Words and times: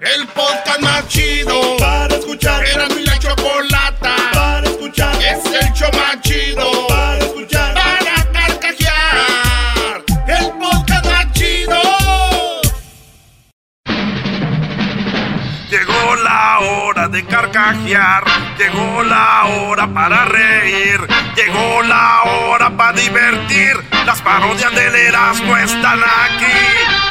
El 0.00 0.26
podcast 0.28 0.80
más 0.80 1.08
chido 1.08 1.76
para 1.78 2.14
escuchar. 2.14 2.62
Era 2.66 2.86
mi 2.88 3.02
la 3.02 3.18
chocolata 3.18 4.14
para 4.34 4.68
escuchar. 4.68 5.14
Es 5.22 5.42
el 5.46 5.72
show 5.72 5.88
más 5.94 6.20
chido 6.20 6.86
para 6.86 7.18
escuchar. 7.18 7.74
Para 7.74 8.30
carcajear. 8.30 10.04
El 10.28 10.50
podcast 10.58 11.06
más 11.06 11.32
chido. 11.32 11.80
Llegó 15.70 16.16
la 16.16 16.58
hora 16.58 17.08
de 17.08 17.24
carcajear. 17.24 18.24
Llegó 18.58 19.02
la 19.02 19.44
hora 19.46 19.86
para 19.86 20.26
reír. 20.26 21.00
Llegó 21.36 21.82
la 21.84 22.22
hora 22.24 22.68
para 22.76 22.92
divertir. 22.92 23.82
Las 24.04 24.20
parodias 24.20 24.74
del 24.74 24.94
Erasmo 24.94 25.56
están 25.56 26.00
aquí. 26.00 27.05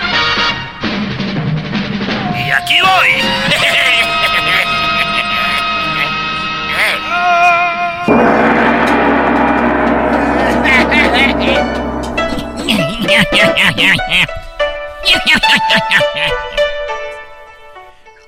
Aquí 2.55 2.79
voy. 2.81 4.25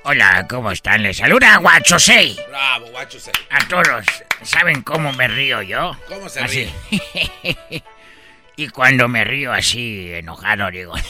Hola, 0.03 0.45
¿cómo 0.49 0.71
están? 0.71 1.03
Les 1.03 1.17
saluda 1.17 1.57
Guacho 1.57 1.99
6. 1.99 2.39
Bravo, 2.47 2.85
guacho. 2.87 3.19
se- 3.19 3.31
A 3.49 3.67
todos, 3.67 4.05
¿saben 4.41 4.81
cómo 4.81 5.11
me 5.13 5.27
río 5.27 5.61
yo? 5.61 5.97
¿Cómo 6.07 6.29
se 6.29 6.39
así. 6.39 6.71
y 8.55 8.69
cuando 8.69 9.07
me 9.09 9.23
río 9.25 9.51
así, 9.51 10.13
enojado, 10.13 10.71
digo... 10.71 10.93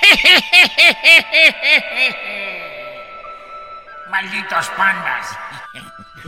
Malditos 4.10 4.68
pandas. 4.76 5.38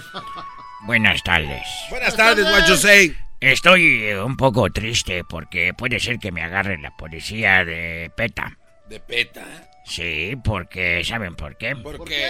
Buenas 0.83 1.23
tardes. 1.23 1.67
Buenas 1.91 2.17
tardes, 2.17 2.49
guacho. 2.49 2.77
Say. 2.77 3.17
Estoy 3.41 4.05
eh, 4.05 4.21
un 4.21 4.37
poco 4.37 4.71
triste 4.71 5.25
porque 5.25 5.73
puede 5.73 5.99
ser 5.99 6.19
que 6.19 6.31
me 6.31 6.43
agarre 6.43 6.77
la 6.77 6.95
policía 6.97 7.65
de 7.65 8.13
PETA. 8.15 8.59
De 8.87 9.01
peta. 9.01 9.47
Sí, 9.87 10.37
porque 10.45 11.03
¿saben 11.05 11.35
por 11.37 11.57
qué? 11.57 11.75
¿Por 11.75 12.05
qué? 12.05 12.29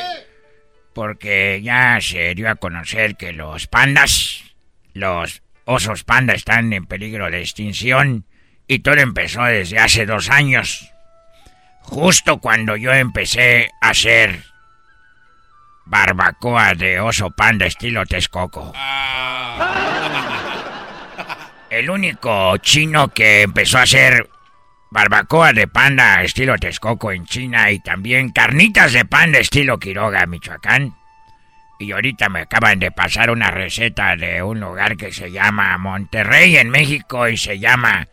Porque 0.95 1.61
ya 1.63 1.99
se 2.01 2.33
dio 2.37 2.49
a 2.49 2.55
conocer 2.55 3.17
que 3.17 3.33
los 3.33 3.67
pandas, 3.67 4.45
los 4.93 5.43
osos 5.65 6.05
panda 6.05 6.35
están 6.35 6.73
en 6.73 6.87
peligro 6.87 7.29
de 7.31 7.41
extinción 7.41 8.25
y 8.69 8.81
todo 8.81 8.97
empezó 8.97 9.45
desde 9.45 9.79
hace 9.79 10.07
dos 10.07 10.31
años. 10.31 10.93
Justo 11.91 12.39
cuando 12.39 12.77
yo 12.77 12.93
empecé 12.93 13.73
a 13.81 13.91
hacer 13.91 14.45
barbacoa 15.87 16.75
de 16.75 17.01
oso 17.01 17.33
panda 17.33 17.67
estilo 17.67 18.07
Texcoco. 18.07 18.73
El 21.69 21.91
único 21.91 22.57
chino 22.59 23.09
que 23.09 23.43
empezó 23.43 23.79
a 23.79 23.83
hacer 23.83 24.31
barbacoa 24.93 25.53
de 25.53 25.67
panda 25.67 26.23
estilo 26.23 26.57
Texcoco 26.59 27.11
en 27.11 27.27
China 27.27 27.73
y 27.73 27.81
también 27.81 28.31
carnitas 28.31 28.93
de 28.93 29.05
panda 29.05 29.41
estilo 29.41 29.81
Quiroga, 29.81 30.27
Michoacán. 30.27 30.95
Y 31.81 31.91
ahorita 31.91 32.29
me 32.29 32.43
acaban 32.43 32.79
de 32.79 32.93
pasar 32.93 33.33
una 33.33 33.51
receta 33.51 34.15
de 34.15 34.45
un 34.45 34.61
lugar 34.61 34.97
que 34.97 35.11
se 35.11 35.33
llama 35.33 35.77
Monterrey 35.77 36.57
en 36.57 36.71
México 36.71 37.27
y 37.29 37.37
se 37.37 37.59
llama 37.59 38.07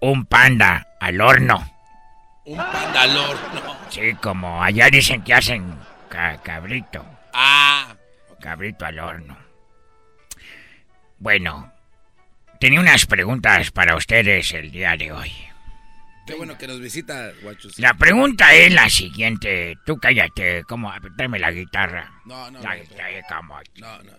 un 0.00 0.26
panda 0.26 0.88
al 0.98 1.20
horno. 1.20 1.75
Un 2.46 2.56
pandalor. 2.56 3.36
No. 3.54 3.76
Sí, 3.90 4.14
como 4.22 4.62
allá 4.62 4.88
dicen 4.90 5.22
que 5.22 5.34
hacen 5.34 5.74
ca- 6.08 6.40
cabrito. 6.42 7.04
Ah. 7.32 7.94
Cabrito 8.40 8.84
al 8.86 8.98
horno. 8.98 9.36
Bueno, 11.18 11.72
tenía 12.60 12.80
unas 12.80 13.06
preguntas 13.06 13.70
para 13.70 13.96
ustedes 13.96 14.52
el 14.52 14.70
día 14.70 14.96
de 14.96 15.10
hoy. 15.12 15.32
Qué 16.26 16.34
bueno 16.34 16.56
que 16.58 16.66
nos 16.66 16.80
visita, 16.80 17.30
guacho. 17.42 17.70
Say. 17.70 17.82
La 17.82 17.94
pregunta 17.94 18.52
es 18.52 18.72
la 18.72 18.88
siguiente. 18.90 19.76
Tú 19.86 19.96
cállate, 19.98 20.64
¿cómo? 20.64 20.92
Dame 21.16 21.38
la 21.38 21.50
guitarra. 21.52 22.10
No, 22.24 22.50
no, 22.50 22.60
La 22.60 22.74
no, 22.76 22.82
¿cómo? 23.28 23.60
No, 23.76 24.02
no. 24.02 24.12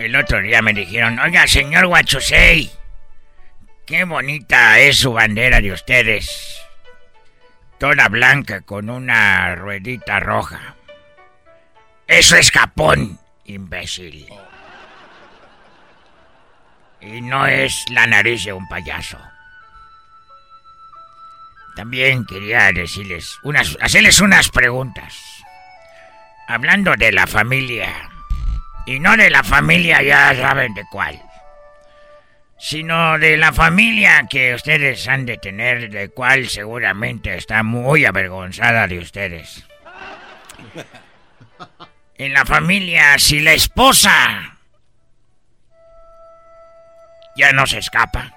El 0.00 0.16
otro 0.16 0.40
día 0.40 0.62
me 0.62 0.72
dijeron, 0.72 1.18
oiga, 1.18 1.46
señor 1.46 1.86
Guachusei, 1.86 2.70
qué 3.86 4.04
bonita 4.04 4.78
es 4.78 4.96
su 4.96 5.12
bandera 5.12 5.60
de 5.60 5.72
ustedes. 5.72 6.58
Toda 7.78 8.08
blanca 8.08 8.62
con 8.62 8.88
una 8.88 9.54
ruedita 9.56 10.18
roja. 10.18 10.74
Eso 12.06 12.36
es 12.36 12.50
Japón, 12.50 13.20
imbécil. 13.44 14.26
Y 17.02 17.20
no 17.20 17.46
es 17.46 17.84
la 17.90 18.06
nariz 18.06 18.46
de 18.46 18.54
un 18.54 18.66
payaso. 18.68 19.18
También 21.76 22.24
quería 22.24 22.72
decirles 22.72 23.38
unas, 23.42 23.76
hacerles 23.82 24.22
unas 24.22 24.48
preguntas. 24.48 25.14
Hablando 26.48 26.96
de 26.96 27.12
la 27.12 27.26
familia. 27.26 28.09
Y 28.86 28.98
no 28.98 29.16
de 29.16 29.30
la 29.30 29.44
familia, 29.44 30.02
ya 30.02 30.34
saben 30.34 30.74
de 30.74 30.84
cuál. 30.90 31.20
Sino 32.58 33.18
de 33.18 33.36
la 33.36 33.52
familia 33.52 34.26
que 34.28 34.54
ustedes 34.54 35.06
han 35.08 35.26
de 35.26 35.38
tener, 35.38 35.90
de 35.90 36.10
cual 36.10 36.48
seguramente 36.48 37.34
está 37.34 37.62
muy 37.62 38.04
avergonzada 38.04 38.86
de 38.86 38.98
ustedes. 38.98 39.64
En 42.16 42.34
la 42.34 42.44
familia, 42.44 43.18
si 43.18 43.40
la 43.40 43.52
esposa 43.52 44.58
ya 47.36 47.52
no 47.52 47.66
se 47.66 47.78
escapa. 47.78 48.34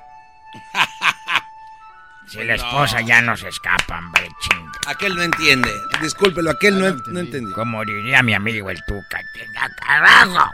Si 2.34 2.44
la 2.44 2.56
esposa 2.56 3.00
ya 3.02 3.22
no 3.22 3.38
se 3.38 3.48
escapa, 3.48 4.00
hombre, 4.00 4.28
chinga. 4.42 4.72
Aquel 4.88 5.16
no 5.16 5.22
entiende. 5.22 5.70
Discúlpelo, 6.02 6.50
aquel 6.50 6.80
no, 6.80 6.90
no 6.90 7.20
entendió. 7.20 7.54
Como 7.54 7.86
diría 7.86 8.24
mi 8.24 8.34
amigo 8.34 8.72
el 8.72 8.84
Tuca, 8.86 9.22
tenga 9.36 9.70
carajo. 9.76 10.52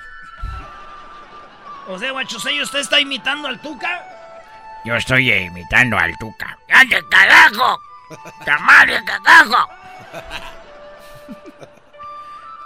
O 1.88 1.98
sea, 1.98 2.12
Guachusei, 2.12 2.62
¿usted 2.62 2.80
está 2.80 3.00
imitando 3.00 3.48
al 3.48 3.62
Tuca? 3.62 4.04
Yo 4.84 4.94
estoy 4.94 5.32
imitando 5.32 5.98
al 5.98 6.12
Tuca. 6.20 6.58
¡Ande 6.70 7.02
carajo! 7.10 7.82
¡Tamale 8.44 9.02
carajo! 9.06 9.70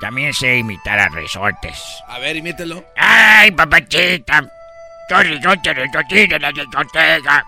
También 0.02 0.34
sé 0.34 0.58
imitar 0.58 1.00
a 1.00 1.10
resortes. 1.10 1.80
A 2.08 2.18
ver, 2.18 2.36
imítelo. 2.36 2.84
¡Ay, 2.98 3.52
papachita! 3.52 4.44
Soy 5.08 5.24
resorte 5.36 5.72
de 5.72 5.88
tortilla 5.90 6.28
de 6.28 6.40
la 6.40 6.52
discoteca. 6.52 7.46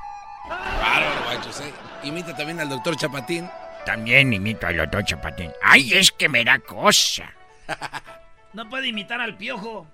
Bárbaro, 0.50 1.24
guacho. 1.26 1.52
Say. 1.52 1.74
Imita 2.04 2.36
también 2.36 2.60
al 2.60 2.70
doctor 2.70 2.96
Chapatín. 2.96 3.50
También 3.86 4.34
imito 4.34 4.68
al 4.68 4.78
doctor 4.78 5.04
Chapatín. 5.04 5.52
¡Ay, 5.64 5.94
es 5.94 6.12
que 6.12 6.30
me 6.30 6.44
da 6.44 6.60
cosa! 6.60 7.32
No 8.54 8.70
puede 8.70 8.88
imitar 8.88 9.20
al 9.20 9.36
piojo. 9.36 9.86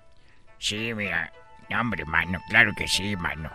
Sí, 0.58 0.94
mira. 0.94 1.32
hombre, 1.76 2.04
mano. 2.04 2.40
Claro 2.48 2.72
que 2.76 2.86
sí, 2.86 3.16
mano. 3.16 3.50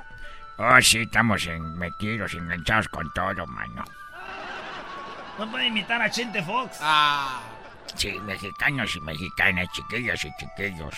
Oh, 0.58 0.82
sí, 0.82 1.04
estamos 1.04 1.48
en, 1.48 1.78
metidos, 1.78 2.34
enganchados 2.34 2.90
con 2.90 3.10
todo, 3.14 3.48
mano. 3.48 3.86
No 5.40 5.50
puede 5.50 5.68
imitar 5.68 6.02
a 6.02 6.10
Chente 6.10 6.44
Fox. 6.44 6.80
Ah. 6.82 7.40
Sí, 7.96 8.20
mexicanos 8.20 8.94
y 8.98 9.00
mexicanas, 9.00 9.70
chiquillos 9.72 10.26
y 10.26 10.32
chiquillos. 10.36 10.96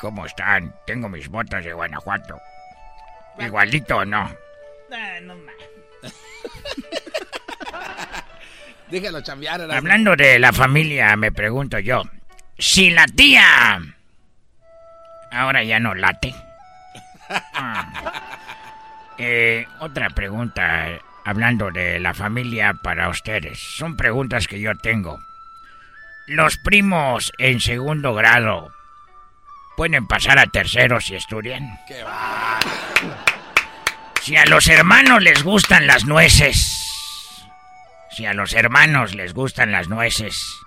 ¿Cómo 0.00 0.26
están? 0.26 0.74
Tengo 0.84 1.08
mis 1.08 1.28
botas 1.28 1.64
de 1.64 1.72
Guanajuato. 1.72 2.36
¿Igualito 3.38 3.98
o 3.98 4.04
no? 4.04 4.28
Eh, 4.92 5.20
no 5.22 5.34
Déjalo 8.90 9.20
chambear. 9.20 9.70
Hablando 9.70 10.16
de 10.16 10.38
la 10.38 10.52
familia, 10.52 11.16
me 11.16 11.30
pregunto 11.30 11.78
yo. 11.78 12.02
Si 12.58 12.90
la 12.90 13.06
tía... 13.06 13.80
Ahora 15.30 15.62
ya 15.62 15.78
no 15.78 15.94
late. 15.94 16.34
Ah. 17.54 18.12
Eh, 19.18 19.64
otra 19.78 20.10
pregunta, 20.10 20.98
hablando 21.24 21.70
de 21.70 22.00
la 22.00 22.12
familia 22.12 22.74
para 22.82 23.08
ustedes. 23.08 23.60
Son 23.76 23.96
preguntas 23.96 24.48
que 24.48 24.58
yo 24.58 24.76
tengo. 24.78 25.20
Los 26.26 26.56
primos 26.56 27.30
en 27.38 27.60
segundo 27.60 28.14
grado 28.14 28.72
pueden 29.76 30.08
pasar 30.08 30.40
a 30.40 30.46
tercero 30.46 31.00
si 31.00 31.14
estudian. 31.14 31.78
¡Qué 31.86 32.02
va! 32.02 32.58
Si 34.20 34.36
a 34.36 34.44
los 34.44 34.68
hermanos 34.68 35.22
les 35.22 35.42
gustan 35.42 35.86
las 35.86 36.04
nueces. 36.04 37.38
Si 38.10 38.26
a 38.26 38.34
los 38.34 38.52
hermanos 38.52 39.14
les 39.14 39.32
gustan 39.32 39.72
las 39.72 39.88
nueces. 39.88 40.58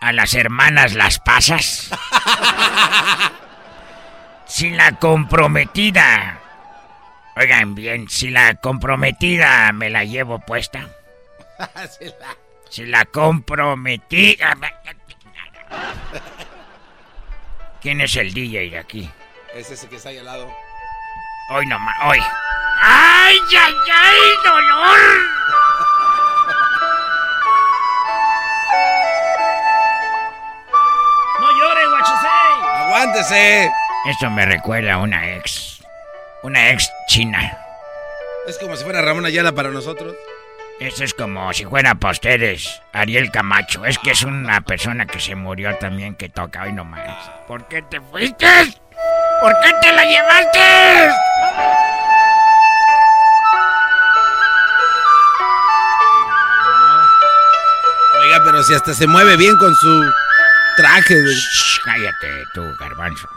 A 0.00 0.12
las 0.12 0.34
hermanas 0.34 0.94
las 0.94 1.18
pasas. 1.18 1.90
si 4.46 4.70
la 4.70 4.92
comprometida. 4.98 6.38
Oigan 7.36 7.74
bien, 7.74 8.08
si 8.08 8.30
la 8.30 8.54
comprometida 8.54 9.72
me 9.72 9.90
la 9.90 10.04
llevo 10.04 10.38
puesta. 10.38 10.88
si 12.70 12.86
la 12.86 13.04
comprometida. 13.06 14.56
¿Quién 17.82 18.00
es 18.00 18.14
el 18.14 18.32
DJ 18.32 18.70
de 18.70 18.78
aquí? 18.78 19.10
Es 19.54 19.70
ese 19.70 19.88
que 19.88 19.96
está 19.96 20.10
ahí 20.10 20.18
al 20.18 20.26
lado. 20.26 20.65
Hoy 21.48 21.64
nomás, 21.66 21.94
hoy. 22.02 22.18
¡Ay, 22.82 23.38
ay, 23.56 23.74
ay, 23.94 24.18
dolor! 24.44 24.98
¡No 31.40 31.58
llore, 31.58 31.86
guachosei! 31.86 32.84
¡Aguántese! 32.84 33.70
Esto 34.06 34.28
me 34.30 34.44
recuerda 34.44 34.94
a 34.94 34.98
una 34.98 35.36
ex. 35.36 35.84
Una 36.42 36.70
ex 36.70 36.90
china. 37.06 37.56
Es 38.48 38.58
como 38.58 38.74
si 38.74 38.82
fuera 38.82 39.02
Ramón 39.02 39.24
Ayala 39.24 39.52
para 39.52 39.70
nosotros. 39.70 40.16
Esto 40.80 41.04
es 41.04 41.14
como 41.14 41.52
si 41.52 41.64
fuera 41.64 41.94
para 41.94 42.10
ustedes, 42.10 42.82
Ariel 42.92 43.30
Camacho. 43.30 43.84
Es 43.84 44.00
que 44.00 44.10
es 44.10 44.24
una 44.24 44.62
persona 44.62 45.06
que 45.06 45.20
se 45.20 45.36
murió 45.36 45.76
también 45.76 46.16
que 46.16 46.28
toca 46.28 46.64
hoy 46.64 46.72
nomás. 46.72 47.30
¿Por 47.46 47.68
qué 47.68 47.82
te 47.82 48.00
fuiste? 48.00 48.46
¿Por 49.40 49.52
qué 49.60 49.72
te 49.82 49.92
la 49.92 50.04
llevaste? 50.04 50.58
Oiga, 58.20 58.40
pero 58.44 58.62
si 58.62 58.74
hasta 58.74 58.94
se 58.94 59.06
mueve 59.06 59.36
bien 59.36 59.56
con 59.56 59.74
su 59.74 60.10
traje. 60.76 61.14
De... 61.14 61.34
cállate, 61.84 62.44
tú, 62.54 62.62
garbanzo. 62.80 63.28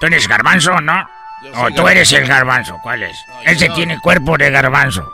¿Tú 0.00 0.06
eres 0.06 0.28
garbanzo, 0.28 0.80
no? 0.80 1.08
O 1.56 1.70
tú 1.70 1.88
eres 1.88 2.12
el 2.12 2.26
garbanzo, 2.26 2.78
¿cuál 2.82 3.02
es? 3.02 3.16
Ese 3.44 3.68
tiene 3.70 3.98
cuerpo 4.00 4.36
de 4.36 4.50
garbanzo. 4.50 5.12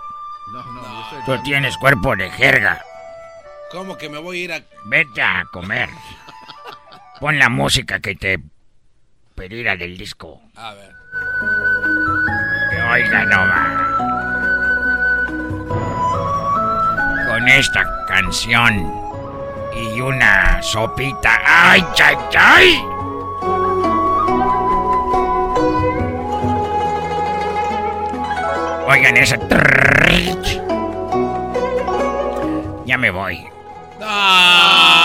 No, 0.52 0.62
no, 0.62 1.24
Tú 1.24 1.42
tienes 1.42 1.76
cuerpo 1.76 2.14
de 2.16 2.30
jerga. 2.30 2.82
¿Cómo 3.70 3.96
que 3.96 4.08
me 4.08 4.18
voy 4.18 4.40
a 4.40 4.44
ir 4.44 4.52
a.? 4.52 4.60
Vete 4.84 5.22
a 5.22 5.44
comer. 5.52 5.88
Pon 7.20 7.38
la 7.38 7.48
música 7.48 8.00
que 8.00 8.14
te 8.14 8.38
pedirá 9.36 9.76
del 9.76 9.96
disco. 9.96 10.40
A 10.56 10.74
ver. 10.74 10.92
Que 12.70 12.82
oiga 12.82 13.24
nomás. 13.26 13.86
Con 17.28 17.48
esta 17.48 18.06
canción 18.08 18.92
y 19.76 20.00
una 20.00 20.60
sopita. 20.62 21.38
¡Ay, 21.44 21.84
chay, 21.94 22.16
chay! 22.30 22.82
Oigan 28.88 29.16
esa. 29.18 29.36
Ya 32.86 32.96
me 32.96 33.10
voy. 33.10 33.46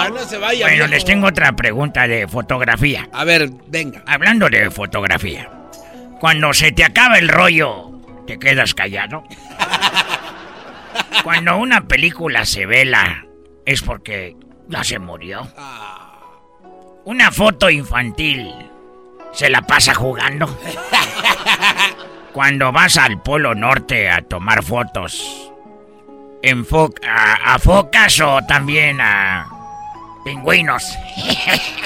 No, 0.10 0.16
no 0.20 0.26
se 0.26 0.38
vaya. 0.38 0.66
Bueno, 0.66 0.88
les 0.88 1.06
tengo 1.06 1.28
otra 1.28 1.52
pregunta 1.54 2.08
de 2.08 2.28
fotografía. 2.28 3.08
A 3.14 3.24
ver, 3.24 3.50
venga. 3.68 4.04
Hablando 4.08 4.50
de 4.50 4.70
fotografía, 4.72 5.50
cuando 6.20 6.54
se 6.54 6.72
te 6.72 6.84
acaba 6.84 7.18
el 7.18 7.28
rollo, 7.30 7.92
¿te 8.28 8.38
quedas 8.40 8.74
callado? 8.74 9.24
Cuando 11.24 11.58
una 11.58 11.82
película 11.88 12.46
se 12.46 12.66
vela, 12.66 13.26
es 13.66 13.82
porque 13.82 14.36
ya 14.68 14.84
se 14.84 14.98
murió. 15.00 15.48
Ah, 15.58 16.20
Una 17.06 17.32
foto 17.32 17.70
infantil, 17.70 18.52
¿se 19.32 19.50
la 19.50 19.62
pasa 19.62 19.94
jugando? 19.94 20.48
Cuando 22.34 22.72
vas 22.72 22.98
al 22.98 23.22
Polo 23.22 23.54
Norte 23.54 24.10
a 24.10 24.22
tomar 24.22 24.64
fotos, 24.64 25.52
enfo- 26.42 26.94
a, 27.08 27.54
a 27.54 27.60
focas 27.60 28.20
o 28.22 28.40
también 28.48 29.00
a 29.02 29.48
pingüinos. 30.24 30.98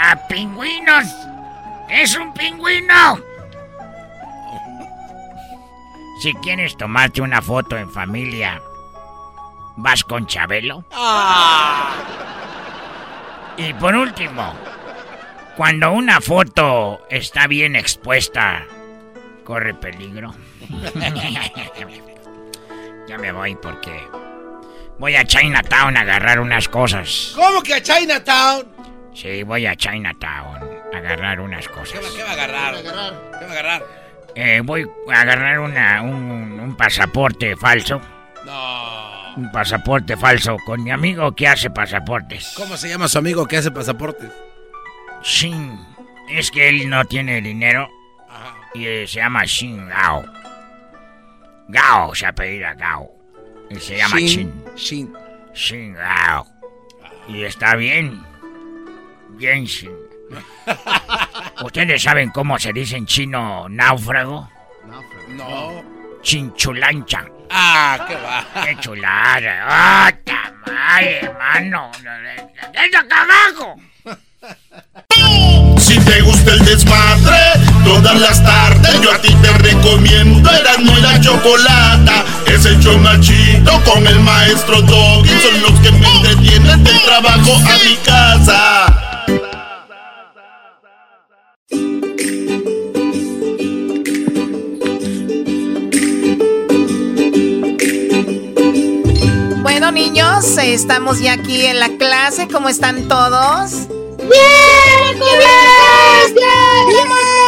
a 0.00 0.16
pingüinos. 0.28 1.06
Es 1.88 2.16
un 2.16 2.32
pingüino. 2.32 3.18
Si 6.20 6.32
quieres 6.34 6.76
tomarte 6.76 7.20
una 7.20 7.42
foto 7.42 7.76
en 7.76 7.90
familia, 7.90 8.62
¿vas 9.76 10.04
con 10.04 10.26
Chabelo? 10.26 10.84
ah. 10.92 11.92
Y 13.56 13.72
por 13.74 13.94
último, 13.94 14.52
cuando 15.56 15.92
una 15.92 16.20
foto 16.20 17.00
está 17.08 17.46
bien 17.46 17.76
expuesta, 17.76 18.64
corre 19.44 19.74
peligro. 19.74 20.34
ya 23.06 23.16
me 23.18 23.30
voy 23.30 23.54
porque 23.56 24.08
voy 24.98 25.16
a 25.16 25.24
Chinatown 25.24 25.96
a 25.96 26.00
agarrar 26.00 26.40
unas 26.40 26.68
cosas. 26.68 27.32
¿Cómo 27.34 27.62
que 27.62 27.74
a 27.74 27.82
Chinatown? 27.82 28.66
Sí, 29.14 29.42
voy 29.42 29.66
a 29.66 29.76
Chinatown 29.76 30.60
a 30.92 30.96
agarrar 30.96 31.40
unas 31.40 31.66
¿Qué 31.68 31.74
cosas. 31.74 32.00
va, 32.00 32.08
qué 32.16 32.22
va 32.22 32.30
a 32.30 32.32
agarrar? 32.32 32.82
¿Qué 32.82 32.90
va 32.90 33.50
a 33.50 33.52
agarrar? 33.52 33.82
Eh, 34.34 34.60
voy 34.64 34.84
a 35.12 35.20
agarrar 35.20 35.60
una, 35.60 36.02
un, 36.02 36.58
un 36.60 36.76
pasaporte 36.76 37.56
falso. 37.56 38.00
No. 38.44 39.34
Un 39.36 39.50
pasaporte 39.50 40.16
falso 40.16 40.56
con 40.64 40.82
mi 40.82 40.90
amigo 40.90 41.34
que 41.34 41.48
hace 41.48 41.70
pasaportes. 41.70 42.52
¿Cómo 42.56 42.76
se 42.76 42.88
llama 42.88 43.08
su 43.08 43.18
amigo 43.18 43.46
que 43.46 43.56
hace 43.56 43.70
pasaportes? 43.70 44.30
Shin. 45.22 45.78
Es 46.28 46.50
que 46.50 46.68
él 46.68 46.88
no 46.88 47.04
tiene 47.04 47.40
dinero 47.40 47.88
Ajá. 48.28 48.54
y 48.74 48.86
eh, 48.86 49.06
se 49.06 49.16
llama 49.16 49.44
Shin 49.44 49.88
Gao. 49.88 50.24
Gao 51.68 52.14
se 52.14 52.26
apellida 52.26 52.74
Gao. 52.74 53.10
Y 53.70 53.76
se 53.76 53.96
llama 53.96 54.18
Shin. 54.20 54.64
Shin. 54.76 55.14
Shin 55.54 55.94
Gao. 55.94 56.46
Y 57.28 57.44
está 57.44 57.74
bien. 57.76 58.22
Bien 59.30 59.64
Shin. 59.64 59.92
¿Ustedes 61.64 62.02
saben 62.02 62.30
cómo 62.30 62.58
se 62.58 62.72
dice 62.72 62.96
en 62.96 63.06
chino 63.06 63.68
náufrago? 63.68 64.48
No. 65.28 65.82
Chinchulancha. 66.22 67.24
Ah, 67.50 68.04
qué 68.08 68.14
va. 68.16 68.64
¡Qué 68.64 68.76
chulada! 68.80 69.66
¡Ah, 69.68 70.12
tamal, 70.24 71.04
hermano! 71.04 71.90
¡Desde 72.72 72.96
acá 72.96 73.22
abajo! 73.22 73.80
Si 75.78 75.98
te 76.00 76.20
gusta 76.22 76.54
el 76.54 76.64
desmadre, 76.64 77.38
todas 77.84 78.18
las 78.20 78.42
tardes 78.42 79.00
yo 79.00 79.12
a 79.12 79.18
ti 79.18 79.34
te 79.42 79.52
recomiendo 79.58 80.50
Eran 80.50 80.82
y 80.82 81.00
la 81.00 81.20
chocolata. 81.20 82.24
Es 82.46 82.64
el 82.66 82.80
chido 83.20 83.82
con 83.84 84.06
el 84.06 84.20
maestro 84.20 84.80
Doggy. 84.82 85.28
Son 85.28 85.62
los 85.62 85.80
que 85.80 85.92
me 85.92 86.06
entretienen 86.06 86.82
del 86.84 87.00
trabajo 87.02 87.52
a 87.56 87.78
mi 87.84 87.96
casa. 88.04 89.00
Bueno, 99.62 99.90
niños, 99.92 100.56
estamos 100.58 101.20
ya 101.20 101.34
aquí 101.34 101.66
en 101.66 101.80
la 101.80 101.88
clase. 101.98 102.48
¿Cómo 102.48 102.68
están 102.68 103.08
todos? 103.08 103.88
¡Bien! 104.18 105.18
¡Bien! 105.18 106.34
¡Bien! 106.34 106.86
¡Bien! 106.86 107.43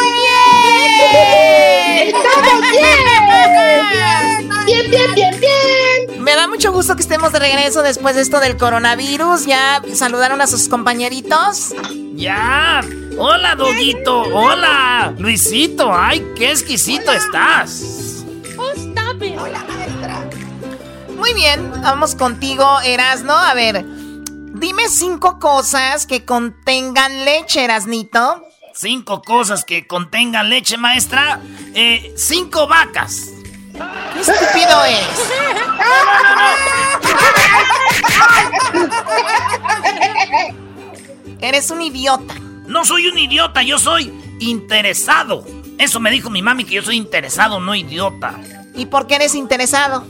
¡Estamos 2.03 2.61
bien! 2.71 4.49
¡Bien, 4.67 4.91
bien, 4.91 5.15
bien, 5.15 5.41
bien! 5.41 6.23
Me 6.23 6.35
da 6.35 6.49
mucho 6.49 6.73
gusto 6.73 6.97
que 6.97 7.03
estemos 7.03 7.33
de 7.33 7.39
regreso 7.39 7.83
después 7.83 8.17
de 8.17 8.23
esto 8.23 8.41
del 8.41 8.57
coronavirus. 8.57 9.47
¿Ya 9.47 9.81
saludaron 9.95 10.41
a 10.41 10.47
sus 10.47 10.69
compañeritos? 10.69 11.75
¡Ya! 12.15 12.83
¡Hola, 13.19 13.55
Doguito! 13.55 14.23
¡Hola! 14.23 15.15
Luisito, 15.19 15.95
¡ay, 15.95 16.33
qué 16.37 16.51
exquisito 16.51 17.13
estás! 17.13 18.25
Oh, 18.59 18.73
stop 18.73 19.23
it. 19.23 19.39
Hola, 19.39 19.65
maestra. 19.69 20.29
Muy 21.17 21.33
bien, 21.35 21.71
vamos 21.83 22.15
contigo, 22.15 22.81
Erasno. 22.85 23.33
A 23.33 23.55
ver, 23.55 23.85
dime 23.87 24.89
cinco 24.89 25.39
cosas 25.39 26.07
que 26.07 26.25
contengan 26.25 27.25
leche, 27.25 27.65
Erasnito. 27.65 28.43
Cinco 28.79 29.23
cosas 29.23 29.65
que 29.65 29.87
contengan 29.87 30.51
leche, 30.51 30.77
maestra. 30.77 31.41
Eh, 31.75 32.13
cinco 32.15 32.69
vacas. 32.69 33.31
¡Qué 34.13 34.21
estúpido 34.21 34.85
eres! 34.85 35.33
Eres 41.41 41.71
un 41.71 41.81
idiota. 41.81 42.35
No 42.67 42.85
soy 42.85 43.07
un 43.07 43.19
idiota, 43.19 43.63
yo 43.63 43.79
soy 43.79 44.13
interesado. 44.41 45.47
Eso 45.79 45.99
me 45.99 46.11
dijo 46.11 46.29
mi 46.29 46.43
mami 46.43 46.65
que 46.65 46.75
yo 46.75 46.83
soy 46.83 46.97
interesado, 46.97 47.61
no 47.61 47.75
idiota. 47.75 48.35
¿Y 48.75 48.85
por 48.87 49.07
qué 49.07 49.15
eres 49.15 49.35
interesado? 49.35 50.07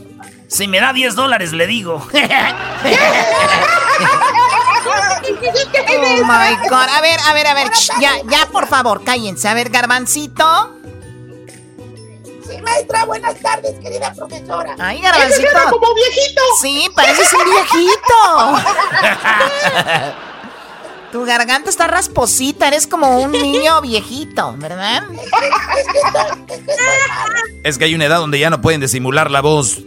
Si 0.49 0.67
me 0.67 0.81
da 0.81 0.91
10 0.91 1.15
dólares, 1.15 1.53
le 1.53 1.67
digo. 1.67 2.05
oh 5.41 6.23
my 6.25 6.55
god. 6.69 6.87
A 6.89 7.01
ver, 7.01 7.19
a 7.27 7.33
ver, 7.33 7.47
a 7.47 7.53
ver. 7.53 7.67
ya, 7.99 8.13
ya, 8.29 8.47
por 8.51 8.67
favor, 8.67 9.03
cállense. 9.03 9.47
A 9.47 9.53
ver, 9.53 9.69
garbancito. 9.69 10.75
Sí, 12.47 12.61
maestra, 12.61 13.05
buenas 13.05 13.39
tardes, 13.41 13.77
querida 13.79 14.13
profesora. 14.13 14.75
Ay, 14.79 15.01
garbancito. 15.01 15.49
como 15.69 15.93
viejito. 15.93 16.41
Sí, 16.61 16.89
pareces 16.95 17.33
un 17.33 17.45
viejito. 17.45 18.13
Tu 21.11 21.23
garganta 21.23 21.69
está 21.69 21.87
rasposita, 21.87 22.67
eres 22.67 22.85
como 22.85 23.19
un 23.21 23.31
niño 23.31 23.79
viejito, 23.81 24.53
¿verdad? 24.57 25.03
Es 27.63 27.77
que 27.77 27.85
hay 27.85 27.95
una 27.95 28.05
edad 28.05 28.17
donde 28.17 28.39
ya 28.39 28.49
no 28.49 28.59
pueden 28.59 28.81
disimular 28.81 29.31
la 29.31 29.39
voz. 29.41 29.79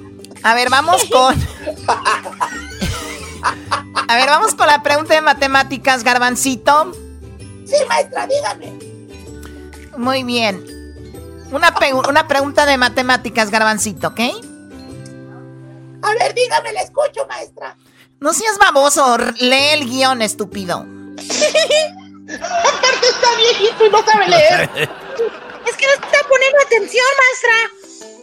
A 0.43 0.55
ver, 0.55 0.71
vamos 0.71 1.05
con. 1.05 1.35
A 4.11 4.17
ver, 4.17 4.29
vamos 4.29 4.55
con 4.57 4.67
la 4.67 4.83
pregunta 4.83 5.15
de 5.15 5.21
matemáticas, 5.21 6.03
Garbancito. 6.03 6.93
Sí, 7.65 7.77
maestra, 7.89 8.27
dígame. 8.27 8.73
Muy 9.97 10.25
bien. 10.25 10.67
Una, 11.53 11.73
una 12.09 12.27
pregunta 12.27 12.67
de 12.67 12.77
matemáticas, 12.77 13.53
Garbancito, 13.53 14.09
¿ok? 14.09 14.19
A 16.03 16.13
ver, 16.15 16.35
dígame, 16.35 16.73
le 16.73 16.81
escucho, 16.81 17.25
maestra. 17.29 17.77
No 18.19 18.33
seas 18.33 18.59
baboso, 18.59 19.17
lee 19.39 19.75
el 19.75 19.89
guion, 19.89 20.23
estúpido. 20.23 20.79
Aparte 20.79 21.29
está 23.07 23.37
viejito 23.37 23.87
y 23.87 23.91
no 23.91 24.05
sabe 24.05 24.27
leer. 24.27 24.63
es 24.75 25.77
que 25.77 25.87
no 25.87 25.93
está 25.93 26.19
poniendo 26.29 26.59
atención, 26.67 27.07
maestra. 27.17 27.53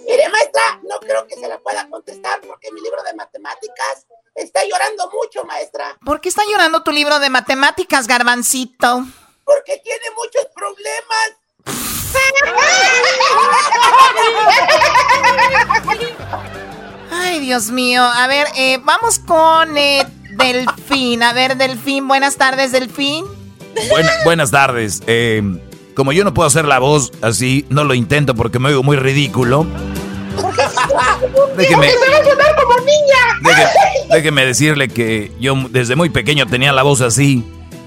Mire, 0.05 0.27
maestra, 0.27 0.81
no 0.83 0.99
creo 0.99 1.25
que 1.27 1.35
se 1.35 1.47
la 1.47 1.57
pueda 1.59 1.89
contestar 1.89 2.41
porque 2.41 2.73
mi 2.73 2.81
libro 2.81 3.01
de 3.03 3.13
matemáticas 3.13 4.05
está 4.37 4.61
llorando 4.63 5.09
mucho, 5.11 5.43
maestra. 5.45 5.97
¿Por 6.05 6.21
qué 6.21 6.29
está 6.29 6.43
llorando 6.49 6.83
tu 6.83 6.91
libro 6.91 7.19
de 7.19 7.29
matemáticas, 7.29 8.07
garbancito? 8.07 9.05
Porque 9.43 9.81
tiene 9.83 10.05
muchos 10.15 10.45
problemas. 10.55 11.33
Ay, 17.11 17.39
Dios 17.39 17.71
mío. 17.71 18.03
A 18.03 18.27
ver, 18.27 18.47
eh, 18.55 18.79
vamos 18.83 19.19
con 19.19 19.77
eh, 19.77 20.05
Delfín. 20.37 21.23
A 21.23 21.33
ver, 21.33 21.57
Delfín, 21.57 22.07
buenas 22.07 22.37
tardes, 22.37 22.71
Delfín. 22.71 23.25
buenas 24.23 24.51
tardes. 24.51 25.01
Eh, 25.07 25.41
como 25.95 26.11
yo 26.11 26.23
no 26.23 26.33
puedo 26.33 26.47
hacer 26.47 26.65
la 26.65 26.79
voz 26.79 27.11
así, 27.21 27.65
no 27.69 27.83
lo 27.83 27.95
intento 27.95 28.35
porque 28.35 28.59
me 28.59 28.69
oigo 28.69 28.83
muy 28.83 28.97
ridículo. 28.97 29.65
Déjeme, 31.55 31.89
como 32.55 32.75
niña. 32.79 34.05
déjeme 34.11 34.45
decirle 34.45 34.87
que 34.87 35.31
yo 35.39 35.55
desde 35.69 35.95
muy 35.95 36.09
pequeño 36.09 36.45
tenía 36.47 36.71
la 36.71 36.83
voz 36.83 37.01
así. 37.01 37.43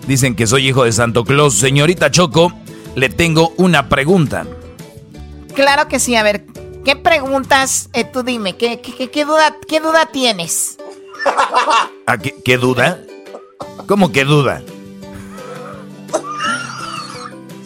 Dicen 0.06 0.34
que 0.34 0.46
soy 0.46 0.68
hijo 0.68 0.84
de 0.84 0.92
Santo 0.92 1.24
Claus. 1.24 1.54
Señorita 1.54 2.10
Choco, 2.10 2.52
le 2.94 3.08
tengo 3.08 3.52
una 3.56 3.88
pregunta. 3.88 4.46
Claro 5.54 5.88
que 5.88 6.00
sí. 6.00 6.16
A 6.16 6.22
ver, 6.22 6.46
¿qué 6.84 6.96
preguntas? 6.96 7.90
Eh, 7.92 8.04
tú 8.04 8.22
dime, 8.22 8.56
¿qué, 8.56 8.80
qué, 8.80 9.24
duda, 9.24 9.56
¿qué 9.68 9.80
duda 9.80 10.06
tienes? 10.06 10.78
¿A 12.06 12.18
qué, 12.18 12.56
duda? 12.56 12.98
¿Cómo 13.86 14.10
que 14.10 14.24
duda? 14.24 14.62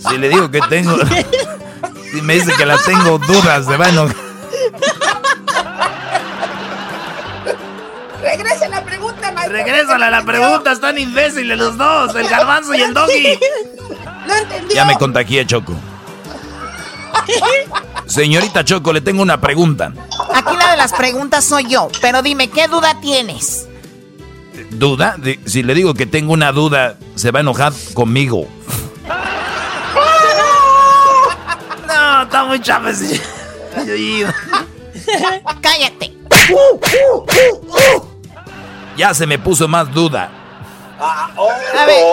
Si 0.08 0.18
le 0.18 0.28
digo 0.28 0.50
que 0.50 0.60
tengo. 0.68 0.96
Si 2.14 2.22
me 2.22 2.34
dice 2.34 2.52
que 2.56 2.64
la 2.64 2.78
tengo 2.78 3.18
dudas 3.18 3.66
de 3.66 3.76
vano. 3.76 4.06
Regresa 4.06 4.33
Regrésala 9.54 10.10
la 10.10 10.24
pregunta, 10.24 10.72
están 10.72 10.98
imbéciles 10.98 11.56
los 11.56 11.76
dos, 11.76 12.12
el 12.16 12.26
garbanzo 12.26 12.74
y 12.74 12.80
el 12.80 12.92
doggy. 12.92 13.38
No 14.26 14.34
entendió. 14.34 14.74
Ya 14.74 14.84
me 14.84 14.98
contagié, 14.98 15.46
Choco. 15.46 15.74
Señorita 18.06 18.64
Choco, 18.64 18.92
le 18.92 19.00
tengo 19.00 19.22
una 19.22 19.40
pregunta. 19.40 19.92
Aquí 20.34 20.56
la 20.56 20.72
de 20.72 20.76
las 20.76 20.92
preguntas 20.92 21.44
soy 21.44 21.68
yo, 21.68 21.88
pero 22.00 22.20
dime, 22.20 22.48
¿qué 22.48 22.66
duda 22.66 23.00
tienes? 23.00 23.68
¿Duda? 24.70 25.18
si 25.46 25.62
le 25.62 25.74
digo 25.74 25.94
que 25.94 26.06
tengo 26.06 26.32
una 26.32 26.50
duda, 26.50 26.98
se 27.14 27.30
va 27.30 27.38
a 27.38 27.42
enojar 27.42 27.72
conmigo. 27.94 28.48
No, 31.86 32.22
está 32.24 32.44
muy 32.44 32.60
chaves. 32.60 33.22
Cállate. 35.60 36.12
Ya 38.96 39.12
se 39.12 39.26
me 39.26 39.38
puso 39.38 39.68
más 39.68 39.92
duda. 39.92 40.30
A 40.98 41.86
ver, 41.86 42.04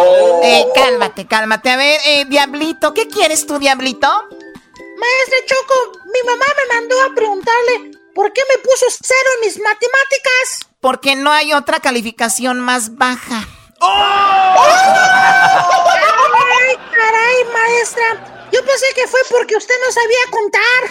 eh, 0.43 0.65
cálmate, 0.73 1.27
cálmate. 1.27 1.69
A 1.69 1.77
ver, 1.77 1.99
eh, 2.05 2.25
Diablito, 2.25 2.93
¿qué 2.93 3.07
quieres 3.07 3.45
tú, 3.45 3.59
Diablito? 3.59 4.07
Maestra 4.07 5.37
Choco, 5.45 5.99
mi 6.05 6.21
mamá 6.25 6.45
me 6.57 6.65
mandó 6.75 6.95
a 7.01 7.13
preguntarle 7.15 7.91
por 8.13 8.33
qué 8.33 8.41
me 8.49 8.57
puso 8.57 8.85
cero 8.89 9.29
en 9.35 9.41
mis 9.47 9.59
matemáticas. 9.59 10.67
Porque 10.79 11.15
no 11.15 11.31
hay 11.31 11.53
otra 11.53 11.79
calificación 11.79 12.59
más 12.59 12.95
baja. 12.95 13.47
¡Oh! 13.79 14.55
¡Ay, 16.67 16.75
caray, 16.91 17.45
maestra! 17.53 18.47
Yo 18.51 18.65
pensé 18.65 18.85
que 18.95 19.07
fue 19.07 19.19
porque 19.29 19.55
usted 19.55 19.75
no 19.85 19.91
sabía 19.91 20.25
contar. 20.31 20.81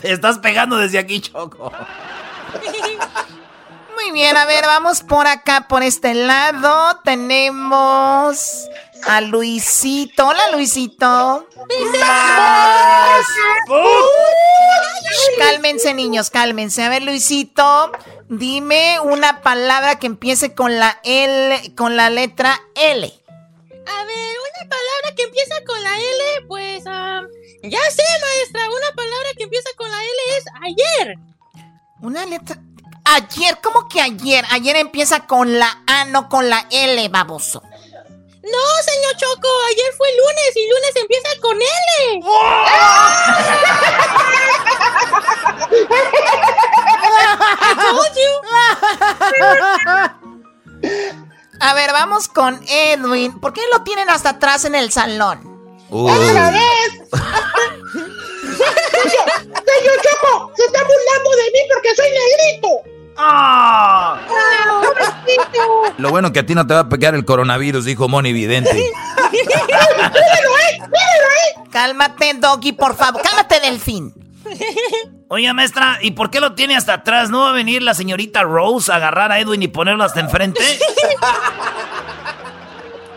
Te 0.00 0.12
estás 0.12 0.38
pegando 0.38 0.76
desde 0.76 0.98
aquí, 0.98 1.20
Choco. 1.20 1.72
Muy 3.94 4.10
bien, 4.12 4.36
a 4.36 4.44
ver, 4.46 4.64
vamos 4.66 5.02
por 5.02 5.26
acá, 5.26 5.66
por 5.68 5.82
este 5.82 6.14
lado. 6.14 7.00
Tenemos 7.04 8.68
a 9.06 9.20
Luisito. 9.20 10.26
Hola, 10.26 10.50
Luisito. 10.52 11.46
cálmense, 15.38 15.94
niños, 15.94 16.30
cálmense. 16.30 16.82
A 16.82 16.88
ver, 16.88 17.02
Luisito, 17.02 17.92
dime 18.28 19.00
una 19.00 19.40
palabra 19.42 19.98
que 19.98 20.06
empiece 20.06 20.54
con 20.54 20.78
la 20.78 21.00
L, 21.04 21.74
con 21.76 21.96
la 21.96 22.10
letra 22.10 22.60
L. 22.74 23.06
A 23.06 24.04
ver, 24.04 24.36
una 24.36 24.68
palabra 24.68 25.14
que 25.16 25.22
empieza 25.22 25.54
con 25.66 25.82
la 25.82 25.96
L, 25.96 26.46
pues, 26.48 26.84
ya 27.62 27.80
sé, 27.90 28.02
maestra, 28.20 28.68
una 28.68 28.92
palabra 28.94 29.28
que 29.36 29.44
empieza 29.44 29.70
con 29.76 29.90
la 29.90 29.96
L 29.96 30.36
es 30.36 30.44
ayer. 30.62 31.18
Una 32.00 32.26
letra... 32.26 32.58
Ayer, 33.04 33.58
¿cómo 33.62 33.88
que 33.88 34.00
ayer? 34.00 34.44
Ayer 34.50 34.76
empieza 34.76 35.26
con 35.26 35.58
la 35.58 35.82
A, 35.86 36.04
no 36.04 36.28
con 36.28 36.48
la 36.48 36.66
L, 36.70 37.08
baboso. 37.08 37.62
No, 37.62 38.82
señor 38.84 39.16
Choco, 39.16 39.48
ayer 39.70 39.92
fue 39.96 40.08
lunes 40.16 40.56
y 40.56 40.68
lunes 40.68 40.96
empieza 40.96 41.28
con 41.40 41.56
L. 41.56 42.22
A 51.60 51.74
ver, 51.74 51.92
vamos 51.92 52.26
con 52.28 52.60
Edwin. 52.68 53.38
¿Por 53.40 53.52
qué 53.52 53.62
lo 53.72 53.82
tienen 53.82 54.10
hasta 54.10 54.30
atrás 54.30 54.64
en 54.64 54.74
el 54.74 54.90
salón? 54.90 55.51
¡Otra 55.94 56.50
vez! 56.50 56.92
señor, 58.62 60.00
Choco, 60.02 60.52
se 60.56 60.64
está 60.64 60.80
burlando 60.80 61.30
de 61.36 61.50
mí 61.52 61.58
porque 61.70 61.94
soy 61.94 62.08
negrito. 62.08 62.68
¡Ah! 63.18 64.18
Lo 65.98 66.08
bueno 66.10 66.32
que 66.32 66.38
a 66.38 66.46
ti 66.46 66.54
no 66.54 66.66
te 66.66 66.72
va 66.72 66.80
a 66.80 66.88
pegar 66.88 67.14
el 67.14 67.26
coronavirus, 67.26 67.84
dijo 67.84 68.08
Moni 68.08 68.32
Vidente. 68.32 68.90
Cálmate, 71.70 72.34
Doggy, 72.34 72.72
por 72.72 72.96
favor. 72.96 73.20
Cálmate, 73.22 73.60
Delfín. 73.60 74.14
Oye, 75.28 75.52
maestra, 75.52 75.98
¿y 76.00 76.12
por 76.12 76.30
qué 76.30 76.40
lo 76.40 76.54
tiene 76.54 76.74
hasta 76.74 76.94
atrás? 76.94 77.28
¿No 77.28 77.40
va 77.40 77.50
a 77.50 77.52
venir 77.52 77.82
la 77.82 77.92
señorita 77.94 78.42
Rose 78.42 78.90
a 78.90 78.96
agarrar 78.96 79.30
a 79.30 79.38
Edwin 79.40 79.62
y 79.62 79.68
ponerlo 79.68 80.04
hasta 80.04 80.20
enfrente? 80.20 80.62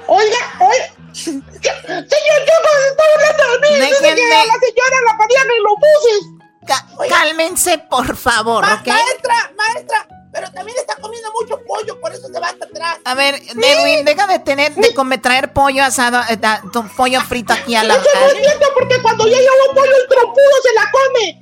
Oiga, 0.08 0.38
oiga. 0.60 0.95
Señor, 1.16 1.44
yo 1.62 1.72
no 1.82 1.92
estoy 2.04 3.10
hablando 3.16 3.44
de 3.52 3.70
mí. 3.70 3.76
Déjenme... 3.80 4.30
la 4.30 4.60
señora 4.60 4.98
la 5.06 5.18
ponía 5.18 5.42
en 5.42 5.64
los 5.64 5.76
buses. 5.80 7.10
cálmense, 7.10 7.78
por 7.78 8.16
favor, 8.18 8.64
Ma 8.64 8.82
Maestra, 8.86 9.52
maestra, 9.56 10.08
pero 10.34 10.52
también 10.52 10.78
está 10.78 10.96
comiendo 10.96 11.32
mucho 11.32 11.58
pollo, 11.66 11.98
por 12.02 12.12
eso 12.12 12.28
se 12.28 12.38
va 12.38 12.50
hasta 12.50 12.66
atrás. 12.66 12.98
A 13.06 13.16
ver, 13.16 13.36
Edwin, 13.36 14.04
deja 14.04 14.28
de 14.28 14.40
tener, 14.40 14.76
de 14.76 14.94
comer, 14.94 15.22
traer 15.22 15.54
pollo 15.54 15.86
asado, 15.86 16.20
eh, 16.30 16.38
tu 16.74 16.86
pollo 16.90 17.22
frito 17.22 17.54
aquí 17.54 17.76
a 17.76 17.84
la 17.86 17.96
Eso 17.96 18.04
no 18.14 18.30
entiendo 18.32 18.66
porque 18.74 19.02
cuando 19.02 19.26
ya 19.28 19.38
llevo 19.38 19.74
pollo 19.74 19.94
el 19.96 20.08
trompudo 20.10 20.52
se 20.64 20.74
la 20.74 20.92
come. 20.92 21.42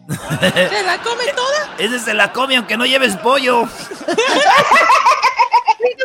¿Se 0.70 0.84
la 0.84 1.02
come 1.02 1.26
toda? 1.34 1.76
Ese 1.80 1.98
se 2.00 2.14
la 2.14 2.32
come 2.32 2.58
aunque 2.58 2.78
no 2.78 2.86
lleves 2.86 3.18
pollo. 3.18 3.64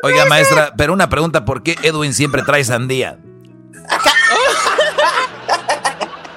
Oiga, 0.02 0.24
maestra, 0.24 0.72
pero 0.76 0.94
una 0.94 1.10
pregunta, 1.10 1.44
¿por 1.44 1.62
qué 1.62 1.76
Edwin 1.82 2.14
siempre 2.14 2.42
trae 2.42 2.64
sandía? 2.64 3.18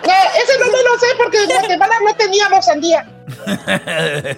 Eh, 0.03 0.41
ese 0.43 0.58
no 0.60 0.65
me 0.65 0.84
lo 0.84 1.00
sé 1.00 1.05
porque 1.15 1.43
en 1.43 1.50
Guatemala 1.50 1.93
no 2.03 2.13
teníamos 2.15 2.65
sandía. 2.65 3.08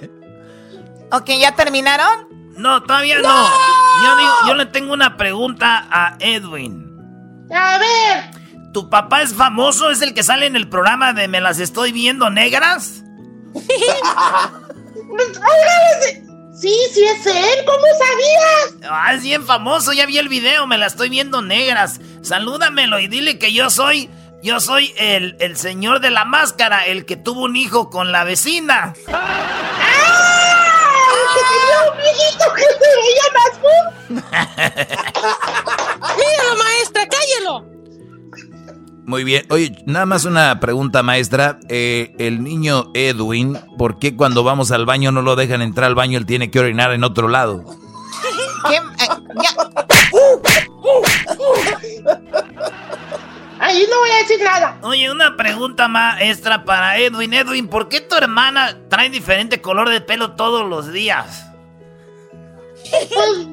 ok, 1.12 1.30
¿ya 1.40 1.56
terminaron? 1.56 2.28
No, 2.58 2.84
todavía 2.84 3.20
no. 3.20 3.48
Yo, 4.04 4.48
yo 4.48 4.56
le 4.56 4.66
tengo 4.68 4.94
una 4.94 5.16
pregunta 5.16 5.88
a 5.90 6.18
Edwin. 6.20 7.48
A 7.50 7.78
ver. 7.80 8.32
¿Tu 8.74 8.90
papá 8.90 9.22
es 9.22 9.34
famoso? 9.34 9.90
¿Es 9.90 10.02
el 10.02 10.14
que 10.14 10.24
sale 10.24 10.48
en 10.48 10.56
el 10.56 10.68
programa 10.68 11.14
de 11.14 11.28
Me 11.28 11.40
las 11.42 11.60
estoy 11.60 11.92
viendo 11.92 12.30
negras? 12.30 13.04
Sí, 16.54 16.72
sí 16.94 17.04
es 17.04 17.26
él, 17.26 17.66
¿cómo 17.66 17.84
sabías? 17.98 18.76
Ah, 18.90 19.14
es 19.14 19.24
bien 19.24 19.44
famoso, 19.44 19.92
ya 19.92 20.06
vi 20.06 20.20
el 20.20 20.30
video, 20.30 20.68
me 20.68 20.78
la 20.78 20.86
estoy 20.86 21.10
viendo 21.10 21.42
negras. 21.42 22.00
Salúdamelo 22.22 23.00
y 23.00 23.08
dile 23.08 23.40
que 23.40 23.52
yo 23.54 23.72
soy, 23.72 24.10
yo 24.44 24.60
soy 24.60 24.94
el, 24.98 25.36
el 25.40 25.58
señor 25.58 26.00
de 26.00 26.12
la 26.12 26.26
máscara, 26.26 26.86
el 26.86 27.06
que 27.06 27.18
tuvo 27.18 27.42
un 27.46 27.56
hijo 27.56 27.90
con 27.90 28.12
la 28.12 28.24
vecina. 28.24 28.94
¡Ah! 29.08 29.50
El 31.10 31.26
que 31.34 31.42
tenía 31.50 31.92
un 31.92 31.98
viejito 31.98 32.54
que 32.54 32.62
se 32.62 32.88
veía 33.02 33.28
más 33.34 33.54
Míralo, 36.18 36.64
maestra, 36.64 37.08
cállelo. 37.08 37.73
Muy 39.06 39.24
bien. 39.24 39.46
Oye, 39.50 39.76
nada 39.86 40.06
más 40.06 40.26
una 40.26 40.60
pregunta, 40.60 41.04
maestra. 41.04 41.60
Eh, 41.68 42.14
el 42.20 42.44
niño 42.44 42.92
Edwin, 42.94 43.60
¿por 43.78 44.00
qué 44.00 44.16
cuando 44.16 44.44
vamos 44.44 44.72
al 44.72 44.86
baño 44.86 45.12
no 45.12 45.22
lo 45.22 45.36
dejan 45.36 45.62
entrar 45.62 45.88
al 45.88 45.96
baño? 45.96 46.18
Él 46.18 46.26
tiene 46.26 46.50
que 46.50 46.60
orinar 46.60 46.94
en 46.94 47.04
otro 47.04 47.28
lado. 47.28 47.64
¿Qué? 48.70 48.80
Ahí 53.60 53.86
no 53.90 53.98
voy 53.98 54.12
a 54.12 54.18
decir 54.18 54.44
nada. 54.44 54.78
Oye, 54.82 55.10
una 55.10 55.38
pregunta 55.38 55.88
maestra 55.88 56.66
para 56.66 56.98
Edwin. 56.98 57.34
Edwin, 57.34 57.68
¿por 57.68 57.88
qué 57.88 58.02
tu 58.02 58.16
hermana 58.16 58.78
trae 58.90 59.10
diferente 59.10 59.62
color 59.62 59.90
de 59.90 60.02
pelo 60.02 60.34
todos 60.34 60.70
los 60.70 60.92
días? 60.92 61.46
Pues, 62.92 63.48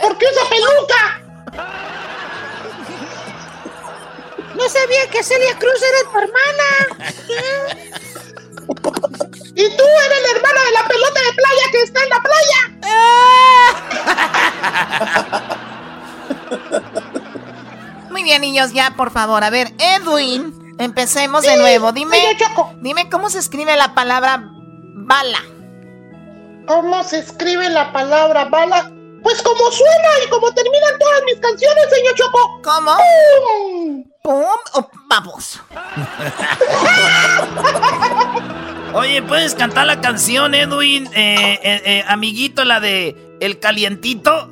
porque 0.00 0.26
usa 0.26 0.42
peluca. 0.48 1.20
No 4.60 4.68
sabía 4.68 5.08
que 5.10 5.22
Celia 5.22 5.58
Cruz 5.58 5.80
era 5.82 6.10
tu 6.10 6.18
hermana. 6.18 6.68
y 9.54 9.76
tú 9.76 9.84
eres 10.04 10.22
la 10.22 10.30
hermana 10.36 10.60
de 10.66 10.72
la 10.72 10.86
pelota 10.86 11.20
de 11.20 11.32
playa 11.32 11.62
que 11.72 11.80
está 11.80 12.02
en 12.02 12.10
la 12.10 12.20
playa. 12.20 12.60
Muy 18.10 18.22
bien, 18.22 18.42
niños, 18.42 18.74
ya, 18.74 18.92
por 18.98 19.10
favor. 19.10 19.42
A 19.44 19.48
ver, 19.48 19.72
Edwin, 19.78 20.74
empecemos 20.78 21.42
de 21.42 21.56
nuevo. 21.56 21.92
Dime, 21.92 22.18
dime 22.82 23.08
cómo 23.08 23.30
se 23.30 23.38
escribe 23.38 23.74
la 23.76 23.94
palabra 23.94 24.42
bala. 24.42 25.40
¿Cómo 26.66 27.02
se 27.02 27.20
escribe 27.20 27.66
la 27.70 27.90
palabra 27.94 28.44
bala? 28.44 28.92
Pues 29.22 29.42
como 29.42 29.70
suena 29.70 30.08
y 30.26 30.28
como 30.28 30.52
terminan 30.52 30.98
todas 30.98 31.22
mis 31.24 31.36
canciones, 31.36 31.84
señor 31.90 32.14
Choco. 32.14 32.60
¿Cómo? 32.62 32.96
¡Pum! 34.30 34.46
o 34.74 34.90
vamos? 35.08 35.58
Oye, 38.94 39.22
¿puedes 39.22 39.56
cantar 39.56 39.88
la 39.88 40.00
canción, 40.00 40.54
Edwin? 40.54 41.08
Eh, 41.08 41.58
eh, 41.60 41.82
eh, 41.84 42.04
amiguito, 42.06 42.64
la 42.64 42.78
de 42.78 43.36
El 43.40 43.58
Calientito. 43.58 44.30
¡Ah! 44.30 44.50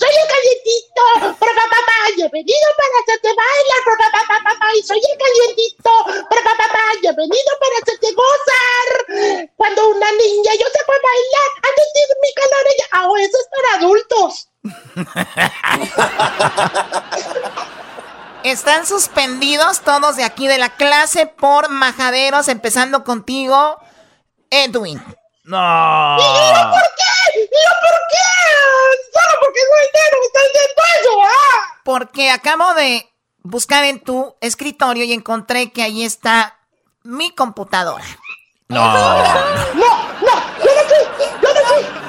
soy 0.00 0.08
el 0.08 0.24
calientito, 0.32 1.04
papá, 1.36 1.60
papá, 1.68 2.08
he 2.16 2.24
venido 2.30 2.68
para 2.78 2.94
hacerte 3.02 3.28
bailar, 3.36 3.82
papá, 3.84 4.08
papá, 4.12 4.36
papá, 4.44 4.68
y 4.78 4.82
soy 4.82 4.96
el 4.96 5.18
calientito, 5.18 5.92
papá, 6.30 6.56
papá, 6.56 6.80
he 7.02 7.12
venido 7.12 7.52
para 7.60 7.76
hacerte 7.82 8.08
gozar. 8.14 8.88
Cuando 9.56 9.90
una 9.90 10.10
niña 10.12 10.52
yo 10.54 10.66
se 10.72 10.82
fue 10.86 10.94
a 10.94 11.00
bailar, 11.04 11.50
a 11.58 11.68
sentir 11.74 12.06
mi 12.22 12.32
calor, 12.38 12.64
ella, 12.70 12.86
ah, 12.92 13.08
eso 13.18 13.36
es 13.36 13.48
para 13.50 13.74
adultos. 13.82 14.46
Están 18.44 18.86
suspendidos 18.86 19.80
todos 19.80 20.16
de 20.16 20.24
aquí 20.24 20.48
de 20.48 20.58
la 20.58 20.70
clase 20.70 21.26
por 21.26 21.68
majaderos, 21.68 22.48
empezando 22.48 23.04
contigo, 23.04 23.78
Edwin. 24.50 25.02
No. 25.44 26.16
¿Y 26.18 26.22
yo 26.22 26.70
por 26.70 26.82
qué? 26.96 27.38
¿Y 27.38 27.42
yo 27.42 27.72
por 27.82 27.98
qué? 28.10 28.28
Solo 29.12 29.40
porque 29.40 29.60
soy 29.60 29.86
negro 29.94 30.18
me 30.20 30.26
estás 30.26 30.42
diciendo 30.52 30.82
eso, 31.00 31.22
¿ah? 31.22 31.80
Porque 31.84 32.30
acabo 32.30 32.74
de 32.74 33.10
buscar 33.42 33.84
en 33.84 34.00
tu 34.00 34.36
escritorio 34.40 35.04
y 35.04 35.12
encontré 35.12 35.72
que 35.72 35.82
ahí 35.82 36.04
está 36.04 36.58
mi 37.02 37.34
computadora. 37.34 38.04
No. 38.68 38.80
No, 38.80 39.74
no, 39.74 40.34
yo 40.58 40.70
no 40.76 40.82
fui, 40.88 41.26
yo 41.42 41.54
no 41.54 41.60
fui. 41.66 41.99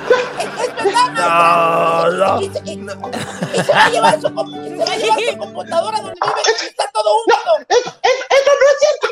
Es 0.92 0.98
no, 1.14 2.12
no. 2.12 2.42
Y 2.42 2.50
se 2.50 3.72
va 3.72 3.86
a 3.86 3.90
llevar 3.90 4.16
su, 4.16 4.28
se 4.28 4.32
va 4.32 4.34
a 4.34 4.98
llevar 4.98 5.20
su 5.32 5.38
computadora 5.38 5.98
donde 5.98 6.14
vive, 6.14 6.42
está 6.68 6.86
todo 6.94 7.10
húmedo. 7.16 7.54
Eso 7.70 8.52
no 8.60 8.66
es 8.72 8.78
cierto. 8.80 9.08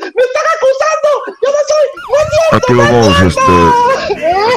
Me 0.00 0.22
están 0.22 0.46
acusando. 0.56 1.10
Yo 1.42 1.48
no 1.50 1.60
soy, 1.68 1.86
no 2.08 2.16
es 2.18 2.26
cierto. 2.30 2.54
Aquí 2.56 2.72
vamos, 2.74 3.14
este. 3.22 3.54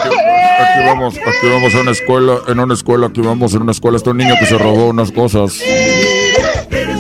Aquí, 0.02 0.18
aquí, 0.60 0.80
vamos, 0.86 1.14
aquí 1.18 1.48
vamos 1.50 1.72
a 1.76 1.78
una 1.82 1.92
escuela, 1.92 2.34
en 2.48 2.60
una 2.60 2.74
escuela, 2.74 3.08
aquí 3.08 3.22
vamos 3.22 3.54
en 3.54 3.62
una 3.62 3.72
escuela. 3.72 3.98
Está 3.98 4.10
un 4.12 4.18
niño 4.18 4.36
que 4.40 4.46
se 4.46 4.58
robó 4.58 4.88
unas 4.88 5.12
cosas. 5.12 5.62
Eres 5.62 6.98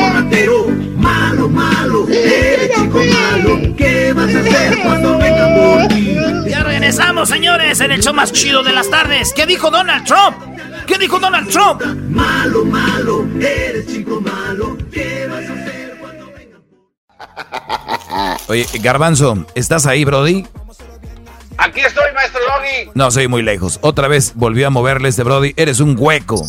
borratero, 0.00 0.66
malo, 0.96 1.48
malo, 1.48 2.06
eres 2.08 2.70
chico 2.74 2.98
malo. 2.98 3.58
¿Qué 3.76 3.93
vas 4.14 4.34
a 4.34 4.40
hacer 4.40 4.82
cuando 4.82 5.18
venga 5.18 5.54
por 5.54 5.88
ti? 5.88 6.16
Ya 6.48 6.62
regresamos, 6.62 7.28
señores, 7.28 7.80
en 7.80 7.92
el 7.92 8.02
show 8.02 8.14
más 8.14 8.32
chido 8.32 8.62
de 8.62 8.72
las 8.72 8.88
tardes. 8.90 9.32
¿Qué 9.32 9.46
dijo 9.46 9.70
Donald 9.70 10.04
Trump? 10.06 10.36
¿Qué 10.86 10.98
dijo 10.98 11.18
Donald 11.18 11.48
Trump? 11.50 11.82
Malo, 12.10 12.64
malo, 12.64 13.26
eres 13.40 13.86
chico 13.86 14.20
malo. 14.20 14.76
¿Qué 14.92 15.26
vas 15.28 15.48
a 15.48 15.52
hacer 15.52 15.96
cuando 16.00 16.26
venga 16.32 16.58
por? 16.68 18.50
Oye, 18.50 18.66
Garbanzo, 18.80 19.46
¿estás 19.54 19.86
ahí, 19.86 20.04
Brody? 20.04 20.46
Aquí 21.56 21.80
estoy, 21.80 22.12
maestro 22.14 22.40
Logi. 22.40 22.90
No, 22.94 23.10
soy 23.10 23.28
muy 23.28 23.42
lejos. 23.42 23.78
Otra 23.80 24.08
vez 24.08 24.32
volvió 24.34 24.66
a 24.66 24.70
moverle 24.70 25.08
este 25.08 25.22
Brody. 25.22 25.54
Eres 25.56 25.80
un 25.80 25.96
hueco. 25.98 26.44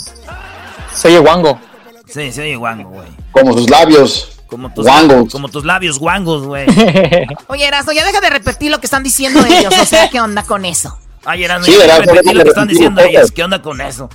Se 0.94 1.08
oye 1.08 1.20
guango. 1.20 1.60
Sí, 2.08 2.32
se 2.32 2.42
oye 2.42 2.56
guango, 2.56 2.90
güey. 2.90 3.08
Como 3.32 3.54
sus 3.54 3.70
labios. 3.70 4.35
Como 4.48 4.72
tus, 4.74 4.86
Guangos. 4.86 5.32
como 5.32 5.50
tus 5.50 5.66
labios 5.66 5.98
guangos, 6.00 6.44
güey. 6.44 6.66
Oye, 7.48 7.66
Erasmo, 7.68 7.92
ya 7.92 8.06
deja 8.06 8.22
de 8.22 8.30
repetir 8.30 8.70
lo 8.72 8.80
que 8.80 8.86
están 8.86 9.04
diciendo 9.04 9.44
ellos. 9.46 9.74
O 9.82 9.86
sea, 9.86 10.10
¿qué 10.10 10.22
onda 10.22 10.44
con 10.44 10.66
eso? 10.66 10.98
Ay, 11.26 11.44
Erasmo, 11.44 11.66
Sí, 11.66 11.76
ya 11.78 11.86
Erasmo, 11.86 12.14
repetir 12.14 12.36
lo 12.36 12.44
que 12.44 12.50
están 12.50 12.68
diciendo 12.68 13.02
ellos. 13.02 13.32
¿Qué 13.32 13.44
onda 13.44 13.62
con 13.62 13.82
eso? 13.82 14.10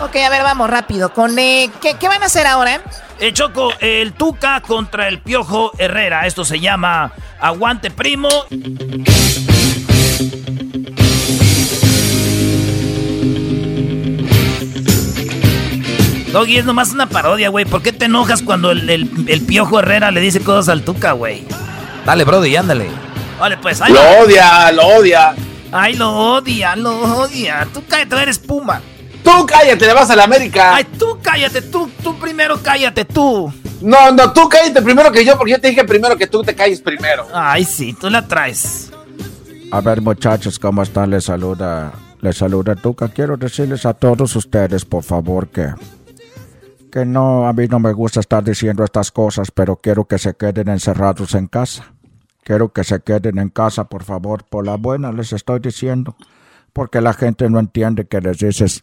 Ok, 0.00 0.14
a 0.16 0.28
ver, 0.28 0.42
vamos 0.42 0.70
rápido. 0.70 1.12
Con 1.12 1.38
eh, 1.38 1.70
¿qué, 1.80 1.94
qué 1.98 2.06
van 2.08 2.22
a 2.22 2.26
hacer 2.26 2.46
ahora? 2.46 2.80
Eh, 3.18 3.32
Choco, 3.32 3.72
el 3.80 4.12
Tuca 4.12 4.60
contra 4.60 5.08
el 5.08 5.20
Piojo 5.20 5.72
Herrera. 5.78 6.26
Esto 6.26 6.44
se 6.44 6.60
llama 6.60 7.12
Aguante 7.40 7.90
Primo. 7.90 8.28
Doggy, 16.32 16.58
es 16.58 16.64
nomás 16.64 16.92
una 16.92 17.06
parodia, 17.08 17.48
güey. 17.48 17.64
¿Por 17.64 17.82
qué 17.82 17.92
te 17.92 18.04
enojas 18.06 18.42
cuando 18.42 18.70
el, 18.70 18.88
el- 18.90 19.10
el 19.28 19.40
Piojo 19.42 19.78
Herrera 19.80 20.10
le 20.10 20.20
dice 20.20 20.40
cosas 20.40 20.68
al 20.68 20.82
Tuca, 20.82 21.12
güey? 21.12 21.44
Dale, 22.04 22.24
Brody, 22.24 22.54
ándale. 22.56 22.88
Vale, 23.38 23.56
pues 23.58 23.80
ahí. 23.80 23.92
Lo 23.92 24.00
odia, 24.24 24.70
lo 24.72 24.86
odia. 24.86 25.34
Ay, 25.72 25.94
lo 25.94 26.10
odia, 26.12 26.76
lo 26.76 26.90
odia. 27.20 27.66
Tú 27.72 27.82
cállate, 27.88 28.16
eres 28.22 28.38
Puma. 28.38 28.80
Tú 29.22 29.46
cállate, 29.46 29.86
le 29.86 29.92
vas 29.94 30.10
a 30.10 30.16
la 30.16 30.24
América. 30.24 30.74
Ay, 30.74 30.84
tú 30.98 31.18
cállate, 31.22 31.62
tú, 31.62 31.90
tú 32.02 32.18
primero 32.18 32.58
cállate, 32.62 33.04
tú. 33.04 33.52
No, 33.80 34.10
no, 34.10 34.32
tú 34.32 34.48
cállate 34.48 34.80
primero 34.82 35.10
que 35.12 35.24
yo, 35.24 35.36
porque 35.36 35.52
yo 35.52 35.60
te 35.60 35.68
dije 35.68 35.84
primero 35.84 36.16
que 36.16 36.26
tú 36.26 36.42
te 36.42 36.54
calles 36.54 36.80
primero. 36.80 37.26
Ay, 37.32 37.64
sí, 37.64 37.94
tú 37.98 38.08
la 38.10 38.26
traes. 38.26 38.90
A 39.70 39.80
ver, 39.80 40.00
muchachos, 40.00 40.58
¿cómo 40.58 40.82
están? 40.82 41.10
Les 41.10 41.24
saluda, 41.24 41.92
les 42.22 42.36
saluda 42.36 42.74
Tuca. 42.74 43.08
Quiero 43.08 43.36
decirles 43.36 43.84
a 43.86 43.92
todos 43.92 44.34
ustedes, 44.34 44.84
por 44.84 45.04
favor, 45.04 45.48
que, 45.48 45.66
que 46.98 47.04
no, 47.04 47.46
a 47.46 47.52
mí 47.52 47.68
no 47.68 47.78
me 47.78 47.92
gusta 47.92 48.18
estar 48.18 48.42
diciendo 48.42 48.82
estas 48.82 49.12
cosas, 49.12 49.52
pero 49.52 49.76
quiero 49.76 50.06
que 50.06 50.18
se 50.18 50.34
queden 50.34 50.68
encerrados 50.68 51.32
en 51.34 51.46
casa. 51.46 51.92
Quiero 52.42 52.72
que 52.72 52.82
se 52.82 53.00
queden 53.02 53.38
en 53.38 53.50
casa, 53.50 53.84
por 53.84 54.02
favor, 54.02 54.42
por 54.42 54.66
la 54.66 54.76
buena 54.76 55.12
les 55.12 55.32
estoy 55.32 55.60
diciendo. 55.60 56.16
Porque 56.72 57.00
la 57.00 57.12
gente 57.12 57.48
no 57.48 57.60
entiende 57.60 58.08
que 58.08 58.20
les 58.20 58.38
dices, 58.38 58.82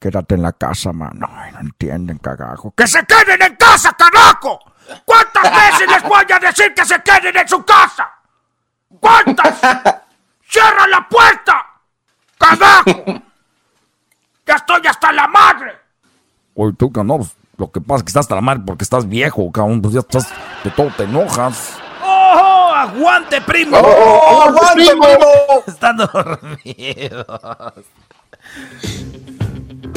quédate 0.00 0.36
en 0.36 0.42
la 0.42 0.52
casa, 0.52 0.94
mano. 0.94 1.28
Ay, 1.30 1.52
no 1.52 1.60
entienden, 1.60 2.16
cagajo. 2.18 2.72
¡Que 2.74 2.86
se 2.86 3.04
queden 3.04 3.42
en 3.42 3.54
casa, 3.56 3.94
carajo! 3.98 4.58
¿Cuántas 5.04 5.42
veces 5.72 5.88
les 5.88 6.02
voy 6.04 6.24
a 6.32 6.38
decir 6.38 6.72
que 6.74 6.86
se 6.86 7.02
queden 7.02 7.36
en 7.36 7.48
su 7.48 7.62
casa? 7.66 8.08
¿Cuántas? 8.98 9.60
¡Cierra 10.48 10.86
la 10.86 11.06
puerta! 11.06 11.66
¡Carajo! 12.38 13.04
¡Ya 14.46 14.54
estoy 14.54 14.86
hasta 14.86 15.12
la 15.12 15.28
madre! 15.28 15.72
Oye, 16.54 16.74
tú, 16.78 16.90
que 16.90 17.04
no, 17.04 17.20
lo 17.62 17.70
que 17.70 17.80
pasa 17.80 17.98
es 17.98 18.02
que 18.02 18.08
estás 18.08 18.28
la 18.28 18.40
madre 18.40 18.60
porque 18.66 18.82
estás 18.82 19.08
viejo, 19.08 19.52
cabrón. 19.52 19.80
Pues 19.80 19.94
ya 19.94 20.00
estás, 20.00 20.28
de 20.64 20.70
todo 20.70 20.90
te 20.96 21.04
enojas. 21.04 21.74
¡Oh! 22.04 22.72
¡Aguante, 22.74 23.40
primo! 23.40 23.76
¡Oh, 23.80 24.42
aguante, 24.48 24.84
primo! 24.84 25.06
Están 25.68 25.96
dormidos. 25.98 27.24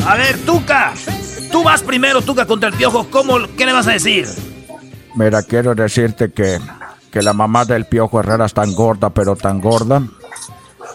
A 0.06 0.16
ver, 0.16 0.38
Tuca. 0.46 0.94
Tú 1.52 1.64
vas 1.64 1.82
primero, 1.82 2.22
Tuca, 2.22 2.46
contra 2.46 2.70
el 2.70 2.76
piojo. 2.76 3.08
¿Cómo, 3.10 3.40
¿Qué 3.58 3.66
le 3.66 3.74
vas 3.74 3.88
a 3.88 3.94
decir? 3.94 4.28
Mira, 5.16 5.42
quiero 5.42 5.74
decirte 5.74 6.32
que, 6.32 6.60
que 7.12 7.24
la 7.24 7.34
mamá 7.34 7.66
del 7.66 7.86
Piojo 7.86 8.20
Herrera 8.20 8.46
es 8.46 8.54
tan 8.54 8.76
gorda, 8.76 9.10
pero 9.10 9.36
tan 9.36 9.60
gorda, 9.60 10.04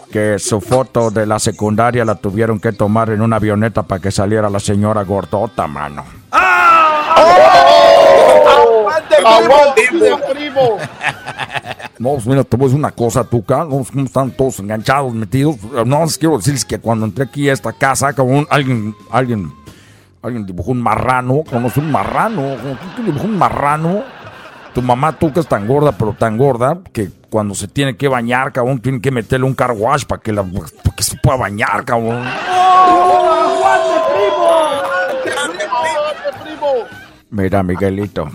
que 0.09 0.39
su 0.39 0.61
foto 0.61 1.11
de 1.11 1.25
la 1.25 1.37
secundaria 1.37 2.05
la 2.05 2.15
tuvieron 2.15 2.61
que 2.61 2.71
tomar 2.71 3.09
en 3.09 3.21
una 3.21 3.35
avioneta 3.37 3.83
para 3.83 4.01
que 4.01 4.11
saliera 4.11 4.49
la 4.49 4.61
señora 4.61 5.03
gordota, 5.03 5.67
mano. 5.67 6.05
¡Aguante, 9.25 9.81
primo! 9.89 10.17
primo! 10.31 10.77
No, 11.99 12.13
pues 12.13 12.25
mira, 12.25 12.43
te 12.43 12.57
voy 12.57 12.65
a 12.65 12.67
decir 12.69 12.79
una 12.79 12.91
cosa, 12.91 13.23
Tuca. 13.23 13.59
No, 13.59 13.77
pues, 13.77 13.91
¿cómo 13.91 14.05
están 14.05 14.31
todos 14.31 14.59
enganchados, 14.59 15.13
metidos? 15.13 15.57
No, 15.85 16.03
les 16.03 16.17
quiero 16.17 16.37
decirles 16.37 16.65
que 16.65 16.79
cuando 16.79 17.05
entré 17.05 17.25
aquí 17.25 17.47
a 17.47 17.53
esta 17.53 17.73
casa, 17.73 18.11
cabrón, 18.13 18.47
alguien, 18.49 18.95
alguien, 19.11 19.53
alguien 20.23 20.45
dibujó 20.45 20.71
un 20.71 20.81
marrano. 20.81 21.43
¿Conoce 21.47 21.79
un 21.79 21.91
marrano? 21.91 22.55
¿Quién 22.95 23.05
dibujó 23.05 23.25
un 23.25 23.37
marrano? 23.37 24.03
Tu 24.73 24.81
mamá, 24.81 25.11
Tuca, 25.13 25.41
es 25.41 25.47
tan 25.47 25.67
gorda, 25.67 25.91
pero 25.91 26.15
tan 26.17 26.37
gorda, 26.37 26.79
que 26.91 27.09
cuando 27.29 27.53
se 27.53 27.67
tiene 27.67 27.95
que 27.95 28.07
bañar, 28.07 28.51
cabrón, 28.51 28.79
tiene 28.79 28.99
que 28.99 29.11
meterle 29.11 29.45
un 29.45 29.53
car 29.53 29.71
wash 29.71 30.05
para 30.05 30.21
que, 30.21 30.31
la, 30.31 30.43
para 30.43 30.95
que 30.95 31.03
se 31.03 31.17
pueda 31.17 31.37
bañar, 31.37 31.85
cabrón. 31.85 32.25
Mira, 37.29 37.61
Miguelito. 37.63 38.27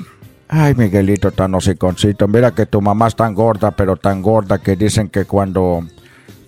Ay, 0.49 0.75
Miguelito, 0.75 1.33
tan 1.33 1.55
hociconcito. 1.55 2.29
Mira 2.29 2.53
que 2.53 2.67
tu 2.67 2.81
mamá 2.81 3.09
es 3.09 3.17
tan 3.17 3.35
gorda, 3.35 3.73
pero 3.73 3.97
tan 3.97 4.23
gorda 4.23 4.59
que 4.59 4.77
dicen 4.77 5.09
que 5.09 5.25
cuando 5.25 5.83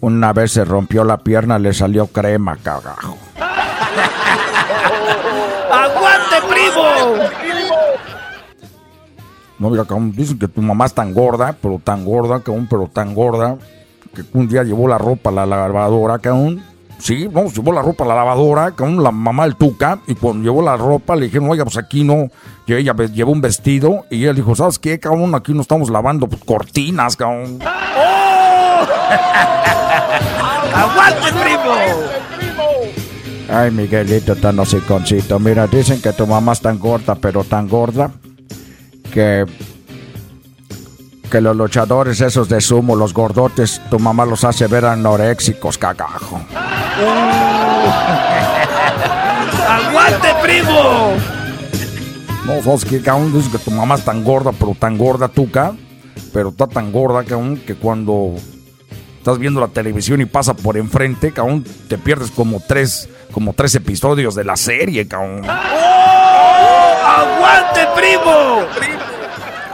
una 0.01 0.33
vez 0.33 0.53
se 0.53 0.65
rompió 0.65 1.03
la 1.05 1.19
pierna 1.19 1.59
le 1.59 1.75
salió 1.75 2.07
crema, 2.07 2.57
cagajo. 2.57 3.19
¡Aguante, 5.73 6.37
primo! 6.49 6.83
No, 9.59 9.71
mira, 9.71 9.85
cabrón, 9.85 10.13
dicen 10.13 10.39
que 10.39 10.47
tu 10.47 10.63
mamá 10.63 10.87
es 10.87 10.95
tan 10.95 11.13
gorda, 11.13 11.57
pero 11.61 11.81
tan 11.83 12.05
gorda, 12.05 12.41
cabrón, 12.41 12.69
pero 12.71 12.87
tan 12.87 13.13
gorda, 13.13 13.57
que 14.15 14.23
un 14.33 14.47
día 14.47 14.63
llevó 14.63 14.87
la 14.87 14.99
ropa 14.99 15.31
a 15.31 15.33
la 15.33 15.47
lavadora, 15.47 16.21
cabrón. 16.21 16.63
Sí, 16.99 17.29
no, 17.33 17.47
llevó 17.47 17.73
la 17.73 17.81
ropa 17.81 18.05
a 18.05 18.09
la 18.09 18.15
lavadora, 18.17 18.73
cabrón, 18.73 19.03
la 19.03 19.11
mamá 19.13 19.45
del 19.45 19.57
Tuca, 19.57 20.01
y 20.07 20.15
cuando 20.15 20.45
llevó 20.45 20.63
la 20.63 20.77
ropa 20.77 21.15
le 21.15 21.27
dijeron, 21.27 21.49
oiga, 21.49 21.65
pues 21.65 21.77
aquí 21.77 22.03
no, 22.05 22.29
y 22.67 22.75
ella 22.75 22.95
llevó 23.13 23.33
un 23.33 23.41
vestido, 23.41 24.05
y 24.11 24.25
él 24.25 24.35
dijo, 24.37 24.55
¿sabes 24.57 24.79
qué, 24.79 24.99
cabrón? 24.99 25.35
Aquí 25.35 25.55
no 25.55 25.61
estamos 25.63 25.91
lavando 25.91 26.29
pues, 26.29 26.43
cortinas, 26.45 27.17
cabrón. 27.17 27.59
¡Aguante, 30.75 31.33
primo! 31.33 31.73
Ay, 33.51 33.71
Miguelito, 33.71 34.37
tan 34.37 34.59
hociconcito. 34.59 35.39
Mira, 35.39 35.67
dicen 35.67 36.03
que 36.03 36.13
tu 36.13 36.27
mamá 36.27 36.53
es 36.53 36.61
tan 36.61 36.79
gorda, 36.79 37.15
pero 37.15 37.45
tan 37.45 37.69
gorda, 37.69 38.11
que... 39.13 39.47
Que 41.31 41.41
los 41.43 41.55
luchadores 41.55 42.21
esos 42.23 42.49
de 42.49 42.61
sumo, 42.61 42.97
los 42.97 43.13
gordotes, 43.13 43.83
tu 43.91 43.99
mamá 43.99 44.25
los 44.25 44.45
hace 44.45 44.67
ver 44.67 44.87
anoréxicos, 44.87 45.77
cagajo. 45.77 46.41
¡Aguante, 49.69 50.29
primo! 50.43 51.13
No, 52.47 52.63
¿sabes 52.63 52.87
qué, 52.87 53.03
cabrón? 53.03 53.31
Que 53.53 53.59
tu 53.59 53.71
mamá 53.71 53.97
es 53.97 54.07
tan 54.07 54.25
gorda, 54.25 54.53
pero 54.53 54.75
tan 54.79 54.97
gorda, 54.97 55.29
tuca. 55.29 55.75
Pero 56.33 56.49
está 56.49 56.67
tan 56.67 56.91
gorda, 56.93 57.23
cabrón, 57.25 57.59
que 57.59 57.75
cuando 57.75 58.37
estás 59.19 59.39
viendo 59.39 59.61
la 59.61 59.69
televisión 59.69 60.23
y 60.23 60.25
pasa 60.25 60.55
por 60.55 60.79
enfrente, 60.79 61.33
cabrón, 61.33 61.63
te 61.89 61.99
pierdes 61.99 62.31
como 62.31 62.63
tres, 62.67 63.07
como 63.33 63.53
tres 63.53 63.75
episodios 63.75 64.35
de 64.35 64.45
la 64.45 64.57
serie, 64.57 65.07
cabrón. 65.07 65.43
¡Aguante, 67.05 67.87
primo! 67.95 68.98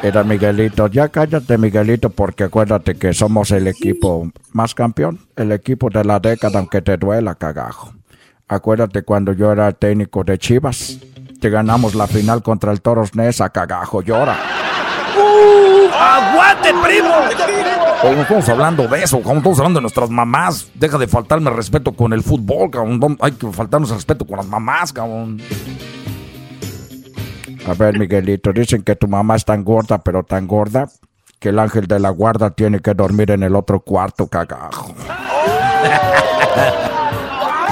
Era 0.04 0.22
Miguelito, 0.22 0.86
ya 0.88 1.08
cállate 1.08 1.56
Miguelito, 1.56 2.10
porque 2.10 2.44
acuérdate 2.44 2.94
que 2.94 3.14
somos 3.14 3.50
el 3.52 3.66
equipo 3.66 4.30
más 4.52 4.74
campeón, 4.74 5.18
el 5.34 5.50
equipo 5.50 5.88
de 5.88 6.04
la 6.04 6.20
década, 6.20 6.58
aunque 6.58 6.82
te 6.82 6.98
duela, 6.98 7.34
cagajo. 7.36 7.94
Acuérdate 8.46 9.00
cuando 9.00 9.32
yo 9.32 9.50
era 9.50 9.72
técnico 9.72 10.22
de 10.22 10.36
Chivas, 10.36 10.98
que 11.40 11.48
ganamos 11.48 11.94
la 11.94 12.06
final 12.06 12.42
contra 12.42 12.70
el 12.70 12.82
Toros 12.82 13.14
Nesa, 13.14 13.48
cagajo, 13.48 14.02
llora. 14.02 14.36
¡Aguante, 15.98 16.68
primo! 16.84 17.08
No 18.02 18.20
estamos 18.20 18.48
hablando 18.50 18.86
de 18.86 19.04
eso, 19.04 19.16
cabrón, 19.20 19.38
estamos 19.38 19.58
hablando 19.58 19.78
de 19.78 19.82
nuestras 19.84 20.10
mamás. 20.10 20.68
Deja 20.74 20.98
de 20.98 21.08
faltarme 21.08 21.48
respeto 21.48 21.92
con 21.92 22.12
el 22.12 22.22
fútbol, 22.22 22.70
cabrón. 22.70 23.16
Hay 23.22 23.32
que 23.32 23.50
faltarnos 23.50 23.88
respeto 23.88 24.26
con 24.26 24.36
las 24.36 24.46
mamás, 24.46 24.92
cabrón. 24.92 25.40
A 27.66 27.74
ver, 27.74 27.98
Miguelito, 27.98 28.52
dicen 28.52 28.82
que 28.82 28.94
tu 28.94 29.08
mamá 29.08 29.36
es 29.36 29.44
tan 29.44 29.64
gorda, 29.64 29.98
pero 29.98 30.22
tan 30.22 30.46
gorda, 30.46 30.86
que 31.38 31.48
el 31.48 31.58
ángel 31.58 31.86
de 31.86 31.98
la 31.98 32.10
guarda 32.10 32.50
tiene 32.50 32.80
que 32.80 32.92
dormir 32.92 33.30
en 33.30 33.42
el 33.42 33.56
otro 33.56 33.80
cuarto, 33.80 34.26
cagajo. 34.26 34.94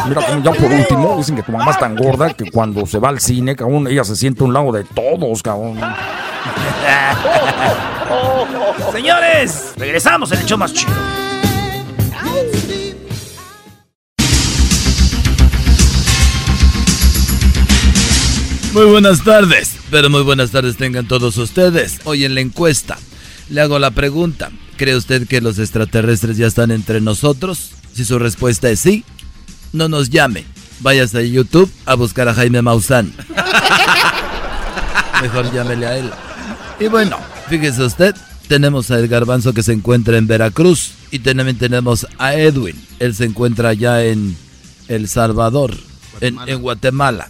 Mira, 0.09 0.26
como 0.26 0.42
ya 0.42 0.52
por 0.52 0.72
último, 0.72 1.16
dicen 1.18 1.37
que 1.37 1.42
tu 1.42 1.52
mamá 1.52 1.70
es 1.70 1.78
tan 1.78 1.94
gorda 1.94 2.33
que 2.35 2.50
cuando 2.50 2.87
se 2.87 2.98
va 2.98 3.11
al 3.11 3.20
cine, 3.20 3.55
cabrón, 3.55 3.87
ella 3.87 4.02
se 4.02 4.16
siente 4.16 4.42
a 4.42 4.46
un 4.46 4.55
lado 4.55 4.72
de 4.72 4.85
todos, 4.85 5.42
cabrón. 5.42 5.78
Señores, 8.92 9.74
regresamos 9.76 10.33
en 10.33 10.40
el 10.40 10.46
show 10.46 10.59
más 10.59 10.72
chido. 10.72 11.21
Muy 18.72 18.87
buenas 18.87 19.22
tardes, 19.22 19.76
pero 19.90 20.08
muy 20.08 20.22
buenas 20.22 20.50
tardes 20.50 20.78
tengan 20.78 21.06
todos 21.06 21.37
ustedes. 21.37 22.00
Hoy 22.04 22.24
en 22.24 22.35
la 22.35 22.40
encuesta 22.40 22.96
le 23.50 23.61
hago 23.61 23.78
la 23.78 23.90
pregunta, 23.90 24.50
¿cree 24.78 24.96
usted 24.96 25.28
que 25.28 25.42
los 25.42 25.58
extraterrestres 25.58 26.38
ya 26.38 26.46
están 26.46 26.70
entre 26.70 27.02
nosotros? 27.02 27.72
Si 27.92 28.06
su 28.06 28.18
respuesta 28.18 28.70
es 28.70 28.80
sí, 28.80 29.04
no 29.74 29.90
nos 29.90 30.08
llame. 30.08 30.46
Váyase 30.80 31.18
a 31.18 31.22
YouTube 31.22 31.70
a 31.85 31.96
buscar 31.96 32.28
a 32.28 32.35
Jaime 32.35 32.62
Maussan. 32.62 33.12
Mejor 35.22 35.52
llámele 35.52 35.87
a 35.87 35.98
él. 35.98 36.11
Y 36.80 36.87
bueno, 36.87 37.18
fíjese 37.50 37.82
usted, 37.82 38.16
tenemos 38.48 38.90
a 38.90 38.98
El 38.98 39.06
Garbanzo 39.06 39.52
que 39.52 39.62
se 39.62 39.74
encuentra 39.74 40.16
en 40.16 40.26
Veracruz 40.26 40.92
y 41.11 41.18
también 41.18 41.58
tenemos 41.58 42.06
a 42.16 42.37
Edwin. 42.37 42.82
Él 43.00 43.14
se 43.14 43.26
encuentra 43.26 43.68
allá 43.68 44.02
en 44.02 44.35
El 44.88 45.08
Salvador, 45.08 45.76
en, 46.22 46.38
en 46.46 46.62
Guatemala. 46.62 47.28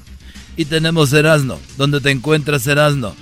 Y 0.57 0.67
tenemos 0.67 1.13
Erasno. 1.13 1.59
¿Dónde 1.77 2.01
te 2.01 2.11
encuentras, 2.11 2.67
Erasno? 2.67 3.15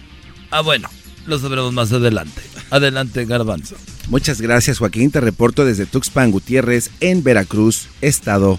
Ah, 0.50 0.62
bueno, 0.62 0.88
lo 1.26 1.38
sabremos 1.38 1.72
más 1.72 1.92
adelante. 1.92 2.42
Adelante, 2.70 3.24
Garbanzo. 3.24 3.76
Muchas 4.08 4.40
gracias 4.40 4.78
Joaquín, 4.78 5.12
te 5.12 5.20
reporto 5.20 5.64
desde 5.64 5.86
Tuxpan 5.86 6.32
Gutiérrez 6.32 6.90
en 6.98 7.22
Veracruz, 7.22 7.86
estado. 8.00 8.58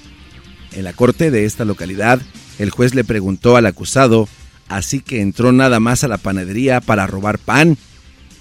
En 0.72 0.86
la 0.86 0.94
corte 0.94 1.30
de 1.30 1.44
esta 1.44 1.66
localidad, 1.66 2.22
el 2.58 2.70
juez 2.70 2.96
le 2.96 3.04
preguntó 3.04 3.58
al 3.58 3.66
acusado, 3.66 4.30
así 4.70 5.02
que 5.02 5.20
entró 5.20 5.52
nada 5.52 5.82
más 5.82 6.06
a 6.06 6.08
la 6.08 6.18
panadería 6.18 6.80
para 6.80 7.06
robar 7.06 7.38
pan. 7.38 7.78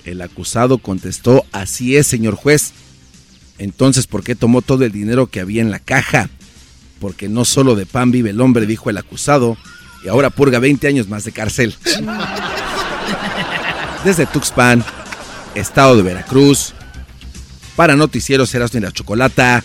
El 0.05 0.23
acusado 0.23 0.79
contestó, 0.79 1.45
así 1.51 1.97
es, 1.97 2.07
señor 2.07 2.37
juez. 2.37 2.73
Entonces, 3.59 4.07
¿por 4.07 4.23
qué 4.23 4.37
tomó 4.37 4.63
todo 4.63 4.85
el 4.85 4.93
dinero 4.93 5.27
que 5.27 5.41
había 5.41 5.63
en 5.63 5.73
la 5.73 5.81
caja? 5.81 6.31
Porque 7.01 7.29
no 7.29 7.45
solo 7.45 7.75
de 7.75 7.87
pan 7.87 8.13
vive 8.13 8.31
el 8.31 8.41
hombre, 8.41 8.67
dijo 8.67 8.89
el 8.89 8.99
acusado, 8.99 9.57
y 10.05 10.09
ahora 10.09 10.31
purga 10.31 10.59
20 10.59 10.87
años 10.87 11.09
más 11.09 11.25
de 11.25 11.33
cárcel. 11.33 11.75
Desde 14.05 14.27
Tuxpan, 14.27 14.85
estado 15.55 15.97
de 15.97 16.03
Veracruz, 16.03 16.73
para 17.77 17.97
Noticieros 17.97 18.55
Erasmo 18.55 18.79
y 18.79 18.83
la 18.83 18.93
Chocolata, 18.93 19.63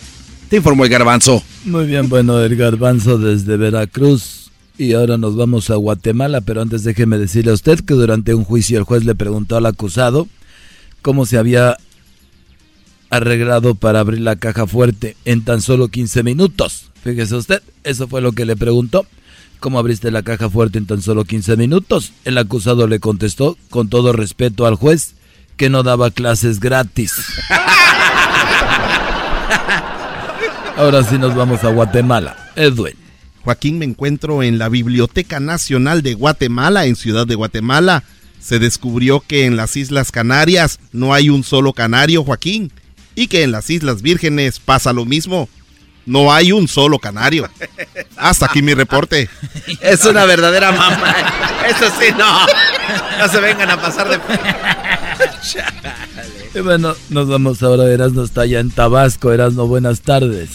te 0.48 0.56
informó 0.56 0.84
el 0.84 0.90
garbanzo. 0.90 1.42
Muy 1.64 1.86
bien, 1.86 2.08
bueno, 2.08 2.40
el 2.40 2.56
garbanzo 2.56 3.18
desde 3.18 3.56
Veracruz. 3.56 4.50
Y 4.78 4.92
ahora 4.92 5.16
nos 5.16 5.36
vamos 5.36 5.70
a 5.70 5.76
Guatemala, 5.76 6.42
pero 6.42 6.60
antes 6.60 6.84
déjeme 6.84 7.16
decirle 7.16 7.50
a 7.50 7.54
usted 7.54 7.80
que 7.80 7.94
durante 7.94 8.34
un 8.34 8.44
juicio 8.44 8.76
el 8.78 8.84
juez 8.84 9.04
le 9.04 9.14
preguntó 9.14 9.56
al 9.56 9.64
acusado 9.64 10.28
cómo 11.00 11.24
se 11.24 11.38
había 11.38 11.78
arreglado 13.08 13.74
para 13.74 14.00
abrir 14.00 14.20
la 14.20 14.36
caja 14.36 14.66
fuerte 14.66 15.16
en 15.24 15.44
tan 15.44 15.62
solo 15.62 15.88
15 15.88 16.22
minutos. 16.22 16.90
Fíjese 17.02 17.36
usted, 17.36 17.62
eso 17.84 18.06
fue 18.06 18.20
lo 18.20 18.32
que 18.32 18.44
le 18.44 18.56
preguntó. 18.56 19.06
¿Cómo 19.60 19.78
abriste 19.78 20.10
la 20.10 20.22
caja 20.22 20.50
fuerte 20.50 20.78
en 20.78 20.86
tan 20.86 21.02
solo 21.02 21.24
15 21.24 21.56
minutos? 21.56 22.12
El 22.24 22.38
acusado 22.38 22.86
le 22.86 23.00
contestó, 23.00 23.56
con 23.70 23.88
todo 23.88 24.12
respeto 24.12 24.66
al 24.66 24.74
juez, 24.74 25.14
que 25.56 25.70
no 25.70 25.82
daba 25.82 26.10
clases 26.10 26.60
gratis. 26.60 27.12
Ahora 30.76 31.02
sí 31.04 31.16
nos 31.18 31.34
vamos 31.34 31.64
a 31.64 31.68
Guatemala. 31.68 32.52
Edwin. 32.54 32.94
Joaquín, 33.42 33.78
me 33.78 33.86
encuentro 33.86 34.42
en 34.42 34.58
la 34.58 34.68
Biblioteca 34.68 35.40
Nacional 35.40 36.02
de 36.02 36.14
Guatemala, 36.14 36.84
en 36.84 36.96
Ciudad 36.96 37.26
de 37.26 37.36
Guatemala. 37.36 38.04
Se 38.40 38.58
descubrió 38.58 39.20
que 39.20 39.46
en 39.46 39.56
las 39.56 39.76
Islas 39.76 40.12
Canarias 40.12 40.80
no 40.92 41.14
hay 41.14 41.30
un 41.30 41.44
solo 41.44 41.72
canario, 41.72 42.24
Joaquín, 42.24 42.72
y 43.14 43.28
que 43.28 43.42
en 43.42 43.52
las 43.52 43.70
Islas 43.70 44.02
Vírgenes 44.02 44.58
pasa 44.60 44.92
lo 44.92 45.04
mismo. 45.04 45.48
No 46.06 46.32
hay 46.32 46.52
un 46.52 46.68
solo 46.68 46.98
canario. 47.00 47.50
Hasta 48.16 48.46
aquí 48.46 48.62
mi 48.62 48.74
reporte. 48.74 49.28
Es 49.80 50.04
una 50.04 50.24
verdadera 50.24 50.70
mamá. 50.72 51.14
Eso 51.68 51.90
sí, 52.00 52.06
no. 52.16 52.46
No 53.18 53.28
se 53.28 53.40
vengan 53.40 53.70
a 53.70 53.80
pasar 53.80 54.08
de... 54.08 54.20
Y 56.54 56.60
bueno, 56.60 56.94
nos 57.10 57.28
vamos 57.28 57.62
ahora. 57.62 57.84
Erasno 57.92 58.22
está 58.22 58.42
allá 58.42 58.60
en 58.60 58.70
Tabasco. 58.70 59.32
Erasno, 59.32 59.66
buenas 59.66 60.02
tardes. 60.02 60.50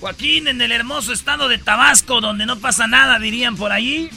Joaquín, 0.00 0.48
en 0.48 0.60
el 0.60 0.72
hermoso 0.72 1.12
estado 1.12 1.48
de 1.48 1.58
Tabasco, 1.58 2.20
donde 2.20 2.46
no 2.46 2.58
pasa 2.58 2.86
nada, 2.86 3.18
dirían 3.18 3.56
por 3.56 3.70
allí. 3.70 4.10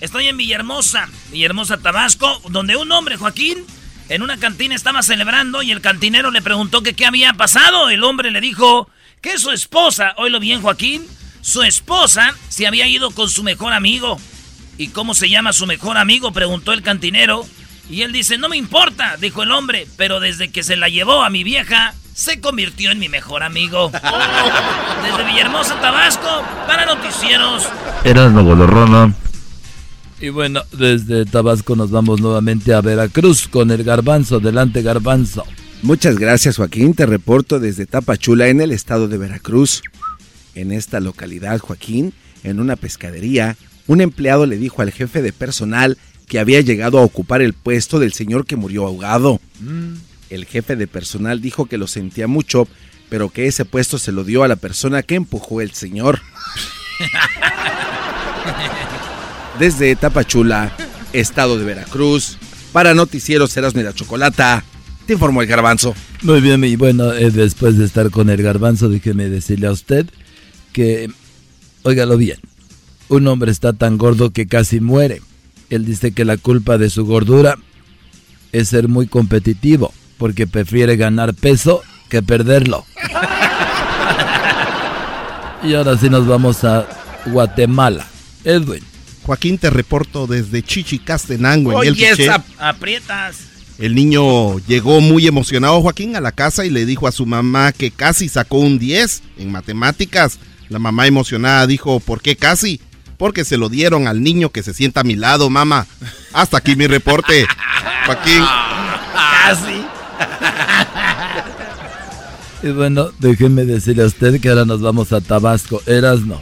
Estoy 0.00 0.26
en 0.26 0.36
Villahermosa, 0.36 1.08
Villahermosa, 1.30 1.76
Tabasco, 1.78 2.40
donde 2.48 2.76
un 2.76 2.90
hombre, 2.90 3.16
Joaquín, 3.16 3.64
en 4.08 4.22
una 4.22 4.38
cantina 4.38 4.74
estaba 4.74 5.02
celebrando 5.02 5.62
y 5.62 5.70
el 5.70 5.80
cantinero 5.80 6.30
le 6.30 6.42
preguntó 6.42 6.82
que 6.82 6.94
qué 6.94 7.06
había 7.06 7.32
pasado. 7.34 7.90
El 7.90 8.02
hombre 8.02 8.30
le 8.30 8.40
dijo 8.40 8.88
que 9.24 9.38
su 9.38 9.50
esposa, 9.50 10.12
oílo 10.18 10.38
bien, 10.38 10.60
Joaquín, 10.60 11.02
su 11.40 11.62
esposa 11.62 12.34
se 12.50 12.66
había 12.66 12.86
ido 12.86 13.10
con 13.10 13.30
su 13.30 13.42
mejor 13.42 13.72
amigo. 13.72 14.20
¿Y 14.76 14.88
cómo 14.88 15.14
se 15.14 15.30
llama 15.30 15.54
su 15.54 15.66
mejor 15.66 15.96
amigo? 15.96 16.30
preguntó 16.32 16.74
el 16.74 16.82
cantinero. 16.82 17.46
Y 17.88 18.02
él 18.02 18.12
dice, 18.12 18.36
no 18.36 18.50
me 18.50 18.58
importa, 18.58 19.16
dijo 19.18 19.42
el 19.42 19.50
hombre, 19.50 19.86
pero 19.96 20.20
desde 20.20 20.50
que 20.50 20.62
se 20.62 20.76
la 20.76 20.90
llevó 20.90 21.24
a 21.24 21.30
mi 21.30 21.42
vieja, 21.42 21.94
se 22.12 22.42
convirtió 22.42 22.90
en 22.90 22.98
mi 22.98 23.08
mejor 23.08 23.42
amigo. 23.42 23.90
Desde 25.02 25.24
Villahermosa, 25.24 25.80
Tabasco, 25.80 26.44
para 26.66 26.84
noticieros. 26.84 27.66
Eras 28.04 28.30
Golorrona. 28.30 29.14
Y 30.20 30.28
bueno, 30.28 30.62
desde 30.70 31.24
Tabasco 31.24 31.76
nos 31.76 31.90
vamos 31.90 32.20
nuevamente 32.20 32.74
a 32.74 32.82
Veracruz 32.82 33.48
con 33.48 33.70
el 33.70 33.84
garbanzo. 33.84 34.38
Delante, 34.38 34.82
garbanzo. 34.82 35.44
Muchas 35.84 36.18
gracias, 36.18 36.56
Joaquín. 36.56 36.94
Te 36.94 37.04
reporto 37.04 37.60
desde 37.60 37.84
Tapachula, 37.84 38.48
en 38.48 38.62
el 38.62 38.72
estado 38.72 39.06
de 39.06 39.18
Veracruz. 39.18 39.82
En 40.54 40.72
esta 40.72 40.98
localidad, 40.98 41.58
Joaquín, 41.58 42.14
en 42.42 42.58
una 42.58 42.74
pescadería, 42.74 43.58
un 43.86 44.00
empleado 44.00 44.46
le 44.46 44.56
dijo 44.56 44.80
al 44.80 44.92
jefe 44.92 45.20
de 45.20 45.34
personal 45.34 45.98
que 46.26 46.38
había 46.38 46.62
llegado 46.62 46.98
a 46.98 47.02
ocupar 47.02 47.42
el 47.42 47.52
puesto 47.52 47.98
del 47.98 48.14
señor 48.14 48.46
que 48.46 48.56
murió 48.56 48.86
ahogado. 48.86 49.42
Mm. 49.60 49.96
El 50.30 50.46
jefe 50.46 50.74
de 50.74 50.86
personal 50.86 51.42
dijo 51.42 51.66
que 51.66 51.76
lo 51.76 51.86
sentía 51.86 52.28
mucho, 52.28 52.66
pero 53.10 53.28
que 53.28 53.46
ese 53.46 53.66
puesto 53.66 53.98
se 53.98 54.10
lo 54.10 54.24
dio 54.24 54.42
a 54.42 54.48
la 54.48 54.56
persona 54.56 55.02
que 55.02 55.16
empujó 55.16 55.60
el 55.60 55.72
señor. 55.72 56.22
Desde 59.58 59.94
Tapachula, 59.96 60.74
estado 61.12 61.58
de 61.58 61.66
Veracruz, 61.66 62.38
para 62.72 62.94
Noticieros 62.94 63.54
Erasmo 63.54 63.82
y 63.82 63.84
la 63.84 63.92
Chocolata, 63.92 64.64
te 65.06 65.14
informó 65.14 65.42
el 65.42 65.48
garbanzo. 65.48 65.94
Muy 66.22 66.40
bien, 66.40 66.64
y 66.64 66.76
bueno, 66.76 67.12
eh, 67.12 67.30
después 67.30 67.78
de 67.78 67.84
estar 67.84 68.10
con 68.10 68.30
el 68.30 68.42
garbanzo, 68.42 68.88
déjeme 68.88 69.28
decirle 69.28 69.66
a 69.66 69.72
usted 69.72 70.06
que, 70.72 71.10
óigalo 71.82 72.16
bien, 72.16 72.38
un 73.08 73.26
hombre 73.26 73.50
está 73.50 73.72
tan 73.72 73.98
gordo 73.98 74.30
que 74.30 74.46
casi 74.46 74.80
muere. 74.80 75.20
Él 75.70 75.84
dice 75.84 76.12
que 76.12 76.24
la 76.24 76.36
culpa 76.36 76.78
de 76.78 76.90
su 76.90 77.04
gordura 77.04 77.56
es 78.52 78.68
ser 78.68 78.88
muy 78.88 79.06
competitivo 79.06 79.92
porque 80.18 80.46
prefiere 80.46 80.96
ganar 80.96 81.34
peso 81.34 81.82
que 82.08 82.22
perderlo. 82.22 82.84
y 85.62 85.74
ahora 85.74 85.96
sí 85.98 86.08
nos 86.08 86.26
vamos 86.26 86.64
a 86.64 86.86
Guatemala. 87.26 88.06
Edwin. 88.44 88.82
Joaquín, 89.24 89.56
te 89.58 89.70
reporto 89.70 90.26
desde 90.26 90.62
Chichicastenango, 90.62 91.82
en 91.82 91.94
el 91.96 92.30
aprietas. 92.58 93.53
El 93.78 93.94
niño 93.94 94.58
llegó 94.60 95.00
muy 95.00 95.26
emocionado, 95.26 95.80
Joaquín, 95.82 96.14
a 96.14 96.20
la 96.20 96.30
casa 96.32 96.64
y 96.64 96.70
le 96.70 96.86
dijo 96.86 97.08
a 97.08 97.12
su 97.12 97.26
mamá 97.26 97.72
que 97.72 97.90
casi 97.90 98.28
sacó 98.28 98.58
un 98.58 98.78
10 98.78 99.22
en 99.38 99.50
matemáticas. 99.50 100.38
La 100.68 100.78
mamá 100.78 101.06
emocionada 101.06 101.66
dijo, 101.66 101.98
¿por 102.00 102.22
qué 102.22 102.36
casi? 102.36 102.80
Porque 103.18 103.44
se 103.44 103.56
lo 103.56 103.68
dieron 103.68 104.06
al 104.06 104.22
niño 104.22 104.50
que 104.50 104.62
se 104.62 104.74
sienta 104.74 105.00
a 105.00 105.04
mi 105.04 105.16
lado, 105.16 105.50
mamá. 105.50 105.86
Hasta 106.32 106.58
aquí 106.58 106.76
mi 106.76 106.86
reporte. 106.86 107.46
Joaquín. 108.06 108.44
Casi. 109.42 109.84
y 112.62 112.68
bueno, 112.70 113.10
déjenme 113.18 113.64
decirle 113.64 114.04
a 114.04 114.06
usted 114.06 114.40
que 114.40 114.50
ahora 114.50 114.64
nos 114.64 114.80
vamos 114.82 115.12
a 115.12 115.20
Tabasco. 115.20 115.82
Erasno. 115.86 116.40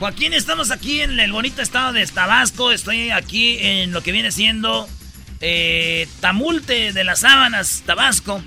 Joaquín, 0.00 0.32
estamos 0.32 0.70
aquí 0.70 1.00
en 1.00 1.18
el 1.18 1.32
bonito 1.32 1.62
estado 1.62 1.92
de 1.92 2.06
Tabasco. 2.06 2.72
Estoy 2.72 3.10
aquí 3.10 3.58
en 3.60 3.92
lo 3.92 4.02
que 4.02 4.12
viene 4.12 4.32
siendo 4.32 4.88
eh, 5.40 6.08
Tamulte 6.20 6.92
de 6.92 7.04
las 7.04 7.20
Sábanas, 7.20 7.82
Tabasco. 7.86 8.42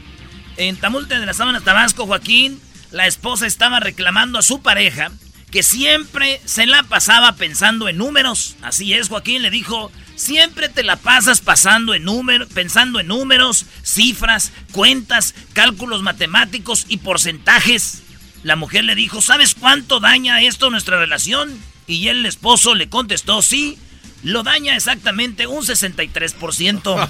En 0.58 0.78
Tamulte 0.78 1.20
de 1.20 1.26
las 1.26 1.38
Sábanas, 1.38 1.64
Tabasco, 1.64 2.06
Joaquín, 2.06 2.60
la 2.92 3.08
esposa 3.08 3.48
estaba 3.48 3.80
reclamando 3.80 4.38
a 4.38 4.42
su 4.44 4.62
pareja 4.62 5.12
que 5.50 5.64
siempre 5.64 6.42
se 6.46 6.66
la 6.66 6.84
pasaba 6.84 7.34
pensando 7.34 7.90
en 7.90 7.98
números. 7.98 8.56
Así 8.62 8.94
es, 8.94 9.10
Joaquín 9.10 9.42
le 9.42 9.50
dijo, 9.50 9.92
Siempre 10.22 10.70
te 10.70 10.84
la 10.84 10.98
pasas 10.98 11.42
pasando 11.42 11.96
en 11.96 12.06
pensando 12.54 13.00
en 13.00 13.08
números, 13.08 13.66
cifras, 13.82 14.52
cuentas, 14.72 15.34
cálculos 15.54 16.04
matemáticos 16.04 16.86
y 16.90 16.98
porcentajes. 16.98 18.04
La 18.44 18.56
mujer 18.56 18.84
le 18.84 18.94
dijo, 18.94 19.20
¿sabes 19.20 19.56
cuánto 19.56 20.00
daña 20.00 20.40
esto 20.44 20.70
nuestra 20.70 21.00
relación? 21.00 21.60
Y 21.88 22.08
el 22.10 22.24
esposo 22.28 22.76
le 22.76 22.88
contestó, 22.88 23.42
sí, 23.42 23.80
lo 24.24 24.44
daña 24.44 24.76
exactamente 24.76 25.48
un 25.48 25.64
63%. 25.64 27.10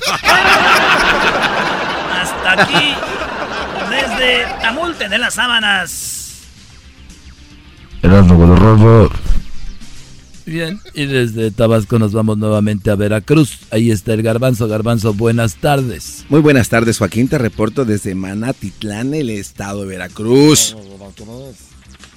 Hasta 2.21 2.51
aquí, 2.51 2.93
desde 3.89 4.45
Tamulte 4.61 5.09
de 5.09 5.17
las 5.17 5.33
Sábanas. 5.33 6.21
Bien, 10.45 10.81
y 10.93 11.05
desde 11.05 11.51
Tabasco 11.51 11.99
nos 11.99 12.13
vamos 12.13 12.37
nuevamente 12.37 12.89
a 12.89 12.95
Veracruz. 12.95 13.59
Ahí 13.69 13.91
está 13.91 14.13
el 14.13 14.23
garbanzo. 14.23 14.67
Garbanzo, 14.67 15.13
buenas 15.13 15.55
tardes. 15.55 16.25
Muy 16.29 16.41
buenas 16.41 16.67
tardes, 16.67 16.97
Joaquín. 16.97 17.27
Te 17.27 17.37
reporto 17.37 17.85
desde 17.85 18.15
Manatitlán, 18.15 19.13
el 19.13 19.29
estado 19.29 19.81
de 19.81 19.87
Veracruz. 19.87 20.75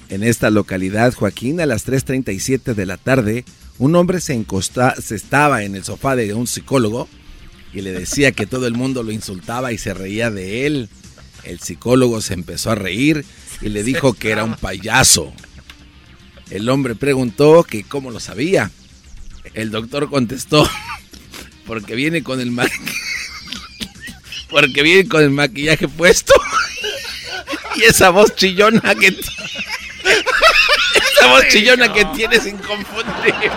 En 0.09 0.23
esta 0.23 0.49
localidad, 0.49 1.13
Joaquín, 1.13 1.61
a 1.61 1.65
las 1.65 1.87
3.37 1.87 2.73
de 2.73 2.85
la 2.85 2.97
tarde, 2.97 3.45
un 3.77 3.95
hombre 3.95 4.21
se, 4.21 4.45
se 5.01 5.15
estaba 5.15 5.63
en 5.63 5.75
el 5.75 5.83
sofá 5.83 6.15
de 6.15 6.33
un 6.33 6.47
psicólogo 6.47 7.09
y 7.73 7.81
le 7.81 7.91
decía 7.91 8.31
que 8.31 8.45
todo 8.45 8.67
el 8.67 8.73
mundo 8.73 9.03
lo 9.03 9.11
insultaba 9.11 9.73
y 9.73 9.77
se 9.77 9.93
reía 9.93 10.31
de 10.31 10.65
él. 10.65 10.89
El 11.43 11.59
psicólogo 11.59 12.21
se 12.21 12.33
empezó 12.33 12.71
a 12.71 12.75
reír 12.75 13.25
y 13.61 13.69
le 13.69 13.83
dijo 13.83 14.13
que 14.13 14.31
era 14.31 14.43
un 14.43 14.55
payaso. 14.55 15.33
El 16.49 16.69
hombre 16.69 16.95
preguntó 16.95 17.63
que 17.63 17.83
cómo 17.83 18.11
lo 18.11 18.19
sabía. 18.19 18.71
El 19.53 19.71
doctor 19.71 20.09
contestó, 20.09 20.67
porque 21.65 21.95
viene 21.95 22.23
con 22.23 22.39
el 22.39 22.55
porque 24.49 24.81
viene 24.81 25.09
con 25.09 25.21
el 25.21 25.31
maquillaje 25.31 25.87
puesto. 25.87 26.33
y 27.75 27.83
esa 27.83 28.09
voz 28.09 28.35
chillona 28.35 28.95
que 28.95 29.17
esa 31.25 31.33
voz 31.33 31.47
chillona 31.49 31.93
que 31.93 32.05
tienes 32.15 32.45
inconfundible. 32.45 33.51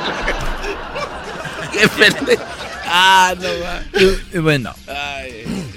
Qué 1.72 2.38
Ah, 2.90 3.34
no 3.36 3.48
va. 3.62 3.82
Y, 4.34 4.38
bueno. 4.38 4.74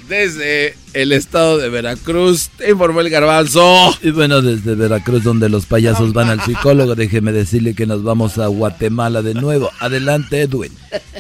Desde 0.07 0.75
el 0.93 1.11
estado 1.11 1.57
de 1.57 1.69
Veracruz, 1.69 2.49
te 2.57 2.69
informó 2.69 3.01
el 3.01 3.09
garbanzo. 3.09 3.95
Y 4.01 4.11
bueno, 4.11 4.41
desde 4.41 4.75
Veracruz, 4.75 5.23
donde 5.23 5.49
los 5.49 5.65
payasos 5.65 6.13
van 6.13 6.29
al 6.29 6.41
psicólogo, 6.45 6.95
déjeme 6.95 7.31
decirle 7.31 7.73
que 7.73 7.85
nos 7.85 8.03
vamos 8.03 8.37
a 8.37 8.47
Guatemala 8.47 9.21
de 9.21 9.33
nuevo. 9.33 9.69
Adelante, 9.79 10.41
Edwin. 10.41 10.71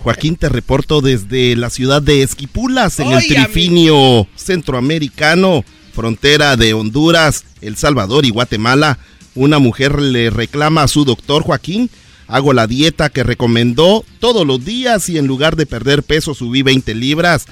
Joaquín, 0.01 0.35
te 0.35 0.49
reporto 0.49 1.01
desde 1.01 1.55
la 1.55 1.69
ciudad 1.69 2.01
de 2.01 2.23
Esquipulas, 2.23 2.99
en 2.99 3.11
el 3.11 3.25
trifinio 3.27 4.27
centroamericano, 4.35 5.63
frontera 5.93 6.55
de 6.55 6.73
Honduras, 6.73 7.45
El 7.61 7.75
Salvador 7.77 8.25
y 8.25 8.29
Guatemala. 8.29 8.97
Una 9.35 9.59
mujer 9.59 9.99
le 9.99 10.29
reclama 10.29 10.83
a 10.83 10.87
su 10.87 11.05
doctor 11.05 11.43
Joaquín 11.43 11.89
Hago 12.31 12.53
la 12.53 12.65
dieta 12.65 13.09
que 13.09 13.23
recomendó 13.23 14.05
todos 14.21 14.47
los 14.47 14.63
días 14.63 15.09
y 15.09 15.17
en 15.17 15.27
lugar 15.27 15.57
de 15.57 15.65
perder 15.65 16.01
peso 16.01 16.33
subí 16.33 16.63
20 16.63 16.95
libras. 16.95 17.45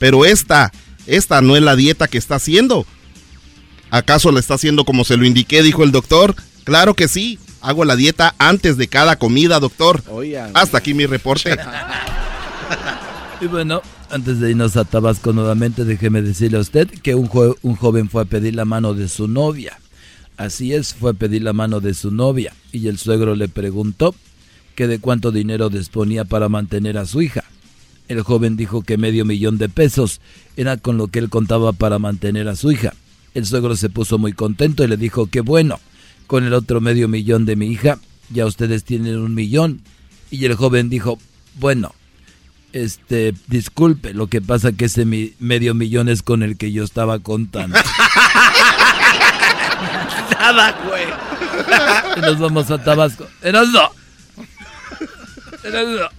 Pero 0.00 0.24
esta, 0.24 0.72
esta 1.06 1.40
no 1.40 1.54
es 1.54 1.62
la 1.62 1.76
dieta 1.76 2.08
que 2.08 2.18
está 2.18 2.34
haciendo. 2.34 2.84
¿Acaso 3.90 4.32
la 4.32 4.40
está 4.40 4.54
haciendo 4.54 4.84
como 4.84 5.04
se 5.04 5.16
lo 5.16 5.24
indiqué, 5.24 5.62
dijo 5.62 5.84
el 5.84 5.92
doctor? 5.92 6.34
Claro 6.64 6.94
que 6.94 7.06
sí. 7.06 7.38
Hago 7.60 7.84
la 7.84 7.94
dieta 7.94 8.34
antes 8.38 8.76
de 8.76 8.88
cada 8.88 9.20
comida, 9.20 9.60
doctor. 9.60 10.02
Hasta 10.52 10.78
aquí 10.78 10.94
mi 10.94 11.06
reporte. 11.06 11.56
y 13.40 13.46
bueno, 13.46 13.82
antes 14.10 14.40
de 14.40 14.50
irnos 14.50 14.76
a 14.76 14.84
Tabasco 14.84 15.32
nuevamente, 15.32 15.84
déjeme 15.84 16.22
decirle 16.22 16.58
a 16.58 16.60
usted 16.60 16.88
que 16.88 17.14
un, 17.14 17.30
un 17.62 17.76
joven 17.76 18.10
fue 18.10 18.22
a 18.22 18.24
pedir 18.24 18.56
la 18.56 18.64
mano 18.64 18.94
de 18.94 19.08
su 19.08 19.28
novia. 19.28 19.78
Así 20.36 20.72
es, 20.72 20.94
fue 20.94 21.12
a 21.12 21.14
pedir 21.14 21.42
la 21.42 21.52
mano 21.52 21.80
de 21.80 21.94
su 21.94 22.10
novia 22.10 22.52
y 22.72 22.88
el 22.88 22.98
suegro 22.98 23.36
le 23.36 23.48
preguntó 23.48 24.14
que 24.74 24.88
de 24.88 24.98
cuánto 24.98 25.30
dinero 25.30 25.70
disponía 25.70 26.24
para 26.24 26.48
mantener 26.48 26.98
a 26.98 27.06
su 27.06 27.22
hija. 27.22 27.44
El 28.08 28.22
joven 28.22 28.56
dijo 28.56 28.82
que 28.82 28.98
medio 28.98 29.24
millón 29.24 29.58
de 29.58 29.68
pesos 29.68 30.20
era 30.56 30.76
con 30.76 30.98
lo 30.98 31.08
que 31.08 31.20
él 31.20 31.30
contaba 31.30 31.72
para 31.72 31.98
mantener 31.98 32.48
a 32.48 32.56
su 32.56 32.72
hija. 32.72 32.92
El 33.34 33.46
suegro 33.46 33.76
se 33.76 33.88
puso 33.88 34.18
muy 34.18 34.32
contento 34.32 34.84
y 34.84 34.88
le 34.88 34.96
dijo 34.96 35.26
que 35.26 35.40
bueno, 35.40 35.78
con 36.26 36.44
el 36.44 36.52
otro 36.52 36.80
medio 36.80 37.08
millón 37.08 37.46
de 37.46 37.56
mi 37.56 37.66
hija, 37.66 37.98
ya 38.30 38.46
ustedes 38.46 38.84
tienen 38.84 39.18
un 39.18 39.34
millón. 39.34 39.82
Y 40.30 40.44
el 40.44 40.54
joven 40.54 40.90
dijo, 40.90 41.18
bueno, 41.58 41.94
este, 42.72 43.34
disculpe, 43.46 44.14
lo 44.14 44.26
que 44.26 44.40
pasa 44.40 44.72
que 44.72 44.86
ese 44.86 45.04
medio 45.38 45.74
millón 45.74 46.08
es 46.08 46.22
con 46.22 46.42
el 46.42 46.56
que 46.56 46.72
yo 46.72 46.82
estaba 46.82 47.20
contando. 47.20 47.78
Nada, 50.44 50.72
güey. 50.72 51.06
Y 52.16 52.20
nos 52.20 52.38
vamos 52.38 52.70
a 52.70 52.76
Tabasco. 52.76 53.26
Erasno. 53.40 53.90
Erasno. 55.62 56.10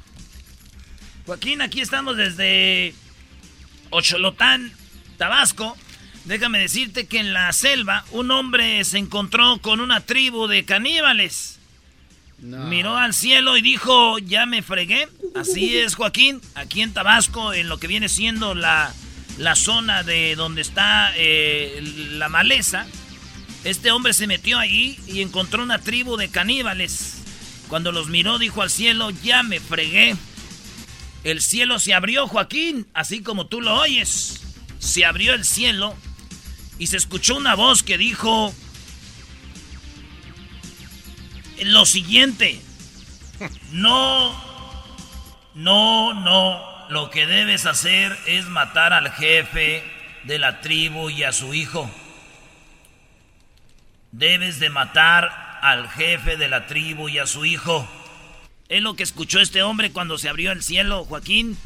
Joaquín, 1.27 1.61
aquí 1.61 1.79
estamos 1.81 2.17
desde 2.17 2.95
Ocholotán, 3.91 4.71
Tabasco. 5.17 5.77
Déjame 6.23 6.57
decirte 6.57 7.05
que 7.05 7.19
en 7.19 7.33
la 7.33 7.53
selva 7.53 8.03
un 8.11 8.31
hombre 8.31 8.83
se 8.83 8.97
encontró 8.97 9.59
con 9.61 9.79
una 9.79 10.01
tribu 10.01 10.47
de 10.47 10.65
caníbales. 10.65 11.59
Miró 12.39 12.97
al 12.97 13.13
cielo 13.13 13.57
y 13.57 13.61
dijo, 13.61 14.17
ya 14.17 14.47
me 14.47 14.63
fregué. 14.63 15.07
Así 15.35 15.77
es, 15.77 15.95
Joaquín. 15.95 16.41
Aquí 16.55 16.81
en 16.81 16.93
Tabasco, 16.93 17.53
en 17.53 17.69
lo 17.69 17.77
que 17.77 17.87
viene 17.87 18.09
siendo 18.09 18.55
la, 18.55 18.91
la 19.37 19.55
zona 19.55 20.01
de 20.01 20.35
donde 20.35 20.61
está 20.61 21.11
eh, 21.15 21.79
la 22.13 22.27
maleza, 22.27 22.87
este 23.65 23.91
hombre 23.91 24.13
se 24.13 24.27
metió 24.27 24.59
allí 24.59 24.99
y 25.07 25.21
encontró 25.21 25.63
una 25.63 25.79
tribu 25.79 26.17
de 26.17 26.29
caníbales. 26.29 27.17
Cuando 27.67 27.91
los 27.91 28.09
miró 28.09 28.37
dijo 28.37 28.61
al 28.61 28.69
cielo, 28.69 29.09
ya 29.09 29.41
me 29.41 29.59
fregué. 29.59 30.15
El 31.23 31.41
cielo 31.41 31.79
se 31.79 31.95
abrió, 31.95 32.27
Joaquín, 32.27 32.85
así 32.93 33.23
como 33.23 33.47
tú 33.47 33.61
lo 33.61 33.73
oyes. 33.73 34.41
Se 34.77 35.03
abrió 35.03 35.33
el 35.33 35.43
cielo 35.43 35.95
y 36.77 36.87
se 36.87 36.97
escuchó 36.97 37.35
una 37.35 37.55
voz 37.55 37.81
que 37.81 37.97
dijo 37.97 38.53
lo 41.63 41.87
siguiente. 41.87 42.61
No, 43.71 44.39
no, 45.55 46.13
no. 46.13 46.75
Lo 46.91 47.09
que 47.09 47.25
debes 47.25 47.65
hacer 47.65 48.15
es 48.27 48.45
matar 48.45 48.93
al 48.93 49.11
jefe 49.11 49.83
de 50.23 50.37
la 50.37 50.61
tribu 50.61 51.09
y 51.09 51.23
a 51.23 51.31
su 51.31 51.55
hijo. 51.55 51.89
Debes 54.17 54.61
de 54.61 54.69
matar 54.69 55.59
al 55.61 55.89
jefe 55.89 56.37
de 56.37 56.47
la 56.47 56.67
tribu 56.67 57.09
y 57.09 57.19
a 57.19 57.27
su 57.27 57.43
hijo. 57.43 57.85
Es 58.69 58.81
lo 58.81 58.95
que 58.95 59.03
escuchó 59.03 59.41
este 59.41 59.61
hombre 59.61 59.91
cuando 59.91 60.17
se 60.17 60.29
abrió 60.29 60.53
el 60.53 60.63
cielo, 60.63 61.03
Joaquín, 61.03 61.57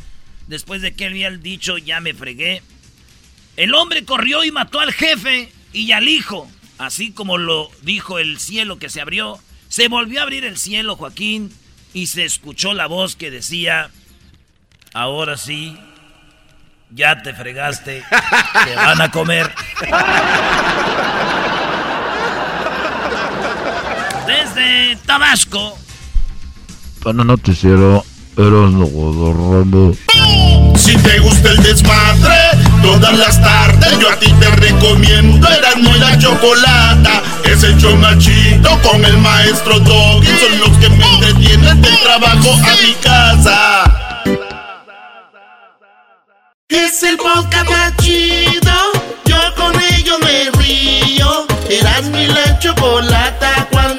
después 0.48 0.82
de 0.82 0.96
que 0.96 1.06
él 1.06 1.12
había 1.12 1.30
dicho 1.30 1.78
ya 1.78 2.00
me 2.00 2.16
fregué. 2.16 2.64
El 3.56 3.76
hombre 3.76 4.04
corrió 4.04 4.44
y 4.44 4.50
mató 4.50 4.80
al 4.80 4.94
jefe 4.94 5.54
y 5.74 5.92
al 5.92 6.08
hijo, 6.08 6.50
así 6.80 7.12
como 7.12 7.38
lo 7.38 7.70
dijo 7.84 8.18
el 8.18 8.40
cielo 8.40 8.80
que 8.80 8.90
se 8.90 9.00
abrió. 9.00 9.38
Se 9.68 9.88
volvió 9.88 10.20
a 10.20 10.24
abrir 10.24 10.44
el 10.44 10.58
cielo, 10.58 10.96
Joaquín, 10.96 11.54
y 11.94 12.08
se 12.08 12.26
escuchó 12.26 12.74
la 12.74 12.88
voz 12.88 13.16
que 13.16 13.30
decía, 13.30 13.92
ahora 14.96 15.38
sí, 15.38 15.78
ya 16.90 17.22
te 17.22 17.32
fregaste, 17.36 18.04
te 18.66 18.76
van 18.76 19.02
a 19.02 19.12
comer. 19.12 19.54
Desde 24.60 24.98
Tabasco. 25.06 25.78
Para 27.02 27.24
noticiero, 27.24 28.04
eres 28.36 28.74
Rambo. 28.74 29.96
Si 30.76 30.98
te 30.98 31.20
gusta 31.20 31.52
el 31.52 31.64
desmadre, 31.64 32.36
todas 32.82 33.18
las 33.18 33.42
tardes 33.42 33.98
yo 34.00 34.10
a 34.10 34.16
ti 34.18 34.34
te 34.40 34.50
recomiendo 34.58 35.48
Eran 35.48 35.82
muy 35.82 35.98
la 35.98 36.18
chocolata. 36.18 37.24
Es 37.46 37.64
el 37.64 37.78
chomachito 37.78 38.78
con 38.82 39.06
el 39.06 39.18
maestro 39.20 39.80
Doggy. 39.80 40.28
Son 40.28 40.60
los 40.60 40.78
que 40.78 40.90
me 40.90 41.06
entretienen 41.06 41.82
del 41.82 41.98
trabajo 42.00 42.54
a 42.54 42.86
mi 42.86 42.94
casa. 43.02 43.84
Es 46.68 47.02
el 47.04 47.16
podcast 47.16 47.70
más 47.70 47.96
chido. 47.98 48.74
Yo 49.26 49.38
con 49.56 49.74
ello 49.94 50.20
me 50.20 50.52
río. 50.62 51.48
Eras 51.70 52.10
mi 52.10 52.28
la 52.28 52.60
chocolata 52.60 53.68
puedo 53.72 53.99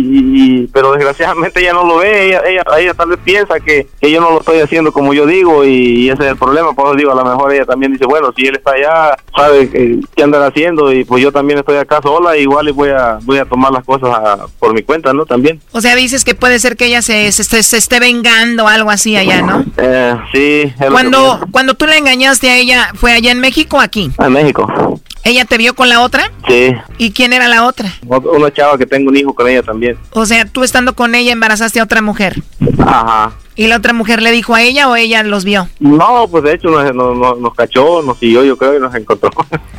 y, 0.00 0.66
pero 0.72 0.92
desgraciadamente 0.92 1.60
ella 1.60 1.72
no 1.72 1.84
lo 1.84 1.98
ve, 1.98 2.28
ella, 2.28 2.42
ella, 2.46 2.62
ella 2.78 2.94
tal 2.94 3.10
vez 3.10 3.18
piensa 3.22 3.60
que, 3.60 3.86
que, 4.00 4.10
yo 4.10 4.20
no 4.20 4.30
lo 4.30 4.40
estoy 4.40 4.60
haciendo 4.60 4.92
como 4.92 5.14
yo 5.14 5.26
digo 5.26 5.64
y, 5.64 6.10
ese 6.10 6.24
es 6.24 6.30
el 6.30 6.36
problema, 6.36 6.72
por 6.72 6.86
eso 6.86 6.96
digo, 6.96 7.12
a 7.12 7.14
lo 7.14 7.24
mejor 7.24 7.52
ella 7.52 7.64
también 7.64 7.92
dice, 7.92 8.06
bueno, 8.06 8.32
si 8.36 8.46
él 8.46 8.56
está 8.56 8.72
allá, 8.72 9.16
sabe 9.34 9.70
qué 9.70 10.22
andan 10.22 10.42
haciendo 10.42 10.92
y 10.92 11.04
pues 11.04 11.22
yo 11.22 11.32
también 11.32 11.58
estoy 11.58 11.76
acá 11.76 12.00
sola, 12.02 12.36
igual 12.36 12.68
y 12.68 12.72
voy 12.72 12.90
a, 12.90 13.18
voy 13.22 13.38
a 13.38 13.44
tomar 13.44 13.72
las 13.72 13.84
cosas 13.84 14.10
por 14.58 14.74
mi 14.74 14.82
cuenta, 14.82 15.12
¿no? 15.12 15.26
También. 15.26 15.60
O 15.72 15.80
sea, 15.80 15.94
dices 15.96 16.24
que 16.24 16.34
puede 16.34 16.58
ser 16.58 16.76
que 16.76 16.86
ella 16.86 17.02
se, 17.02 17.30
se, 17.32 17.44
se 17.44 17.76
esté 17.76 18.00
vengando 18.00 18.66
algo 18.66 18.90
así 18.90 19.16
allá, 19.16 19.42
¿no? 19.42 19.64
Eh, 19.76 20.16
sí. 20.32 20.72
Cuando, 20.90 21.40
cuando 21.50 21.74
tú 21.74 21.86
le 21.86 21.96
engañaste 21.98 22.50
a 22.50 22.56
ella, 22.56 22.90
¿fue 22.94 23.12
allá 23.12 23.32
en 23.32 23.40
México 23.40 23.78
o 23.78 23.80
aquí? 23.80 24.10
En 24.18 24.32
México. 24.32 24.89
¿Ella 25.22 25.44
te 25.44 25.58
vio 25.58 25.74
con 25.74 25.88
la 25.88 26.00
otra? 26.00 26.30
Sí. 26.48 26.72
¿Y 26.98 27.12
quién 27.12 27.32
era 27.32 27.46
la 27.48 27.66
otra? 27.66 27.92
Una 28.06 28.52
chava 28.52 28.78
que 28.78 28.86
tengo 28.86 29.10
un 29.10 29.16
hijo 29.16 29.34
con 29.34 29.48
ella 29.48 29.62
también. 29.62 29.98
O 30.10 30.24
sea, 30.24 30.44
tú 30.46 30.64
estando 30.64 30.94
con 30.94 31.14
ella 31.14 31.32
embarazaste 31.32 31.80
a 31.80 31.84
otra 31.84 32.00
mujer. 32.00 32.42
Ajá. 32.78 33.32
¿Y 33.60 33.66
la 33.66 33.76
otra 33.76 33.92
mujer 33.92 34.22
le 34.22 34.30
dijo 34.30 34.54
a 34.54 34.62
ella 34.62 34.88
o 34.88 34.96
ella 34.96 35.22
los 35.22 35.44
vio? 35.44 35.68
No, 35.80 36.26
pues 36.30 36.44
de 36.44 36.54
hecho 36.54 36.70
nos, 36.70 36.94
nos, 36.94 37.38
nos 37.38 37.54
cachó, 37.54 38.00
nos 38.00 38.16
siguió, 38.16 38.42
yo 38.42 38.56
creo, 38.56 38.78
y 38.78 38.80
nos 38.80 38.94
encontró. 38.94 39.28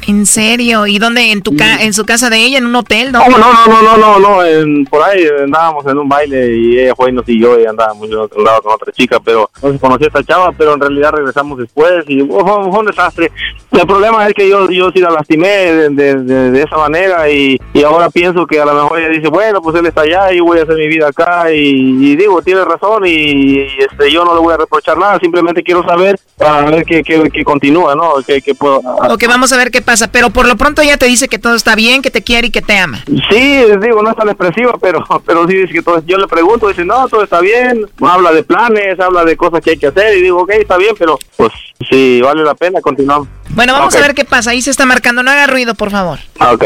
¿En 0.08 0.28
serio? 0.28 0.86
¿Y 0.86 1.00
dónde? 1.00 1.32
¿En 1.32 1.42
tu 1.42 1.56
ca 1.56 1.82
en 1.82 1.92
su 1.92 2.06
casa 2.06 2.30
de 2.30 2.38
ella? 2.38 2.60
¿En 2.60 2.68
un 2.68 2.76
hotel? 2.76 3.12
No, 3.12 3.28
no, 3.28 3.40
no, 3.40 3.48
no, 3.66 3.82
no, 3.82 3.98
no, 3.98 4.20
no 4.20 4.46
en, 4.46 4.86
por 4.86 5.02
ahí 5.02 5.24
andábamos 5.44 5.84
en 5.88 5.98
un 5.98 6.08
baile 6.08 6.56
y 6.56 6.78
ella 6.78 6.94
fue 6.94 7.10
y 7.10 7.14
nos 7.14 7.26
siguió 7.26 7.60
y 7.60 7.66
andábamos 7.66 8.08
yo 8.08 8.30
andaba 8.38 8.62
con 8.62 8.74
otra 8.74 8.92
chica, 8.92 9.20
pero 9.20 9.50
no 9.64 9.72
se 9.72 9.80
conoció 9.80 10.06
esta 10.06 10.24
chava, 10.24 10.52
pero 10.56 10.76
en 10.76 10.82
realidad 10.82 11.14
regresamos 11.14 11.58
después 11.58 12.06
y 12.08 12.20
fue, 12.20 12.44
fue 12.44 12.80
un 12.80 12.86
desastre. 12.86 13.32
El 13.72 13.88
problema 13.88 14.28
es 14.28 14.34
que 14.36 14.48
yo, 14.48 14.70
yo 14.70 14.92
sí 14.92 15.00
la 15.00 15.10
lastimé 15.10 15.48
de, 15.48 15.90
de, 15.90 16.52
de, 16.52 16.62
esa 16.62 16.78
manera 16.78 17.30
y, 17.32 17.58
y, 17.74 17.84
ahora 17.84 18.10
pienso 18.10 18.46
que 18.46 18.60
a 18.60 18.66
lo 18.66 18.74
mejor 18.74 19.00
ella 19.00 19.10
dice, 19.10 19.30
bueno, 19.30 19.62
pues 19.62 19.76
él 19.78 19.86
está 19.86 20.02
allá 20.02 20.34
y 20.34 20.42
voy 20.42 20.60
a 20.60 20.64
hacer 20.64 20.76
mi 20.76 20.88
vida 20.88 21.08
acá 21.08 21.52
y, 21.52 22.12
y 22.12 22.16
digo, 22.18 22.42
tiene 22.42 22.66
razón 22.66 23.04
y, 23.08 23.71
y 23.78 23.84
este, 23.84 24.12
yo 24.12 24.26
no 24.26 24.34
le 24.34 24.42
voy 24.42 24.54
a 24.54 24.58
reprochar 24.58 24.98
nada, 24.98 25.20
simplemente 25.20 25.64
quiero 25.64 25.84
saber 25.84 26.20
para 26.38 26.70
ver 26.70 26.86
qué, 26.86 27.04
qué, 27.04 27.44
continúa, 27.44 27.96
¿no? 27.96 28.14
Que, 28.26 28.42
que 28.42 28.56
puedo... 28.56 28.78
Ok, 28.78 29.24
vamos 29.28 29.52
a 29.54 29.58
ver 29.58 29.72
qué 29.72 29.82
pasa, 29.82 30.12
pero 30.12 30.30
por 30.30 30.48
lo 30.48 30.56
pronto 30.58 30.82
ella 30.82 30.98
te 30.98 31.06
dice 31.06 31.28
que 31.28 31.40
todo 31.40 31.56
está 31.56 31.76
bien, 31.76 32.02
que 32.02 32.12
te 32.12 32.24
quiere 32.24 32.48
y 32.48 32.52
que 32.52 32.62
te 32.62 32.78
ama. 32.78 33.04
Sí, 33.30 33.64
digo, 33.82 34.02
no 34.02 34.12
es 34.12 34.16
tan 34.16 34.30
expresiva, 34.30 34.74
pero, 34.82 35.04
pero 35.26 35.48
sí 35.48 35.56
dice 35.56 35.74
que 35.74 35.82
todo, 35.82 36.04
yo 36.06 36.18
le 36.18 36.28
pregunto, 36.28 36.68
dice, 36.68 36.86
no, 36.86 37.08
todo 37.08 37.24
está 37.24 37.40
bien, 37.40 37.86
habla 38.02 38.32
de 38.32 38.44
planes, 38.44 39.00
habla 39.00 39.26
de 39.26 39.38
cosas 39.38 39.62
que 39.62 39.72
hay 39.72 39.78
que 39.78 39.88
hacer 39.88 40.18
y 40.18 40.22
digo, 40.22 40.42
ok, 40.42 40.52
está 40.52 40.78
bien, 40.78 40.96
pero 40.98 41.18
pues 41.38 41.52
sí, 41.90 42.22
vale 42.22 42.44
la 42.44 42.56
pena, 42.56 42.82
continuamos. 42.82 43.28
Bueno, 43.50 43.74
vamos 43.74 43.94
okay. 43.94 44.04
a 44.04 44.08
ver 44.08 44.16
qué 44.16 44.26
pasa, 44.26 44.52
ahí 44.52 44.62
se 44.62 44.72
está 44.72 44.86
marcando, 44.86 45.24
no 45.24 45.32
haga 45.32 45.48
ruido, 45.48 45.76
por 45.76 45.92
favor. 45.92 46.20
Ah, 46.40 46.54
ok. 46.54 46.66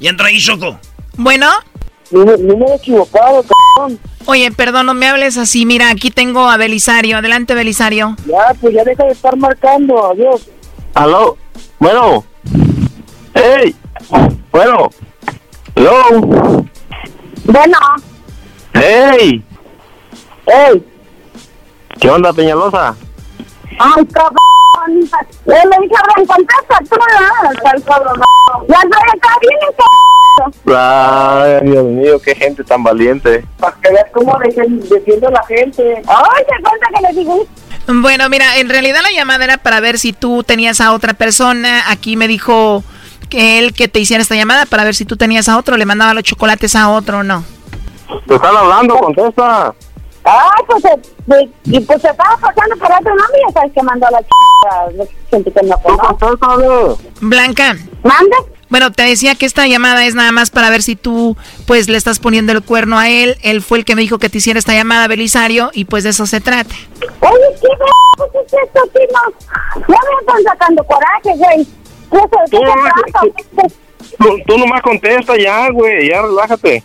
Y 0.00 0.08
entra 0.08 0.28
ahí, 0.28 0.38
Choco. 0.40 0.78
Bueno. 1.16 1.46
Número 2.10 2.74
equivocado, 2.74 3.44
cabrón. 3.76 3.98
Oye, 4.26 4.50
perdón, 4.50 4.86
no 4.86 4.94
me 4.94 5.06
hables 5.06 5.36
así. 5.36 5.64
Mira, 5.64 5.90
aquí 5.90 6.10
tengo 6.10 6.48
a 6.48 6.56
Belisario. 6.56 7.18
Adelante, 7.18 7.54
Belisario. 7.54 8.16
Ya, 8.26 8.54
pues 8.60 8.74
ya 8.74 8.82
deja 8.82 9.04
de 9.04 9.12
estar 9.12 9.36
marcando. 9.36 10.10
Adiós. 10.10 10.48
Aló. 10.94 11.36
Bueno. 11.78 12.24
Hey. 13.34 13.76
Bueno. 14.50 14.90
Hello. 15.76 16.20
Bueno. 17.44 17.78
Hey. 18.74 19.44
Hey. 20.46 20.84
¿Qué 22.00 22.10
onda, 22.10 22.32
Peñalosa? 22.32 22.96
Ay, 23.78 24.04
cabrón. 24.06 24.36
Le 24.90 25.54
dije, 25.54 25.96
Ren, 26.16 26.26
contesta 26.26 26.78
tú, 26.88 26.96
¿no? 26.96 27.82
cabrón. 27.84 28.20
Ya 28.68 28.76
estoy 28.76 29.02
acá 29.14 29.36
bien, 29.40 29.58
Ay, 30.74 31.58
Dios 31.62 31.84
mío, 31.84 32.20
qué 32.22 32.34
gente 32.34 32.64
tan 32.64 32.82
valiente. 32.82 33.44
Para 33.58 33.76
que 33.76 33.90
veas 33.90 34.06
cómo 34.12 34.38
defiende 34.38 35.30
la 35.30 35.42
gente. 35.46 36.02
Ay, 36.06 36.44
te 36.48 36.62
cuenta 36.62 36.86
que 36.94 37.02
le 37.02 37.20
digo. 37.20 37.46
Bueno, 37.86 38.28
mira, 38.28 38.56
en 38.58 38.68
realidad 38.68 39.00
la 39.02 39.10
llamada 39.10 39.44
era 39.44 39.56
para 39.58 39.80
ver 39.80 39.98
si 39.98 40.12
tú 40.12 40.44
tenías 40.44 40.80
a 40.80 40.92
otra 40.92 41.14
persona. 41.14 41.90
Aquí 41.90 42.16
me 42.16 42.28
dijo 42.28 42.84
que 43.28 43.58
él 43.58 43.72
que 43.72 43.88
te 43.88 44.00
hiciera 44.00 44.22
esta 44.22 44.34
llamada 44.34 44.66
para 44.66 44.84
ver 44.84 44.94
si 44.94 45.04
tú 45.04 45.16
tenías 45.16 45.48
a 45.48 45.58
otro, 45.58 45.76
le 45.76 45.86
mandaba 45.86 46.14
los 46.14 46.24
chocolates 46.24 46.76
a 46.76 46.90
otro 46.90 47.18
o 47.18 47.22
no. 47.22 47.44
Te 48.26 48.34
están 48.34 48.56
hablando, 48.56 48.96
contesta. 48.96 49.74
Ah, 50.24 50.54
pues, 50.66 50.82
pues, 51.26 51.48
y 51.64 51.80
pues 51.80 52.02
se 52.02 52.08
estaba 52.08 52.36
pasando 52.36 52.76
por 52.76 52.92
otro 52.92 53.14
nombre 53.14 53.38
y 53.38 53.46
ya 53.46 53.52
sabes 53.52 53.72
que 53.72 53.82
mandó 53.82 54.06
a 54.06 54.10
la 54.10 54.18
chica, 54.18 55.08
gente 55.30 55.50
que 55.50 55.66
no 55.66 55.78
conoce. 55.78 57.08
Blanca. 57.20 57.76
¿Manda? 58.02 58.36
Bueno, 58.68 58.92
te 58.92 59.02
decía 59.02 59.34
que 59.34 59.46
esta 59.46 59.66
llamada 59.66 60.04
es 60.04 60.14
nada 60.14 60.30
más 60.30 60.50
para 60.50 60.70
ver 60.70 60.82
si 60.82 60.94
tú, 60.94 61.36
pues, 61.66 61.88
le 61.88 61.96
estás 61.96 62.20
poniendo 62.20 62.52
el 62.52 62.62
cuerno 62.62 62.98
a 62.98 63.08
él. 63.08 63.36
Él 63.42 63.62
fue 63.62 63.78
el 63.78 63.84
que 63.84 63.96
me 63.96 64.02
dijo 64.02 64.18
que 64.18 64.28
te 64.28 64.38
hiciera 64.38 64.58
esta 64.58 64.74
llamada, 64.74 65.08
Belisario, 65.08 65.70
y 65.72 65.86
pues 65.86 66.04
de 66.04 66.10
eso 66.10 66.26
se 66.26 66.40
trata. 66.40 66.74
Oye, 67.20 67.40
¿qué 67.60 67.68
pues 68.16 68.30
es 68.34 68.52
esto? 68.52 68.80
Ya 68.94 69.86
me 69.86 70.20
están 70.20 70.42
sacando 70.44 70.84
coraje, 70.84 71.36
güey. 71.36 71.66
¿Qué 72.10 72.18
se 72.18 72.56
tú, 74.18 74.38
tú 74.46 74.58
nomás 74.58 74.82
contesta 74.82 75.36
ya, 75.36 75.70
güey, 75.70 76.08
ya 76.08 76.22
relájate. 76.22 76.84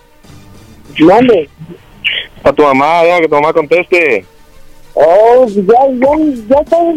¿Dónde? 0.97 1.49
A 2.43 2.51
tu 2.51 2.63
mamá, 2.63 3.03
deja 3.03 3.21
que 3.21 3.27
tu 3.27 3.35
mamá 3.35 3.53
conteste. 3.53 4.25
Oh, 4.93 5.45
ya, 5.47 5.61
ya, 5.63 6.09
ya 6.49 6.57
estoy... 6.57 6.95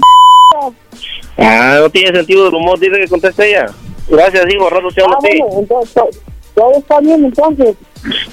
Ah, 1.37 1.79
no 1.81 1.91
tiene 1.91 2.17
sentido 2.17 2.45
del 2.45 2.55
humor, 2.55 2.79
dice 2.79 2.99
que 2.99 3.09
conteste 3.09 3.49
ella. 3.49 3.67
Gracias, 4.09 4.45
hijo, 4.53 4.71
rato 4.71 4.89
te 4.95 5.03
hablo 5.03 5.17
ah, 5.17 5.19
bueno, 5.21 5.47
entonces, 5.59 6.23
Todo 6.55 6.73
está 6.73 7.01
bien, 7.01 7.25
entonces. 7.25 7.77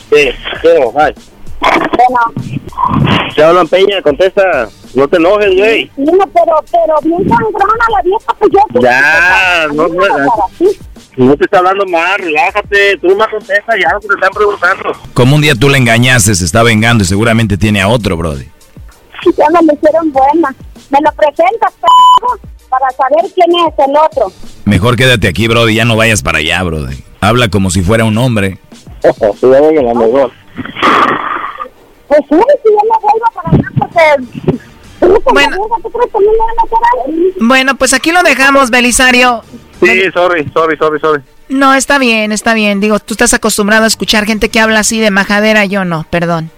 Sí, 0.10 0.30
pero, 0.62 0.94
ay. 0.96 1.14
Bueno, 1.60 3.32
Te 3.36 3.44
hablan 3.44 3.68
Peña, 3.68 4.02
contesta. 4.02 4.70
No 4.94 5.08
te 5.08 5.18
enojes, 5.18 5.56
güey. 5.56 5.92
no, 5.96 6.12
pero, 6.34 6.60
pero 6.70 6.96
bien 7.04 7.30
sangrona 7.30 7.86
la 7.90 8.02
vieja, 8.04 8.36
pues 8.38 8.52
yo... 8.52 8.82
Ya, 8.82 9.68
no, 9.74 9.88
no. 9.88 10.04
No 11.18 11.36
te 11.36 11.46
está 11.46 11.60
hablando 11.60 11.86
mal, 11.86 12.20
relájate. 12.20 12.98
Tú 12.98 13.16
más 13.16 13.28
contesta 13.28 13.78
ya 13.78 13.94
lo 13.94 14.00
que 14.00 14.08
te 14.08 14.14
están 14.16 14.32
preguntando. 14.32 14.92
Como 15.14 15.36
un 15.36 15.42
día 15.42 15.56
tú 15.56 15.70
le 15.70 15.78
engañaste, 15.78 16.36
se 16.36 16.46
está 16.46 16.64
vengando 16.64 17.04
y 17.04 17.08
seguramente 17.08 17.58
tiene 17.58 17.82
a 17.82 17.88
otro, 17.88 18.18
Brody. 18.18 18.48
Ya 19.38 19.46
me 19.50 19.66
lo 19.66 19.74
hicieron 19.74 20.12
buena. 20.12 20.56
Me 20.90 21.00
lo 21.02 21.12
presentas, 21.14 21.72
p***, 21.74 21.88
para 22.70 22.90
saber 22.92 23.32
quién 23.34 23.50
es 23.52 23.74
el 23.88 23.96
otro. 23.96 24.32
Mejor 24.66 24.96
quédate 24.96 25.28
aquí, 25.28 25.48
Brody, 25.48 25.76
ya 25.76 25.86
no 25.86 25.96
vayas 25.96 26.22
para 26.22 26.40
allá, 26.40 26.62
Brody. 26.64 27.04
Habla 27.20 27.50
como 27.50 27.70
si 27.70 27.82
fuera 27.82 28.04
un 28.04 28.18
hombre. 28.18 28.58
Pues 32.08 32.22
sí, 32.30 32.36
si 32.36 32.70
yo 32.70 32.78
me 32.84 33.00
vuelvo 33.02 33.26
para 33.34 33.50
allá, 33.52 33.70
porque... 33.80 34.62
Bueno. 35.02 35.58
¿Tú 35.82 35.90
crees 35.90 36.12
que? 36.12 37.44
Bueno, 37.44 37.76
pues 37.76 37.94
aquí 37.94 38.12
lo 38.12 38.22
dejamos, 38.24 38.70
Belisario. 38.70 39.42
Sí, 39.80 40.12
sorry, 40.14 40.50
sorry, 40.54 40.78
sorry, 40.78 41.00
sorry. 41.00 41.24
No, 41.50 41.74
está 41.74 41.98
bien, 41.98 42.32
está 42.32 42.54
bien. 42.54 42.80
Digo, 42.80 43.00
tú 43.00 43.14
estás 43.14 43.34
acostumbrado 43.34 43.86
a 43.86 43.88
escuchar 43.88 44.26
gente 44.26 44.50
que 44.50 44.60
habla 44.60 44.80
así 44.80 45.00
de 45.00 45.12
majadera, 45.12 45.66
yo 45.66 45.84
no, 45.86 46.06
perdón. 46.10 46.52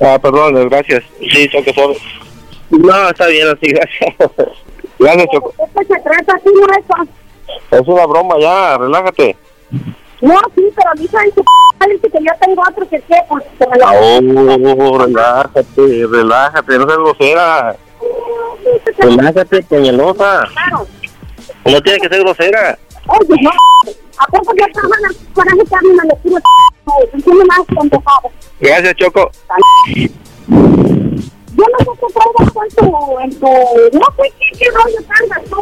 Ah, 0.00 0.18
perdón, 0.20 0.68
gracias. 0.68 1.04
Sí, 1.30 1.48
Choco, 1.50 1.72
sorry. 1.74 1.98
No, 2.70 3.10
está 3.10 3.26
bien 3.26 3.48
así, 3.48 3.66
gracias. 3.72 4.16
Gracias, 4.98 5.26
Choco. 5.32 5.54
Es 7.70 7.80
una 7.86 8.06
broma 8.06 8.36
ya, 8.40 8.78
relájate. 8.78 9.36
No, 10.20 10.38
sí, 10.54 10.64
pero 10.74 10.90
dice 11.88 12.10
que 12.10 12.18
yo 12.24 12.32
tengo 12.40 12.62
otro 12.68 12.88
que 12.88 13.00
qué, 13.00 13.16
pues 13.28 13.44
que. 13.58 13.64
Oh, 13.64 14.98
relájate, 14.98 16.06
relájate, 16.10 16.78
no 16.78 16.86
seas 16.86 16.98
grosera. 16.98 17.76
Relájate, 18.98 19.62
peñalosa. 19.62 20.48
Claro. 20.52 20.86
No 21.64 21.80
tiene 21.82 21.98
que 22.00 22.08
ser 22.08 22.20
grosera. 22.20 22.78
Oye, 23.06 23.36
no, 23.42 23.50
¿a 24.18 24.26
poco 24.26 24.52
ya 24.58 24.66
estaban 24.66 24.90
para 25.34 25.52
quitarme 25.52 25.88
una 25.90 26.04
lectura? 26.04 26.42
Entiende 27.12 27.44
más 27.44 27.60
contestado. 27.74 28.30
Gracias, 28.60 28.94
Choco. 28.96 29.30
Yo 29.86 30.08
no 31.56 31.78
sé 31.78 31.90
qué 32.00 32.06
traigas 32.14 32.56
en 32.56 32.68
tu, 32.76 32.86
en 33.20 33.30
tu... 33.40 33.46
No 33.98 34.06
sé 34.16 34.24
qué, 34.38 34.46
qué 34.58 34.66
rollo 34.70 35.00
traigas 35.06 35.42
tú. 35.50 35.58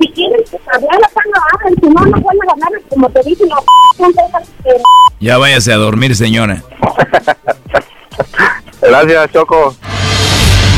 Si 0.00 0.06
quieres 0.12 0.50
hablar 0.72 0.98
la 1.00 1.08
tanga, 1.08 1.40
hablen. 1.52 1.74
Si 1.80 1.86
no, 1.88 2.00
no 2.06 2.16
vuelven 2.20 2.50
a 2.50 2.54
ganar. 2.54 2.72
Como 2.88 3.10
te 3.10 3.20
dije, 3.22 3.44
no. 3.46 3.56
Ya 5.20 5.38
váyase 5.38 5.72
a 5.72 5.76
dormir, 5.76 6.14
señora. 6.14 6.62
Gracias, 8.80 9.32
Choco. 9.32 9.74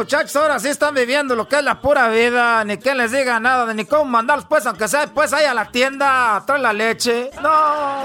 muchachos, 0.00 0.34
ahora 0.36 0.58
sí 0.58 0.68
están 0.68 0.94
viviendo 0.94 1.36
lo 1.36 1.46
que 1.46 1.56
es 1.56 1.62
la 1.64 1.80
pura 1.80 2.08
vida. 2.08 2.64
Ni 2.64 2.78
que 2.78 2.94
les 2.94 3.12
diga 3.12 3.38
nada, 3.38 3.72
ni 3.74 3.84
cómo 3.84 4.04
mandarlos, 4.06 4.46
pues, 4.48 4.64
aunque 4.66 4.88
sea, 4.88 5.06
pues, 5.08 5.32
ahí 5.32 5.44
a 5.44 5.52
la 5.54 5.70
tienda 5.70 6.36
a 6.36 6.46
traer 6.46 6.62
la 6.62 6.72
leche. 6.72 7.30
No. 7.42 8.02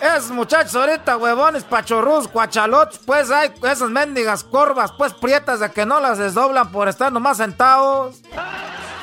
Esos 0.00 0.30
muchachos 0.30 0.74
ahorita, 0.76 1.16
huevones, 1.16 1.64
pachorrus, 1.64 2.28
cuachalots, 2.28 2.98
pues 2.98 3.30
hay 3.32 3.52
esas 3.64 3.90
mendigas 3.90 4.44
corvas, 4.44 4.92
pues 4.92 5.12
prietas 5.14 5.58
de 5.60 5.70
que 5.72 5.84
no 5.86 5.98
las 6.00 6.18
desdoblan 6.18 6.70
por 6.70 6.88
estar 6.88 7.12
nomás 7.12 7.36
sentados. 7.38 8.20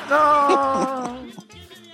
No. 0.08 1.16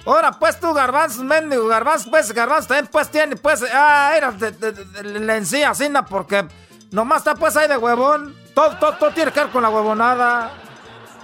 Ahora 0.07 0.33
pues 0.33 0.59
tú, 0.61 0.73
garbanzos, 0.73 1.23
mendigo, 1.25 1.67
garbanzos, 1.69 2.09
pues, 2.11 2.33
garbanzos 2.33 2.69
también 2.69 2.89
pues 2.93 3.09
tiene, 3.09 3.37
pues, 3.37 3.65
ah, 3.73 4.13
era 4.17 4.31
de, 4.33 4.51
de, 4.53 4.73
de- 4.73 4.85
de 4.85 5.21
la 5.21 5.37
encía, 5.37 5.71
así, 5.71 5.89
na, 5.89 6.05
porque 6.05 6.47
nomás 6.93 7.19
está 7.19 7.35
pues 7.35 7.57
ahí 7.57 7.67
de 7.69 7.77
huevón. 7.77 8.37
Todo, 8.55 8.77
todo, 8.79 8.93
todo 8.95 9.11
tiene 9.11 9.33
que 9.33 9.41
ver 9.41 9.49
con 9.51 9.63
la 9.63 9.71
huevonada. 9.71 10.51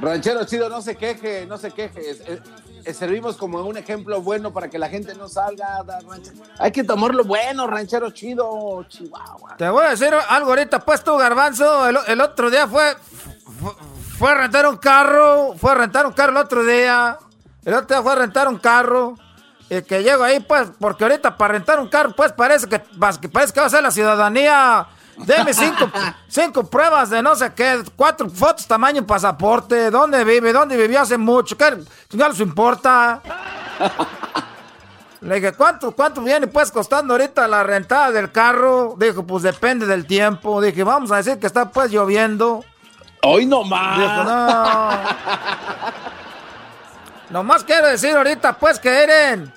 Ranchero 0.01 0.45
chido, 0.45 0.69
no 0.69 0.81
se 0.81 0.97
queje, 0.97 1.45
no 1.47 1.59
se 1.59 1.71
queje. 1.73 2.11
Es- 2.11 2.21
es- 2.21 2.41
es- 2.85 2.97
servimos 2.97 3.37
como 3.37 3.61
un 3.63 3.77
ejemplo 3.77 4.23
bueno 4.23 4.53
para 4.53 4.69
que 4.71 4.79
la 4.79 4.89
gente 4.89 5.15
no 5.15 5.29
salga. 5.29 5.85
Hay 6.59 6.73
que 6.73 6.85
tomarlo 6.85 7.25
bueno, 7.25 7.67
ranchero 7.67 8.11
chido, 8.13 8.85
Chihuahua. 8.89 9.57
Te 9.59 9.69
voy 9.69 9.85
a 9.85 9.91
decir 9.91 10.15
algo 10.29 10.51
ahorita, 10.51 10.79
pues 10.81 11.03
tú, 11.05 11.17
garbanzo, 11.19 11.87
el, 11.89 11.99
el 12.07 12.21
otro 12.21 12.49
día 12.51 12.67
fue, 12.67 12.97
fue, 13.61 13.73
fue 14.19 14.31
a 14.31 14.35
rentar 14.35 14.67
un 14.69 14.77
carro, 14.79 15.55
fue 15.59 15.73
a 15.73 15.75
rentar 15.75 16.07
un 16.07 16.13
carro 16.13 16.31
el 16.33 16.39
otro 16.39 16.65
día, 16.65 17.19
el 17.65 17.75
otro 17.75 17.89
día 17.97 18.03
fue 18.03 18.13
a 18.13 18.17
rentar 18.17 18.49
un 18.49 18.59
carro, 18.59 19.15
y 19.69 19.83
que 19.83 20.03
llego 20.03 20.23
ahí, 20.25 20.41
pues, 20.41 20.71
porque 20.81 21.05
ahorita 21.05 21.37
para 21.37 21.55
rentar 21.55 21.79
un 21.81 21.89
carro, 21.89 22.13
pues 22.17 22.33
parece 22.33 22.67
que 22.69 22.79
parece 22.79 23.53
que 23.53 23.61
va 23.61 23.67
a 23.67 23.71
ser 23.71 23.83
la 23.83 23.91
ciudadanía. 23.91 24.87
Deme 25.19 25.53
cinco, 25.53 25.91
cinco 26.29 26.65
pruebas 26.65 27.11
de 27.11 27.21
no 27.23 27.35
sé 27.35 27.53
qué, 27.55 27.83
cuatro 27.97 28.31
fotos 28.31 28.67
tamaño 28.67 29.07
pasaporte, 29.07 29.91
dónde 29.91 30.25
vive, 30.25 30.53
dónde 30.53 30.77
vivió 30.77 31.01
hace 31.01 31.19
mucho, 31.19 31.57
qué 31.57 31.77
no 32.13 32.29
les 32.29 32.41
importa. 32.41 33.21
Le 35.21 35.35
dije, 35.37 35.53
¿cuánto, 35.53 35.91
¿cuánto 35.93 36.21
viene 36.23 36.47
pues 36.47 36.71
costando 36.71 37.15
ahorita 37.15 37.49
la 37.49 37.65
rentada 37.65 38.13
del 38.13 38.31
carro? 38.31 38.95
Dijo, 38.97 39.27
pues 39.27 39.43
depende 39.43 39.85
del 39.85 40.07
tiempo. 40.07 40.61
Dije, 40.61 40.85
vamos 40.85 41.11
a 41.11 41.17
decir 41.17 41.39
que 41.41 41.49
está 41.49 41.71
pues 41.71 41.91
lloviendo. 41.91 42.65
Hoy 43.23 43.45
no 43.45 43.65
más. 43.65 43.99
Dijo, 43.99 44.25
no. 44.25 44.91
Nomás 47.31 47.65
quiero 47.65 47.89
decir 47.89 48.17
ahorita 48.17 48.53
pues 48.59 48.79
que 48.79 49.03
Eren, 49.03 49.53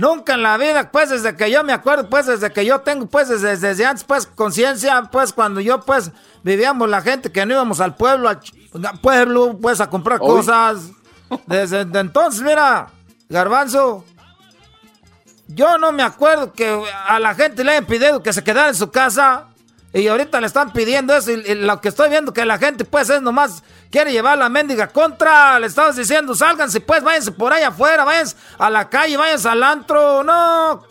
nunca 0.00 0.34
en 0.34 0.42
la 0.42 0.56
vida, 0.56 0.90
pues 0.90 1.10
desde 1.10 1.36
que 1.36 1.50
yo 1.50 1.62
me 1.62 1.72
acuerdo, 1.72 2.08
pues 2.08 2.26
desde 2.26 2.50
que 2.50 2.64
yo 2.64 2.80
tengo, 2.80 3.06
pues 3.06 3.28
desde, 3.28 3.56
desde 3.56 3.84
antes, 3.84 4.04
pues 4.04 4.26
conciencia, 4.26 5.08
pues 5.12 5.32
cuando 5.32 5.60
yo 5.60 5.82
pues 5.82 6.10
vivíamos 6.42 6.88
la 6.88 7.02
gente 7.02 7.30
que 7.30 7.44
no 7.44 7.54
íbamos 7.54 7.80
al 7.80 7.94
pueblo, 7.94 8.28
al 8.28 8.40
pueblo, 9.00 9.58
pues 9.60 9.80
a 9.80 9.90
comprar 9.90 10.18
Hoy. 10.20 10.28
cosas. 10.28 10.90
Desde 11.46 11.84
de 11.84 12.00
entonces, 12.00 12.42
mira, 12.42 12.88
garbanzo, 13.28 14.04
yo 15.46 15.78
no 15.78 15.92
me 15.92 16.02
acuerdo 16.02 16.52
que 16.52 16.82
a 17.06 17.18
la 17.20 17.34
gente 17.34 17.62
le 17.62 17.72
hayan 17.72 17.86
pedido 17.86 18.22
que 18.22 18.32
se 18.32 18.42
quedara 18.42 18.68
en 18.68 18.74
su 18.74 18.90
casa. 18.90 19.46
Y 19.92 20.06
ahorita 20.06 20.40
le 20.40 20.46
están 20.46 20.72
pidiendo 20.72 21.12
eso. 21.14 21.32
Y, 21.32 21.42
y 21.50 21.54
lo 21.56 21.80
que 21.80 21.88
estoy 21.88 22.10
viendo 22.10 22.32
que 22.32 22.44
la 22.44 22.58
gente, 22.58 22.84
pues, 22.84 23.10
es 23.10 23.20
nomás 23.20 23.64
quiere 23.90 24.12
llevar 24.12 24.38
la 24.38 24.48
mendiga 24.48 24.88
contra. 24.88 25.58
Le 25.58 25.66
estamos 25.66 25.96
diciendo, 25.96 26.34
sálganse, 26.34 26.80
pues, 26.80 27.02
váyanse 27.02 27.32
por 27.32 27.52
ahí 27.52 27.62
afuera, 27.62 28.04
váyanse 28.04 28.36
a 28.58 28.70
la 28.70 28.88
calle, 28.88 29.16
váyanse 29.16 29.48
al 29.48 29.62
antro. 29.62 30.22
No. 30.22 30.82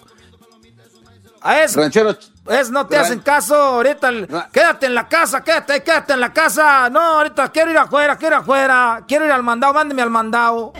A 1.41 1.61
eso. 1.63 1.79
Ranchero. 1.79 2.15
Es, 2.47 2.71
no 2.71 2.87
te 2.87 2.95
Ran- 2.95 3.05
hacen 3.05 3.19
caso. 3.19 3.55
Ahorita, 3.55 4.09
quédate 4.51 4.87
en 4.87 4.95
la 4.95 5.07
casa, 5.07 5.43
quédate, 5.43 5.83
quédate 5.83 6.13
en 6.13 6.19
la 6.19 6.33
casa. 6.33 6.89
No, 6.89 6.99
ahorita 6.99 7.49
quiero 7.51 7.69
ir 7.71 7.77
afuera, 7.77 8.17
quiero 8.17 8.35
ir 8.37 8.41
afuera. 8.41 9.03
Quiero 9.07 9.25
ir 9.25 9.31
al 9.31 9.43
mandado, 9.43 9.73
mándeme 9.73 10.01
al 10.01 10.09
mandado. 10.09 10.73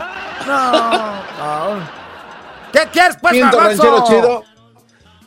No. 0.47 0.71
no. 0.71 1.99
¿Qué 2.73 2.87
quieres, 2.91 3.17
pues, 3.21 3.33
Miento, 3.33 3.59
ranchero 3.59 4.03
chido. 4.07 4.43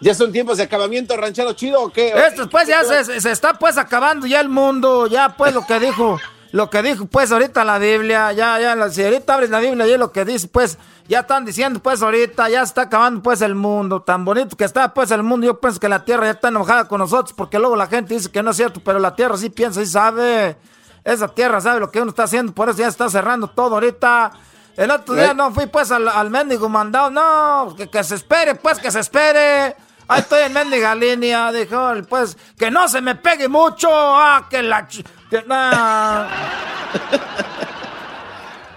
¿Ya 0.00 0.14
son 0.14 0.32
tiempos 0.32 0.58
de 0.58 0.64
acabamiento, 0.64 1.16
ranchero 1.16 1.52
chido 1.52 1.80
o 1.80 1.88
qué? 1.92 2.12
Esto 2.26 2.50
pues 2.50 2.66
ya 2.66 2.82
se, 2.82 3.20
se 3.20 3.30
está 3.30 3.54
pues 3.54 3.78
acabando 3.78 4.26
ya 4.26 4.40
el 4.40 4.48
mundo, 4.48 5.06
ya 5.06 5.28
pues 5.28 5.54
lo 5.54 5.64
que 5.64 5.78
dijo, 5.78 6.18
lo 6.52 6.70
que 6.70 6.82
dijo 6.82 7.06
pues 7.06 7.32
ahorita 7.32 7.64
la 7.64 7.78
Biblia, 7.78 8.32
ya, 8.32 8.60
ya, 8.60 8.90
si 8.90 9.02
ahorita 9.02 9.34
abres 9.34 9.50
la 9.50 9.58
Biblia 9.58 9.86
y 9.86 9.96
lo 9.96 10.12
que 10.12 10.24
dice 10.24 10.48
pues, 10.48 10.78
ya 11.08 11.20
están 11.20 11.44
diciendo 11.44 11.80
pues 11.80 12.02
ahorita, 12.02 12.48
ya 12.50 12.62
está 12.62 12.82
acabando 12.82 13.22
pues 13.22 13.40
el 13.40 13.54
mundo, 13.54 14.02
tan 14.02 14.24
bonito 14.24 14.56
que 14.56 14.64
está 14.64 14.92
pues 14.92 15.10
el 15.10 15.22
mundo, 15.22 15.46
yo 15.46 15.58
pienso 15.58 15.80
que 15.80 15.88
la 15.88 16.04
tierra 16.04 16.26
ya 16.26 16.32
está 16.32 16.48
enojada 16.48 16.86
con 16.86 16.98
nosotros, 16.98 17.32
porque 17.32 17.58
luego 17.58 17.74
la 17.74 17.86
gente 17.86 18.14
dice 18.14 18.30
que 18.30 18.42
no 18.42 18.50
es 18.50 18.56
cierto, 18.56 18.80
pero 18.84 18.98
la 18.98 19.16
tierra 19.16 19.36
sí 19.36 19.48
piensa 19.50 19.80
y 19.80 19.86
sabe, 19.86 20.56
esa 21.04 21.28
tierra 21.28 21.60
sabe 21.60 21.80
lo 21.80 21.90
que 21.90 22.00
uno 22.00 22.10
está 22.10 22.24
haciendo, 22.24 22.52
por 22.52 22.68
eso 22.68 22.78
ya 22.78 22.88
está 22.88 23.08
cerrando 23.08 23.48
todo 23.48 23.74
ahorita. 23.74 24.32
El 24.76 24.90
otro 24.90 25.14
día 25.14 25.28
Right. 25.28 25.36
no 25.36 25.52
fui 25.52 25.66
pues 25.66 25.90
al, 25.90 26.08
al 26.08 26.30
mendigo 26.30 26.68
mandado, 26.68 27.10
no, 27.10 27.74
que, 27.76 27.88
que 27.90 28.04
se 28.04 28.14
espere, 28.14 28.54
pues 28.54 28.78
que 28.78 28.90
se 28.90 29.00
espere. 29.00 29.76
Ahí 30.08 30.20
estoy 30.20 30.42
en 30.42 30.52
mendiga 30.52 30.94
línea, 30.94 31.52
dijo, 31.52 31.92
pues, 32.08 32.36
que 32.58 32.70
no 32.70 32.88
se 32.88 33.00
me 33.00 33.14
pegue 33.14 33.48
mucho, 33.48 33.88
ah, 33.90 34.46
que 34.50 34.62
la... 34.62 34.86
Que, 34.86 35.44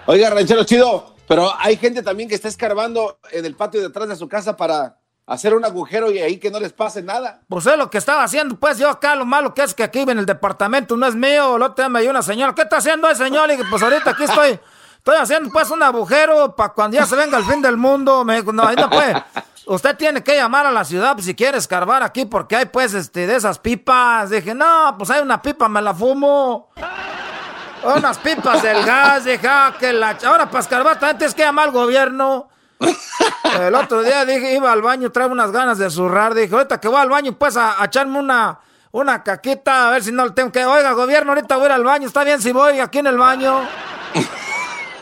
Oiga, 0.08 0.30
ranchero 0.30 0.64
chido, 0.64 1.16
pero 1.28 1.52
hay 1.58 1.78
gente 1.78 2.04
también 2.04 2.30
que 2.30 2.36
está 2.36 2.48
escarbando 2.48 3.20
en 3.32 3.46
el 3.46 3.56
patio 3.56 3.82
detrás 3.82 4.08
de 4.08 4.16
su 4.16 4.30
casa 4.30 4.56
para 4.56 5.00
hacer 5.26 5.56
un 5.56 5.66
agujero 5.66 6.12
y 6.12 6.20
ahí 6.20 6.38
que 6.38 6.52
no 6.52 6.60
les 6.60 6.74
pase 6.74 7.02
nada. 7.02 7.42
Pues 7.50 7.66
es 7.66 7.78
lo 7.78 7.90
que 7.90 7.98
estaba 7.98 8.24
haciendo, 8.24 8.56
pues 8.58 8.78
yo 8.78 8.90
acá 8.90 9.16
lo 9.16 9.26
malo 9.26 9.54
que 9.54 9.64
es 9.64 9.74
que 9.74 9.84
aquí 9.84 10.00
en 10.00 10.20
el 10.20 10.26
departamento 10.26 10.96
no 10.96 11.08
es 11.08 11.16
mío, 11.16 11.56
el 11.56 11.64
otro 11.64 11.84
día 11.84 11.90
me 11.90 12.02
dio 12.02 12.12
una 12.12 12.22
señora, 12.22 12.54
¿qué 12.54 12.62
está 12.62 12.78
haciendo 12.78 13.10
ese 13.10 13.24
señor? 13.24 13.50
Y 13.52 13.58
pues 13.70 13.82
ahorita 13.82 14.12
aquí 14.12 14.24
estoy, 14.26 14.60
estoy 15.06 15.18
haciendo 15.22 15.52
pues 15.52 15.70
un 15.70 15.84
agujero 15.84 16.56
para 16.56 16.74
cuando 16.74 16.98
ya 16.98 17.06
se 17.06 17.16
venga 17.16 17.38
el 17.38 17.46
fin 17.46 17.62
del 17.62 17.78
mundo, 17.78 18.26
me 18.26 18.38
dijo, 18.38 18.52
no, 18.52 18.64
ahí 18.64 18.76
no. 18.76 18.90
Usted 19.68 19.96
tiene 19.96 20.24
que 20.24 20.36
llamar 20.36 20.66
a 20.66 20.72
la 20.72 20.84
ciudad 20.84 21.14
pues, 21.14 21.28
si 21.28 21.36
quiere 21.36 21.60
escarbar 21.60 22.02
aquí 22.02 22.26
porque 22.26 22.56
hay 22.56 22.66
pues 22.66 22.96
este 22.96 23.28
de 23.28 23.36
esas 23.36 23.60
pipas. 23.60 24.32
Dije, 24.32 24.56
no, 24.56 24.96
pues 24.98 25.12
hay 25.12 25.22
una 25.22 25.44
pipa, 25.44 25.70
me 25.70 25.80
la 25.80 25.94
fumo. 25.94 26.72
Unas 27.84 28.18
pipas 28.18 28.64
del 28.64 28.84
gas, 28.84 29.26
dije, 29.26 29.48
ah, 29.48 29.76
que 29.80 29.94
la... 29.94 30.18
Ahora 30.26 30.48
para 30.48 30.62
escarbar 30.62 31.00
también 31.00 31.20
tienes 31.20 31.36
que 31.36 31.44
llamar 31.44 31.66
al 31.66 31.72
gobierno. 31.72 32.50
El 33.60 33.76
otro 33.76 34.02
día 34.02 34.26
dije, 34.26 34.56
iba 34.56 34.72
al 34.72 34.82
baño, 34.82 35.12
traigo 35.12 35.34
unas 35.34 35.52
ganas 35.52 35.78
de 35.78 35.88
zurrar. 35.92 36.34
Dije, 36.34 36.52
ahorita 36.56 36.80
que 36.80 36.88
voy 36.88 37.00
al 37.00 37.10
baño, 37.10 37.38
pues 37.38 37.58
a, 37.58 37.76
echarme 37.86 38.18
una, 38.18 38.60
una 38.92 39.22
caquita, 39.22 39.88
a 39.88 39.92
ver 39.92 40.04
si 40.04 40.12
no 40.12 40.26
le 40.26 40.32
tengo 40.32 40.52
que. 40.52 40.66
Oiga, 40.66 40.94
gobierno, 40.94 41.34
ahorita 41.34 41.58
voy 41.58 41.70
al 41.70 41.84
baño. 41.84 42.08
Está 42.08 42.24
bien 42.24 42.42
si 42.42 42.52
voy 42.52 42.80
aquí 42.80 42.98
en 42.98 43.08
el 43.08 43.20
baño. 43.20 43.68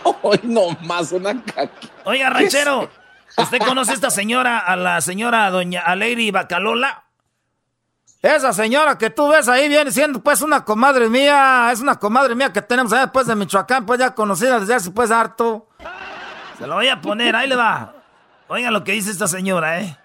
Hoy 0.21 0.39
no 0.43 0.69
más 0.81 1.11
una 1.11 1.41
caquita. 1.41 1.93
Oiga, 2.05 2.29
ranchero, 2.29 2.89
¿usted 3.37 3.59
conoce 3.59 3.91
a 3.91 3.95
esta 3.95 4.09
señora, 4.09 4.59
a 4.59 4.75
la 4.75 5.01
señora 5.01 5.49
doña 5.49 5.81
Alegri 5.81 6.31
Bacalola? 6.31 7.05
Esa 8.21 8.53
señora 8.53 8.97
que 8.97 9.09
tú 9.09 9.27
ves 9.27 9.49
ahí 9.49 9.67
viene 9.67 9.91
siendo 9.91 10.23
pues 10.23 10.41
una 10.41 10.63
comadre 10.63 11.09
mía, 11.09 11.69
es 11.73 11.81
una 11.81 11.99
comadre 11.99 12.35
mía 12.35 12.53
que 12.53 12.61
tenemos 12.61 12.93
allá 12.93 13.01
después 13.03 13.27
de 13.27 13.35
Michoacán, 13.35 13.85
pues 13.85 13.99
ya 13.99 14.15
conocida 14.15 14.61
desde 14.61 14.75
hace 14.75 14.91
pues 14.91 15.11
harto. 15.11 15.67
Se 16.57 16.65
lo 16.65 16.75
voy 16.75 16.87
a 16.87 17.01
poner, 17.01 17.35
ahí 17.35 17.49
le 17.49 17.57
va. 17.57 17.95
Oiga 18.47 18.71
lo 18.71 18.83
que 18.85 18.93
dice 18.93 19.11
esta 19.11 19.27
señora, 19.27 19.81
¿eh? 19.81 19.97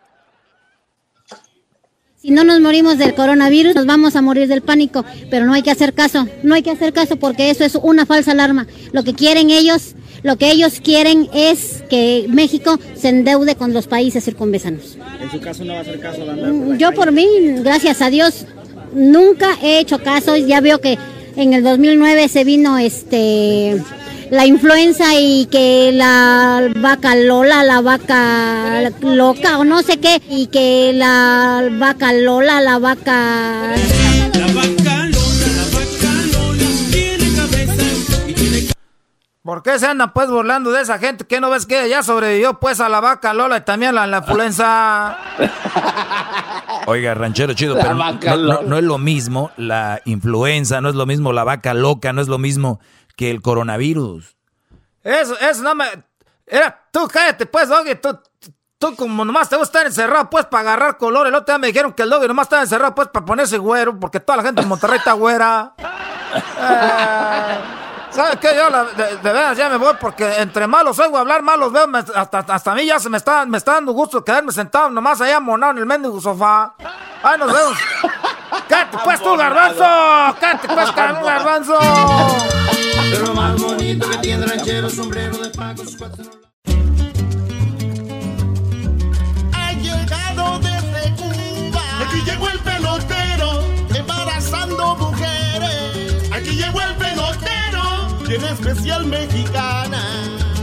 Si 2.20 2.32
no 2.32 2.42
nos 2.42 2.60
morimos 2.60 2.98
del 2.98 3.14
coronavirus, 3.14 3.76
nos 3.76 3.86
vamos 3.86 4.16
a 4.16 4.22
morir 4.22 4.48
del 4.48 4.60
pánico, 4.60 5.04
pero 5.30 5.46
no 5.46 5.52
hay 5.52 5.62
que 5.62 5.70
hacer 5.70 5.94
caso, 5.94 6.26
no 6.42 6.56
hay 6.56 6.62
que 6.62 6.72
hacer 6.72 6.92
caso 6.92 7.14
porque 7.14 7.48
eso 7.48 7.62
es 7.62 7.76
una 7.76 8.06
falsa 8.06 8.32
alarma. 8.32 8.66
Lo 8.90 9.04
que 9.04 9.14
quieren 9.14 9.50
ellos, 9.50 9.94
lo 10.24 10.36
que 10.36 10.50
ellos 10.50 10.80
quieren 10.82 11.28
es 11.32 11.84
que 11.88 12.26
México 12.28 12.80
se 12.96 13.10
endeude 13.10 13.54
con 13.54 13.72
los 13.72 13.86
países 13.86 14.24
circunvesanos. 14.24 14.98
En 15.22 15.30
su 15.30 15.40
caso 15.40 15.64
no 15.64 15.74
va 15.74 15.78
a 15.78 15.82
hacer 15.82 16.00
caso, 16.00 16.22
mm, 16.26 16.76
Yo 16.76 16.90
por 16.90 17.12
mí, 17.12 17.24
gracias 17.62 18.02
a 18.02 18.10
Dios, 18.10 18.46
nunca 18.92 19.56
he 19.62 19.78
hecho 19.78 20.02
caso, 20.02 20.36
ya 20.36 20.60
veo 20.60 20.80
que 20.80 20.98
en 21.36 21.52
el 21.52 21.62
2009 21.62 22.26
se 22.26 22.42
vino 22.42 22.78
este 22.78 23.80
la 24.30 24.46
influenza 24.46 25.14
y 25.18 25.46
que 25.46 25.90
la 25.92 26.68
vaca 26.76 27.14
Lola, 27.14 27.64
la 27.64 27.80
vaca 27.80 28.90
loca 29.00 29.58
o 29.58 29.64
no 29.64 29.82
sé 29.82 29.98
qué, 29.98 30.20
y 30.28 30.48
que 30.48 30.92
la 30.94 31.68
vaca 31.72 32.12
Lola, 32.12 32.60
la 32.60 32.78
vaca... 32.78 33.74
La 34.34 34.46
vaca 34.46 35.06
Lola, 35.06 35.46
la 35.56 35.64
vaca 35.72 36.12
Lola, 36.32 36.66
tiene 36.90 37.34
cabeza 37.34 38.28
y 38.28 38.34
tiene... 38.34 38.68
¿Por 39.42 39.62
qué 39.62 39.78
se 39.78 39.86
andan 39.86 40.12
pues 40.12 40.28
burlando 40.28 40.70
de 40.72 40.82
esa 40.82 40.98
gente? 40.98 41.24
¿Qué 41.24 41.40
no 41.40 41.50
ves 41.50 41.64
que 41.66 41.88
ya 41.88 42.02
sobrevivió 42.02 42.60
pues 42.60 42.80
a 42.80 42.88
la 42.88 43.00
vaca 43.00 43.32
Lola 43.32 43.58
y 43.58 43.60
también 43.62 43.96
a 43.96 44.06
la 44.06 44.18
influenza? 44.18 45.18
Oiga, 46.86 47.14
ranchero 47.14 47.52
chido, 47.54 47.76
pero 47.76 47.94
no, 47.94 48.62
no, 48.62 48.78
es 48.78 48.84
lo 48.84 48.98
mismo 48.98 49.50
la 49.56 50.00
influenza, 50.04 50.80
no 50.80 50.88
es 50.88 50.94
lo 50.94 51.04
mismo 51.06 51.32
la 51.32 51.44
vaca 51.44 51.74
loca, 51.74 52.12
no 52.12 52.22
es 52.22 52.28
lo 52.28 52.38
mismo 52.38 52.80
que 53.18 53.32
el 53.32 53.42
coronavirus. 53.42 54.36
Eso, 55.02 55.36
eso 55.40 55.62
no 55.62 55.74
me. 55.74 55.84
Era, 56.46 56.86
tú 56.92 57.08
cállate, 57.08 57.46
pues, 57.46 57.68
Doggy. 57.68 57.96
Tú, 57.96 58.16
tú 58.78 58.94
como 58.94 59.24
nomás 59.24 59.48
te 59.48 59.56
gusta 59.56 59.80
estar 59.80 59.86
encerrado, 59.86 60.30
pues, 60.30 60.46
para 60.46 60.60
agarrar 60.60 60.96
color. 60.96 61.26
El 61.26 61.34
otro 61.34 61.52
día 61.52 61.58
me 61.58 61.66
dijeron 61.66 61.92
que 61.92 62.04
el 62.04 62.10
Doggy 62.10 62.28
nomás 62.28 62.44
estaba 62.44 62.62
encerrado, 62.62 62.94
pues, 62.94 63.08
para 63.08 63.26
ponerse 63.26 63.58
güero, 63.58 63.98
porque 63.98 64.20
toda 64.20 64.36
la 64.36 64.44
gente 64.44 64.62
en 64.62 64.68
Monterrey 64.68 64.98
está 64.98 65.12
güera. 65.14 65.74
Eh, 65.80 67.58
¿Sabes 68.10 68.36
qué? 68.36 68.54
Yo, 68.54 68.84
de, 68.94 69.16
verdad, 69.16 69.54
ya 69.56 69.68
me 69.68 69.78
voy 69.78 69.94
porque 70.00 70.40
entre 70.40 70.68
malos 70.68 70.98
oigo 71.00 71.18
hablar, 71.18 71.42
malos 71.42 71.72
veo. 71.72 71.86
hasta, 72.14 72.38
hasta 72.38 72.72
a 72.72 72.74
mí 72.76 72.86
ya 72.86 73.00
se 73.00 73.10
me 73.10 73.16
está, 73.16 73.44
me 73.46 73.58
está 73.58 73.74
dando 73.74 73.92
gusto 73.92 74.24
quedarme 74.24 74.52
sentado 74.52 74.90
nomás 74.90 75.20
allá 75.20 75.40
monado 75.40 75.72
en 75.72 75.78
el 75.78 75.86
mendigo 75.86 76.20
sofá. 76.20 76.74
Ay, 77.22 77.36
nos 77.36 77.52
vemos. 77.52 77.78
¡Cállate, 78.68 78.98
pues, 79.02 79.20
tú, 79.22 79.36
garbanzo! 79.36 79.84
¡Cállate, 80.40 80.68
pues, 80.68 80.94
garbanzo! 80.94 82.67
Pero 83.10 83.24
lo 83.24 83.34
más 83.34 83.60
bonito 83.60 84.08
que 84.10 84.18
tiene 84.18 84.44
ranchero, 84.46 84.90
sombrero 84.90 85.38
de 85.38 85.48
paco, 85.50 85.82
sus 85.82 85.96
cuatro... 85.96 86.24
Ha 89.54 89.72
llegado 89.72 90.58
desde 90.58 91.14
Cuba. 91.16 91.82
Aquí 92.06 92.20
llegó 92.26 92.48
el 92.50 92.58
pelotero, 92.58 93.64
embarazando 93.94 94.96
mujeres. 94.96 96.30
Aquí 96.32 96.50
llegó 96.50 96.82
el 96.82 96.94
pelotero, 96.96 98.18
tiene 98.26 98.50
especial 98.50 99.06
mexicana. 99.06 100.02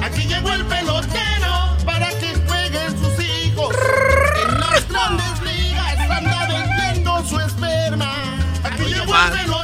Aquí 0.04 0.28
llegó 0.28 0.54
el 0.54 0.66
pelotero 0.66 1.76
para 1.84 2.10
que 2.20 2.36
jueguen 2.48 2.92
sus 3.00 3.26
hijos. 3.26 3.76
En 4.48 4.60
las 4.60 4.88
grandes 4.88 5.42
ligas 5.42 6.10
anda 6.12 6.48
vendiendo 6.48 7.24
su 7.28 7.40
esperma. 7.40 8.14
Aquí 8.64 8.84
llegó 8.84 9.16
el 9.16 9.32
pelotero. 9.32 9.55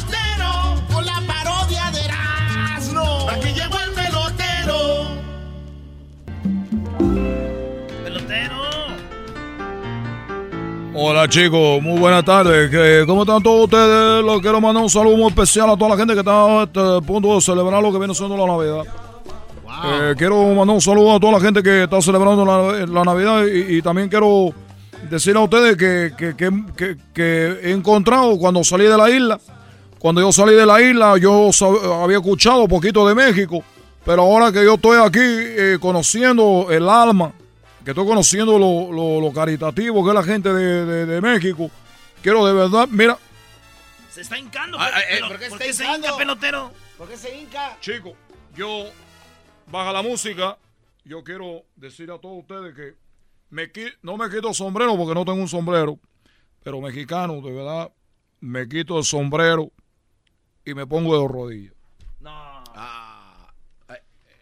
Hola 11.04 11.28
chicos, 11.28 11.82
muy 11.82 12.00
buenas 12.00 12.24
tardes. 12.24 12.70
¿Cómo 13.08 13.24
están 13.24 13.42
todos 13.42 13.64
ustedes? 13.64 14.24
Les 14.24 14.40
quiero 14.40 14.62
mandar 14.62 14.84
un 14.84 14.90
saludo 14.90 15.18
muy 15.18 15.30
especial 15.30 15.68
a 15.72 15.76
toda 15.76 15.90
la 15.90 15.98
gente 15.98 16.14
que 16.14 16.20
está 16.20 16.62
a 16.62 16.64
este 16.66 17.02
punto 17.08 17.34
de 17.34 17.42
celebrar 17.42 17.82
lo 17.82 17.92
que 17.92 17.98
viene 17.98 18.14
siendo 18.14 18.38
la 18.38 18.46
Navidad. 18.46 18.84
Eh, 19.84 20.14
quiero 20.16 20.54
mandar 20.54 20.76
un 20.76 20.80
saludo 20.80 21.16
a 21.16 21.20
toda 21.20 21.34
la 21.34 21.40
gente 21.40 21.64
que 21.64 21.86
está 21.86 22.00
celebrando 22.04 22.46
la, 22.46 23.04
Navidad 23.04 23.48
y, 23.48 23.82
también 23.82 24.10
quiero 24.10 24.54
decir 25.10 25.36
a 25.36 25.40
ustedes 25.40 25.76
que, 25.76 26.14
que, 27.16 27.60
he 27.64 27.72
encontrado 27.72 28.38
cuando 28.38 28.64
salí 28.64 28.86
de 28.86 28.96
la 28.96 29.10
isla, 29.10 29.40
cuando 29.98 30.22
yo 30.22 30.32
salí 30.32 30.54
de 30.54 30.68
la 30.68 30.80
isla 30.84 31.18
yo 31.18 31.50
había 32.04 32.18
escuchado 32.18 32.68
poquito 32.68 33.08
de 33.08 33.16
México, 33.16 33.64
pero 34.06 34.22
ahora 34.22 34.52
que 34.52 34.64
yo 34.64 34.76
estoy 34.76 35.00
aquí 35.04 35.20
eh, 35.20 35.78
conociendo 35.82 36.68
el 36.70 36.88
alma 36.88 37.32
que 37.84 37.92
estoy 37.92 38.06
conociendo 38.06 38.60
lo, 38.60 39.32
caritativo 39.34 40.04
que 40.04 40.10
es 40.10 40.16
la 40.16 40.24
gente 40.24 40.54
de, 40.54 41.22
México. 41.22 41.72
Quiero 42.22 42.46
de 42.46 42.54
verdad, 42.54 42.88
mira. 42.90 43.18
Se 44.10 44.22
está 44.22 44.38
hincando. 44.38 44.78
Ah, 44.80 44.92
eh, 45.10 45.20
¿Por, 45.22 45.40
qué, 45.40 45.74
se 45.74 45.86
hinca, 45.86 46.16
pelotero? 46.18 46.72
¿Por 46.98 47.08
qué 47.08 47.18
se 47.18 47.36
hinca? 47.36 47.78
Chico, 47.80 48.14
yo, 48.56 48.90
baja 49.72 49.92
la 49.94 50.02
música, 50.02 50.58
yo 51.06 51.24
quiero 51.24 51.64
decir 51.76 52.12
a 52.12 52.20
todos 52.20 52.40
ustedes 52.40 52.76
que 52.76 52.96
me, 53.50 53.72
no 54.02 54.18
me 54.18 54.30
quito 54.30 54.54
sombrero 54.54 54.96
porque 54.98 55.16
no 55.16 55.26
tengo 55.26 55.42
un 55.42 55.48
sombrero, 55.48 55.98
pero 56.64 56.82
mexicano, 56.82 57.42
de 57.42 57.52
verdad, 57.52 57.92
me 58.42 58.68
quito 58.68 58.98
el 58.98 59.06
sombrero 59.06 59.72
y 60.66 60.74
me 60.74 60.86
pongo 60.86 61.20
de 61.20 61.28
rodillas. 61.28 61.74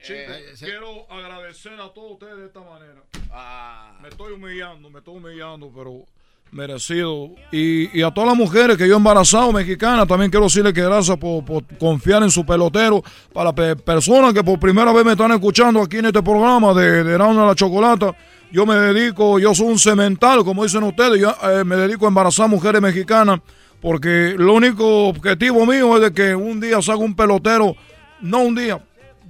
Eh, 0.10 0.54
quiero 0.58 1.06
agradecer 1.10 1.74
a 1.74 1.90
todos 1.90 2.14
ustedes 2.14 2.38
de 2.38 2.46
esta 2.48 2.62
manera. 2.62 3.02
Ah. 3.32 3.98
Me 4.02 4.10
estoy 4.10 4.34
humillando, 4.34 4.90
me 4.90 5.00
estoy 5.00 5.18
humillando, 5.18 5.72
pero 5.76 6.06
merecido. 6.52 7.32
Y, 7.52 8.02
a 8.02 8.12
todas 8.12 8.30
las 8.30 8.38
mujeres 8.38 8.78
que 8.78 8.88
yo 8.88 8.96
he 8.96 8.98
embarazado, 8.98 9.52
mexicanas, 9.52 10.08
también 10.08 10.32
quiero 10.32 10.46
decirles 10.46 10.74
que 10.74 10.82
gracias 10.82 11.18
por, 11.18 11.44
confiar 11.78 12.24
en 12.24 12.32
su 12.32 12.46
pelotero. 12.46 13.04
Para 13.34 13.54
personas 13.54 14.34
que 14.34 14.44
por 14.44 14.60
primera 14.60 14.92
vez 14.92 15.06
me 15.06 15.12
están 15.12 15.32
escuchando 15.32 15.82
aquí 15.82 15.98
en 15.98 16.06
este 16.06 16.24
programa 16.24 16.74
de, 16.74 17.04
de 17.04 17.16
a 17.16 17.34
la 17.34 17.56
Chocolata, 17.56 18.16
yo 18.52 18.66
me 18.66 18.76
dedico, 18.76 19.38
yo 19.40 19.54
soy 19.54 19.68
un 19.68 19.80
cemental, 19.80 20.44
como 20.44 20.64
dicen 20.64 20.84
ustedes, 20.84 21.22
yo 21.22 21.36
eh, 21.44 21.64
me 21.64 21.76
dedico 21.76 22.06
a 22.06 22.08
embarazar 22.08 22.50
mujeres 22.50 22.82
mexicanas, 22.82 23.42
porque 23.80 24.34
lo 24.38 24.54
único 24.54 25.08
objetivo 25.08 25.66
mío 25.66 25.96
es 25.98 26.02
de 26.02 26.14
que 26.14 26.36
un 26.36 26.60
día 26.60 26.82
salga 26.82 27.04
un 27.04 27.16
pelotero, 27.16 27.76
no 28.22 28.40
un 28.40 28.56
día, 28.56 28.82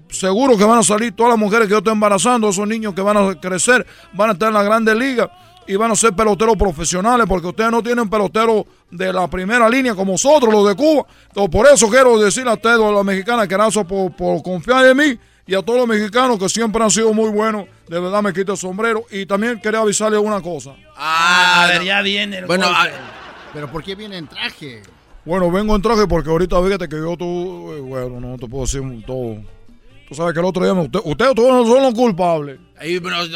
seguro 0.09 0.57
que 0.57 0.63
van 0.63 0.79
a 0.79 0.83
salir 0.83 1.15
todas 1.15 1.31
las 1.31 1.39
mujeres 1.39 1.67
que 1.67 1.71
yo 1.71 1.77
estoy 1.79 1.93
embarazando, 1.93 2.49
esos 2.49 2.67
niños 2.67 2.93
que 2.93 3.01
van 3.01 3.17
a 3.17 3.39
crecer, 3.39 3.85
van 4.13 4.29
a 4.29 4.33
estar 4.33 4.49
en 4.49 4.53
la 4.55 4.63
grande 4.63 4.95
liga 4.95 5.31
y 5.67 5.75
van 5.75 5.91
a 5.91 5.95
ser 5.95 6.13
peloteros 6.13 6.57
profesionales, 6.57 7.27
porque 7.29 7.47
ustedes 7.47 7.69
no 7.69 7.83
tienen 7.83 8.09
peloteros 8.09 8.63
de 8.89 9.13
la 9.13 9.27
primera 9.27 9.69
línea 9.69 9.93
como 9.93 10.13
nosotros, 10.13 10.51
los 10.51 10.67
de 10.67 10.75
Cuba. 10.75 11.05
Entonces, 11.27 11.51
por 11.51 11.67
eso 11.67 11.87
quiero 11.89 12.17
decirle 12.19 12.49
a 12.49 12.55
ustedes, 12.55 12.79
a 12.79 12.91
las 12.91 13.05
mexicanas, 13.05 13.47
que 13.47 13.53
gracias 13.53 13.85
por, 13.85 14.11
por 14.15 14.41
confiar 14.41 14.85
en 14.87 14.97
mí 14.97 15.19
y 15.45 15.55
a 15.55 15.61
todos 15.61 15.79
los 15.79 15.87
mexicanos 15.87 16.37
que 16.39 16.47
siempre 16.49 16.83
han 16.83 16.91
sido 16.91 17.13
muy 17.13 17.29
buenos. 17.29 17.65
De 17.87 17.99
verdad 17.99 18.21
me 18.21 18.31
quito 18.33 18.51
el 18.51 18.57
sombrero. 18.57 19.05
Y 19.09 19.25
también 19.25 19.59
quería 19.59 19.79
avisarle 19.79 20.17
una 20.19 20.41
cosa. 20.41 20.75
Ah, 20.95 21.63
a 21.63 21.67
ver, 21.67 21.83
ya 21.83 22.01
viene 22.01 22.37
el 22.39 22.45
Bueno, 22.45 22.67
golpe. 22.67 22.93
Pero 23.53 23.71
¿por 23.71 23.83
qué 23.83 23.95
viene 23.95 24.17
en 24.17 24.27
traje? 24.27 24.83
Bueno, 25.25 25.51
vengo 25.51 25.75
en 25.75 25.81
traje 25.81 26.05
porque 26.07 26.29
ahorita 26.29 26.61
fíjate 26.63 26.87
que 26.87 26.97
yo 26.97 27.17
tú, 27.17 27.73
eh, 27.73 27.79
bueno, 27.79 28.19
no 28.19 28.37
te 28.37 28.47
puedo 28.47 28.65
decir 28.65 28.81
todo. 29.07 29.37
Tú 30.09 30.15
sabes 30.15 30.33
que 30.33 30.39
el 30.39 30.45
otro 30.45 30.63
día 30.63 30.73
me- 30.73 30.81
usted- 30.81 30.99
ustedes 31.03 31.35
todos 31.35 31.51
no 31.51 31.71
son 31.71 31.83
los 31.83 31.93
culpables. 31.93 32.59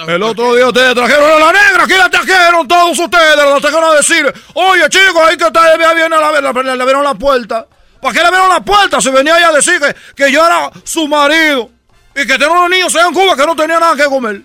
El 0.09 0.23
otro 0.23 0.55
día 0.55 0.67
ustedes 0.67 0.95
trajeron 0.95 1.31
a 1.31 1.39
la 1.39 1.51
negra, 1.53 1.83
aquí 1.83 1.93
la 1.93 2.09
trajeron 2.09 2.67
todos 2.67 2.97
ustedes, 2.97 3.35
la 3.37 3.59
trajeron 3.59 3.91
a 3.91 3.93
decir, 3.95 4.33
oye 4.55 4.89
chicos, 4.89 5.21
ahí 5.23 5.37
que 5.37 5.45
ustedes 5.45 5.77
ya 5.79 5.93
viene 5.93 6.15
a 6.15 6.19
la, 6.19 6.31
le, 6.31 6.41
le 6.41 6.81
abrieron 6.81 7.03
la 7.03 7.13
puerta. 7.13 7.67
¿Para 8.01 8.13
qué 8.13 8.19
le 8.21 8.25
abrieron 8.25 8.49
la 8.49 8.61
puerta? 8.61 8.99
Se 9.01 9.11
venía 9.11 9.37
ella 9.37 9.49
a 9.49 9.53
decir 9.53 9.79
que, 9.79 9.95
que 10.15 10.31
yo 10.31 10.45
era 10.45 10.71
su 10.83 11.07
marido 11.07 11.69
y 12.15 12.21
que 12.25 12.33
tenía 12.39 12.49
unos 12.49 12.69
niños 12.69 12.95
allá 12.95 13.07
en 13.07 13.13
Cuba 13.13 13.35
que 13.35 13.45
no 13.45 13.55
tenía 13.55 13.79
nada 13.79 13.95
que 13.95 14.05
comer. 14.05 14.41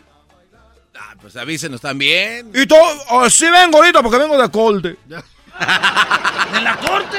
Pues 1.20 1.35
avísenos 1.37 1.81
también. 1.81 2.51
Y 2.55 2.66
todo, 2.66 2.81
oh, 3.11 3.29
sí 3.31 3.51
vengo 3.51 3.79
ahorita 3.79 4.03
porque 4.03 4.18
vengo 4.18 4.37
de 4.41 4.51
corte. 4.51 4.97
¿De 5.09 6.61
la 6.61 6.76
corte? 6.76 7.18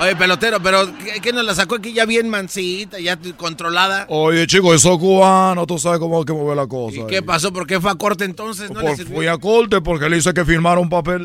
Oye, 0.00 0.14
pelotero, 0.16 0.60
pero 0.62 0.86
¿qué, 0.98 1.20
qué 1.20 1.32
nos 1.32 1.44
la 1.44 1.54
sacó 1.54 1.76
aquí 1.76 1.92
ya 1.92 2.04
bien 2.06 2.28
mansita, 2.28 2.98
ya 3.00 3.18
controlada? 3.36 4.06
Oye, 4.08 4.46
chico, 4.46 4.72
eso 4.72 4.92
es 4.94 4.98
cubano, 4.98 5.66
tú 5.66 5.78
sabes 5.78 5.98
cómo 5.98 6.18
hay 6.18 6.24
que 6.24 6.32
mover 6.32 6.56
la 6.56 6.66
cosa. 6.66 7.00
¿Y 7.00 7.06
qué 7.06 7.22
pasó? 7.22 7.52
¿Por 7.52 7.66
qué 7.66 7.80
fue 7.80 7.90
a 7.90 7.94
corte 7.96 8.24
entonces? 8.24 8.70
¿No 8.70 8.80
Por- 8.80 8.96
fui 9.06 9.26
a 9.26 9.36
corte 9.36 9.80
porque 9.80 10.08
le 10.08 10.18
hice 10.18 10.32
que 10.32 10.44
firmara 10.44 10.80
un 10.80 10.88
papel. 10.88 11.22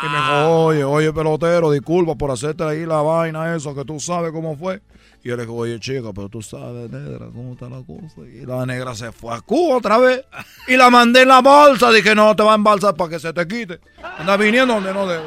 Y 0.00 0.06
me 0.06 0.16
Ah. 0.16 0.42
dijo, 0.42 0.64
oye, 0.66 0.84
oye, 0.84 1.12
pelotero, 1.12 1.70
disculpa 1.72 2.14
por 2.14 2.30
hacerte 2.30 2.62
ahí 2.62 2.84
la 2.86 3.00
vaina, 3.02 3.54
eso, 3.56 3.74
que 3.74 3.84
tú 3.84 3.98
sabes 3.98 4.30
cómo 4.30 4.56
fue. 4.56 4.80
Y 5.24 5.28
yo 5.28 5.36
le 5.36 5.42
digo, 5.42 5.56
oye, 5.56 5.80
chica, 5.80 6.12
pero 6.14 6.28
tú 6.28 6.40
sabes, 6.42 6.88
negra, 6.90 7.26
cómo 7.34 7.54
está 7.54 7.68
la 7.68 7.82
cosa. 7.84 8.20
Y 8.32 8.46
la 8.46 8.64
negra 8.66 8.94
se 8.94 9.10
fue 9.12 9.34
a 9.34 9.40
Cuba 9.40 9.78
otra 9.78 9.98
vez. 9.98 10.24
Y 10.68 10.76
la 10.76 10.90
mandé 10.90 11.22
en 11.22 11.28
la 11.28 11.40
bolsa. 11.40 11.90
Dije, 11.90 12.14
no, 12.14 12.36
te 12.36 12.42
va 12.44 12.52
a 12.52 12.54
embalsar 12.54 12.94
para 12.94 13.10
que 13.10 13.18
se 13.18 13.32
te 13.32 13.48
quite. 13.48 13.80
Anda 14.18 14.36
viniendo 14.36 14.74
donde 14.74 14.94
no 14.94 15.06
debe. 15.08 15.24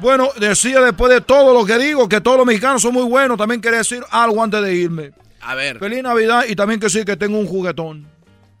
Bueno, 0.00 0.30
decía 0.38 0.80
después 0.80 1.12
de 1.12 1.20
todo 1.20 1.52
lo 1.52 1.64
que 1.66 1.78
digo, 1.78 2.08
que 2.08 2.20
todos 2.20 2.38
los 2.38 2.46
mexicanos 2.46 2.82
son 2.82 2.94
muy 2.94 3.04
buenos. 3.04 3.36
También 3.36 3.60
quería 3.60 3.78
decir 3.78 4.02
algo 4.10 4.42
antes 4.42 4.62
de 4.62 4.74
irme. 4.74 5.12
A 5.42 5.54
ver, 5.54 5.78
Feliz 5.78 6.02
Navidad 6.02 6.44
y 6.48 6.54
también 6.54 6.80
que 6.80 6.90
sí, 6.90 7.04
que 7.04 7.16
tengo 7.16 7.38
un 7.38 7.46
juguetón. 7.46 8.06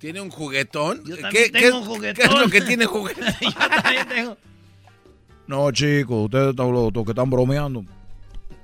¿tiene 0.00 0.20
un 0.20 0.30
juguetón? 0.30 1.02
Yo 1.04 1.14
¿Qué, 1.30 1.52
es 1.52 2.30
lo 2.30 2.48
que 2.48 2.62
tiene 2.62 2.86
juguetón? 2.86 3.26
Yo 3.40 3.52
también 3.52 4.08
tengo. 4.08 4.36
No, 5.46 5.70
chicos, 5.72 6.24
ustedes 6.24 6.50
están 6.50 6.72
locos, 6.72 7.04
que 7.04 7.10
están 7.10 7.28
bromeando. 7.28 7.84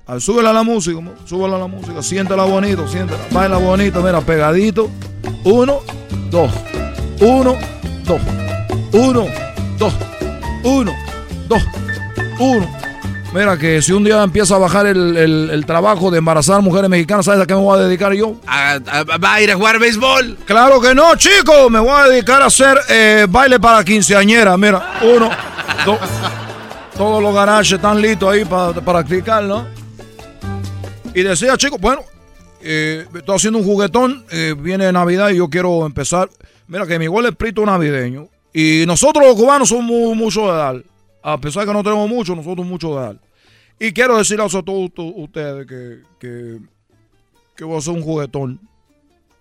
Ah, 0.07 0.19
súbela 0.19 0.51
a 0.51 0.53
la 0.53 0.63
música, 0.63 0.99
súbela 1.25 1.57
a 1.57 1.59
la 1.59 1.67
música, 1.67 2.01
siéntela 2.01 2.45
bonito, 2.45 2.87
siéntela, 2.87 3.19
baila 3.29 3.57
bonito, 3.57 4.01
mira, 4.01 4.21
pegadito. 4.21 4.89
Uno, 5.43 5.81
dos, 6.31 6.49
uno, 7.19 7.57
dos, 8.05 8.21
uno, 8.93 9.25
dos, 9.77 9.93
uno, 10.63 10.93
dos, 11.49 11.61
uno. 12.39 12.67
Mira 13.33 13.57
que 13.57 13.81
si 13.81 13.91
un 13.91 14.03
día 14.05 14.23
empieza 14.23 14.55
a 14.55 14.57
bajar 14.57 14.85
el, 14.87 15.17
el- 15.17 15.49
el 15.51 15.65
trabajo 15.65 16.09
de 16.09 16.17
embarazar 16.19 16.61
mujeres 16.61 16.89
mexicanas, 16.89 17.25
¿sabes 17.25 17.41
a 17.41 17.45
qué 17.45 17.53
me 17.53 17.59
voy 17.59 17.77
a 17.77 17.83
dedicar 17.83 18.13
yo? 18.13 18.35
A- 18.47 18.75
a- 18.87 19.03
¿Va 19.17 19.33
a 19.33 19.41
ir 19.41 19.51
a 19.51 19.55
jugar 19.55 19.79
béisbol? 19.79 20.37
Claro 20.45 20.79
que 20.79 20.95
no, 20.95 21.13
chicos. 21.15 21.69
Me 21.69 21.79
voy 21.79 21.91
a 21.91 22.07
dedicar 22.07 22.41
a 22.41 22.45
hacer 22.45 22.77
eh, 22.89 23.27
baile 23.29 23.59
para 23.59 23.83
quinceañera. 23.83 24.55
Mira, 24.57 24.93
uno, 25.03 25.29
dos. 25.85 25.99
Todos 26.97 27.21
los 27.21 27.35
garajes 27.35 27.73
están 27.73 28.01
listos 28.01 28.31
ahí 28.33 28.45
para 28.45 28.73
practicar, 28.73 29.43
¿no? 29.43 29.67
Y 31.13 31.21
decía, 31.21 31.57
chicos, 31.57 31.79
bueno, 31.81 32.01
eh, 32.61 33.05
estoy 33.13 33.35
haciendo 33.35 33.59
un 33.59 33.65
juguetón. 33.65 34.25
eh, 34.31 34.55
viene 34.57 34.91
Navidad 34.91 35.29
y 35.29 35.37
yo 35.37 35.49
quiero 35.49 35.85
empezar. 35.85 36.29
Mira 36.67 36.87
que 36.87 36.97
mi 36.97 37.05
igual 37.05 37.25
es 37.25 37.35
prito 37.35 37.65
navideño. 37.65 38.29
Y 38.53 38.85
nosotros 38.87 39.25
los 39.27 39.35
cubanos 39.35 39.69
somos 39.69 39.85
mu- 39.85 40.15
mucho 40.15 40.49
de 40.51 40.57
dar. 40.57 40.75
A 41.23 41.39
pesar 41.39 41.63
de 41.63 41.67
que 41.67 41.73
no 41.73 41.83
tenemos 41.83 42.07
mucho, 42.09 42.35
nosotros 42.35 42.65
mucho 42.65 42.95
de 42.95 43.01
dar. 43.01 43.19
Y 43.79 43.91
quiero 43.91 44.17
decirles 44.17 44.53
a 44.55 44.63
todos 44.63 44.89
ustedes 44.95 45.67
que, 45.67 45.99
que, 46.19 46.57
que 47.55 47.63
voy 47.63 47.75
a 47.75 47.79
hacer 47.79 47.93
un 47.93 48.01
juguetón. 48.01 48.59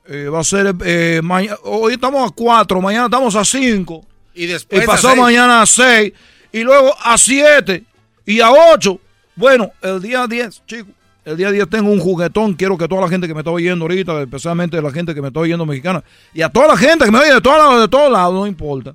Eh, 0.09 0.29
va 0.29 0.41
a 0.41 0.45
ser 0.45 0.75
eh, 0.85 1.21
mañana. 1.23 1.57
Hoy 1.65 1.95
estamos 1.95 2.31
a 2.31 2.35
4, 2.35 2.81
mañana 2.81 3.07
estamos 3.07 3.35
a 3.35 3.45
5. 3.45 4.05
Y 4.35 4.45
Y 4.45 4.47
después. 4.47 4.83
a 4.83 4.87
pasó 4.87 5.09
seis. 5.09 5.21
mañana 5.21 5.63
a 5.63 5.67
6. 5.67 6.13
Y 6.53 6.63
luego 6.63 6.95
a 7.03 7.17
7. 7.19 7.83
Y 8.27 8.41
a 8.41 8.51
8. 8.51 9.01
Bueno, 9.35 9.71
el 9.83 10.01
día 10.03 10.27
10, 10.27 10.63
chicos. 10.67 10.93
El 11.25 11.37
día 11.37 11.51
10 11.51 11.69
tengo 11.69 11.91
un 11.91 11.99
juguetón. 11.99 12.55
Quiero 12.55 12.79
que 12.79 12.87
toda 12.87 13.01
la 13.01 13.09
gente 13.09 13.27
que 13.27 13.35
me 13.35 13.41
está 13.41 13.51
oyendo 13.51 13.85
ahorita, 13.85 14.23
especialmente 14.23 14.81
la 14.81 14.93
gente 14.93 15.13
que 15.13 15.21
me 15.21 15.29
está 15.29 15.41
oyendo 15.41 15.67
mexicana, 15.67 16.05
y 16.33 16.41
a 16.43 16.49
toda 16.49 16.69
la 16.69 16.77
gente 16.77 17.05
que 17.05 17.11
me 17.11 17.19
oye 17.19 17.35
de 17.35 17.41
todos 17.41 17.59
lados, 17.59 17.81
de 17.81 17.89
todos 17.89 18.13
lados, 18.13 18.33
no 18.35 18.47
importa. 18.47 18.95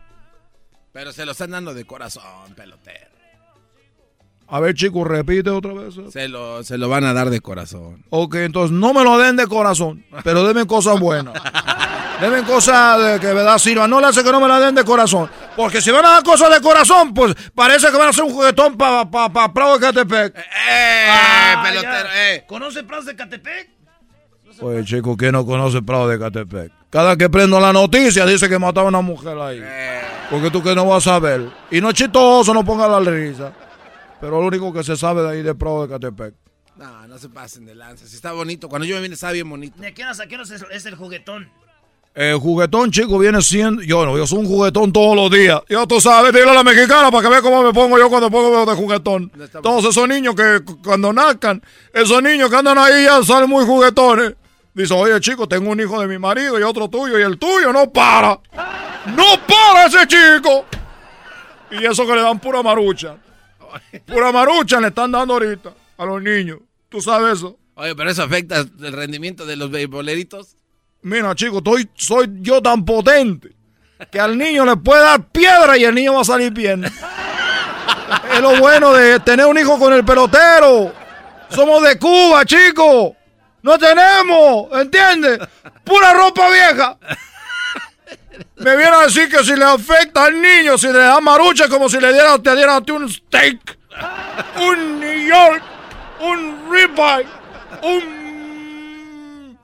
Pero 0.91 1.13
se 1.13 1.25
lo 1.25 1.31
están 1.31 1.51
dando 1.51 1.73
de 1.73 1.85
corazón, 1.85 2.53
pelotero. 2.55 3.11
A 4.47 4.59
ver, 4.59 4.73
chicos, 4.75 5.07
repite 5.07 5.49
otra 5.49 5.71
vez. 5.73 5.95
Se 6.11 6.27
lo, 6.27 6.61
se 6.63 6.77
lo 6.77 6.89
van 6.89 7.05
a 7.05 7.13
dar 7.13 7.29
de 7.29 7.39
corazón. 7.39 8.03
Ok, 8.09 8.35
entonces 8.35 8.75
no 8.75 8.93
me 8.93 9.01
lo 9.03 9.17
den 9.17 9.37
de 9.37 9.47
corazón, 9.47 10.05
pero 10.25 10.43
denme 10.45 10.67
cosas 10.67 10.99
buenas. 10.99 11.33
Denme 12.19 12.43
cosas 12.43 13.01
de 13.01 13.19
que 13.19 13.33
verdad 13.33 13.57
sirvan. 13.57 13.89
No 13.89 14.01
le 14.01 14.07
hace 14.07 14.23
que 14.23 14.31
no 14.31 14.41
me 14.41 14.47
la 14.49 14.59
den 14.59 14.75
de 14.75 14.83
corazón. 14.83 15.29
Porque 15.55 15.81
si 15.81 15.89
van 15.89 16.05
a 16.05 16.09
dar 16.09 16.23
cosas 16.23 16.53
de 16.53 16.61
corazón, 16.61 17.13
pues 17.13 17.33
parece 17.55 17.89
que 17.89 17.97
van 17.97 18.07
a 18.07 18.09
hacer 18.09 18.25
un 18.25 18.33
juguetón 18.33 18.77
para 18.77 19.09
pa, 19.09 19.31
pa, 19.31 19.51
Prado 19.53 19.77
de 19.77 19.87
Catepec. 19.87 20.37
¡Eh, 20.37 21.07
Ah, 21.09 21.63
pelotero! 21.65 22.09
¡Eh! 22.13 22.43
¿Conoce 22.47 22.83
Prados 22.83 23.05
de 23.05 23.15
Catepec? 23.15 23.69
Oye, 24.61 24.85
chico, 24.85 25.17
¿quién 25.17 25.31
no 25.31 25.45
conoce 25.45 25.81
Prado 25.81 26.07
de 26.07 26.19
Catepec? 26.19 26.71
Cada 26.89 27.15
que 27.17 27.29
prendo 27.29 27.59
la 27.59 27.73
noticia 27.73 28.25
dice 28.25 28.47
que 28.47 28.59
mataron 28.59 28.93
a 28.95 28.99
una 28.99 29.01
mujer 29.07 29.37
ahí. 29.39 29.61
Porque 30.29 30.51
tú 30.51 30.61
que 30.61 30.75
no 30.75 30.85
vas 30.85 31.05
a 31.07 31.11
saber. 31.13 31.49
Y 31.71 31.81
no 31.81 31.89
es 31.89 31.95
chistoso, 31.95 32.53
no 32.53 32.63
ponga 32.63 32.87
la 32.87 32.99
risa. 32.99 33.51
Pero 34.19 34.39
lo 34.39 34.47
único 34.47 34.71
que 34.71 34.83
se 34.83 34.95
sabe 34.95 35.23
de 35.23 35.29
ahí 35.29 35.41
de 35.41 35.55
Prado 35.55 35.87
de 35.87 35.93
Catepec. 35.93 36.33
No, 36.77 37.07
no 37.07 37.17
se 37.17 37.29
pasen 37.29 37.65
de 37.65 37.75
lanza. 37.75 38.05
Si 38.07 38.15
está 38.15 38.31
bonito. 38.33 38.69
Cuando 38.69 38.85
yo 38.85 38.95
me 38.95 39.01
vine, 39.01 39.15
está 39.15 39.31
bien 39.31 39.49
bonito. 39.49 39.81
¿De 39.81 39.93
qué 39.93 40.03
horas 40.03 40.19
a 40.19 40.27
qué 40.27 40.35
horas 40.35 40.51
es, 40.51 40.63
es 40.71 40.85
el 40.85 40.95
juguetón? 40.95 41.49
El 42.13 42.35
juguetón, 42.37 42.91
chico, 42.91 43.17
viene 43.19 43.41
siendo. 43.41 43.81
Yo 43.83 44.05
no, 44.05 44.17
yo 44.17 44.27
soy 44.27 44.39
un 44.39 44.45
juguetón 44.45 44.91
todos 44.91 45.15
los 45.15 45.31
días. 45.31 45.61
Ya 45.69 45.85
tú 45.87 46.01
sabes, 46.01 46.33
dile 46.33 46.49
a 46.49 46.53
la 46.53 46.63
mexicana 46.63 47.09
para 47.09 47.23
que 47.23 47.29
vea 47.29 47.41
cómo 47.41 47.63
me 47.63 47.73
pongo 47.73 47.97
yo 47.97 48.09
cuando 48.09 48.29
pongo 48.29 48.65
de 48.65 48.75
juguetón. 48.75 49.31
Todos 49.63 49.85
esos 49.85 50.07
niños 50.07 50.35
que 50.35 50.61
cu- 50.65 50.81
cuando 50.83 51.13
nazcan, 51.13 51.61
esos 51.93 52.21
niños 52.21 52.49
que 52.49 52.55
andan 52.57 52.77
ahí 52.77 53.05
ya 53.05 53.23
salen 53.23 53.49
muy 53.49 53.65
juguetones. 53.65 54.33
Dice, 54.73 54.93
oye, 54.93 55.19
chico, 55.19 55.47
tengo 55.47 55.69
un 55.71 55.79
hijo 55.79 55.99
de 55.99 56.07
mi 56.07 56.17
marido 56.17 56.59
y 56.59 56.63
otro 56.63 56.89
tuyo, 56.89 57.19
y 57.19 57.23
el 57.23 57.37
tuyo 57.37 57.73
no 57.73 57.91
para. 57.91 58.39
¡No 59.15 59.25
para 59.47 59.85
ese 59.87 60.07
chico! 60.07 60.65
Y 61.71 61.85
eso 61.85 62.05
que 62.05 62.15
le 62.15 62.21
dan 62.21 62.39
pura 62.39 62.61
marucha. 62.61 63.17
Pura 64.05 64.31
marucha 64.31 64.79
le 64.79 64.89
están 64.89 65.11
dando 65.11 65.33
ahorita 65.33 65.73
a 65.97 66.05
los 66.05 66.21
niños. 66.21 66.59
¿Tú 66.89 67.01
sabes 67.01 67.37
eso? 67.37 67.57
Oye, 67.75 67.95
pero 67.95 68.09
eso 68.09 68.23
afecta 68.23 68.59
el 68.59 68.93
rendimiento 68.93 69.45
de 69.45 69.55
los 69.55 69.71
beisboleritos. 69.71 70.55
Mira, 71.03 71.33
chico, 71.35 71.57
estoy, 71.57 71.89
soy 71.95 72.29
yo 72.41 72.61
tan 72.61 72.85
potente 72.85 73.55
que 74.11 74.19
al 74.19 74.37
niño 74.37 74.65
le 74.65 74.77
puede 74.77 75.01
dar 75.01 75.23
piedra 75.29 75.77
y 75.77 75.83
el 75.83 75.95
niño 75.95 76.13
va 76.13 76.21
a 76.21 76.25
salir 76.25 76.51
bien. 76.51 76.83
es 76.83 78.41
lo 78.41 78.59
bueno 78.59 78.93
de 78.93 79.19
tener 79.21 79.45
un 79.45 79.57
hijo 79.57 79.79
con 79.79 79.93
el 79.93 80.03
pelotero. 80.03 80.93
Somos 81.49 81.83
de 81.83 81.97
Cuba, 81.97 82.45
chico. 82.45 83.15
No 83.63 83.77
tenemos, 83.77 84.67
¿entiendes? 84.73 85.39
Pura 85.83 86.13
ropa 86.13 86.49
vieja. 86.49 86.97
Me 88.55 88.75
viene 88.75 88.95
a 88.95 89.01
decir 89.01 89.29
que 89.29 89.43
si 89.43 89.55
le 89.55 89.65
afecta 89.65 90.25
al 90.25 90.39
niño, 90.39 90.77
si 90.77 90.87
le 90.87 90.99
da 90.99 91.19
marucha, 91.19 91.67
como 91.67 91.89
si 91.89 91.99
le 91.99 92.11
diera, 92.13 92.37
te 92.39 92.55
dieran 92.55 92.77
a 92.77 92.85
ti 92.85 92.91
un 92.91 93.09
steak, 93.09 93.77
un 94.61 94.99
New 94.99 95.27
York, 95.27 95.63
un 96.21 96.71
ribeye, 96.71 97.27
un, 97.83 99.59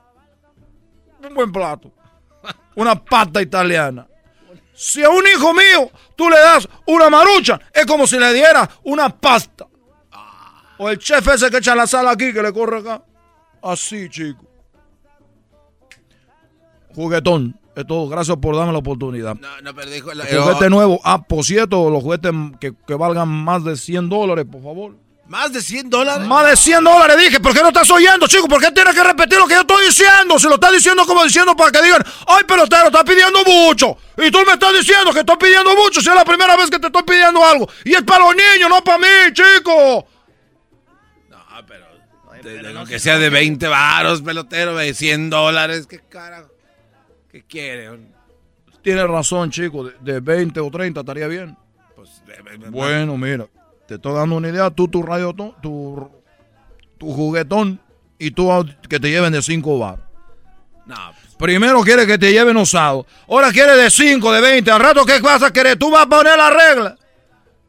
un 1.22 1.34
buen 1.34 1.52
plato, 1.52 1.92
una 2.74 2.94
pasta 3.02 3.40
italiana. 3.42 4.06
Si 4.74 5.02
a 5.02 5.10
un 5.10 5.26
hijo 5.26 5.52
mío 5.54 5.90
tú 6.14 6.30
le 6.30 6.38
das 6.38 6.68
una 6.86 7.10
marucha, 7.10 7.58
es 7.72 7.84
como 7.84 8.06
si 8.06 8.18
le 8.18 8.32
diera 8.32 8.68
una 8.84 9.08
pasta. 9.08 9.66
O 10.78 10.88
el 10.88 10.98
chef 10.98 11.26
ese 11.26 11.50
que 11.50 11.56
echa 11.56 11.74
la 11.74 11.88
sal 11.88 12.06
aquí, 12.06 12.32
que 12.32 12.42
le 12.42 12.52
corre 12.52 12.78
acá. 12.78 13.02
Así, 13.62 14.08
chico. 14.08 14.44
Juguetón. 16.94 17.58
Es 17.76 17.86
todo. 17.86 18.08
Gracias 18.08 18.36
por 18.38 18.56
darme 18.56 18.72
la 18.72 18.78
oportunidad. 18.78 19.36
No, 19.36 19.60
no, 19.62 19.74
pero 19.74 19.90
dijo... 19.90 20.10
El 20.10 20.20
juguete 20.20 20.68
nuevo. 20.68 21.00
Ah, 21.04 21.22
por 21.22 21.44
cierto, 21.44 21.88
los 21.90 22.02
juguetes 22.02 22.32
que, 22.60 22.74
que 22.86 22.94
valgan 22.94 23.28
más 23.28 23.62
de 23.62 23.76
100 23.76 24.08
dólares, 24.08 24.46
por 24.50 24.62
favor. 24.62 24.96
¿Más 25.28 25.52
de 25.52 25.60
100 25.60 25.90
dólares? 25.90 26.26
Más 26.26 26.46
de 26.48 26.56
100 26.56 26.82
dólares, 26.82 27.16
dije. 27.18 27.38
¿Por 27.38 27.52
qué 27.52 27.60
no 27.60 27.68
estás 27.68 27.90
oyendo, 27.90 28.26
chico? 28.26 28.48
¿Por 28.48 28.60
qué 28.62 28.72
tienes 28.72 28.94
que 28.94 29.04
repetir 29.04 29.38
lo 29.38 29.46
que 29.46 29.54
yo 29.54 29.60
estoy 29.60 29.84
diciendo? 29.84 30.38
Si 30.38 30.48
lo 30.48 30.54
estás 30.54 30.72
diciendo 30.72 31.04
como 31.04 31.22
diciendo 31.22 31.54
para 31.54 31.70
que 31.70 31.82
digan, 31.82 32.02
ay, 32.26 32.44
pelotero, 32.44 32.86
estás 32.86 33.04
pidiendo 33.04 33.44
mucho. 33.44 33.96
Y 34.16 34.30
tú 34.30 34.38
me 34.46 34.54
estás 34.54 34.72
diciendo 34.72 35.12
que 35.12 35.20
estoy 35.20 35.36
pidiendo 35.36 35.76
mucho 35.76 36.00
si 36.00 36.08
es 36.08 36.14
la 36.14 36.24
primera 36.24 36.56
vez 36.56 36.70
que 36.70 36.78
te 36.78 36.86
estoy 36.86 37.02
pidiendo 37.02 37.44
algo. 37.44 37.68
Y 37.84 37.94
es 37.94 38.02
para 38.02 38.24
los 38.24 38.34
niños, 38.34 38.70
no 38.70 38.82
para 38.82 38.98
mí, 38.98 39.32
chico. 39.34 40.06
De- 42.42 42.62
de- 42.62 42.78
aunque 42.78 42.98
sea 42.98 43.18
de 43.18 43.30
20 43.30 43.66
varos, 43.68 44.22
pelotero, 44.22 44.76
de 44.76 44.94
100 44.94 45.30
dólares. 45.30 45.86
¿Qué 45.86 46.00
carajo? 46.08 46.48
¿Qué 47.30 47.42
quiere? 47.44 47.90
Tienes 48.82 49.06
razón, 49.08 49.50
chico. 49.50 49.84
De, 49.84 49.94
de 50.00 50.20
20 50.20 50.60
o 50.60 50.70
30 50.70 51.00
estaría 51.00 51.26
bien. 51.26 51.56
Pues, 51.94 52.22
de- 52.26 52.50
de- 52.50 52.58
de- 52.58 52.70
Bueno, 52.70 53.16
mira, 53.16 53.46
te 53.86 53.94
estoy 53.96 54.14
dando 54.14 54.36
una 54.36 54.48
idea. 54.48 54.70
Tú, 54.70 54.88
tu 54.88 55.02
radio, 55.02 55.34
tu, 55.62 56.10
tu 56.98 57.12
juguetón 57.12 57.80
y 58.18 58.30
tú 58.30 58.50
a- 58.52 58.64
que 58.88 58.98
te 59.00 59.10
lleven 59.10 59.32
de 59.32 59.42
5 59.42 59.78
bar. 59.78 60.06
No, 60.86 60.94
pues, 61.20 61.34
Primero 61.36 61.82
quiere 61.82 62.06
que 62.06 62.18
te 62.18 62.32
lleven 62.32 62.56
usado. 62.56 63.06
Ahora 63.28 63.52
quiere 63.52 63.76
de 63.76 63.90
5, 63.90 64.32
de 64.32 64.40
20. 64.40 64.70
Al 64.70 64.80
rato, 64.80 65.04
¿qué 65.04 65.20
vas 65.20 65.42
a 65.42 65.52
querer? 65.52 65.76
Tú 65.78 65.90
vas 65.90 66.06
a 66.06 66.08
poner 66.08 66.36
la 66.36 66.50
regla. 66.50 66.96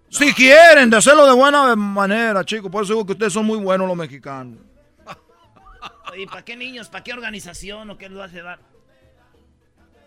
Si 0.10 0.34
quieren, 0.34 0.89
de 0.89 0.97
hacerlo 0.97 1.26
de 1.26 1.34
buena 1.34 1.76
manera, 1.76 2.43
chicos. 2.43 2.72
Por 2.72 2.84
eso 2.84 2.93
digo 2.93 3.05
que 3.05 3.14
ustedes 3.14 3.34
son 3.34 3.45
muy 3.45 3.60
buenos 3.60 3.88
los 3.88 3.95
mexicanos. 3.95 4.57
¿Y 6.18 6.26
para 6.26 6.43
qué 6.43 6.55
niños? 6.55 6.89
¿Para 6.89 7.03
qué 7.03 7.14
organización 7.14 7.89
o 7.91 7.97
qué 7.97 8.10
vas 8.10 8.32
a 8.32 8.36
llevar? 8.36 8.60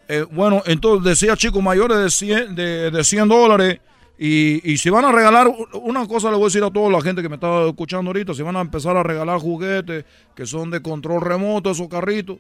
Eh, 0.08 0.26
bueno, 0.30 0.62
entonces 0.66 1.04
decía 1.04 1.36
chicos 1.36 1.62
mayores 1.62 1.98
de 1.98 2.10
100, 2.10 2.54
de, 2.54 2.90
de 2.90 3.04
100 3.04 3.28
dólares. 3.28 3.80
Y, 4.18 4.70
y 4.70 4.76
si 4.76 4.90
van 4.90 5.04
a 5.04 5.12
regalar, 5.12 5.50
una 5.74 6.06
cosa 6.06 6.30
le 6.30 6.36
voy 6.36 6.44
a 6.44 6.46
decir 6.48 6.62
a 6.62 6.70
toda 6.70 6.90
la 6.90 7.00
gente 7.00 7.22
que 7.22 7.28
me 7.28 7.36
está 7.36 7.66
escuchando 7.66 8.10
ahorita, 8.10 8.34
si 8.34 8.42
van 8.42 8.56
a 8.56 8.60
empezar 8.60 8.96
a 8.96 9.02
regalar 9.02 9.38
juguetes 9.40 10.04
que 10.34 10.46
son 10.46 10.70
de 10.70 10.82
control 10.82 11.22
remoto, 11.22 11.70
esos 11.70 11.88
carritos, 11.88 12.38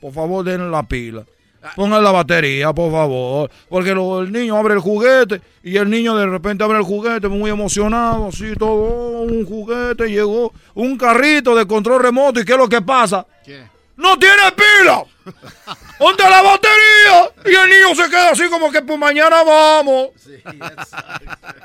por 0.00 0.12
favor 0.12 0.44
den 0.44 0.70
la 0.70 0.82
pila. 0.84 1.26
Pongan 1.76 2.02
la 2.04 2.10
batería, 2.10 2.72
por 2.72 2.90
favor. 2.92 3.50
Porque 3.68 3.94
lo- 3.94 4.22
el 4.22 4.32
niño 4.32 4.56
abre 4.56 4.74
el 4.74 4.80
juguete 4.80 5.40
y 5.62 5.76
el 5.76 5.88
niño 5.90 6.16
de 6.16 6.26
repente 6.26 6.64
abre 6.64 6.78
el 6.78 6.84
juguete 6.84 7.28
muy 7.28 7.50
emocionado, 7.50 8.28
así 8.28 8.54
todo, 8.56 8.70
oh, 8.72 9.22
un 9.22 9.44
juguete, 9.46 10.08
llegó 10.10 10.52
un 10.74 10.96
carrito 10.96 11.54
de 11.54 11.66
control 11.66 12.02
remoto 12.02 12.40
y 12.40 12.44
¿qué 12.44 12.52
es 12.52 12.58
lo 12.58 12.68
que 12.68 12.80
pasa? 12.82 13.26
¡No 13.96 14.16
tiene 14.18 14.42
pila! 14.54 15.02
¿Dónde 15.98 16.22
la 16.22 16.40
batería? 16.42 17.30
Y 17.44 17.54
el 17.54 17.68
niño 17.70 17.94
se 17.96 18.08
queda 18.08 18.30
así 18.30 18.48
como 18.48 18.70
que 18.70 18.80
pues 18.82 18.98
mañana 18.98 19.42
vamos. 19.42 20.08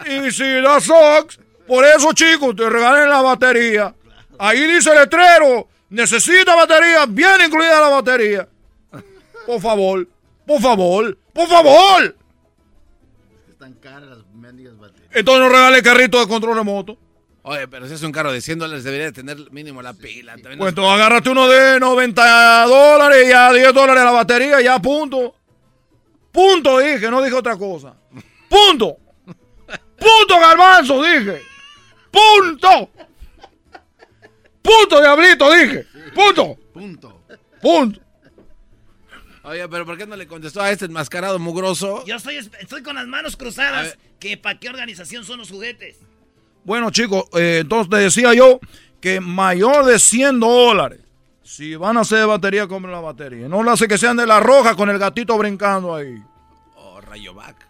Y 0.05 0.31
si 0.31 0.43
da 0.61 0.79
sucks, 0.81 1.39
por 1.67 1.85
eso 1.85 2.11
chicos, 2.13 2.55
te 2.55 2.69
regalen 2.69 3.09
la 3.09 3.21
batería. 3.21 3.93
Ahí 4.39 4.65
dice 4.65 4.91
el 4.91 4.97
letrero, 4.99 5.67
necesita 5.89 6.55
batería, 6.55 7.05
viene 7.07 7.45
incluida 7.45 7.79
la 7.79 7.89
batería. 7.89 8.47
Por 9.45 9.61
favor, 9.61 10.07
por 10.45 10.61
favor, 10.61 11.17
por 11.33 11.47
favor. 11.47 12.15
Están 13.49 13.73
caras 13.73 14.03
las 14.03 14.25
mendigas 14.33 14.77
baterías. 14.77 15.09
Entonces 15.13 15.41
no 15.41 15.49
regale 15.49 15.81
carrito 15.81 16.19
de 16.19 16.27
control 16.27 16.55
remoto. 16.55 16.97
Oye, 17.45 17.67
pero 17.67 17.87
si 17.87 17.93
es 17.93 18.03
un 18.03 18.13
carro 18.13 18.31
de 18.31 18.39
100 18.39 18.59
dólares, 18.59 18.83
debería 18.85 19.07
de 19.07 19.11
tener 19.11 19.37
mínimo 19.51 19.81
la 19.81 19.93
pila. 19.93 20.33
También 20.33 20.59
Pues 20.59 20.73
tú 20.73 20.85
agárrate 20.85 21.29
uno 21.29 21.47
de 21.49 21.77
90 21.77 22.65
dólares 22.67 23.27
y 23.27 23.31
a 23.33 23.51
10 23.51 23.73
dólares 23.73 24.03
la 24.03 24.11
batería, 24.11 24.61
ya 24.61 24.79
punto. 24.79 25.35
Punto 26.31 26.79
dije, 26.79 27.11
no 27.11 27.21
dije 27.21 27.35
otra 27.35 27.57
cosa. 27.57 27.95
Punto. 28.47 28.97
Punto 29.25 30.39
garbanzo 30.39 31.03
dije. 31.03 31.41
Punto. 32.09 32.89
Punto 34.61 35.01
diablito 35.01 35.51
dije. 35.51 35.85
Punto. 36.15 36.57
Punto. 36.73 37.21
Punto. 37.61 37.99
Oye, 39.43 39.67
pero 39.67 39.85
¿por 39.85 39.97
qué 39.97 40.07
no 40.07 40.15
le 40.15 40.25
contestó 40.25 40.61
a 40.61 40.71
este 40.71 40.85
enmascarado 40.85 41.37
mugroso? 41.37 42.03
Yo 42.05 42.15
estoy, 42.15 42.37
estoy 42.37 42.81
con 42.81 42.95
las 42.95 43.07
manos 43.07 43.35
cruzadas. 43.35 43.97
que 44.19 44.37
¿Para 44.37 44.57
qué 44.57 44.69
organización 44.69 45.25
son 45.25 45.39
los 45.39 45.49
juguetes? 45.49 45.97
Bueno 46.63 46.89
chicos, 46.91 47.25
eh, 47.33 47.59
entonces 47.61 47.89
te 47.89 47.97
decía 47.97 48.33
yo 48.33 48.59
que 49.01 49.19
mayor 49.19 49.83
de 49.83 49.99
100 49.99 50.39
dólares. 50.39 51.01
Si 51.43 51.75
van 51.75 51.97
a 51.97 52.01
hacer 52.01 52.19
de 52.19 52.25
batería, 52.25 52.67
compren 52.67 52.93
la 52.93 53.01
batería. 53.01 53.49
No 53.49 53.61
lo 53.63 53.71
hace 53.71 53.85
que 53.85 53.97
sean 53.97 54.15
de 54.15 54.25
la 54.25 54.39
roja 54.39 54.75
con 54.75 54.89
el 54.89 54.97
gatito 54.97 55.37
brincando 55.37 55.93
ahí. 55.93 56.15
Oh, 56.77 57.01
Rayovac. 57.01 57.67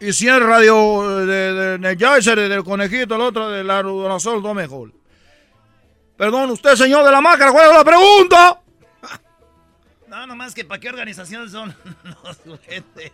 Y 0.00 0.12
si 0.12 0.28
es 0.28 0.40
radio 0.40 1.24
de, 1.24 1.52
de 1.54 1.74
Energizer, 1.76 2.36
del 2.36 2.64
conejito, 2.64 3.14
el 3.14 3.20
otro 3.20 3.48
de 3.48 3.62
la 3.62 3.82
Rudolazol, 3.82 4.42
todo 4.42 4.52
mejor. 4.52 4.92
Perdón, 6.16 6.50
usted, 6.50 6.74
señor 6.74 7.04
de 7.04 7.12
la 7.12 7.20
máscara, 7.20 7.52
¿cuál 7.52 7.70
es 7.70 7.76
la 7.76 7.84
pregunta? 7.84 8.60
No, 10.08 10.26
nomás 10.26 10.54
que 10.54 10.64
¿para 10.64 10.80
qué 10.80 10.88
organización 10.88 11.50
son 11.50 11.74
los 12.24 12.36
juguetes? 12.38 13.12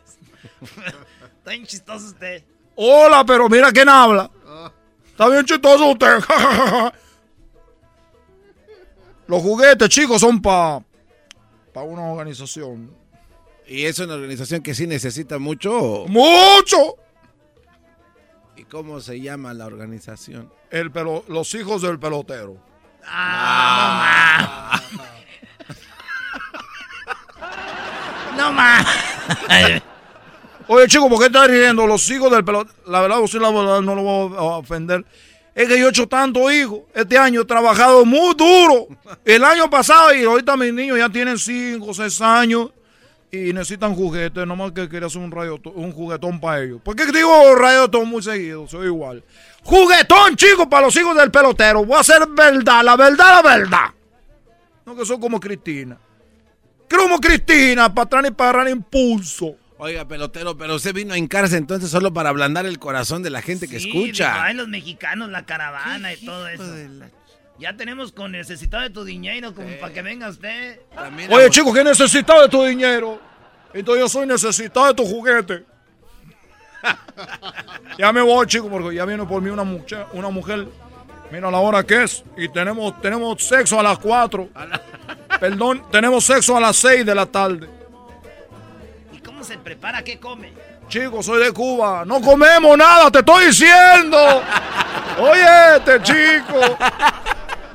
Está 0.61 1.51
bien 1.51 1.66
chistoso 1.66 2.07
usted. 2.07 2.45
Hola, 2.76 3.24
pero 3.24 3.49
mira 3.49 3.72
quién 3.72 3.88
habla. 3.88 4.30
Está 5.07 5.28
bien 5.28 5.45
chistoso 5.45 5.90
usted. 5.90 6.18
Los 9.26 9.40
juguetes, 9.40 9.88
chicos, 9.88 10.20
son 10.20 10.43
para 10.43 10.82
pa 11.72 11.82
una 11.82 12.03
organización. 12.03 12.95
¿Y 13.66 13.84
es 13.84 13.99
una 13.99 14.14
organización 14.14 14.62
que 14.62 14.74
sí 14.74 14.86
necesita 14.86 15.38
mucho? 15.38 16.05
¡Mucho! 16.09 16.97
¿Y 18.57 18.64
cómo 18.64 19.01
se 19.01 19.20
llama 19.20 19.55
la 19.55 19.66
organización? 19.66 20.53
El 20.70 20.90
pelo, 20.90 21.24
los 21.28 21.55
hijos 21.55 21.82
del 21.82 21.99
pelotero. 21.99 22.57
Ah, 23.07 24.80
no 28.37 28.53
más. 28.53 28.87
Oye, 30.68 30.87
chico, 30.87 31.09
¿por 31.09 31.18
qué 31.18 31.26
estás 31.26 31.49
riendo? 31.49 31.87
Los 31.87 32.09
hijos 32.11 32.30
del 32.30 32.45
pelotero. 32.45 32.74
La 32.87 33.01
verdad, 33.01 33.16
sí, 33.26 33.39
la 33.39 33.51
verdad, 33.51 33.80
no 33.80 33.95
lo 33.95 34.03
voy 34.03 34.37
a 34.37 34.43
ofender. 34.43 35.05
Es 35.55 35.68
que 35.68 35.78
yo 35.78 35.87
he 35.87 35.91
hecho 35.91 36.07
tanto 36.07 36.51
hijos. 36.51 36.80
Este 36.95 37.18
año 37.18 37.43
he 37.43 37.45
trabajado 37.45 38.05
muy 38.05 38.35
duro. 38.35 38.89
El 39.24 39.45
año 39.45 39.68
pasado 39.68 40.14
y 40.14 40.24
ahorita 40.24 40.57
mis 40.57 40.72
niños 40.72 40.99
ya 40.99 41.09
tienen 41.11 41.39
5 41.39 41.85
o 41.85 41.93
6 41.93 42.20
años 42.22 42.70
y 43.30 43.53
necesitan 43.53 43.95
juguetes. 43.95 44.47
Nomás 44.47 44.72
que 44.72 44.89
quería 44.89 45.09
hacer 45.09 45.20
un, 45.20 45.30
radio, 45.30 45.61
un 45.74 45.93
juguetón 45.93 46.41
para 46.41 46.62
ellos. 46.62 46.80
¿Por 46.83 46.97
qué 46.97 47.05
digo 47.07 47.55
radiotón 47.55 48.09
muy 48.09 48.22
seguido? 48.22 48.66
Soy 48.66 48.87
igual. 48.87 49.22
Juguetón, 49.62 50.37
chicos, 50.37 50.66
para 50.68 50.87
los 50.87 50.97
hijos 50.97 51.14
del 51.16 51.30
pelotero. 51.30 51.85
Voy 51.85 51.97
a 51.97 52.01
hacer 52.01 52.26
verdad, 52.28 52.83
la 52.83 52.97
verdad, 52.97 53.43
la 53.43 53.43
verdad. 53.43 53.91
No 54.87 54.97
que 54.97 55.05
son 55.05 55.20
como 55.20 55.39
Cristina. 55.39 55.99
Como 56.91 57.20
Cristina, 57.20 57.93
para 57.95 58.05
atrás 58.05 58.24
y 58.28 58.30
para 58.33 58.51
agarrar 58.51 58.72
impulso. 58.72 59.57
Oiga, 59.78 60.07
pelotero, 60.07 60.57
pero 60.57 60.76
usted 60.76 60.95
vino 60.95 61.12
a 61.12 61.18
hincarse 61.18 61.57
entonces 61.57 61.91
solo 61.91 62.12
para 62.12 62.28
ablandar 62.28 62.66
el 62.66 62.78
corazón 62.78 63.22
de 63.24 63.30
la 63.30 63.43
gente 63.43 63.66
que 63.66 63.78
escucha. 63.78 64.45
Ay, 64.45 64.55
los 64.55 64.68
mexicanos, 64.68 65.28
la 65.30 65.45
caravana 65.45 66.12
y 66.12 66.24
todo 66.24 66.47
eso. 66.49 66.64
Ya 67.59 67.76
tenemos 67.76 68.12
con 68.12 68.33
necesitado 68.33 68.83
de 68.85 68.91
tu 68.91 69.05
dinero 69.05 69.55
como 69.55 69.68
para 69.80 69.93
que 69.93 70.03
venga 70.03 70.28
usted. 70.28 70.80
Oye, 71.30 71.51
chicos, 71.51 71.74
¿qué 71.74 71.83
necesitado 71.83 72.43
de 72.43 72.49
tu 72.49 72.62
dinero? 72.64 73.20
Entonces 73.74 74.03
yo 74.03 74.09
soy 74.09 74.26
necesitado 74.26 74.87
de 74.87 74.95
tu 74.95 75.05
juguete. 75.05 75.64
ya 77.99 78.12
me 78.12 78.20
voy, 78.20 78.47
chicos, 78.47 78.68
porque 78.70 78.95
ya 78.95 79.05
viene 79.05 79.24
por 79.24 79.43
mí 79.43 79.51
una 79.51 79.64
mujer, 79.64 80.07
una 80.12 80.28
mujer. 80.28 80.68
Mira 81.30 81.51
la 81.51 81.59
hora 81.59 81.83
que 81.83 82.05
es. 82.05 82.22
Y 82.37 82.49
tenemos, 82.49 83.01
tenemos 83.01 83.43
sexo 83.43 83.80
a 83.80 83.83
las 83.83 83.99
4. 83.99 84.49
Perdón, 85.43 85.82
tenemos 85.90 86.24
sexo 86.24 86.57
a 86.57 86.61
las 86.61 86.76
6 86.76 87.05
de 87.05 87.14
la 87.16 87.26
tarde. 87.26 87.68
¿Y 89.12 89.18
cómo 89.18 89.43
se 89.43 89.59
prepara? 89.59 90.01
¿Qué 90.05 90.20
come? 90.20 90.53
Chicos, 90.86 91.26
soy 91.26 91.43
de 91.43 91.51
Cuba. 91.51 92.05
No 92.07 92.20
comemos 92.20 92.78
nada, 92.78 93.11
te 93.11 93.18
estoy 93.18 93.47
diciendo. 93.47 94.16
Oye, 95.18 95.76
este 95.78 96.01
chico. 96.05 96.61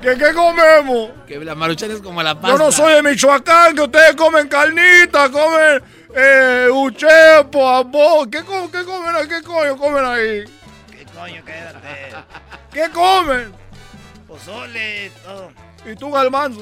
¿Qué, 0.01 0.15
qué 0.17 0.33
comemos? 0.33 1.11
Que 1.27 1.43
la 1.43 1.55
maruchan 1.55 1.91
es 1.91 1.99
como 1.99 2.23
la 2.23 2.35
pasta. 2.35 2.51
Yo 2.51 2.57
no 2.57 2.71
soy 2.71 2.93
de 2.93 3.03
Michoacán, 3.03 3.75
que 3.75 3.81
ustedes 3.81 4.15
comen 4.15 4.47
carnita, 4.47 5.29
comen 5.29 5.83
Eh, 6.15 6.69
un 6.71 6.95
chepo, 6.95 7.67
amor. 7.67 8.29
¿Qué, 8.29 8.43
co- 8.45 8.71
qué 8.71 8.85
comen 8.85 9.13
ahí? 9.13 9.27
¿Qué 9.27 9.41
coño 9.41 9.75
comen 9.75 10.05
ahí? 10.05 10.45
¿Qué 10.89 11.05
coño, 11.13 11.43
quédate? 11.43 12.15
¿Qué 12.71 12.89
comen? 12.93 13.51
Pozole, 14.25 15.11
todo. 15.25 15.51
¿Y 15.85 15.95
tú, 15.97 16.09
Galmanzo? 16.11 16.61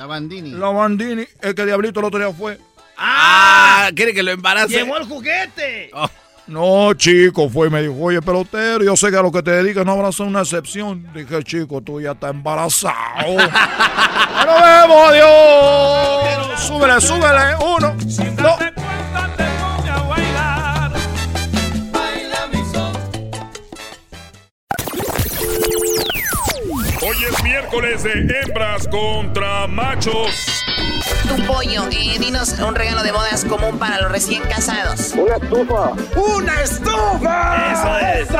La 0.00 0.06
Bandini. 0.06 0.52
la 0.52 0.70
Bandini. 0.70 1.26
El 1.42 1.54
que 1.54 1.66
Diablito 1.66 2.00
el 2.00 2.06
otro 2.06 2.18
día 2.18 2.32
fue. 2.32 2.58
Ah, 2.96 3.90
quiere 3.94 4.14
que 4.14 4.22
lo 4.22 4.30
embarace. 4.30 4.72
Llevó 4.72 4.96
el 4.96 5.04
juguete. 5.04 5.90
No, 6.46 6.94
chico, 6.94 7.50
fue 7.50 7.66
y 7.66 7.70
me 7.70 7.82
dijo, 7.82 7.94
oye, 8.00 8.22
pelotero, 8.22 8.82
yo 8.82 8.96
sé 8.96 9.10
que 9.10 9.18
a 9.18 9.22
lo 9.22 9.30
que 9.30 9.42
te 9.42 9.50
dedicas 9.50 9.84
no 9.84 9.92
habrá 9.92 10.10
ser 10.10 10.24
una 10.24 10.40
excepción. 10.40 11.06
Dije, 11.12 11.42
chico, 11.44 11.82
tú 11.82 12.00
ya 12.00 12.12
estás 12.12 12.30
embarazado. 12.30 12.94
¡Ya 13.36 14.46
nos 14.46 14.62
vemos, 14.62 15.10
adiós! 15.10 16.60
Súbele, 16.60 17.00
súbele. 17.02 17.56
Uno, 17.60 17.94
dos. 18.42 18.79
Miércoles 27.70 28.02
de 28.02 28.40
hembras 28.40 28.88
contra 28.88 29.66
machos. 29.66 30.64
Tu 31.28 31.46
pollo, 31.46 31.84
eh, 31.92 32.18
dinos 32.18 32.58
un 32.58 32.74
regalo 32.74 33.02
de 33.02 33.12
bodas 33.12 33.44
común 33.44 33.78
para 33.78 34.00
los 34.00 34.10
recién 34.10 34.42
casados. 34.42 35.12
Una 35.12 35.36
estufa. 35.36 35.92
¡Una 36.16 36.62
estufa! 36.62 37.72
Eso 37.72 37.98
es. 37.98 38.30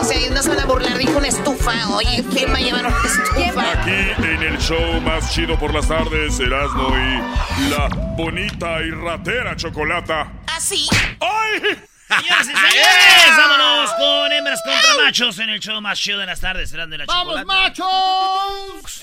O 0.00 0.04
sea, 0.04 0.30
no 0.30 0.42
se 0.42 0.48
van 0.50 0.60
a 0.60 0.66
burlar, 0.66 0.98
dijo 0.98 1.16
una 1.16 1.28
estufa. 1.28 1.72
Oye, 1.94 2.24
¿quién 2.30 2.52
va 2.52 2.56
a 2.56 2.60
llevar 2.60 2.86
una 2.86 2.96
estufa? 3.04 3.72
Aquí 3.72 4.22
en 4.22 4.42
el 4.42 4.58
show 4.58 5.00
más 5.00 5.32
chido 5.32 5.58
por 5.58 5.72
las 5.72 5.88
tardes, 5.88 6.38
Erasmo 6.38 6.88
y 6.88 7.70
la 7.70 7.88
bonita 8.16 8.82
y 8.82 8.90
ratera 8.90 9.56
Chocolata. 9.56 10.30
¿Así? 10.46 10.88
¡Ay! 11.20 11.78
Señoras 12.08 12.46
y 12.46 12.52
señores, 12.54 13.36
vámonos 13.36 13.90
con 13.94 14.32
hembras 14.32 14.60
contra 14.62 14.94
machos 15.04 15.38
en 15.38 15.48
el 15.50 15.60
show 15.60 15.80
más 15.80 15.98
chido 15.98 16.18
de 16.18 16.26
las 16.26 16.40
tardes. 16.40 16.70
Serán 16.70 16.90
de 16.90 16.98
la 16.98 17.06
¡Vamos, 17.06 17.34
chocolata. 17.40 17.46
machos! 17.46 19.02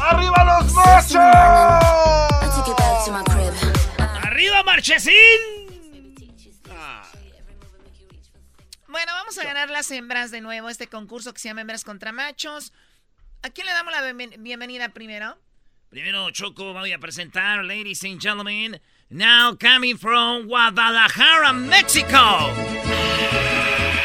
¡Arriba 0.00 0.44
los 0.44 0.72
machos! 0.72 1.16
¡Arriba, 4.22 4.62
Marchesín! 4.64 5.12
Bueno, 8.88 9.12
vamos 9.12 9.36
a 9.38 9.44
ganar 9.44 9.68
las 9.70 9.90
hembras 9.90 10.30
de 10.30 10.40
nuevo, 10.40 10.68
este 10.70 10.86
concurso 10.88 11.32
que 11.34 11.40
se 11.40 11.48
llama 11.48 11.60
Hembras 11.62 11.84
contra 11.84 12.12
Machos. 12.12 12.72
¿A 13.42 13.50
quién 13.50 13.66
le 13.66 13.72
damos 13.74 13.92
la 13.92 14.00
bienven- 14.02 14.42
bienvenida 14.42 14.88
primero? 14.90 15.36
Primero, 15.90 16.30
Choco, 16.30 16.72
voy 16.72 16.92
a 16.92 16.98
presentar, 16.98 17.64
ladies 17.64 18.02
and 18.02 18.20
gentlemen, 18.20 18.80
now 19.08 19.54
coming 19.54 19.96
from 19.96 20.48
Guadalajara, 20.48 21.52
Mexico. 21.52 22.50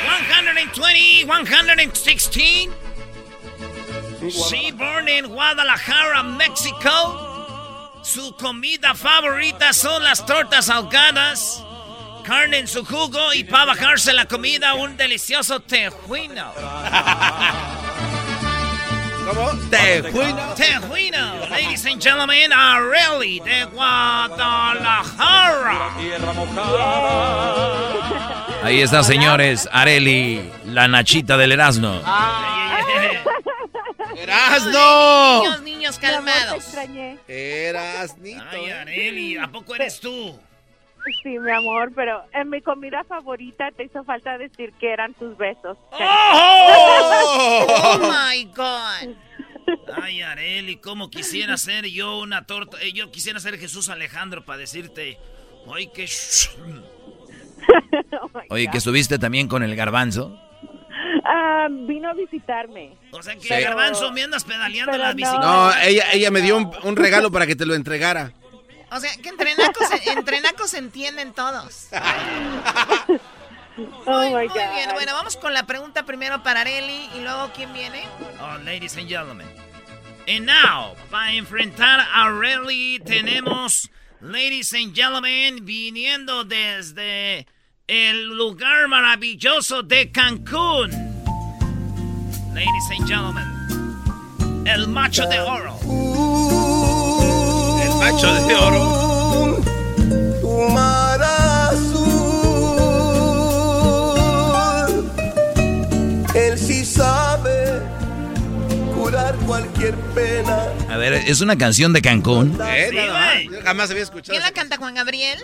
120, 0.06 1.26
116. 1.26 2.72
She 4.30 4.72
born 4.72 5.08
in 5.08 5.26
Guadalajara, 5.28 6.24
Mexico. 6.24 8.00
Su 8.04 8.36
comida 8.38 8.94
favorita 8.94 9.74
son 9.74 10.04
las 10.04 10.24
tortas 10.24 10.70
ahogadas, 10.70 11.64
carne 12.24 12.60
en 12.60 12.68
su 12.68 12.86
jugo 12.86 13.34
y 13.34 13.44
para 13.44 13.66
bajarse 13.66 14.14
la 14.14 14.26
comida 14.26 14.76
un 14.76 14.96
delicioso 14.98 15.60
tejuino. 15.62 16.54
¿Cómo? 19.34 19.52
Tejuino. 19.70 20.54
Tejuino, 20.56 21.48
ladies 21.50 21.86
and 21.86 22.02
gentlemen, 22.02 22.52
Areli 22.52 23.40
de 23.40 23.64
Guadalajara. 23.66 24.92
Ahí 28.62 28.82
está, 28.82 29.04
señores. 29.04 29.70
Areli, 29.72 30.52
la 30.66 30.90
nachita 30.90 31.38
del 31.38 31.54
Erasmo. 31.54 32.02
¡Erasno! 34.18 35.42
Niños, 35.44 35.62
niños, 35.62 35.98
calmados. 35.98 36.66
Erasnito. 37.28 38.44
Ay, 38.52 38.70
Areli, 38.70 39.38
¿a 39.38 39.48
poco 39.48 39.76
eres 39.76 40.02
tú? 40.02 40.38
Sí, 41.24 41.40
mi 41.40 41.52
amor, 41.52 41.92
pero 41.96 42.24
en 42.34 42.50
mi 42.50 42.62
comida 42.62 43.04
favorita 43.04 43.72
te 43.72 43.86
hizo 43.86 44.04
falta 44.04 44.38
decir 44.38 44.72
que 44.80 44.92
eran 44.92 45.14
tus 45.14 45.36
besos. 45.38 45.78
Oh 46.74 48.00
my 48.00 48.46
God. 48.56 49.16
Ay, 50.02 50.22
Areli, 50.22 50.78
cómo 50.78 51.10
quisiera 51.10 51.58
ser 51.58 51.86
yo 51.86 52.20
una 52.20 52.46
torta. 52.46 52.78
eh, 52.82 52.92
Yo 52.94 53.12
quisiera 53.12 53.40
ser 53.40 53.58
Jesús 53.58 53.90
Alejandro 53.90 54.44
para 54.46 54.60
decirte. 54.60 55.18
Ay, 55.74 55.88
qué. 55.94 56.06
sh- 56.06 56.50
Oye, 58.50 58.68
que 58.72 58.78
estuviste 58.80 59.18
también 59.20 59.48
con 59.48 59.64
el 59.64 59.76
garbanzo. 59.76 60.38
Ah, 61.24 61.68
vino 61.70 62.10
a 62.10 62.14
visitarme. 62.14 62.96
O 63.12 63.22
sea 63.22 63.36
que 63.36 63.48
Pero- 63.48 63.70
Garbanzo 63.70 64.12
me 64.12 64.24
andas 64.24 64.44
pedaleando 64.44 64.98
la 64.98 65.14
bicicleta. 65.14 65.40
No, 65.46 65.72
ella, 65.84 66.06
ella 66.14 66.32
me 66.32 66.42
dio 66.42 66.58
un, 66.58 66.72
un 66.84 66.96
regalo 66.96 67.32
para 67.34 67.46
que 67.48 67.56
te 67.56 67.66
lo 67.66 67.76
entregara. 67.76 68.34
O 68.92 69.00
sea, 69.00 69.16
que 69.18 69.30
entre 69.30 69.56
nacos, 69.56 69.88
entre 70.06 70.42
nacos 70.42 70.72
se 70.72 70.78
entienden 70.78 71.34
todos. 71.34 71.88
Oh 74.06 74.12
Muy, 74.20 74.26
my 74.28 74.34
muy 74.34 74.48
God. 74.50 74.56
bien, 74.56 74.90
bueno, 74.94 75.14
vamos 75.14 75.38
con 75.38 75.54
la 75.54 75.66
pregunta 75.66 76.04
primero 76.06 76.44
para 76.44 76.62
Areli 76.62 77.10
y 77.16 77.22
luego 77.22 77.52
¿quién 77.56 77.72
viene? 77.72 78.04
Oh, 78.42 78.58
ladies 78.66 78.98
and 78.98 79.08
gentlemen. 79.08 79.48
And 80.28 80.46
now, 80.46 80.94
para 81.10 81.32
enfrentar 81.34 82.02
a 82.02 82.26
Areli, 82.26 83.00
tenemos, 83.00 83.90
ladies 84.20 84.74
and 84.74 84.94
gentlemen, 84.94 85.66
viniendo 85.66 86.44
desde 86.44 87.48
el 87.88 88.26
lugar 88.38 88.88
maravilloso 88.90 89.84
de 89.84 90.12
Cancún. 90.12 90.92
Ladies 92.54 92.92
and 93.00 93.08
gentlemen, 93.08 94.68
el 94.68 94.88
macho 94.90 95.26
de 95.28 95.40
oro. 95.40 95.80
Macho 98.02 98.34
de 98.34 98.56
oro. 98.56 99.62
Tu 100.42 100.70
mar 100.74 101.22
azul. 101.22 102.02
Él 106.34 106.58
sí 106.58 106.84
sabe 106.84 107.80
curar 108.96 109.36
cualquier 109.46 109.94
pena. 110.16 110.64
A 110.90 110.98
ver, 110.98 111.14
es 111.14 111.42
una 111.42 111.56
canción 111.60 111.94
de 111.94 112.02
Cancún. 112.02 112.60
¿Eh? 112.66 112.88
Sí, 112.90 112.96
güey. 112.98 113.50
Yo 113.50 113.62
jamás 113.64 113.92
había 113.92 114.02
escuchado. 114.02 114.32
¿Quién 114.34 114.42
la 114.42 114.52
canta, 114.52 114.78
Juan 114.78 114.96
Gabriel? 114.96 115.38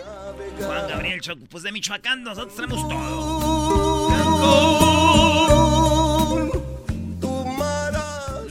Juan 0.60 0.88
Gabriel 0.88 1.20
Choco, 1.20 1.44
pues 1.48 1.62
de 1.62 1.70
Michoacán 1.70 2.24
nosotros 2.24 2.56
tenemos 2.56 2.88
todo. 2.88 3.28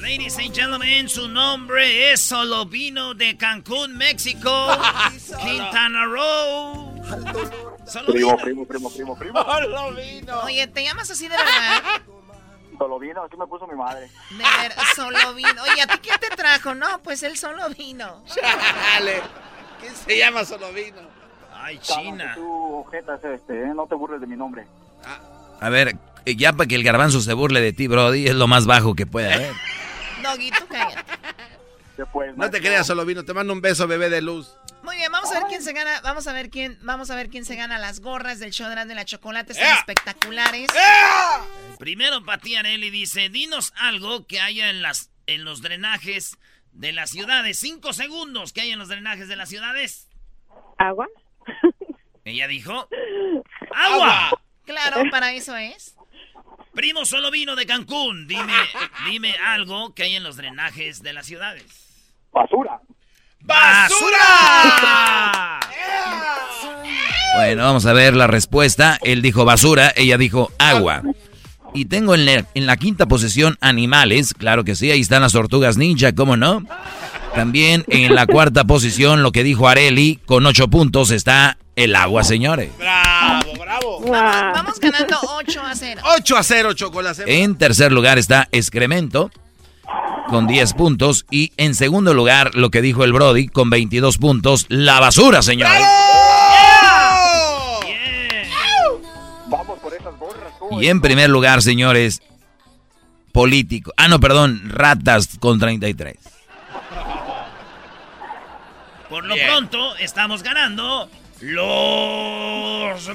Ladies 0.08 0.38
and 0.38 0.55
gentlemen, 0.55 1.10
su 1.10 1.28
nombre 1.28 2.14
es 2.14 2.22
Solovino 2.22 3.14
de 3.14 3.36
Cancún, 3.36 3.97
México, 3.97 4.49
Quintana 5.43 6.05
Roo. 6.05 6.95
Solovino. 7.86 8.38
primo, 8.38 8.66
primo, 8.66 8.89
primo, 8.89 9.18
primo. 9.18 9.45
Oye, 10.45 10.66
¿te 10.68 10.86
llamas 10.86 11.12
así 11.12 11.28
de 11.28 11.36
verdad? 11.36 12.01
Solo 12.78 12.99
vino, 12.99 13.22
así 13.22 13.36
me 13.36 13.45
puso 13.47 13.68
mi 13.68 13.76
madre. 13.76 14.10
De 14.30 14.38
ver, 14.38 14.72
solo 14.95 15.34
vino. 15.34 15.62
Oye, 15.64 15.82
¿a 15.82 15.88
ti 15.88 15.97
quién 16.01 16.18
te 16.22 16.30
trajo? 16.38 16.74
No, 16.74 16.99
pues 17.03 17.22
él 17.24 17.38
solo 17.38 17.68
vino. 17.78 18.24
Chale. 18.28 19.22
¿Quién 19.82 19.93
se 19.93 20.18
llama 20.18 20.45
Solovino? 20.45 21.01
Ay, 21.53 21.80
China. 21.80 22.32
Tú, 22.34 22.76
ojetas, 22.78 23.22
este, 23.26 23.62
¿eh? 23.62 23.74
no 23.76 23.86
te 23.88 23.95
burles 23.95 24.22
de 24.22 24.28
mi 24.28 24.38
nombre. 24.38 24.66
A 25.60 25.68
ver, 25.68 25.97
eh, 26.24 26.38
ya 26.38 26.53
para 26.53 26.66
que 26.66 26.76
el 26.76 26.84
garbanzo 26.84 27.20
se 27.20 27.34
burle 27.34 27.60
de 27.60 27.74
ti, 27.74 27.88
Brody, 27.88 28.28
es 28.28 28.36
lo 28.36 28.47
más 28.47 28.66
bajo 28.66 28.95
que 28.95 29.05
puede 29.05 29.34
haber. 29.34 29.51
Doggy, 30.32 30.51
tú 30.51 30.67
cállate. 30.67 31.03
No 32.36 32.49
te 32.49 32.61
creas, 32.61 32.88
Solovino. 32.88 33.25
Te 33.25 33.34
mando 33.34 33.53
un 33.53 33.61
beso, 33.61 33.88
bebé 33.88 34.09
de 34.09 34.21
luz. 34.21 34.55
Muy 34.84 34.97
bien, 34.97 35.11
vamos 35.11 35.32
a 35.32 35.39
ver 35.39 35.47
quién 35.49 35.61
se 35.61 35.73
gana, 35.73 35.99
vamos 36.01 36.28
a 36.28 36.34
ver 36.34 36.49
quién, 36.49 36.78
vamos 36.82 37.09
a 37.11 37.15
ver 37.15 37.30
quién 37.30 37.43
se 37.43 37.55
gana 37.55 37.78
las 37.78 37.99
gorras 37.99 38.39
del 38.39 38.51
show 38.51 38.69
de 38.69 38.95
la 38.95 39.03
Chocolate, 39.03 39.51
están 39.51 39.75
espectaculares. 39.78 40.67
Primero, 41.78 42.23
Pati 42.23 42.55
Areli 42.55 42.89
dice, 42.89 43.28
dinos 43.30 43.73
algo 43.75 44.28
que 44.28 44.39
haya 44.39 44.69
en, 44.69 44.82
las, 44.82 45.09
en 45.25 45.43
los 45.43 45.61
drenajes 45.61 46.38
de 46.71 46.93
las 46.93 47.09
ciudades. 47.09 47.59
Cinco 47.59 47.91
segundos 47.91 48.53
que 48.53 48.61
hay 48.61 48.71
en 48.71 48.80
los 48.80 48.88
drenajes 48.88 49.28
de 49.28 49.36
las 49.36 49.49
ciudades. 49.49 50.07
Agua. 50.78 51.07
Ella 52.23 52.47
dijo, 52.47 52.88
¡agua! 53.75 54.39
Claro, 54.63 55.03
para 55.11 55.34
eso 55.34 55.57
es. 55.57 55.97
Primo 56.78 57.05
solo 57.05 57.32
vino 57.32 57.55
de 57.55 57.65
Cancún. 57.65 58.28
Dime, 58.28 58.53
dime 59.09 59.34
algo 59.47 59.95
que 59.95 60.03
hay 60.03 60.15
en 60.15 60.21
los 60.21 60.38
drenajes 60.38 61.01
de 61.01 61.11
las 61.11 61.25
ciudades. 61.25 61.63
Basura. 62.32 62.80
¡Basura! 63.41 64.19
Bueno, 67.36 67.63
vamos 67.63 67.86
a 67.86 67.93
ver 67.93 68.15
la 68.15 68.25
respuesta. 68.25 68.97
Él 69.03 69.21
dijo 69.21 69.45
basura, 69.45 69.91
ella 69.95 70.17
dijo 70.17 70.51
agua. 70.57 71.03
Y 71.73 71.86
tengo 71.86 72.15
en 72.15 72.25
la, 72.25 72.45
en 72.53 72.65
la 72.65 72.78
quinta 72.78 73.05
posición 73.05 73.57
animales, 73.61 74.34
claro 74.34 74.63
que 74.63 74.75
sí, 74.75 74.89
ahí 74.89 75.01
están 75.01 75.21
las 75.21 75.34
tortugas 75.34 75.78
ninja, 75.78 76.15
¿cómo 76.15 76.36
no? 76.36 76.63
También 77.36 77.86
en 77.89 78.15
la 78.15 78.25
cuarta 78.25 78.63
posición, 78.63 79.21
lo 79.21 79.32
que 79.32 79.43
dijo 79.43 79.67
Areli, 79.67 80.19
con 80.25 80.45
ocho 80.47 80.67
puntos 80.67 81.11
está 81.11 81.57
el 81.78 81.95
agua, 81.95 82.23
señores. 82.23 82.75
Bravo, 82.78 83.53
bravo. 83.53 84.01
Vamos, 84.01 84.53
vamos 84.53 84.80
ganando 84.80 85.17
8 85.21 85.61
a 85.61 85.75
0. 85.75 86.01
8 86.17 86.38
a 86.38 86.43
0, 86.43 86.73
chocolate. 86.73 87.43
En 87.43 87.55
tercer 87.55 87.91
lugar 87.91 88.17
está 88.17 88.49
excremento, 88.51 89.30
con 90.28 90.47
10 90.47 90.73
puntos. 90.73 91.28
Y 91.30 91.53
en 91.55 91.75
segundo 91.75 92.15
lugar, 92.15 92.55
lo 92.55 92.71
que 92.71 92.82
dijo 92.82 93.03
el 93.03 93.13
Brody, 93.13 93.47
con 93.47 93.69
22 93.69 94.17
puntos, 94.17 94.65
la 94.69 94.99
basura, 94.99 95.43
señores. 95.43 95.84
Vamos 99.45 99.80
por 99.80 99.93
esas 99.93 100.17
borras. 100.17 100.53
tú. 100.57 100.82
Y 100.82 100.88
en 100.89 100.99
primer 100.99 101.30
lugar, 101.30 101.61
señores, 101.61 102.23
político. 103.32 103.93
Ah, 103.97 104.07
no, 104.07 104.19
perdón, 104.19 104.63
ratas 104.65 105.38
con 105.39 105.59
33. 105.59 106.17
Por 109.09 109.25
lo 109.25 109.36
pronto, 109.36 109.95
estamos 109.97 110.41
ganando 110.41 111.07
los 111.41 113.09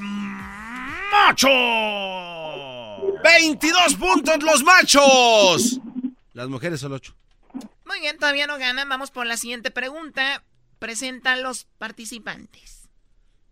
machos. 1.12 1.50
22 3.22 3.94
puntos 3.96 4.42
los 4.42 4.62
machos. 4.62 5.80
Las 6.32 6.48
mujeres 6.48 6.80
son 6.80 6.92
8. 6.92 7.14
Muy 7.84 8.00
bien, 8.00 8.18
todavía 8.18 8.46
no 8.46 8.58
ganan. 8.58 8.88
Vamos 8.88 9.10
por 9.10 9.26
la 9.26 9.36
siguiente 9.36 9.70
pregunta. 9.70 10.42
Presentan 10.78 11.42
los 11.42 11.66
participantes. 11.78 12.88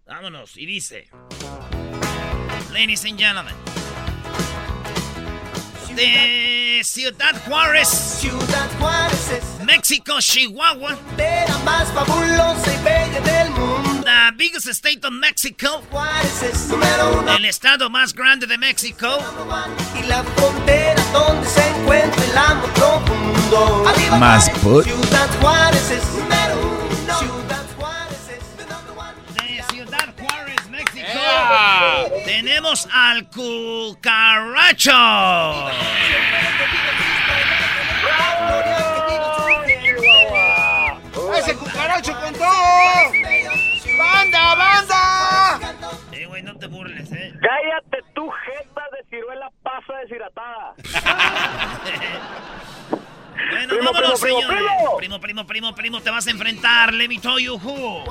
Vámonos, 0.06 0.56
y 0.56 0.66
dice: 0.66 1.08
Ladies 2.72 3.04
and 3.04 3.18
gentlemen, 3.18 3.54
de 5.94 6.80
Ciudad 6.84 7.34
Juárez, 7.46 7.88
Ciudad 7.88 8.68
Juárez 8.78 9.30
es 9.30 9.64
México, 9.64 10.14
Chihuahua, 10.20 10.96
de 11.16 11.44
la 11.48 11.58
más 11.58 11.88
fabulosa 11.92 12.72
y 12.72 12.84
bella 12.84 13.20
del 13.20 13.50
mundo. 13.50 14.04
the 14.04 14.32
biggest 14.36 14.66
state 14.68 15.04
of 15.04 15.12
Mexico, 15.12 15.82
Juárez 15.90 16.42
es 16.42 16.68
número 16.68 17.20
uno 17.20 17.36
el 17.36 17.44
estado 17.44 17.90
más 17.90 18.12
grande 18.14 18.46
de 18.46 18.58
México, 18.58 19.18
y 19.98 20.06
la 20.06 20.22
frontera 20.22 21.02
donde 21.12 21.48
se 21.48 21.68
encuentra 21.68 22.24
el 22.24 22.38
amor 22.38 22.70
profundo. 22.72 23.84
Arriba 23.88 24.18
Más. 24.18 24.44
Ciudad 24.44 25.28
Juárez 25.40 25.90
es 25.90 26.04
número 26.14 26.60
uno. 26.60 27.39
Tenemos 32.24 32.88
al 32.92 33.28
cucaracho. 33.28 34.90
¡Ese 41.38 41.54
cucaracho 41.56 42.12
con 42.20 42.32
todo! 42.34 42.46
¡Banda, 43.98 44.54
banda! 44.54 45.58
Eh, 46.12 46.26
güey, 46.26 46.42
no 46.42 46.56
te 46.56 46.66
burles, 46.66 47.10
eh. 47.12 47.32
Cállate 47.40 47.98
tú, 48.14 48.28
jeta 48.30 48.82
de 48.92 49.08
ciruela 49.10 49.50
pasa 49.62 49.94
deshidratada. 50.02 50.74
Bueno, 53.52 53.68
Primo, 53.74 53.84
vámonos, 53.92 54.20
primo, 54.20 54.38
primo, 54.38 54.50
señores. 54.50 54.76
primo. 54.76 54.96
Primo, 54.98 55.20
primo, 55.20 55.46
primo, 55.46 55.74
primo, 55.74 56.00
te 56.02 56.10
vas 56.10 56.26
a 56.26 56.30
enfrentar. 56.30 56.92
Let 56.92 57.08
me 57.08 57.18
tell 57.18 57.38
you 57.40 57.58
who. 57.58 58.04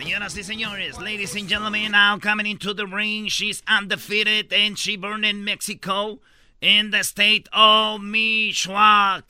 Señoras 0.00 0.34
y 0.34 0.42
señores, 0.42 0.98
ladies 0.98 1.36
and 1.36 1.46
gentlemen, 1.46 1.92
now 1.92 2.16
coming 2.16 2.46
into 2.46 2.72
the 2.72 2.86
ring, 2.86 3.28
she's 3.28 3.62
undefeated 3.68 4.50
and 4.50 4.78
she 4.78 4.96
born 4.96 5.24
in 5.24 5.44
Mexico, 5.44 6.20
in 6.62 6.90
the 6.90 7.04
state 7.04 7.50
of 7.52 8.00
Michoacán. 8.00 9.26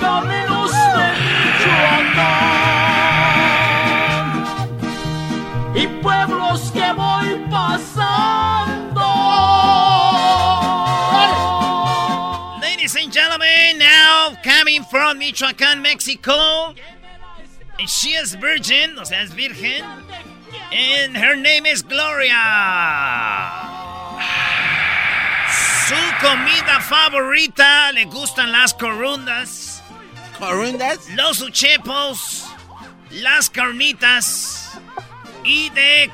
Caminos 0.00 0.72
de 0.72 1.14
Michoacán 1.22 2.26
y 5.76 5.86
pueblos 6.02 6.72
que 6.72 6.92
voy 6.92 7.38
pasando. 7.52 9.06
Ladies 12.60 12.96
and 12.96 13.12
gentlemen, 13.12 13.78
now 13.78 14.36
coming 14.42 14.82
from 14.82 15.20
Michoacán, 15.20 15.80
Mexico, 15.80 16.74
she 17.86 18.10
is 18.14 18.34
virgin, 18.34 18.98
o 18.98 19.04
sea, 19.04 19.22
es 19.22 19.32
virgen, 19.32 19.84
and 20.72 21.16
her 21.16 21.36
name 21.36 21.66
is 21.66 21.82
Gloria. 21.82 22.38
Su 25.86 25.96
comida 26.20 26.80
favorita 26.80 27.92
le 27.92 28.04
gustan 28.04 28.52
las 28.52 28.72
corundas, 28.74 29.82
¿Corundas? 30.38 31.08
los 31.10 31.40
uchepos, 31.42 32.44
las 33.10 33.50
carnitas 33.50 34.78
y 35.44 35.68
de 35.70 36.10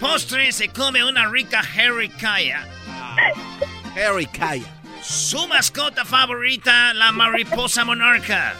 postre 0.00 0.52
se 0.52 0.68
come 0.68 1.02
una 1.04 1.28
rica 1.28 1.62
jericaya. 1.62 2.66
Harry 3.96 4.26
Kaya. 4.26 4.66
Su 5.02 5.48
mascota 5.48 6.04
favorita, 6.04 6.92
la 6.94 7.10
mariposa 7.12 7.84
monarca. 7.84 8.54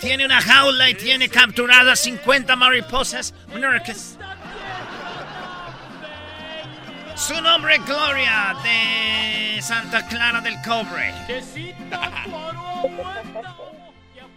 Tiene 0.00 0.24
una 0.24 0.40
jaula 0.40 0.90
y 0.90 0.94
tiene 0.94 1.28
capturadas 1.28 2.00
50 2.00 2.56
mariposas 2.56 3.34
monarcas. 3.48 4.18
Su 7.14 7.40
nombre 7.40 7.76
es 7.76 7.84
Gloria 7.86 8.56
de 8.62 9.60
Santa 9.62 10.06
Clara 10.08 10.40
del 10.40 10.56
Cobre. 10.62 11.12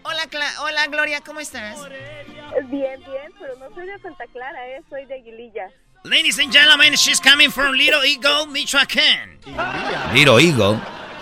Hola, 0.04 0.24
Cla- 0.30 0.54
Hola, 0.62 0.88
Gloria, 0.88 1.22
¿cómo 1.22 1.40
estás? 1.40 1.78
Bien, 2.70 3.00
bien, 3.00 3.32
pero 3.40 3.56
no 3.58 3.74
soy 3.76 3.88
de 3.88 4.00
Santa 4.00 4.26
Clara, 4.32 4.68
eh, 4.70 4.82
soy 4.90 5.06
de 5.06 5.16
Aguililla. 5.16 5.68
Ladies 6.04 6.40
and 6.40 6.54
gentlemen, 6.54 6.94
she's 6.96 7.20
coming 7.20 7.50
from 7.52 7.74
Little 7.74 8.04
Eagle, 8.06 8.48
Michoacán. 8.48 9.40
Little 10.14 10.40
Eagle. 10.40 10.80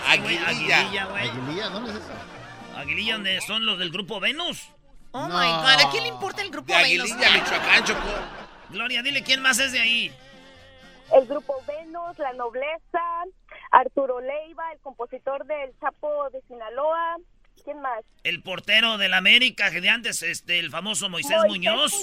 Aguililla. 0.07 0.47
Aguililla, 0.49 1.05
güey. 1.05 1.29
Aguililla, 1.29 1.69
¿dónde 1.69 1.91
es 1.91 1.97
eso? 1.97 2.13
Aguililla, 2.75 3.13
donde 3.13 3.39
son 3.41 3.65
los 3.65 3.77
del 3.79 3.91
grupo 3.91 4.19
Venus. 4.19 4.69
Oh 5.11 5.27
No. 5.27 5.39
my 5.39 5.47
god, 5.47 5.85
¿a 5.87 5.89
quién 5.91 6.03
le 6.03 6.09
importa 6.09 6.41
el 6.41 6.49
grupo 6.51 6.73
De 6.73 6.83
Venus? 6.83 7.11
Aguililla, 7.11 7.31
Michoacán, 7.31 7.83
Choco. 7.85 8.09
Gloria, 8.69 9.01
dile 9.01 9.23
quién 9.23 9.41
más 9.41 9.59
es 9.59 9.71
de 9.71 9.79
ahí. 9.79 10.11
El 11.13 11.25
grupo 11.27 11.53
Venus, 11.67 12.17
La 12.17 12.33
Nobleza, 12.33 12.99
Arturo 13.71 14.19
Leiva, 14.19 14.71
el 14.73 14.79
compositor 14.79 15.45
del 15.45 15.71
Chapo 15.79 16.29
de 16.31 16.41
Sinaloa. 16.47 17.17
¿Quién 17.63 17.79
más? 17.81 18.03
El 18.23 18.43
portero 18.43 18.97
del 18.97 19.13
América, 19.13 19.71
que 19.71 19.81
de 19.81 19.89
antes, 19.89 20.21
este, 20.23 20.59
el 20.59 20.69
famoso 20.69 21.09
Moisés, 21.09 21.37
Muñoz. 21.47 21.93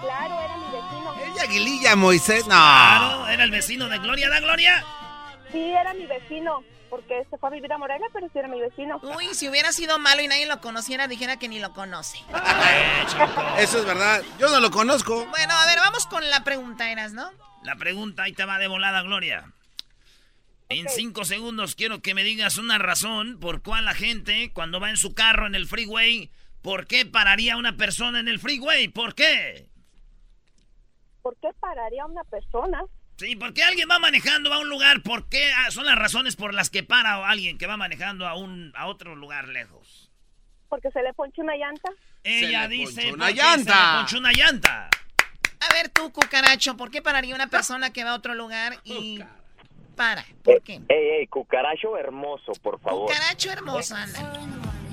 Claro, 0.00 0.40
era 0.40 0.56
mi 0.56 0.64
vecino. 0.64 1.14
¿Es 1.36 1.42
Aguililla, 1.42 1.96
Moisés? 1.96 2.42
No. 2.46 2.54
Claro, 2.54 3.28
era 3.28 3.44
el 3.44 3.50
vecino 3.50 3.88
de 3.88 3.98
Gloria, 3.98 4.28
¿da 4.28 4.40
Gloria? 4.40 4.84
Sí, 5.52 5.70
era 5.70 5.94
mi 5.94 6.06
vecino, 6.06 6.62
porque 6.88 7.26
se 7.30 7.38
fue 7.38 7.48
a 7.48 7.52
vivir 7.52 7.72
a 7.72 7.78
Morelia, 7.78 8.06
pero 8.12 8.28
sí 8.32 8.38
era 8.38 8.48
mi 8.48 8.60
vecino. 8.60 9.00
Uy, 9.16 9.34
si 9.34 9.48
hubiera 9.48 9.72
sido 9.72 9.98
malo 9.98 10.22
y 10.22 10.28
nadie 10.28 10.46
lo 10.46 10.60
conociera, 10.60 11.08
dijera 11.08 11.38
que 11.38 11.48
ni 11.48 11.58
lo 11.58 11.72
conoce. 11.72 12.18
Eso 13.58 13.78
es 13.78 13.84
verdad. 13.84 14.22
Yo 14.38 14.48
no 14.48 14.60
lo 14.60 14.70
conozco. 14.70 15.26
Bueno, 15.26 15.54
a 15.54 15.66
ver, 15.66 15.78
vamos 15.78 16.06
con 16.06 16.28
la 16.28 16.44
pregunta, 16.44 16.90
Eras, 16.90 17.12
¿no? 17.12 17.30
La 17.62 17.76
pregunta 17.76 18.24
ahí 18.24 18.32
te 18.32 18.44
va 18.44 18.58
de 18.58 18.68
volada, 18.68 19.02
Gloria. 19.02 19.52
En 20.70 20.86
cinco 20.88 21.24
segundos 21.24 21.74
quiero 21.74 22.02
que 22.02 22.14
me 22.14 22.24
digas 22.24 22.58
una 22.58 22.76
razón 22.76 23.38
por 23.40 23.62
cuál 23.62 23.86
la 23.86 23.94
gente, 23.94 24.52
cuando 24.52 24.80
va 24.80 24.90
en 24.90 24.98
su 24.98 25.14
carro 25.14 25.46
en 25.46 25.54
el 25.54 25.66
freeway, 25.66 26.30
¿por 26.60 26.86
qué 26.86 27.06
pararía 27.06 27.56
una 27.56 27.76
persona 27.76 28.20
en 28.20 28.28
el 28.28 28.38
freeway? 28.38 28.88
¿Por 28.88 29.14
qué? 29.14 29.70
¿Por 31.22 31.36
qué 31.36 31.48
pararía 31.58 32.04
una 32.04 32.22
persona? 32.24 32.84
Sí, 33.18 33.34
¿por 33.34 33.52
qué 33.52 33.64
alguien 33.64 33.88
va 33.90 33.98
manejando 33.98 34.52
a 34.52 34.60
un 34.60 34.68
lugar? 34.68 35.02
¿Por 35.02 35.28
qué 35.28 35.50
ah, 35.52 35.72
son 35.72 35.86
las 35.86 35.96
razones 35.96 36.36
por 36.36 36.54
las 36.54 36.70
que 36.70 36.84
para 36.84 37.28
alguien 37.28 37.58
que 37.58 37.66
va 37.66 37.76
manejando 37.76 38.28
a 38.28 38.36
un 38.36 38.72
a 38.76 38.86
otro 38.86 39.16
lugar 39.16 39.48
lejos? 39.48 40.08
Porque 40.68 40.88
se 40.92 41.02
le 41.02 41.12
ponchó 41.14 41.42
una 41.42 41.56
llanta. 41.56 41.90
Ella 42.22 42.68
dice 42.68 43.12
una 43.12 43.26
porque 43.26 43.42
llanta. 43.42 43.74
se 43.74 43.80
le 43.80 43.98
ponchó 43.98 44.18
una 44.18 44.32
llanta. 44.32 44.90
A 45.60 45.74
ver, 45.74 45.88
tú, 45.88 46.12
cucaracho, 46.12 46.76
¿por 46.76 46.92
qué 46.92 47.02
pararía 47.02 47.34
una 47.34 47.48
persona 47.48 47.92
que 47.92 48.04
va 48.04 48.10
a 48.10 48.14
otro 48.14 48.36
lugar 48.36 48.78
y 48.84 49.18
para? 49.96 50.24
¿Por 50.44 50.62
qué? 50.62 50.74
Ey, 50.88 51.08
ey, 51.18 51.26
cucaracho 51.26 51.98
hermoso, 51.98 52.52
por 52.62 52.78
favor. 52.80 53.08
Cucaracho 53.10 53.50
hermoso, 53.50 53.96
anda. 53.96 54.32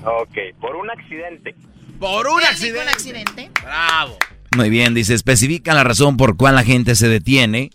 Ok, 0.03 0.35
por 0.59 0.75
un 0.75 0.89
accidente. 0.89 1.55
Por 1.99 2.25
un 2.25 2.39
¿Él 2.39 2.47
dijo 2.47 2.51
accidente. 2.51 2.81
un 2.81 2.89
accidente? 2.89 3.51
Bravo. 3.61 4.17
Muy 4.55 4.71
bien, 4.71 4.95
dice, 4.95 5.13
especifica 5.13 5.75
la 5.75 5.83
razón 5.83 6.17
por 6.17 6.37
cual 6.37 6.55
la 6.55 6.63
gente 6.63 6.95
se 6.95 7.07
detiene 7.07 7.69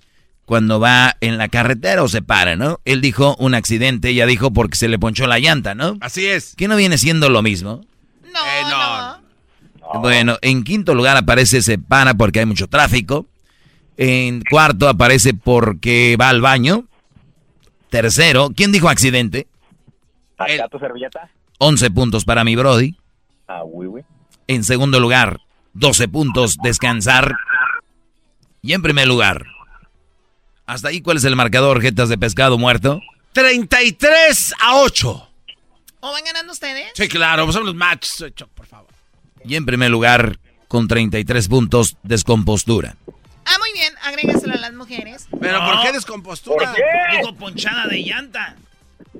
cuando 0.51 0.81
va 0.81 1.16
en 1.20 1.39
la 1.39 1.47
carretera 1.47 2.02
o 2.02 2.09
se 2.09 2.22
para, 2.22 2.56
¿no? 2.56 2.81
Él 2.85 3.01
dijo 3.01 3.36
un 3.39 3.55
accidente, 3.55 4.09
ella 4.09 4.27
dijo 4.27 4.52
porque 4.52 4.77
se 4.77 4.89
le 4.89 4.98
ponchó 4.98 5.28
la 5.28 5.39
llanta, 5.39 5.77
¿no? 5.77 5.97
Así 6.01 6.27
es. 6.27 6.56
¿Qué 6.56 6.66
no 6.66 6.74
viene 6.74 6.98
siendo 6.98 7.28
lo 7.28 7.40
mismo? 7.40 7.82
No, 8.24 8.40
Eh, 8.40 8.62
no. 8.68 10.01
Bueno, 10.01 10.39
en 10.43 10.64
quinto 10.64 10.97
lugar 10.97 11.16
aparece 11.16 11.62
se 11.62 11.78
para 11.78 12.14
porque 12.14 12.40
hay 12.40 12.47
mucho 12.47 12.66
tráfico. 12.66 13.27
En 13.97 14.43
cuarto 14.43 14.89
aparece 14.89 15.35
porque 15.35 16.16
va 16.20 16.31
al 16.31 16.40
baño. 16.40 16.89
Tercero, 17.89 18.51
¿quién 18.56 18.72
dijo 18.72 18.89
accidente? 18.89 19.47
¿Acá 20.36 20.66
tu 20.68 20.81
servilleta? 20.81 21.31
11 21.59 21.93
puntos 21.93 22.24
para 22.24 22.43
mi 22.43 22.56
Brody. 22.56 22.97
Ah, 23.47 23.62
oui, 23.64 23.86
oui. 23.86 24.02
En 24.48 24.64
segundo 24.64 24.98
lugar, 24.98 25.39
12 25.74 26.09
puntos, 26.09 26.56
descansar. 26.60 27.36
Y 28.62 28.72
en 28.72 28.82
primer 28.82 29.06
lugar, 29.06 29.47
hasta 30.72 30.88
ahí, 30.88 31.01
¿cuál 31.02 31.16
es 31.18 31.24
el 31.24 31.36
marcador, 31.36 31.80
jetas 31.82 32.09
de 32.09 32.18
pescado 32.18 32.59
muerto? 32.59 33.01
33 33.32 34.55
a 34.60 34.76
8. 34.76 35.28
¿O 36.01 36.12
van 36.12 36.24
ganando 36.24 36.52
ustedes? 36.52 36.90
Sí, 36.94 37.09
claro, 37.09 37.44
pues 37.44 37.55
son 37.55 37.66
los 37.66 37.74
matches. 37.74 38.24
Choc, 38.34 38.48
por 38.51 38.66
favor. 38.66 38.88
Y 39.44 39.56
en 39.56 39.66
primer 39.66 39.90
lugar, 39.90 40.38
con 40.68 40.88
33 40.88 41.48
puntos, 41.48 41.97
descompostura. 42.02 42.97
Ah, 43.44 43.56
muy 43.59 43.72
bien, 43.72 43.92
agrégaselo 44.02 44.55
a 44.55 44.59
las 44.59 44.72
mujeres. 44.72 45.26
Pero 45.40 45.59
¿por 45.64 45.82
qué 45.82 45.92
descompostura? 45.92 46.74
Digo 47.12 47.34
ponchada 47.36 47.86
de 47.86 47.98
llanta. 48.02 48.56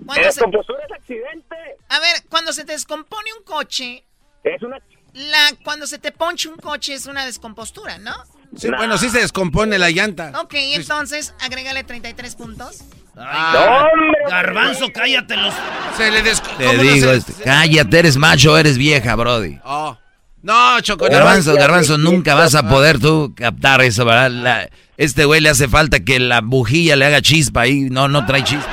Cuando 0.06 0.22
se- 0.22 0.28
Descompostura 0.28 0.81
es 0.86 0.93
accidente. 0.93 1.56
A 1.89 1.98
ver, 2.01 2.22
cuando 2.28 2.52
se 2.52 2.64
te 2.64 2.72
descompone 2.72 3.31
un 3.39 3.44
coche, 3.44 4.05
Es 4.44 4.62
una... 4.62 4.78
la, 5.14 5.52
cuando 5.64 5.86
se 5.86 5.98
te 5.98 6.12
ponche 6.12 6.48
un 6.48 6.56
coche 6.56 6.94
es 6.94 7.06
una 7.06 7.27
descompostura, 7.27 7.98
¿no? 7.98 8.14
Sí, 8.56 8.68
bueno, 8.68 8.98
sí 8.98 9.09
se 9.10 9.20
descompone 9.20 9.78
la 9.78 9.90
llanta. 9.90 10.32
Ok, 10.43 10.55
entonces 10.55 11.35
agrégale 11.40 11.85
33 11.85 12.35
puntos. 12.35 12.82
Ah. 13.16 13.86
Garbanzo, 14.28 14.86
cállate 14.93 15.36
los. 15.36 15.55
Se 15.97 16.10
le. 16.10 16.22
Te 16.22 16.78
digo, 16.78 17.10
este, 17.12 17.32
cállate, 17.44 17.98
eres 17.98 18.16
macho, 18.16 18.56
eres 18.56 18.78
vieja, 18.78 19.14
Brody. 19.14 19.59
Oh. 19.64 19.97
No, 20.43 20.81
Choco. 20.81 21.05
no. 21.06 21.10
Garbanzo, 21.10 21.55
Garbanzo, 21.55 21.98
nunca 21.98 22.35
vas 22.35 22.55
a 22.55 22.68
poder 22.68 22.98
tú 22.98 23.35
captar 23.36 23.82
eso, 23.82 24.05
¿verdad? 24.05 24.31
La- 24.31 24.70
este 24.97 25.24
güey 25.27 25.40
le 25.40 25.51
hace 25.51 25.68
falta 25.68 26.01
que 26.01 26.18
la 26.18 26.40
bujía 26.40 26.97
le 26.97 27.05
haga 27.06 27.20
chispa 27.20 27.62
ahí. 27.62 27.89
No, 27.90 28.09
no 28.09 28.24
trae 28.27 28.43
chispa. 28.43 28.66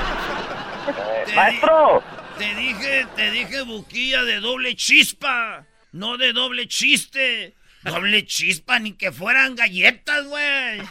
¡Maestro! 1.35 2.03
Te 2.37 2.55
dije, 2.55 3.05
te 3.15 3.31
dije 3.31 3.61
buquilla 3.63 4.23
de 4.23 4.39
doble 4.39 4.75
chispa, 4.75 5.65
no 5.91 6.17
de 6.17 6.31
doble 6.33 6.67
chiste. 6.67 7.55
Doble 7.87 8.25
chispa, 8.25 8.79
ni 8.79 8.93
que 8.93 9.11
fueran 9.11 9.55
galletas, 9.55 10.25
güey. 10.25 10.81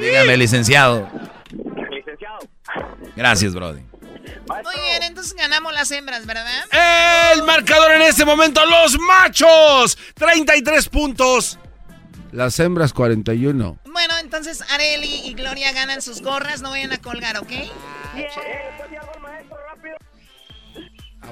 Dígame, 0.00 0.36
licenciado. 0.36 1.08
Licenciado. 1.90 2.38
Gracias, 3.16 3.54
Brody. 3.54 3.82
Muy 4.48 4.80
bien, 4.82 5.02
entonces 5.04 5.34
ganamos 5.34 5.72
las 5.72 5.90
hembras, 5.90 6.26
¿verdad? 6.26 6.64
El 7.34 7.42
marcador 7.42 7.92
en 7.92 8.02
este 8.02 8.24
momento, 8.24 8.60
los 8.66 8.98
machos. 8.98 9.98
33 10.14 10.88
puntos. 10.88 11.58
Las 12.32 12.58
hembras 12.60 12.92
41. 12.92 13.78
Bueno, 13.84 14.14
entonces 14.20 14.62
Areli 14.70 15.26
y 15.26 15.34
Gloria 15.34 15.72
ganan 15.72 16.00
sus 16.00 16.22
gorras, 16.22 16.62
no 16.62 16.70
vayan 16.70 16.92
a 16.92 16.98
colgar, 16.98 17.36
¿ok? 17.38 17.52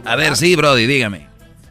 A 0.05 0.17
ver, 0.17 0.37
sí, 0.37 0.57
Brody, 0.57 0.87
dígame. 0.87 1.29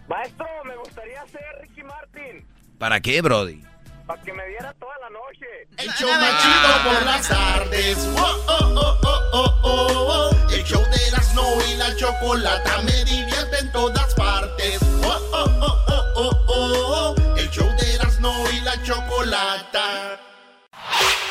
Maestro, 0.09 0.47
me 0.65 0.75
gustaría 0.77 1.23
ser 1.27 1.45
Ricky 1.61 1.83
Martin 1.83 2.45
¿Para 2.79 2.99
qué, 2.99 3.21
Brody? 3.21 3.63
para 4.07 4.21
que 4.23 4.33
me 4.33 4.43
diera 4.47 4.73
toda 4.79 4.95
la 5.01 5.09
noche. 5.11 5.45
El 5.77 5.87
show 5.91 6.09
más 6.09 6.41
chido 6.41 6.91
por 6.91 7.05
las 7.05 7.27
tardes. 7.29 7.97
Oh, 8.17 8.45
oh, 8.47 8.73
oh, 8.75 8.99
oh, 9.03 9.21
oh, 9.33 9.57
oh, 9.63 10.31
oh. 10.33 10.49
El 10.51 10.63
show 10.63 10.81
de 10.81 11.07
Erasmo 11.09 11.43
y 11.71 11.75
la 11.77 11.95
chocolata 11.95 12.81
me 12.81 13.03
divierte 13.05 13.59
en 13.59 13.71
todas 13.71 14.15
partes. 14.15 14.79
Oh, 15.03 15.29
oh, 15.31 15.45
oh, 15.61 15.85
oh, 15.87 16.03
oh, 16.15 16.45
oh, 16.47 17.15
oh. 17.15 17.35
El 17.37 17.47
show 17.51 17.67
de 17.77 17.93
Erasmo 17.93 18.33
y 18.51 18.61
la 18.61 18.81
chocolata. 18.81 20.19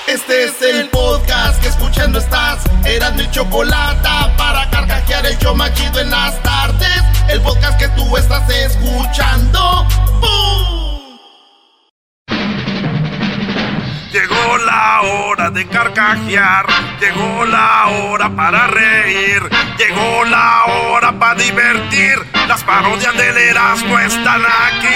Este 0.09 0.45
es 0.45 0.63
el 0.63 0.89
podcast 0.89 1.61
que 1.61 1.69
escuchando 1.69 2.19
estás. 2.19 2.65
Eran 2.87 3.15
mi 3.17 3.31
chocolata 3.31 4.35
para 4.39 4.71
carcajear 4.71 5.27
el 5.27 5.37
show 5.37 5.55
más 5.55 5.75
chido 5.75 6.01
en 6.01 6.09
las 6.09 6.43
tardes. 6.43 7.03
El 7.29 7.43
podcast 7.43 7.79
que 7.79 7.89
tú 7.89 8.17
estás 8.17 8.49
escuchando. 8.49 9.87
¡Bum! 10.19 11.19
Llegó 14.11 14.57
la 14.65 15.03
hora 15.03 15.51
de 15.51 15.69
carcajear, 15.69 16.65
llegó 16.99 17.45
la 17.45 17.89
hora 17.89 18.31
para 18.35 18.67
reír, 18.69 19.43
llegó 19.77 20.25
la 20.25 20.65
hora 20.65 21.13
para 21.19 21.35
divertir. 21.35 22.17
Las 22.49 22.65
parodias 22.65 23.15
del 23.15 23.37
Erasmo 23.37 23.99
están 23.99 24.41
aquí. 24.41 24.89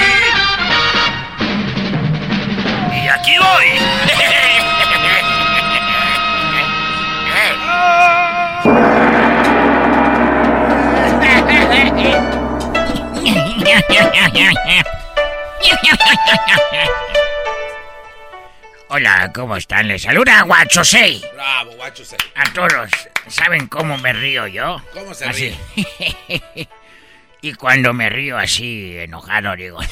Y 3.04 3.08
aquí 3.08 3.32
voy. 3.38 4.18
Hola, 18.88 19.30
¿cómo 19.34 19.56
están? 19.56 19.88
Les 19.88 20.02
saluda 20.02 20.42
Guacho 20.42 20.84
6. 20.84 21.24
Bravo, 21.34 21.70
guacho. 21.76 22.04
se- 22.04 22.16
A 22.34 22.44
todos, 22.52 22.90
¿saben 23.28 23.66
cómo 23.66 23.96
me 23.98 24.12
río 24.12 24.46
yo? 24.46 24.82
¿Cómo 24.92 25.14
se 25.14 25.24
Así. 25.24 25.58
y 27.40 27.54
cuando 27.54 27.94
me 27.94 28.10
río 28.10 28.36
así, 28.36 28.98
enojado, 28.98 29.56
digo... 29.56 29.78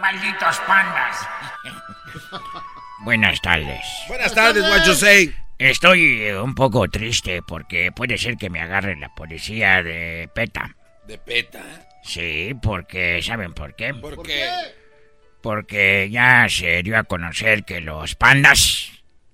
Malditos 0.00 0.56
pandas. 0.66 1.16
Buenas 3.00 3.40
tardes. 3.40 3.80
Buenas 4.08 4.34
tardes, 4.34 4.66
guacho. 4.66 4.94
Estoy 5.58 6.30
un 6.30 6.54
poco 6.54 6.88
triste 6.88 7.42
porque 7.42 7.90
puede 7.90 8.16
ser 8.16 8.36
que 8.36 8.48
me 8.48 8.60
agarre 8.60 8.94
la 8.96 9.12
policía 9.14 9.82
de 9.82 10.30
PETA. 10.32 10.76
De 11.06 11.18
peta. 11.18 11.62
Sí, 12.04 12.54
porque 12.62 13.20
¿saben 13.22 13.52
por 13.54 13.74
qué? 13.74 13.92
¿Por 13.92 14.22
qué? 14.22 14.48
Porque 15.42 16.08
ya 16.10 16.46
se 16.48 16.82
dio 16.84 16.96
a 16.96 17.02
conocer 17.02 17.64
que 17.64 17.80
los 17.80 18.14
pandas, 18.14 18.92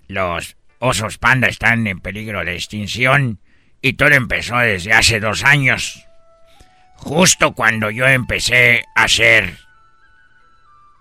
los 0.09 0.56
osos 0.78 1.18
panda 1.18 1.48
están 1.48 1.86
en 1.86 2.01
peligro 2.01 2.42
de 2.42 2.55
extinción 2.55 3.38
y 3.82 3.92
todo 3.92 4.10
empezó 4.10 4.56
desde 4.59 4.94
hace 4.94 5.20
dos 5.20 5.44
años. 5.44 6.06
Justo 6.96 7.52
cuando 7.52 7.90
yo 7.90 8.06
empecé 8.06 8.82
a 8.94 9.05
hacer 9.05 9.59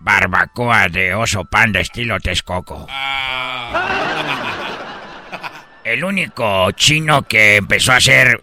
barbacoa 0.00 0.88
de 0.90 1.14
oso 1.14 1.46
panda 1.46 1.80
estilo 1.80 2.20
Texcoco. 2.20 2.86
El 5.84 6.04
único 6.04 6.70
chino 6.72 7.22
que 7.22 7.56
empezó 7.56 7.92
a 7.92 7.96
hacer 7.96 8.42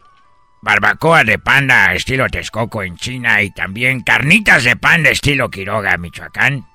barbacoa 0.62 1.24
de 1.24 1.40
panda 1.40 1.94
estilo 1.94 2.28
Texcoco 2.30 2.84
en 2.84 2.98
China 2.98 3.42
y 3.42 3.50
también 3.52 4.02
carnitas 4.02 4.64
de 4.64 4.76
panda 4.76 5.10
estilo 5.10 5.50
Quiroga, 5.50 5.98
Michoacán. 5.98 6.66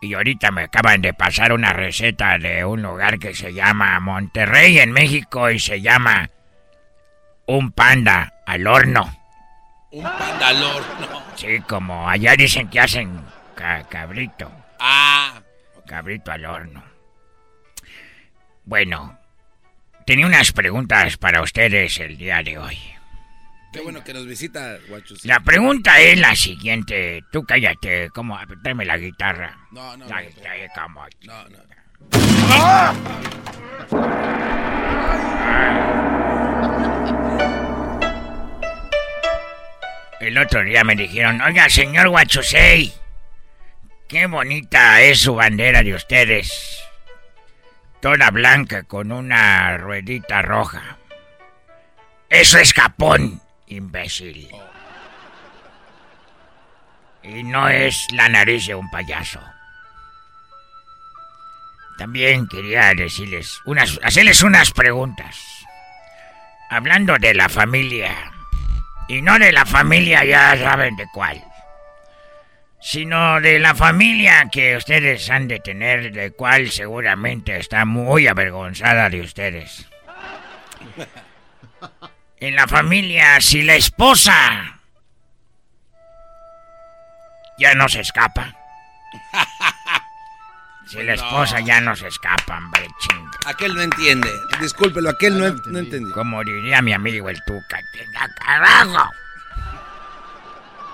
Y 0.00 0.14
ahorita 0.14 0.50
me 0.50 0.62
acaban 0.64 1.00
de 1.02 1.14
pasar 1.14 1.52
una 1.52 1.72
receta 1.72 2.38
de 2.38 2.64
un 2.64 2.82
lugar 2.82 3.18
que 3.18 3.34
se 3.34 3.52
llama 3.52 4.00
Monterrey 4.00 4.78
en 4.80 4.90
México 4.92 5.50
y 5.50 5.60
se 5.60 5.80
llama 5.80 6.30
un 7.46 7.70
panda 7.70 8.32
al 8.46 8.66
horno. 8.66 9.14
Un 9.90 10.02
pandalor. 10.04 10.82
No. 11.00 11.22
Sí, 11.36 11.60
como 11.68 12.08
allá 12.08 12.34
dicen 12.34 12.68
que 12.68 12.80
hacen 12.80 13.20
ca- 13.54 13.84
cabrito. 13.88 14.50
Ah. 14.80 15.34
Cabrito 15.86 16.32
al 16.32 16.46
horno. 16.46 16.82
Bueno, 18.64 19.18
tenía 20.12 20.26
unas 20.26 20.52
preguntas 20.52 21.16
para 21.16 21.40
ustedes 21.40 21.98
el 21.98 22.18
día 22.18 22.42
de 22.42 22.58
hoy. 22.58 22.78
Qué 23.72 23.80
bueno 23.80 24.04
que 24.04 24.12
nos 24.12 24.26
visita, 24.26 24.76
guacho. 24.86 25.14
La 25.22 25.40
pregunta 25.40 25.98
es 26.02 26.18
la 26.18 26.36
siguiente. 26.36 27.24
Tú 27.32 27.44
cállate, 27.44 28.10
¿cómo? 28.10 28.38
Dame 28.62 28.84
la 28.84 28.98
guitarra. 28.98 29.56
No, 29.70 29.96
no, 29.96 30.06
La 30.06 30.20
no. 30.20 30.28
¿cómo? 30.74 31.06
No, 31.22 31.48
no. 31.48 31.58
El 40.20 40.36
otro 40.36 40.62
día 40.62 40.84
me 40.84 40.94
dijeron, 40.94 41.40
oiga, 41.40 41.70
señor 41.70 42.10
Guachusei, 42.10 42.92
qué 44.10 44.26
bonita 44.26 45.00
es 45.00 45.20
su 45.20 45.34
bandera 45.36 45.82
de 45.82 45.94
ustedes. 45.94 46.84
Toda 48.02 48.32
blanca 48.32 48.82
con 48.82 49.12
una 49.12 49.78
ruedita 49.78 50.42
roja. 50.42 50.98
Eso 52.28 52.58
es 52.58 52.74
Japón, 52.74 53.40
imbécil. 53.68 54.48
Y 57.22 57.44
no 57.44 57.68
es 57.68 58.08
la 58.10 58.28
nariz 58.28 58.66
de 58.66 58.74
un 58.74 58.90
payaso. 58.90 59.40
También 61.96 62.48
quería 62.48 62.92
decirles 62.94 63.60
unas, 63.66 64.00
hacerles 64.02 64.42
unas 64.42 64.72
preguntas. 64.72 65.38
Hablando 66.70 67.16
de 67.18 67.34
la 67.34 67.48
familia. 67.48 68.32
Y 69.06 69.22
no 69.22 69.38
de 69.38 69.52
la 69.52 69.64
familia, 69.64 70.24
ya 70.24 70.56
saben 70.56 70.96
de 70.96 71.06
cuál. 71.14 71.40
Sino 72.82 73.40
de 73.40 73.60
la 73.60 73.74
familia 73.74 74.48
que 74.50 74.76
ustedes 74.76 75.30
han 75.30 75.46
de 75.46 75.60
tener, 75.60 76.12
de 76.12 76.32
cual 76.32 76.70
seguramente 76.70 77.56
está 77.56 77.84
muy 77.84 78.26
avergonzada 78.26 79.08
de 79.08 79.20
ustedes. 79.20 79.86
En 82.38 82.56
la 82.56 82.66
familia, 82.66 83.40
si 83.40 83.62
la 83.62 83.76
esposa 83.76 84.80
ya 87.56 87.74
no 87.74 87.88
se 87.88 88.00
escapa. 88.00 88.52
Si 90.88 91.02
la 91.02 91.14
esposa 91.14 91.60
ya 91.60 91.80
no 91.80 91.94
se 91.94 92.08
escapa, 92.08 92.58
hombre, 92.58 92.86
chinga. 92.98 93.30
Aquel 93.46 93.74
no 93.74 93.82
entiende. 93.82 94.28
Discúlpelo, 94.60 95.10
aquel 95.10 95.38
no, 95.38 95.50
no 95.70 95.78
entendió. 95.78 96.12
Como 96.12 96.42
diría 96.42 96.82
mi 96.82 96.92
amigo 96.92 97.30
el 97.30 97.42
Tuca, 97.44 97.78
tenga 97.92 98.28
carajo. 98.34 99.08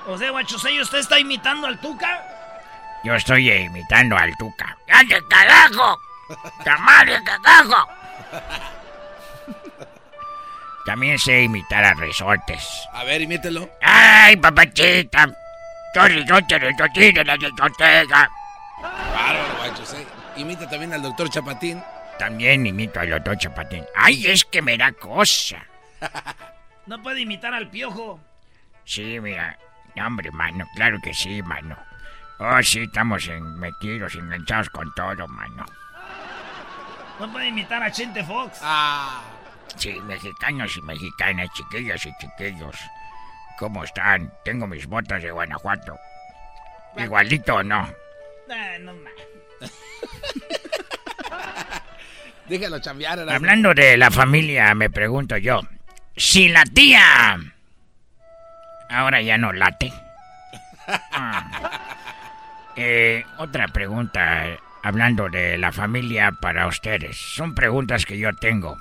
O 0.09 0.17
sea, 0.17 0.31
Guachusei, 0.31 0.81
¿usted 0.81 1.01
está 1.01 1.19
imitando 1.19 1.67
al 1.67 1.79
Tuca? 1.81 2.25
Yo 3.05 3.15
estoy 3.15 3.51
eh, 3.51 3.65
imitando 3.65 4.17
al 4.17 4.35
Tuca. 4.39 4.75
¡Ande 4.91 5.21
carajo! 5.29 6.01
¡Tamale 6.65 7.23
carajo! 7.23 7.87
También 10.87 11.19
sé 11.19 11.43
imitar 11.43 11.85
a 11.85 11.93
resortes. 11.93 12.89
A 12.95 13.05
ver, 13.05 13.21
imítelo. 13.21 13.69
¡Ay, 13.83 14.37
papachita! 14.37 15.29
Yo 15.95 16.09
resorte, 16.09 16.59
resortito, 16.59 17.23
la 17.25 17.37
discoteca. 17.37 18.31
Bárbaro, 18.81 19.57
guacho, 19.59 19.85
sí. 19.85 20.07
Imita 20.37 20.67
también 20.71 20.95
al 20.95 21.03
doctor 21.03 21.29
Chapatín. 21.29 21.83
También 22.19 22.67
imito 22.67 22.99
al 22.99 23.11
doctor 23.11 23.37
Chapatín. 23.37 23.85
¡Ay, 23.95 24.27
es 24.27 24.43
que 24.47 24.63
me 24.63 24.79
da 24.79 24.91
cosa! 24.93 25.59
No 26.87 27.03
puede 27.03 27.21
imitar 27.21 27.53
al 27.53 27.69
piojo. 27.69 28.19
Sí, 28.87 29.21
mira. 29.21 29.59
Hombre, 30.01 30.31
mano. 30.33 30.67
Claro 30.75 30.99
que 31.03 31.13
sí, 31.15 31.43
mano. 31.43 31.77
Oh, 32.39 32.63
sí, 32.63 32.83
estamos 32.83 33.27
en- 33.29 33.59
metidos, 33.59 34.15
enganchados 34.15 34.71
con 34.71 34.93
todo, 34.95 35.27
mano. 35.29 35.65
No 37.19 37.33
puede 37.33 37.49
imitar 37.49 37.83
a 37.83 37.91
Chente 37.91 38.23
Fox. 38.25 38.59
Ah. 38.63 39.23
Sí, 39.77 40.01
mexicanos 40.07 40.77
y 40.77 40.83
mexicanas, 40.83 41.49
chiquillos 41.55 42.07
y 42.07 42.13
chiquillos. 42.21 42.77
¿Cómo 43.59 43.83
están? 43.85 44.33
Tengo 44.45 44.67
mis 44.69 44.87
botas 44.87 45.21
de 45.23 45.31
Guanajuato. 45.33 45.97
¿Igualito 46.97 47.57
o 47.57 47.63
no? 47.63 47.89
Ah, 48.51 48.77
no 48.81 48.93
más. 48.95 49.13
Déjalo 52.49 52.79
chambear. 52.81 53.19
Hablando 53.29 53.75
de 53.75 53.97
la 53.97 54.11
familia, 54.11 54.75
me 54.75 54.89
pregunto 54.91 55.37
yo. 55.37 55.61
Si 56.17 56.49
la 56.49 56.65
tía... 56.65 57.39
Ahora 58.89 59.21
ya 59.23 59.39
no 59.39 59.53
late. 59.53 59.93
Ah. 61.13 61.71
Eh, 62.81 63.25
otra 63.39 63.67
pregunta, 63.67 64.47
hablando 64.85 65.29
de 65.29 65.59
la 65.59 65.73
familia 65.73 66.31
para 66.31 66.69
ustedes. 66.69 67.17
Son 67.17 67.55
preguntas 67.55 68.07
que 68.07 68.19
yo 68.19 68.33
tengo. 68.35 68.81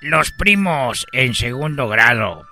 Los 0.00 0.30
primos 0.30 1.06
en 1.12 1.34
segundo 1.34 1.88
grado 1.88 2.46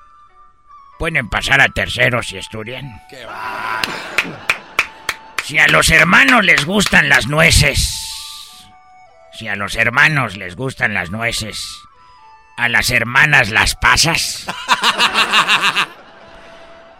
pueden 0.99 1.29
pasar 1.29 1.61
a 1.61 1.69
tercero 1.69 2.23
si 2.23 2.39
estudian. 2.39 3.01
Qué 3.09 3.25
va. 3.25 3.81
Si 5.45 5.59
a 5.59 5.69
los 5.69 5.91
hermanos 5.91 6.45
les 6.45 6.65
gustan 6.65 7.09
las 7.09 7.27
nueces. 7.27 8.67
Si 9.33 9.49
a 9.49 9.57
los 9.57 9.77
hermanos 9.77 10.37
les 10.37 10.57
gustan 10.57 10.93
las 10.95 11.11
nueces. 11.11 11.65
A 12.57 12.69
las 12.69 12.91
hermanas 12.91 13.51
las 13.51 13.75
pasas. 13.77 14.47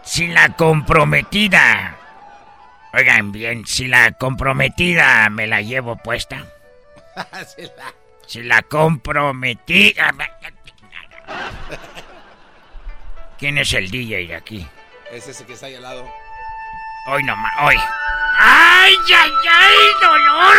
Si 0.03 0.27
la 0.27 0.49
comprometida. 0.55 1.95
Oigan 2.93 3.31
bien, 3.31 3.65
si 3.65 3.87
la 3.87 4.11
comprometida 4.11 5.29
me 5.29 5.47
la 5.47 5.61
llevo 5.61 5.95
puesta. 5.97 6.43
Sí, 7.55 7.63
la- 7.77 7.93
Si 8.27 8.41
la 8.43 8.61
comprometida. 8.63 10.13
¿Quién 13.37 13.57
es 13.57 13.73
el 13.73 13.89
DJ 13.91 14.27
de 14.27 14.35
aquí? 14.35 14.67
Es 15.11 15.27
ese 15.27 15.45
que 15.45 15.53
está 15.53 15.67
ahí 15.67 15.75
al 15.75 15.83
lado. 15.83 16.07
Hoy 17.07 17.23
nomás, 17.23 17.51
hoy. 17.61 17.75
¡Ay, 18.39 18.95
ay, 19.15 19.31
ay, 19.51 19.75
dolor! 20.01 20.55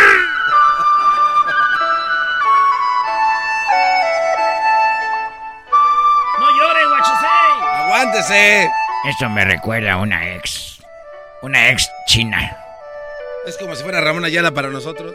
¡No 6.39 6.49
llore, 6.57 6.85
Guachusei! 6.87 7.81
¡Aguántese! 7.83 8.69
Esto 9.07 9.29
me 9.29 9.45
recuerda 9.45 9.93
a 9.93 9.97
una 9.97 10.33
ex. 10.33 10.79
Una 11.43 11.69
ex 11.69 11.87
china. 12.07 12.57
Es 13.45 13.55
como 13.57 13.75
si 13.75 13.83
fuera 13.83 14.01
Ramón 14.01 14.25
Ayala 14.25 14.49
para 14.51 14.69
nosotros. 14.69 15.13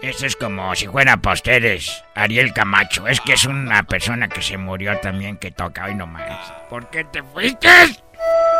Esto 0.00 0.24
es 0.24 0.34
como 0.34 0.74
si 0.74 0.86
fuera 0.86 1.18
para 1.18 1.34
ustedes, 1.34 2.04
Ariel 2.14 2.54
Camacho. 2.54 3.06
Es 3.06 3.20
que 3.20 3.34
es 3.34 3.44
una 3.44 3.82
persona 3.82 4.28
que 4.28 4.40
se 4.40 4.56
murió 4.56 4.98
también 5.00 5.36
que 5.36 5.50
toca 5.50 5.84
hoy 5.84 5.94
nomás. 5.94 6.52
¿Por 6.70 6.88
qué 6.88 7.04
te 7.04 7.22
fuiste? 7.22 7.68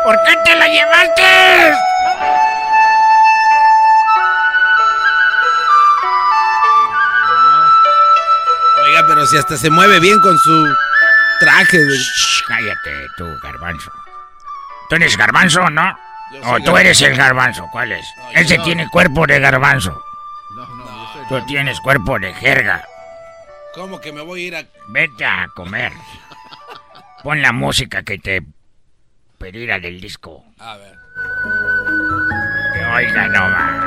¿Por 0.03 0.15
qué 0.23 0.35
te 0.45 0.55
la 0.55 0.67
llevaste? 0.67 1.23
Oiga, 8.85 9.03
pero 9.07 9.25
si 9.25 9.35
hasta 9.35 9.57
se 9.57 9.71
mueve 9.71 9.99
bien 9.99 10.19
con 10.19 10.37
su 10.37 10.75
traje. 11.39 11.79
Shh, 11.79 12.43
cállate 12.47 13.07
tú, 13.17 13.25
garbanzo. 13.41 13.91
¿Tú 14.89 14.95
eres 14.95 15.15
garbanzo 15.17 15.69
no? 15.69 15.87
¿O 15.91 16.39
tú 16.39 16.41
garbanzo. 16.41 16.77
eres 16.77 17.01
el 17.01 17.15
garbanzo? 17.15 17.67
¿Cuál 17.71 17.91
es? 17.91 18.05
Ese 18.33 18.57
no. 18.57 18.63
tiene 18.63 18.89
cuerpo 18.89 19.25
de 19.27 19.39
garbanzo. 19.39 20.01
No, 20.55 20.65
no, 20.67 20.85
yo 20.85 21.07
soy 21.13 21.25
Tú 21.41 21.45
tienes 21.45 21.79
cuerpo 21.79 22.19
de 22.19 22.33
jerga. 22.33 22.83
¿Cómo 23.75 24.01
que 24.01 24.11
me 24.11 24.21
voy 24.21 24.43
a 24.43 24.47
ir 24.47 24.55
a.? 24.55 24.65
Vete 24.87 25.25
a 25.25 25.47
comer. 25.55 25.91
Pon 27.23 27.41
la 27.41 27.51
música 27.51 28.03
que 28.03 28.17
te 28.17 28.41
pedirá 29.37 29.79
del 29.79 30.01
disco. 30.01 30.43
A 30.59 30.77
ver. 30.77 30.95
Que 32.73 32.85
oiga 32.85 33.27
nomás. 33.27 33.85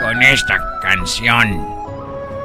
Con 0.00 0.22
esta 0.22 0.80
canción 0.80 1.66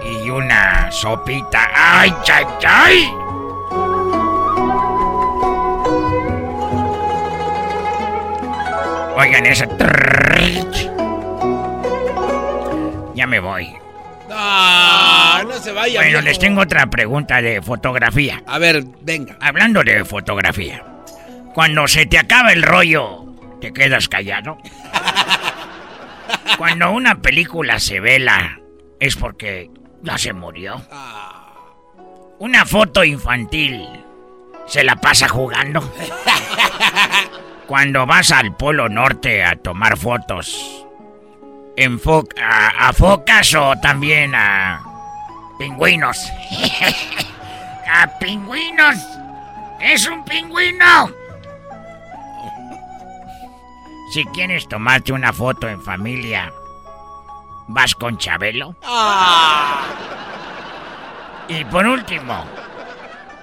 y 0.04 0.30
una 0.30 0.92
sopita. 0.92 1.70
¡Ay, 1.74 2.14
ay, 2.32 2.46
ay! 2.68 3.25
Oigan 9.18 9.46
esa. 9.46 9.66
trrrrch. 9.78 10.90
Ya 13.16 13.26
me 13.28 13.40
voy. 13.40 13.74
No, 14.28 15.44
no 15.44 15.54
se 15.54 15.72
vaya. 15.72 16.02
Bueno, 16.02 16.22
les 16.22 16.38
tengo 16.38 16.62
otra 16.62 16.88
pregunta 16.88 17.42
de 17.42 17.62
fotografía. 17.62 18.44
A 18.46 18.58
ver, 18.60 18.84
venga. 19.02 19.38
Hablando 19.40 19.84
de 19.84 20.04
fotografía, 20.04 20.84
cuando 21.54 21.88
se 21.88 22.06
te 22.06 22.18
acaba 22.18 22.52
el 22.52 22.64
rollo, 22.64 23.26
¿te 23.62 23.72
quedas 23.72 24.10
callado? 24.10 24.58
Cuando 26.58 26.92
una 26.92 27.16
película 27.22 27.80
se 27.80 28.00
vela, 28.00 28.60
es 29.00 29.16
porque 29.18 29.70
ya 30.02 30.18
se 30.18 30.32
murió. 30.32 30.82
Una 32.40 32.66
foto 32.66 33.04
infantil, 33.04 33.86
¿se 34.66 34.84
la 34.84 34.96
pasa 34.96 35.28
jugando? 35.28 35.82
Cuando 37.68 38.06
vas 38.06 38.32
al 38.32 38.56
Polo 38.56 38.90
Norte 38.90 39.44
a 39.44 39.56
tomar 39.56 39.98
fotos, 39.98 40.86
enfo- 41.76 42.28
a, 42.42 42.90
a 42.90 42.94
focas 42.94 43.54
o 43.56 43.74
también 43.82 44.34
a 44.36 44.82
pingüinos. 45.58 46.18
a 47.92 48.08
pingüinos. 48.20 48.96
Es 49.80 50.08
un 50.08 50.24
pingüino. 50.26 51.10
Si 54.14 54.24
quieres 54.28 54.68
tomarte 54.70 55.12
una 55.12 55.34
foto 55.34 55.68
en 55.68 55.82
familia, 55.82 56.54
¿vas 57.68 57.96
con 57.96 58.18
Chabelo? 58.18 58.76
Y 61.50 61.66
por 61.66 61.86
último, 61.86 62.46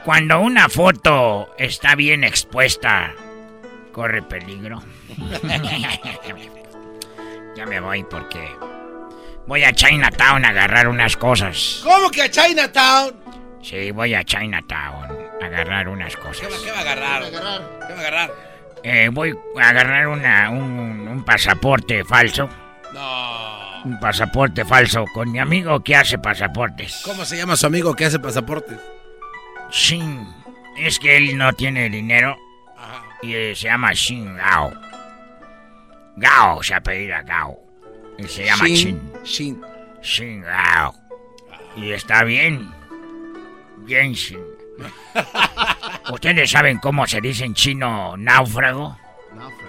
cuando 0.05 0.41
una 0.41 0.69
foto 0.71 1.49
está 1.59 1.95
bien 1.95 2.25
expuesta, 2.25 3.13
corre 3.93 4.23
peligro. 4.23 4.83
ya 7.57 7.67
me 7.67 7.81
voy 7.81 8.05
porque 8.05 8.49
voy 9.47 9.65
a 9.65 9.73
Chinatown 9.73 10.45
a 10.45 10.49
agarrar 10.49 10.89
unas 10.89 11.17
cosas. 11.17 11.81
¿Cómo 11.85 12.11
que 12.11 12.23
a 12.23 12.31
Chinatown? 12.31 13.15
Sí, 13.63 13.91
voy 13.93 14.15
a 14.15 14.25
Chinatown 14.25 15.09
a 15.41 15.45
agarrar 15.45 15.89
unas 15.89 16.17
cosas. 16.17 16.49
¿Qué 16.65 16.71
va 16.71 16.79
a 16.79 16.81
agarrar? 16.81 17.31
¿Qué 17.31 17.39
va 17.39 17.55
a 17.55 18.01
agarrar? 18.01 18.31
Eh, 18.83 19.09
voy 19.13 19.33
a 19.61 19.69
agarrar 19.69 20.09
una, 20.09 20.51
un, 20.51 21.07
un 21.07 21.25
pasaporte 21.25 22.05
falso. 22.05 22.49
No. 22.93 23.83
Un 23.85 23.99
pasaporte 24.01 24.65
falso 24.65 25.05
con 25.13 25.31
mi 25.31 25.39
amigo 25.39 25.83
que 25.83 25.95
hace 25.97 26.19
pasaportes. 26.19 27.03
¿Cómo 27.05 27.25
se 27.25 27.37
llama 27.37 27.57
su 27.57 27.67
amigo 27.67 27.95
que 27.95 28.07
hace 28.07 28.19
pasaportes? 28.19 28.79
Shin. 29.71 30.27
Es 30.77 30.99
que 30.99 31.17
él 31.17 31.37
no 31.37 31.53
tiene 31.53 31.89
dinero. 31.89 32.37
Y 33.23 33.35
eh, 33.35 33.55
se 33.55 33.69
llama 33.69 33.93
Shin 33.93 34.37
Gao. 34.37 34.73
Gao 36.17 36.63
se 36.63 36.75
apellida 36.75 37.23
Gao. 37.23 37.59
Y 38.19 38.25
se 38.25 38.45
llama 38.45 38.67
Shin, 38.67 39.01
Shin. 39.25 39.63
Shin. 40.03 40.43
Gao. 40.43 40.95
Y 41.77 41.93
está 41.93 42.25
bien. 42.25 42.71
Bien 43.79 44.13
Shin. 44.13 44.41
¿Ustedes 46.13 46.51
saben 46.51 46.79
cómo 46.79 47.07
se 47.07 47.21
dice 47.21 47.45
en 47.45 47.55
chino 47.55 48.17
náufrago? 48.17 48.99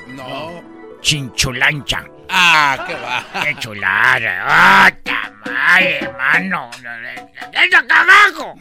No. 0.07 0.63
Chinchulancha. 1.01 2.05
Ah, 2.30 2.84
qué 2.88 2.95
va. 2.95 3.43
¡Qué 3.43 3.55
chulada! 3.59 4.45
¡Ah, 4.47 4.91
tamal, 5.03 5.84
hermano! 5.84 6.69
¡Eso 7.51 7.88
carajo! 7.88 8.55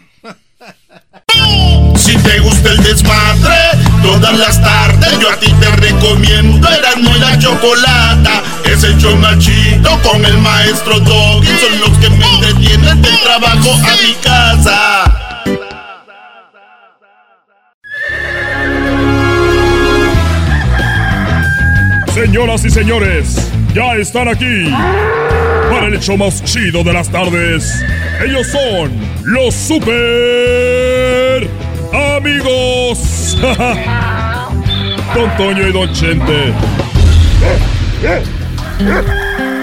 Si 1.96 2.16
te 2.18 2.38
gusta 2.40 2.72
el 2.72 2.82
desmadre, 2.82 3.56
todas 4.02 4.38
las 4.38 4.60
tardes 4.60 5.18
yo 5.18 5.30
a 5.30 5.36
ti 5.36 5.52
te 5.60 5.70
recomiendo 5.76 6.68
Erasmo 6.68 7.16
y 7.16 7.20
la 7.20 7.38
Chocolata. 7.38 8.42
Es 8.64 8.82
el 8.84 8.96
chido 8.98 10.02
con 10.02 10.24
el 10.24 10.38
maestro 10.38 10.98
Doggy. 11.00 11.46
Son 11.46 11.80
los 11.80 11.98
que 11.98 12.10
me 12.10 12.24
entretienen 12.24 13.02
del 13.02 13.20
trabajo 13.20 13.74
a 13.74 13.96
mi 14.02 14.14
casa. 14.22 15.22
Señoras 22.14 22.64
y 22.64 22.70
señores, 22.70 23.50
ya 23.74 23.94
están 23.94 24.28
aquí 24.28 24.70
para 25.70 25.86
el 25.86 25.94
hecho 25.94 26.16
más 26.16 26.44
chido 26.44 26.84
de 26.84 26.92
las 26.92 27.08
tardes. 27.10 27.82
Ellos 28.22 28.46
son 28.48 28.92
los 29.24 29.54
super 29.54 30.91
amigos. 31.92 33.36
Don 35.14 35.36
Toño 35.36 35.68
y 35.68 35.72
Don 35.72 35.92
Chente. 35.92 36.54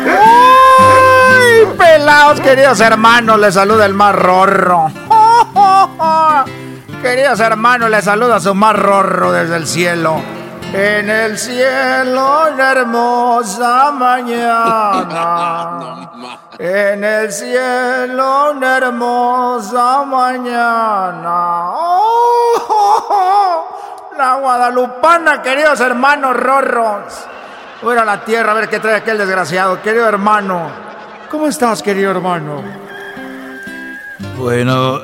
¡Ay, 0.08 1.66
pelados, 1.78 2.40
queridos 2.40 2.80
hermanos! 2.80 3.40
Les 3.40 3.54
saluda 3.54 3.86
el 3.86 3.94
más 3.94 4.16
rorro. 4.16 4.92
Queridos 7.02 7.40
hermanos, 7.40 7.90
les 7.90 8.04
saluda 8.04 8.42
su 8.42 8.54
más 8.54 8.76
rorro 8.76 9.32
desde 9.32 9.56
el 9.56 9.66
cielo. 9.66 10.22
En 10.74 11.10
el 11.10 11.38
cielo, 11.38 12.50
una 12.54 12.72
hermosa 12.72 13.92
mañana. 13.92 15.16
En 16.62 17.04
el 17.06 17.32
cielo, 17.32 18.52
una 18.52 18.78
hermosa 18.80 20.04
mañana. 20.04 21.72
¡Oh! 21.72 23.66
La 24.18 24.36
guadalupana, 24.36 25.42
queridos 25.42 25.80
hermanos 25.80 26.36
rorros. 26.36 27.14
Voy 27.82 27.96
a 27.96 28.04
la 28.04 28.26
tierra 28.26 28.52
a 28.52 28.56
ver 28.56 28.68
qué 28.68 28.82
trae 28.82 28.96
aquel 28.96 29.18
desgraciado. 29.18 29.82
Querido 29.82 30.06
hermano, 30.06 30.70
¿cómo 31.32 31.48
estás, 31.48 31.82
querido 31.82 32.12
hermano? 32.12 32.62
Bueno, 34.38 35.00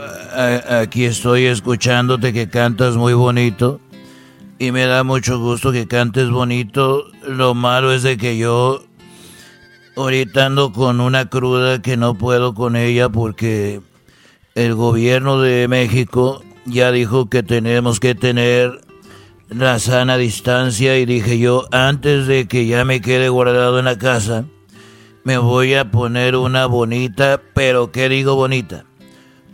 aquí 0.82 1.06
estoy 1.06 1.46
escuchándote 1.46 2.34
que 2.34 2.50
cantas 2.50 2.96
muy 2.98 3.14
bonito. 3.14 3.80
Y 4.60 4.74
me 4.74 4.88
da 4.88 5.06
mucho 5.06 5.40
gusto 5.40 5.72
que 5.72 5.88
cantes 5.88 6.30
bonito. 6.30 7.06
Lo 7.24 7.54
malo 7.54 7.94
es 7.94 8.04
de 8.04 8.18
que 8.18 8.38
yo 8.38 8.82
ahorita 9.96 10.46
ando 10.46 10.74
con 10.74 11.00
una 11.00 11.30
cruda 11.30 11.82
que 11.82 11.98
no 11.98 12.16
puedo 12.16 12.54
con 12.54 12.76
ella 12.76 13.10
porque 13.10 13.82
el 14.56 14.76
gobierno 14.76 15.42
de 15.42 15.68
México 15.68 16.44
ya 16.66 16.92
dijo 16.92 17.30
que 17.30 17.44
tenemos 17.44 18.00
que 18.00 18.16
tener 18.16 18.82
la 19.50 19.80
sana 19.80 20.18
distancia 20.18 20.98
y 20.98 21.06
dije 21.06 21.38
yo, 21.40 21.68
antes 21.72 22.28
de 22.28 22.48
que 22.48 22.66
ya 22.66 22.84
me 22.84 23.02
quede 23.02 23.30
guardado 23.30 23.80
en 23.80 23.86
la 23.86 23.98
casa, 23.98 24.46
me 25.24 25.38
voy 25.38 25.76
a 25.76 25.92
poner 25.92 26.36
una 26.36 26.66
bonita, 26.66 27.42
pero 27.54 27.92
¿qué 27.92 28.10
digo 28.10 28.36
bonita? 28.36 28.86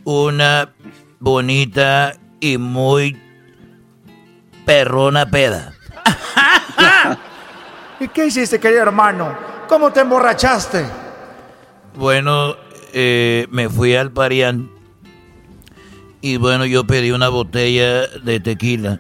Una 0.04 0.74
bonita 1.20 2.14
y 2.40 2.58
muy 2.58 3.18
perrona 4.66 5.30
peda. 5.30 5.74
¿Y 8.02 8.08
qué 8.08 8.26
hiciste, 8.26 8.60
querido 8.60 8.82
hermano? 8.82 9.38
¿Cómo 9.70 9.92
te 9.94 10.00
emborrachaste? 10.00 10.84
Bueno, 11.96 12.56
eh, 12.94 13.46
me 13.52 13.70
fui 13.70 13.94
al 13.94 14.12
Parián 14.12 14.72
y 16.20 16.38
bueno, 16.38 16.66
yo 16.66 16.88
pedí 16.88 17.12
una 17.12 17.30
botella 17.30 18.08
de 18.08 18.40
tequila 18.40 19.00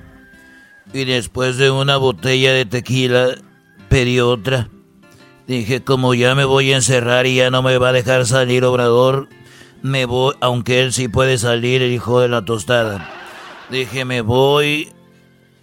y 0.93 1.05
después 1.05 1.57
de 1.57 1.71
una 1.71 1.97
botella 1.97 2.53
de 2.53 2.65
tequila 2.65 3.29
pedí 3.89 4.19
otra. 4.19 4.69
Dije, 5.47 5.83
como 5.83 6.13
ya 6.13 6.35
me 6.35 6.45
voy 6.45 6.71
a 6.71 6.75
encerrar 6.75 7.25
y 7.25 7.37
ya 7.37 7.49
no 7.49 7.63
me 7.63 7.79
va 7.79 7.89
a 7.89 7.93
dejar 7.93 8.27
salir 8.27 8.63
Obrador, 8.65 9.29
me 9.81 10.05
voy, 10.05 10.35
aunque 10.41 10.79
él 10.79 10.93
sí 10.93 11.07
puede 11.07 11.39
salir, 11.39 11.81
el 11.81 11.91
hijo 11.91 12.19
de 12.19 12.27
la 12.27 12.45
tostada. 12.45 13.09
Dije, 13.71 14.05
me 14.05 14.21
voy 14.21 14.93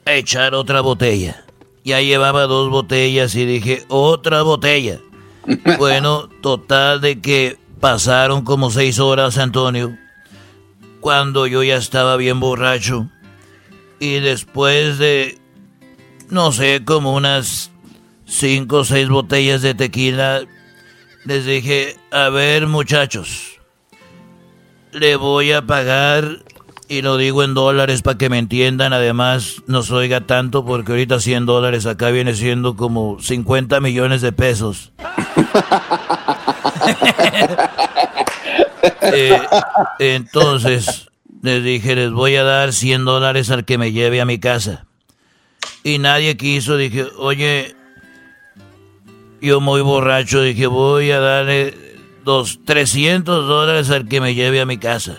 a 0.07 0.15
echar 0.15 0.57
otra 0.57 0.81
botella. 0.81 1.45
Ya 1.89 2.03
llevaba 2.03 2.43
dos 2.43 2.69
botellas 2.69 3.35
y 3.35 3.47
dije, 3.47 3.87
otra 3.89 4.43
botella. 4.43 5.01
Bueno, 5.79 6.29
total 6.43 7.01
de 7.01 7.23
que 7.23 7.57
pasaron 7.81 8.45
como 8.45 8.71
seis 8.71 8.99
horas, 8.99 9.39
Antonio, 9.39 9.97
cuando 11.01 11.47
yo 11.47 11.63
ya 11.63 11.77
estaba 11.77 12.19
bien 12.19 12.41
borracho. 12.41 13.09
Y 13.99 14.21
después 14.21 14.99
de, 14.99 15.39
no 16.29 16.53
sé, 16.53 16.85
como 16.85 17.15
unas 17.15 17.71
cinco 18.27 18.81
o 18.81 18.85
seis 18.85 19.09
botellas 19.09 19.63
de 19.63 19.73
tequila, 19.73 20.43
les 21.25 21.47
dije, 21.47 21.97
a 22.11 22.29
ver 22.29 22.67
muchachos, 22.67 23.59
le 24.93 25.17
voy 25.17 25.53
a 25.53 25.65
pagar, 25.65 26.45
y 26.89 27.03
lo 27.03 27.19
digo 27.19 27.45
en 27.45 27.53
dólares 27.55 28.03
para 28.03 28.17
que 28.17 28.31
me 28.31 28.39
entiendan, 28.39 28.93
además 28.93 29.63
no 29.67 29.83
se 29.83 29.93
oiga 29.95 30.23
tanto 30.23 30.65
porque 30.65 30.93
ahorita 30.93 31.21
100 31.21 31.45
dólares 31.45 31.85
acá 31.85 32.11
viene 32.11 32.35
siendo 32.35 32.77
como 32.77 33.19
50 33.21 33.81
millones 33.81 34.23
de 34.23 34.33
pesos. 34.33 34.93
Eh, 39.01 39.41
entonces 39.99 41.09
les 41.43 41.65
dije, 41.65 41.95
les 41.97 42.13
voy 42.13 42.37
a 42.37 42.45
dar 42.45 42.73
100 42.73 43.05
dólares 43.05 43.51
al 43.51 43.65
que 43.65 43.79
me 43.79 43.93
lleve 43.93 44.21
a 44.21 44.25
mi 44.25 44.39
casa. 44.39 44.87
Y 45.83 45.99
nadie 45.99 46.37
quiso, 46.37 46.77
dije, 46.77 47.07
oye, 47.17 47.75
yo 49.41 49.61
muy 49.61 49.81
borracho, 49.81 50.43
dije, 50.43 50.67
voy 50.67 51.11
a 51.11 51.21
darle 51.21 51.75
dos, 52.25 52.61
300 52.65 53.49
dólares 53.49 53.91
al 53.91 54.09
que 54.09 54.21
me 54.21 54.35
lleve 54.35 54.61
a 54.61 54.67
mi 54.67 54.79
casa. 54.79 55.17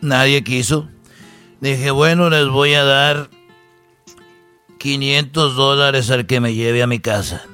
Nadie 0.00 0.44
quiso. 0.44 0.88
Dije, 1.60 1.90
bueno, 1.90 2.30
les 2.30 2.48
voy 2.48 2.74
a 2.74 2.84
dar 2.84 3.30
500 4.78 5.56
dólares 5.56 6.10
al 6.10 6.26
que 6.26 6.40
me 6.40 6.54
lleve 6.54 6.82
a 6.82 6.86
mi 6.86 6.98
casa. 6.98 7.44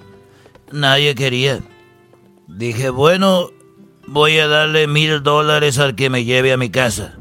Nadie 0.73 1.15
quería. 1.15 1.61
Dije, 2.49 2.91
bueno, 2.91 3.51
voy 4.07 4.39
a 4.39 4.49
darle 4.49 4.87
mil 4.87 5.23
dólares 5.23 5.79
al 5.79 5.95
que 5.95 6.11
me 6.11 6.25
lleve 6.25 6.53
a 6.53 6.57
mi 6.57 6.71
casa. 6.71 7.19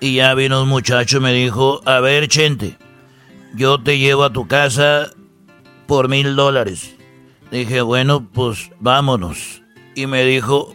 Y 0.00 0.16
ya 0.16 0.34
vino 0.34 0.62
un 0.62 0.68
muchacho 0.68 1.18
y 1.18 1.20
me 1.20 1.32
dijo, 1.32 1.80
a 1.86 2.00
ver, 2.00 2.28
Chente, 2.28 2.76
yo 3.54 3.82
te 3.82 3.98
llevo 3.98 4.24
a 4.24 4.32
tu 4.32 4.46
casa 4.46 5.10
por 5.86 6.08
mil 6.08 6.36
dólares. 6.36 6.94
Dije, 7.50 7.80
bueno, 7.80 8.28
pues 8.32 8.70
vámonos. 8.80 9.62
Y 9.94 10.06
me 10.06 10.24
dijo, 10.24 10.74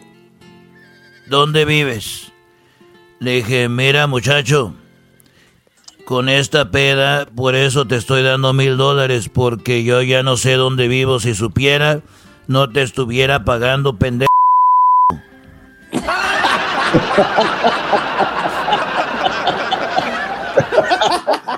¿dónde 1.28 1.64
vives? 1.64 2.31
Le 3.22 3.36
dije, 3.36 3.68
mira 3.68 4.08
muchacho, 4.08 4.74
con 6.04 6.28
esta 6.28 6.72
peda, 6.72 7.26
por 7.26 7.54
eso 7.54 7.86
te 7.86 7.94
estoy 7.94 8.24
dando 8.24 8.52
mil 8.52 8.76
dólares, 8.76 9.30
porque 9.32 9.84
yo 9.84 10.02
ya 10.02 10.24
no 10.24 10.36
sé 10.36 10.54
dónde 10.54 10.88
vivo. 10.88 11.20
Si 11.20 11.36
supiera, 11.36 12.00
no 12.48 12.70
te 12.70 12.82
estuviera 12.82 13.44
pagando, 13.44 13.96
pendejo. 13.96 14.28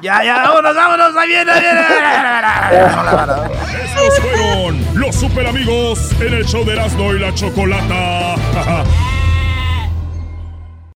Ya, 0.03 0.23
ya, 0.23 0.43
vámonos, 0.43 0.77
vámonos, 0.77 1.17
ahí 1.17 1.29
viene, 1.29 1.51
ahí 1.51 1.63
viene. 1.63 1.81
Estos 3.87 4.21
fueron 4.21 4.85
los 5.01 5.15
super 5.17 5.47
amigos 5.47 6.13
en 6.21 6.35
el 6.35 6.45
show 6.45 6.63
de 6.63 6.75
Erasmo 6.75 7.15
y 7.15 7.21
la 7.21 7.33
Chocolata. 7.33 8.35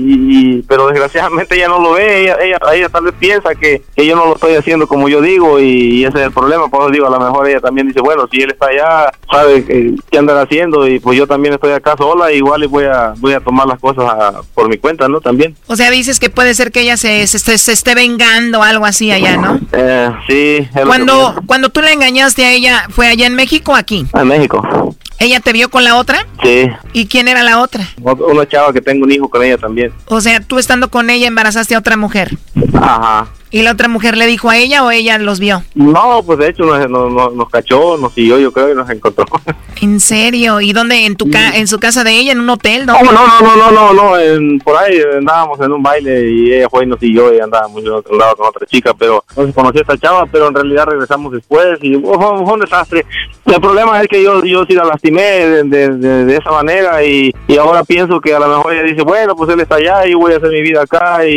y- 0.00 0.56
y- 0.58 0.62
pero 0.62 0.88
desgraciadamente 0.88 1.56
ella 1.56 1.68
no 1.68 1.78
lo 1.80 1.92
ve, 1.92 2.22
ella, 2.24 2.36
ella, 2.42 2.58
ella 2.74 2.88
tal 2.88 3.04
vez 3.04 3.14
piensa 3.18 3.54
que, 3.54 3.82
que 3.94 4.06
yo 4.06 4.16
no 4.16 4.26
lo 4.26 4.34
estoy 4.34 4.54
haciendo 4.54 4.86
como 4.86 5.08
yo 5.08 5.20
digo 5.20 5.58
y, 5.60 6.04
ese 6.04 6.18
es 6.18 6.24
el 6.26 6.32
problema, 6.32 6.68
por 6.68 6.82
eso 6.82 6.90
digo, 6.90 7.06
a 7.06 7.10
lo 7.10 7.20
mejor 7.20 7.48
ella 7.48 7.60
también 7.60 7.86
dice, 7.88 8.00
bueno, 8.00 8.26
si 8.30 8.40
él 8.42 8.50
está 8.50 8.66
allá, 8.66 9.12
sabe 9.30 9.64
que- 9.64 9.94
qué 10.10 10.18
andar 10.18 10.36
haciendo 10.38 10.86
y 10.86 10.98
pues 11.00 11.16
yo 11.18 11.26
también 11.26 11.54
estoy 11.54 11.72
acá 11.72 11.94
sola, 11.96 12.32
igual 12.32 12.62
y 12.64 12.66
voy 12.66 12.84
a, 12.84 13.14
voy 13.18 13.32
a 13.34 13.40
tomar 13.40 13.66
las 13.66 13.78
cosas 13.78 14.04
a- 14.04 14.40
por 14.54 14.68
mi 14.68 14.76
cuenta, 14.78 15.08
¿no? 15.08 15.20
También. 15.20 15.54
O 15.66 15.76
sea, 15.76 15.90
dices 15.90 16.18
que 16.20 16.30
puede 16.30 16.54
ser 16.54 16.72
que 16.72 16.80
ella 16.82 16.96
se, 16.96 17.26
se, 17.26 17.38
se- 17.38 17.58
se 17.58 17.72
esté 17.72 17.94
vengando 17.94 18.60
o 18.60 18.62
algo 18.62 18.86
así 18.86 19.10
allá, 19.10 19.36
¿no? 19.36 19.60
Eh, 19.72 20.10
sí. 20.26 20.68
es 20.74 20.84
Cuando, 20.86 21.34
cuando 21.46 21.68
tú 21.68 21.80
le 21.80 21.92
engañaste 21.92 22.44
a 22.44 22.52
ella, 22.52 22.86
¿fue 22.90 23.06
allá 23.08 23.26
en 23.26 23.34
México 23.34 23.72
o 23.72 23.74
aquí? 23.76 24.06
en 24.14 24.28
México. 24.28 24.94
¿Ella 25.20 25.38
te 25.40 25.52
vio 25.52 25.68
con 25.70 25.84
la 25.84 25.96
otra? 25.96 26.26
Sí. 26.42 26.66
¿Y 26.94 27.06
quién 27.06 27.28
era 27.28 27.42
la 27.42 27.60
otra? 27.60 27.84
Ot- 28.02 28.20
Una 28.32 28.48
chava 28.48 28.72
que 28.72 28.80
tengo 28.80 29.04
un 29.04 29.12
hijo 29.12 29.28
con 29.28 29.44
ella 29.44 29.58
también. 29.58 29.92
O 30.06 30.20
sea, 30.20 30.40
tú 30.40 30.58
estando 30.58 30.90
con 30.90 31.10
ella 31.10 31.28
embarazaste 31.28 31.74
a 31.74 31.78
otra 31.78 31.96
mujer. 31.98 32.36
Ajá. 32.74 33.28
¿Y 33.52 33.62
la 33.62 33.72
otra 33.72 33.88
mujer 33.88 34.16
le 34.16 34.26
dijo 34.26 34.48
a 34.48 34.56
ella 34.56 34.84
o 34.84 34.90
ella 34.92 35.18
los 35.18 35.40
vio? 35.40 35.62
No, 35.74 36.22
pues 36.24 36.38
de 36.38 36.48
hecho 36.50 36.64
nos, 36.64 36.88
nos, 36.88 37.12
nos- 37.12 37.34
nos 37.34 37.50
cachó, 37.50 37.96
nos 37.98 38.12
siguió, 38.14 38.38
yo 38.38 38.52
creo, 38.52 38.70
y 38.72 38.74
nos 38.76 38.88
encontró. 38.90 39.24
¿En 39.82 39.98
serio? 39.98 40.60
¿Y 40.60 40.72
dónde? 40.72 41.06
¿En 41.06 41.16
tu 41.16 41.28
ca 41.30 41.56
en 41.56 41.66
su 41.66 41.80
casa 41.80 42.04
de 42.04 42.12
ella? 42.12 42.32
¿En 42.32 42.40
un 42.40 42.50
hotel? 42.50 42.86
No, 42.86 42.94
no, 43.02 43.12
no, 43.12 43.40
no, 43.40 43.56
no, 43.56 43.70
no, 43.72 43.92
no, 43.92 44.18
en- 44.18 44.58
por 44.60 44.76
ahí 44.76 45.00
andábamos 45.18 45.58
en 45.60 45.72
un 45.72 45.82
baile 45.82 46.30
y 46.30 46.52
ella 46.52 46.68
fue 46.68 46.84
y 46.84 46.86
nos 46.86 47.00
siguió 47.00 47.34
y 47.34 47.40
andábamos 47.40 47.82
en 47.82 47.90
otro 47.90 48.16
lado 48.16 48.36
con 48.36 48.46
otra 48.48 48.66
chica, 48.66 48.92
pero 48.94 49.24
no 49.36 49.46
se 49.46 49.52
conoció 49.52 49.80
a 49.80 49.82
esta 49.82 49.98
chava, 49.98 50.26
pero 50.26 50.48
en 50.48 50.54
realidad 50.54 50.86
regresamos 50.86 51.32
después 51.32 51.78
y 51.82 51.96
oh, 51.96 52.44
fue, 52.44 52.54
un 52.54 52.60
desastre. 52.60 53.04
El 53.46 53.60
problema 53.60 54.00
es 54.00 54.06
que 54.08 54.22
yo, 54.22 54.44
yo 54.44 54.64
sí 54.66 54.74
la 54.74 54.84
lastimé 54.84 55.22
de, 55.22 55.62
de, 55.64 55.88
de- 55.96 56.24
de 56.24 56.36
esa 56.36 56.50
manera 56.52 57.02
y, 57.04 57.34
y 57.48 57.56
ahora 57.56 57.82
pienso 57.84 58.20
que 58.20 58.32
a 58.34 58.38
lo 58.38 58.46
mejor 58.48 58.74
ella 58.74 58.82
dice, 58.84 59.02
bueno, 59.02 59.34
pues 59.34 59.50
él 59.50 59.58
está 59.60 59.76
allá 59.76 60.06
y 60.06 60.14
voy 60.14 60.34
a 60.34 60.36
hacer 60.36 60.50
mi 60.50 60.60
vida 60.62 60.82
acá 60.82 61.26
y, 61.26 61.32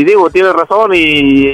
y 0.00 0.04
digo, 0.04 0.28
tiene 0.30 0.52
razón 0.52 0.94
y, 0.94 1.53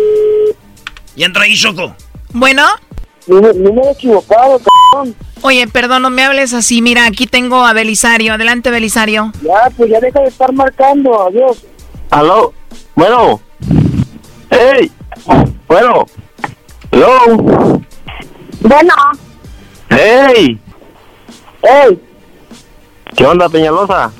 Y 1.15 1.23
entra 1.23 1.43
ahí, 1.43 1.55
Choco. 1.55 1.95
Bueno. 2.33 2.63
Número 3.27 3.91
equivocado, 3.91 4.59
cabrón. 4.59 5.15
Oye, 5.41 5.67
perdón, 5.67 6.03
no 6.03 6.09
me 6.09 6.23
hables 6.23 6.53
así. 6.53 6.81
Mira, 6.81 7.05
aquí 7.05 7.27
tengo 7.27 7.65
a 7.65 7.73
Belisario. 7.73 8.33
Adelante, 8.33 8.71
Belisario. 8.71 9.31
Ya, 9.41 9.69
pues 9.75 9.89
ya 9.89 9.99
deja 9.99 10.19
de 10.21 10.27
estar 10.27 10.51
marcando, 10.53 11.27
adiós. 11.27 11.63
Aló, 12.09 12.53
bueno. 12.95 13.41
Hey, 14.49 14.91
bueno. 15.67 16.05
Hello. 16.91 17.81
Bueno. 18.59 18.93
Hey. 19.89 20.59
Hey. 21.63 22.01
¿Qué 23.15 23.25
onda, 23.25 23.47
Peñalosa? 23.47 24.11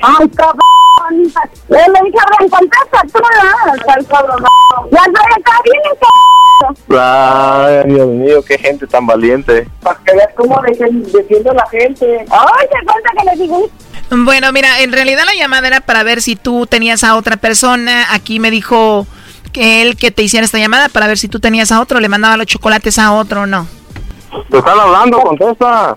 Ay, 0.00 0.28
cabrón, 0.28 0.60
Le 1.10 2.00
dije, 2.04 2.18
Abraham, 2.22 2.48
contesta 2.50 3.00
tú, 3.12 3.18
¿no? 3.18 3.94
El 3.94 4.06
cabrón. 4.06 4.44
Ya 4.90 4.98
estoy 4.98 5.32
acá 5.36 5.52
bien, 5.64 5.80
Ay, 6.90 7.92
Dios 7.92 8.08
mío, 8.08 8.42
qué 8.46 8.58
gente 8.58 8.86
tan 8.86 9.06
valiente. 9.06 9.68
Para 9.82 9.98
que 10.04 10.12
veas 10.14 10.28
cómo 10.36 10.60
defiende 10.62 11.52
la 11.54 11.66
gente. 11.68 12.24
Ay, 12.30 12.66
se 12.72 12.84
cuenta 12.84 13.10
que 13.16 13.24
le 13.24 13.42
digo. 13.42 13.70
Bueno, 14.10 14.52
mira, 14.52 14.80
en 14.80 14.92
realidad 14.92 15.24
la 15.24 15.34
llamada 15.34 15.66
era 15.66 15.80
para 15.80 16.02
ver 16.02 16.22
si 16.22 16.34
tú 16.34 16.66
tenías 16.66 17.04
a 17.04 17.16
otra 17.16 17.36
persona. 17.36 18.12
Aquí 18.12 18.40
me 18.40 18.50
dijo 18.50 19.06
que 19.52 19.82
él 19.82 19.96
que 19.96 20.10
te 20.10 20.22
hiciera 20.22 20.44
esta 20.44 20.58
llamada 20.58 20.88
para 20.88 21.06
ver 21.06 21.18
si 21.18 21.28
tú 21.28 21.40
tenías 21.40 21.70
a 21.72 21.80
otro, 21.80 22.00
le 22.00 22.08
mandaba 22.08 22.36
los 22.36 22.46
chocolates 22.46 22.98
a 22.98 23.12
otro 23.12 23.42
o 23.42 23.46
no. 23.46 23.66
Te 24.50 24.58
están 24.58 24.78
hablando, 24.78 25.20
contesta. 25.20 25.96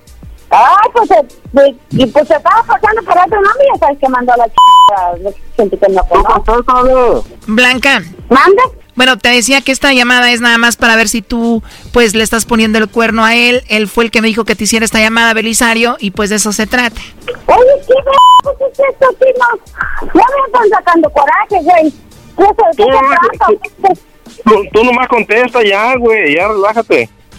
Ay, 0.52 0.90
pues, 0.94 1.11
eh, 1.11 1.76
y 1.91 2.06
pues 2.07 2.28
se 2.28 2.36
estaba 2.36 2.61
pasando 2.64 3.02
por 3.03 3.18
otro 3.18 3.41
nombre 3.41 3.64
y 3.65 3.73
ya 3.73 3.80
sabes 3.80 3.98
que 3.99 4.10
mandó 4.10 4.34
a 4.34 4.38
la 4.38 4.45
chica. 4.45 5.32
Gente 5.56 5.78
que 5.78 5.88
no 5.94 6.03
conoce. 6.03 7.30
Blanca. 7.48 8.02
¿Mande? 8.30 8.61
Bueno, 8.95 9.18
te 9.18 9.30
decía 9.30 9.61
que 9.61 9.72
esta 9.72 9.94
llamada 9.94 10.30
es 10.32 10.41
nada 10.41 10.57
más 10.57 10.76
para 10.76 10.98
ver 10.98 11.07
si 11.07 11.22
tú, 11.22 11.64
pues, 11.94 12.14
le 12.14 12.23
estás 12.23 12.45
poniendo 12.45 12.78
el 12.78 12.90
cuerno 12.90 13.23
a 13.23 13.36
él. 13.36 13.64
Él 13.69 13.88
fue 13.88 14.03
el 14.03 14.11
que 14.11 14.22
me 14.22 14.28
dijo 14.28 14.44
que 14.44 14.56
te 14.56 14.65
hiciera 14.65 14.84
esta 14.84 14.99
llamada, 14.99 15.34
Belisario, 15.34 15.95
y 15.99 16.11
pues 16.11 16.30
de 16.30 16.36
eso 16.36 16.52
se 16.52 16.68
trata. 16.68 16.99
Oye, 17.48 17.65
¿qué 17.88 17.94
pues 18.44 18.56
es 18.60 18.80
esto, 18.91 19.07
Tino? 19.19 20.11
Ya 20.14 20.14
me 20.14 20.45
están 20.48 20.69
sacando 20.69 21.10
coraje, 21.11 21.61
güey. 21.64 21.91
¿Qué 22.38 22.44
se- 22.44 22.78
qué 22.78 22.84
Tú, 23.48 23.88
se? 23.88 24.44
Tú, 24.44 24.64
tú 24.73 24.84
nomás 24.84 25.07
contesta 25.07 25.64
ya, 25.64 25.95
güey, 25.98 26.36
ya 26.36 26.48
relájate. 26.49 27.10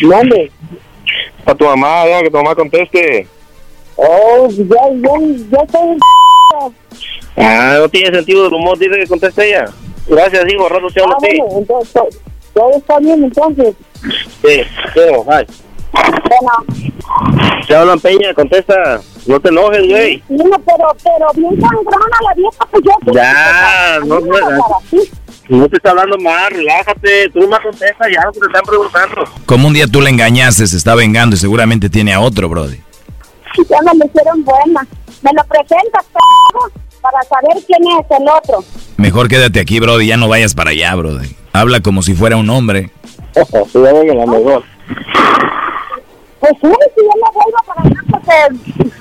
¿Dónde? 0.00 0.50
A 1.46 1.54
tu 1.54 1.64
mamá, 1.64 2.06
ya, 2.06 2.20
que 2.22 2.30
tu 2.30 2.36
mamá 2.36 2.54
conteste. 2.54 3.26
Oh, 3.96 4.48
ya, 4.50 4.64
ya, 4.94 5.10
ya 5.50 5.62
estoy... 5.62 5.98
Ah, 7.36 7.76
no 7.78 7.88
tiene 7.88 8.14
sentido 8.16 8.44
del 8.44 8.54
humor, 8.54 8.78
dice 8.78 8.98
que 8.98 9.06
conteste 9.06 9.48
ella. 9.48 9.66
Gracias, 10.06 10.44
hijo, 10.52 10.68
rato 10.68 10.86
te 10.92 11.00
hablo 11.02 11.14
Ah, 11.14 11.18
bueno, 11.20 11.44
entonces, 11.58 12.02
todo- 12.54 12.70
está 12.76 12.98
bien, 12.98 13.24
entonces. 13.24 13.74
Sí, 14.42 14.62
pero, 14.94 15.24
bye. 15.24 15.46
Bueno, 15.92 17.62
Te 17.66 17.74
hablan 17.74 18.00
Peña, 18.00 18.34
contesta. 18.34 19.00
No 19.26 19.38
te 19.40 19.48
enojes, 19.48 19.86
güey. 19.88 20.22
no, 20.28 20.44
pero, 20.64 20.88
pero 21.02 21.26
bien 21.34 21.60
sangrona 21.60 22.18
la 22.28 22.34
vieja, 22.34 22.66
pues 22.70 22.82
yo... 22.84 23.12
Ya, 23.12 23.96
A 23.96 24.00
mí 24.00 24.08
no, 24.08 24.20
no. 24.20 24.64
No 25.56 25.68
te 25.68 25.76
está 25.76 25.90
hablando 25.90 26.18
mal, 26.18 26.50
relájate. 26.50 27.30
Tú 27.30 27.40
nomás 27.40 27.60
contesta 27.60 28.06
ya 28.12 28.22
lo 28.24 28.32
que 28.32 28.40
te 28.40 28.46
están 28.46 28.62
preguntando. 28.64 29.24
Como 29.46 29.68
un 29.68 29.74
día 29.74 29.86
tú 29.86 30.00
le 30.00 30.10
engañaste, 30.10 30.66
se 30.66 30.76
está 30.76 30.94
vengando 30.94 31.36
y 31.36 31.38
seguramente 31.38 31.88
tiene 31.88 32.12
a 32.12 32.20
otro, 32.20 32.48
brody. 32.48 32.80
Ya 33.68 33.78
me 33.82 33.98
lo 33.98 34.06
hicieron 34.06 34.44
buena. 34.44 34.86
Me 35.22 35.30
lo 35.32 35.42
presentas, 35.44 36.04
p***, 36.04 36.18
para 37.00 37.22
saber 37.22 37.62
quién 37.66 37.82
es 37.82 38.06
el 38.20 38.28
otro. 38.28 38.64
Mejor 38.96 39.28
quédate 39.28 39.58
aquí, 39.58 39.80
brody, 39.80 40.06
ya 40.06 40.16
no 40.16 40.28
vayas 40.28 40.54
para 40.54 40.70
allá, 40.70 40.94
brody. 40.94 41.34
Habla 41.52 41.80
como 41.80 42.02
si 42.02 42.14
fuera 42.14 42.36
un 42.36 42.50
hombre. 42.50 42.90
Se 43.32 43.44
llama 43.78 44.00
que 44.02 44.14
la 44.14 44.26
mejor. 44.26 44.62
Pues 46.40 46.52
sí, 46.60 46.68
si 46.94 47.02
yo 47.02 47.10
me 47.16 47.30
vuelvo 47.34 47.58
para 47.66 47.82
allá, 47.82 48.00
porque... 48.10 48.92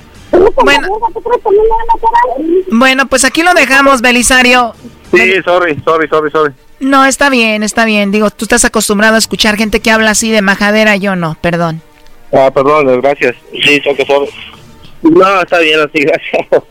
Bueno. 2.71 3.07
Pues 3.07 3.25
aquí 3.25 3.43
lo 3.43 3.53
dejamos, 3.53 4.01
Belisario. 4.01 4.73
Sí, 5.11 5.33
sorry, 5.43 5.81
sorry, 5.83 6.07
sorry, 6.07 6.31
sorry. 6.31 6.53
No, 6.79 7.05
está 7.05 7.29
bien, 7.29 7.63
está 7.63 7.85
bien. 7.85 8.11
Digo, 8.11 8.29
tú 8.29 8.45
estás 8.45 8.65
acostumbrado 8.65 9.15
a 9.15 9.19
escuchar 9.19 9.55
gente 9.55 9.79
que 9.79 9.89
habla 9.89 10.11
así 10.11 10.31
de 10.31 10.41
majadera, 10.41 10.95
yo 10.97 11.15
no, 11.15 11.35
perdón. 11.41 11.81
Ah, 12.33 12.51
perdón, 12.53 13.01
gracias. 13.01 13.35
Sí, 13.51 13.81
Choco, 13.81 14.05
sorry. 14.05 14.29
No, 15.01 15.41
está 15.41 15.59
bien 15.59 15.79
así, 15.79 15.99
gracias. 16.03 16.63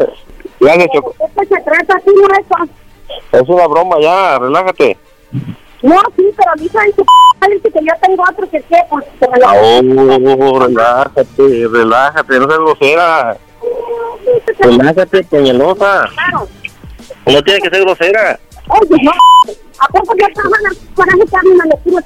Gracias, 0.61 0.89
Choco. 0.95 1.15
Esto 1.19 1.43
se 1.43 1.63
trata 1.63 1.97
así, 1.97 2.11
no 2.15 2.29
eso. 2.39 2.73
Es 3.33 3.49
una 3.49 3.67
broma 3.67 3.97
ya, 4.01 4.39
relájate. 4.39 4.97
No, 5.83 6.01
sí, 6.17 6.25
pero 6.37 6.51
dice 6.57 6.79
en 6.79 6.95
su 6.95 7.05
p***, 7.05 7.71
que 7.71 7.85
yo 7.85 7.93
tengo 8.03 8.23
otro 8.29 8.51
que 8.51 8.63
qué, 8.63 8.79
pues 8.89 9.05
lo... 9.21 9.49
Oh, 9.49 10.59
relájate, 10.61 11.69
relájate, 11.71 12.39
no 12.39 12.47
seas 12.47 12.59
grosera. 12.59 13.37
Relájate, 14.59 15.23
peñalosa. 15.25 16.09
Claro. 16.15 16.49
No 17.27 17.43
tiene 17.43 17.61
que 17.61 17.69
ser 17.71 17.81
grosera. 17.83 18.39
Oye, 18.69 18.97
no, 19.03 19.13
¿a 19.79 19.89
poco 19.89 20.15
yo 20.17 20.27
trabajo 20.35 20.57
en 20.61 20.67
el 20.73 20.79
coraje 20.95 21.25
que 21.31 21.37
a 21.37 21.43
mí 21.43 21.51
me 21.51 21.65
lo 21.69 21.77
tiro, 21.79 21.99
p***? 21.99 22.05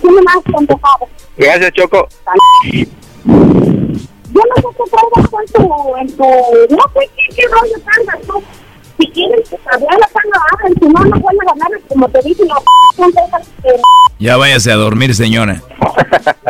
Tiene 0.00 0.22
más 0.22 0.36
contestado. 0.52 1.08
Gracias, 1.36 1.72
Choco. 1.72 2.08
Yo 2.64 2.86
no 4.48 4.54
sé 4.56 4.68
qué 4.76 4.84
traigas 4.90 5.32
en 5.32 5.46
tu, 5.52 5.62
en 5.96 6.08
tu, 6.16 6.24
no 6.74 6.84
sé 6.94 7.00
qué, 7.16 7.24
qué 7.36 7.44
rollo 7.48 7.76
traigas 7.84 8.20
tú. 8.26 8.36
Si 8.98 9.04
quieres, 9.10 9.42
pues 9.48 9.62
hablar 9.72 9.98
cuando 10.12 10.36
hablen, 10.52 10.72
si 10.80 10.86
no, 10.88 11.00
no 11.04 11.16
vuelves 11.20 11.48
a 11.48 11.50
ganar, 11.54 11.72
como 11.88 12.08
te 12.08 12.20
dije, 12.22 12.42
no. 12.44 12.56
Ya 14.18 14.36
váyase 14.36 14.70
a 14.70 14.76
dormir, 14.76 15.14
señora. 15.14 15.62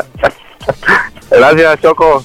Gracias, 1.30 1.80
Choco. 1.80 2.24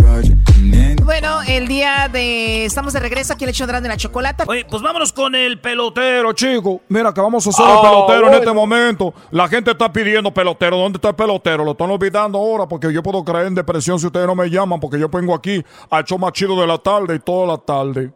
El 1.51 1.67
día 1.67 2.07
de... 2.07 2.63
Estamos 2.63 2.93
de 2.93 3.01
regreso 3.01 3.33
aquí 3.33 3.43
en 3.43 3.49
el 3.49 3.53
show 3.53 3.67
de 3.67 3.81
la 3.81 3.97
Chocolata. 3.97 4.45
Oye, 4.47 4.63
pues 4.69 4.81
vámonos 4.81 5.11
con 5.11 5.35
el 5.35 5.59
Pelotero, 5.59 6.31
chico. 6.31 6.79
Mira, 6.87 7.13
que 7.13 7.19
vamos 7.19 7.45
a 7.45 7.49
hacer 7.49 7.65
Ah, 7.67 7.73
el 7.75 7.81
pelotero 7.81 8.27
en 8.29 8.33
este 8.35 8.53
momento. 8.53 9.13
La 9.31 9.49
gente 9.49 9.71
está 9.71 9.91
pidiendo 9.91 10.33
pelotero. 10.33 10.77
¿Dónde 10.77 10.95
está 10.95 11.09
el 11.09 11.15
pelotero? 11.15 11.65
Lo 11.65 11.71
están 11.71 11.91
olvidando 11.91 12.37
ahora 12.37 12.67
porque 12.69 12.93
yo 12.93 13.03
puedo 13.03 13.25
caer 13.25 13.47
en 13.47 13.55
depresión 13.55 13.99
si 13.99 14.05
ustedes 14.05 14.27
no 14.27 14.33
me 14.33 14.49
llaman 14.49 14.79
porque 14.79 14.97
yo 14.97 15.09
vengo 15.09 15.35
aquí 15.35 15.61
al 15.89 16.05
show 16.05 16.17
más 16.17 16.31
chido 16.31 16.59
de 16.61 16.67
la 16.67 16.77
tarde 16.77 17.15
y 17.15 17.19
toda 17.19 17.45
la 17.45 17.57
tarde. 17.57 18.13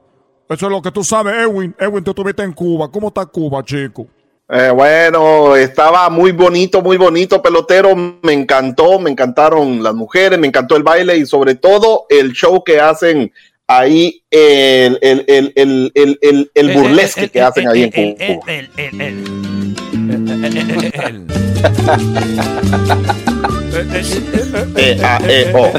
Eso 0.48 0.66
es 0.68 0.72
lo 0.72 0.82
que 0.82 0.92
tú 0.92 1.04
sabes, 1.04 1.36
Edwin. 1.36 1.76
Edwin, 1.78 2.06
tú 2.06 2.12
estuviste 2.12 2.42
en 2.42 2.54
Cuba. 2.54 2.90
¿Cómo 2.90 3.10
está 3.10 3.26
Cuba, 3.26 3.62
chico? 3.66 4.08
Eh, 4.48 4.70
bueno, 4.70 5.56
estaba 5.56 6.08
muy 6.10 6.32
bonito, 6.32 6.82
muy 6.82 6.98
bonito, 6.98 7.42
pelotero. 7.42 7.96
Me 7.96 8.34
encantó, 8.34 9.00
me 9.00 9.10
encantaron 9.10 9.82
las 9.82 9.96
mujeres, 9.96 10.38
me 10.38 10.48
encantó 10.48 10.76
el 10.76 10.84
baile 10.84 11.18
y 11.18 11.26
sobre 11.26 11.56
todo 11.56 12.06
el 12.10 12.32
show 12.34 12.64
que 12.64 12.80
hacen 12.80 13.32
ahí, 13.68 14.22
el, 14.30 15.00
el, 15.02 15.26
el, 15.28 15.52
el, 15.56 15.92
el, 15.96 16.20
el, 16.22 16.52
el 16.54 16.74
burlesque 16.78 17.30
que 17.30 17.42
hacen 17.42 17.68
ahí 17.68 17.90
en 17.92 18.16
Cuba. 18.16 18.54
El, 18.54 18.70
el, 18.78 19.02
el. 19.02 19.26
Eh, 24.78 25.02
ah, 25.04 25.20
eh, 25.28 25.52
oh. 25.54 25.72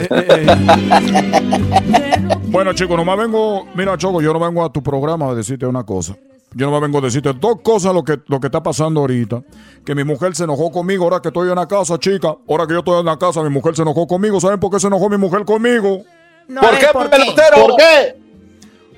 Bueno, 2.48 2.72
chicos, 2.72 2.96
nomás 2.96 3.16
vengo. 3.16 3.66
Mira, 3.74 3.96
Choco, 3.96 4.20
yo 4.20 4.32
no 4.32 4.40
vengo 4.40 4.64
a 4.64 4.72
tu 4.72 4.82
programa 4.82 5.30
a 5.30 5.34
decirte 5.36 5.64
una 5.66 5.84
cosa. 5.84 6.16
Yo 6.56 6.70
no 6.70 6.80
vengo 6.80 6.98
a 6.98 7.00
decirte 7.02 7.34
dos 7.34 7.60
cosas 7.62 7.92
lo 7.92 8.02
que, 8.02 8.18
lo 8.28 8.40
que 8.40 8.46
está 8.46 8.62
pasando 8.62 9.00
ahorita. 9.00 9.42
Que 9.84 9.94
mi 9.94 10.04
mujer 10.04 10.34
se 10.34 10.44
enojó 10.44 10.72
conmigo 10.72 11.04
ahora 11.04 11.20
que 11.20 11.28
estoy 11.28 11.50
en 11.50 11.56
la 11.56 11.68
casa, 11.68 11.98
chica. 11.98 12.34
Ahora 12.48 12.66
que 12.66 12.72
yo 12.72 12.78
estoy 12.78 12.98
en 12.98 13.04
la 13.04 13.18
casa, 13.18 13.42
mi 13.42 13.50
mujer 13.50 13.76
se 13.76 13.82
enojó 13.82 14.06
conmigo. 14.06 14.40
¿Saben 14.40 14.58
por 14.58 14.70
qué 14.70 14.80
se 14.80 14.86
enojó 14.86 15.10
mi 15.10 15.18
mujer 15.18 15.44
conmigo? 15.44 16.02
¿Por 16.48 16.78
qué, 16.78 16.86
pelotero? 17.10 17.66
¿Por 17.66 17.76
qué? 17.76 18.16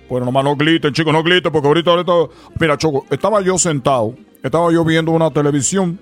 Bueno, 0.09 0.27
nomás 0.27 0.45
no 0.45 0.55
griten, 0.55 0.93
chicos, 0.93 1.13
no 1.13 1.21
griten, 1.25 1.51
porque 1.51 1.67
ahorita, 1.67 1.91
ahorita. 1.91 2.13
Mira, 2.61 2.79
Choco, 2.79 3.05
estaba 3.11 3.41
yo 3.41 3.59
sentado, 3.59 4.15
estaba 4.41 4.73
yo 4.73 4.85
viendo 4.85 5.11
una 5.11 5.31
televisión, 5.33 5.99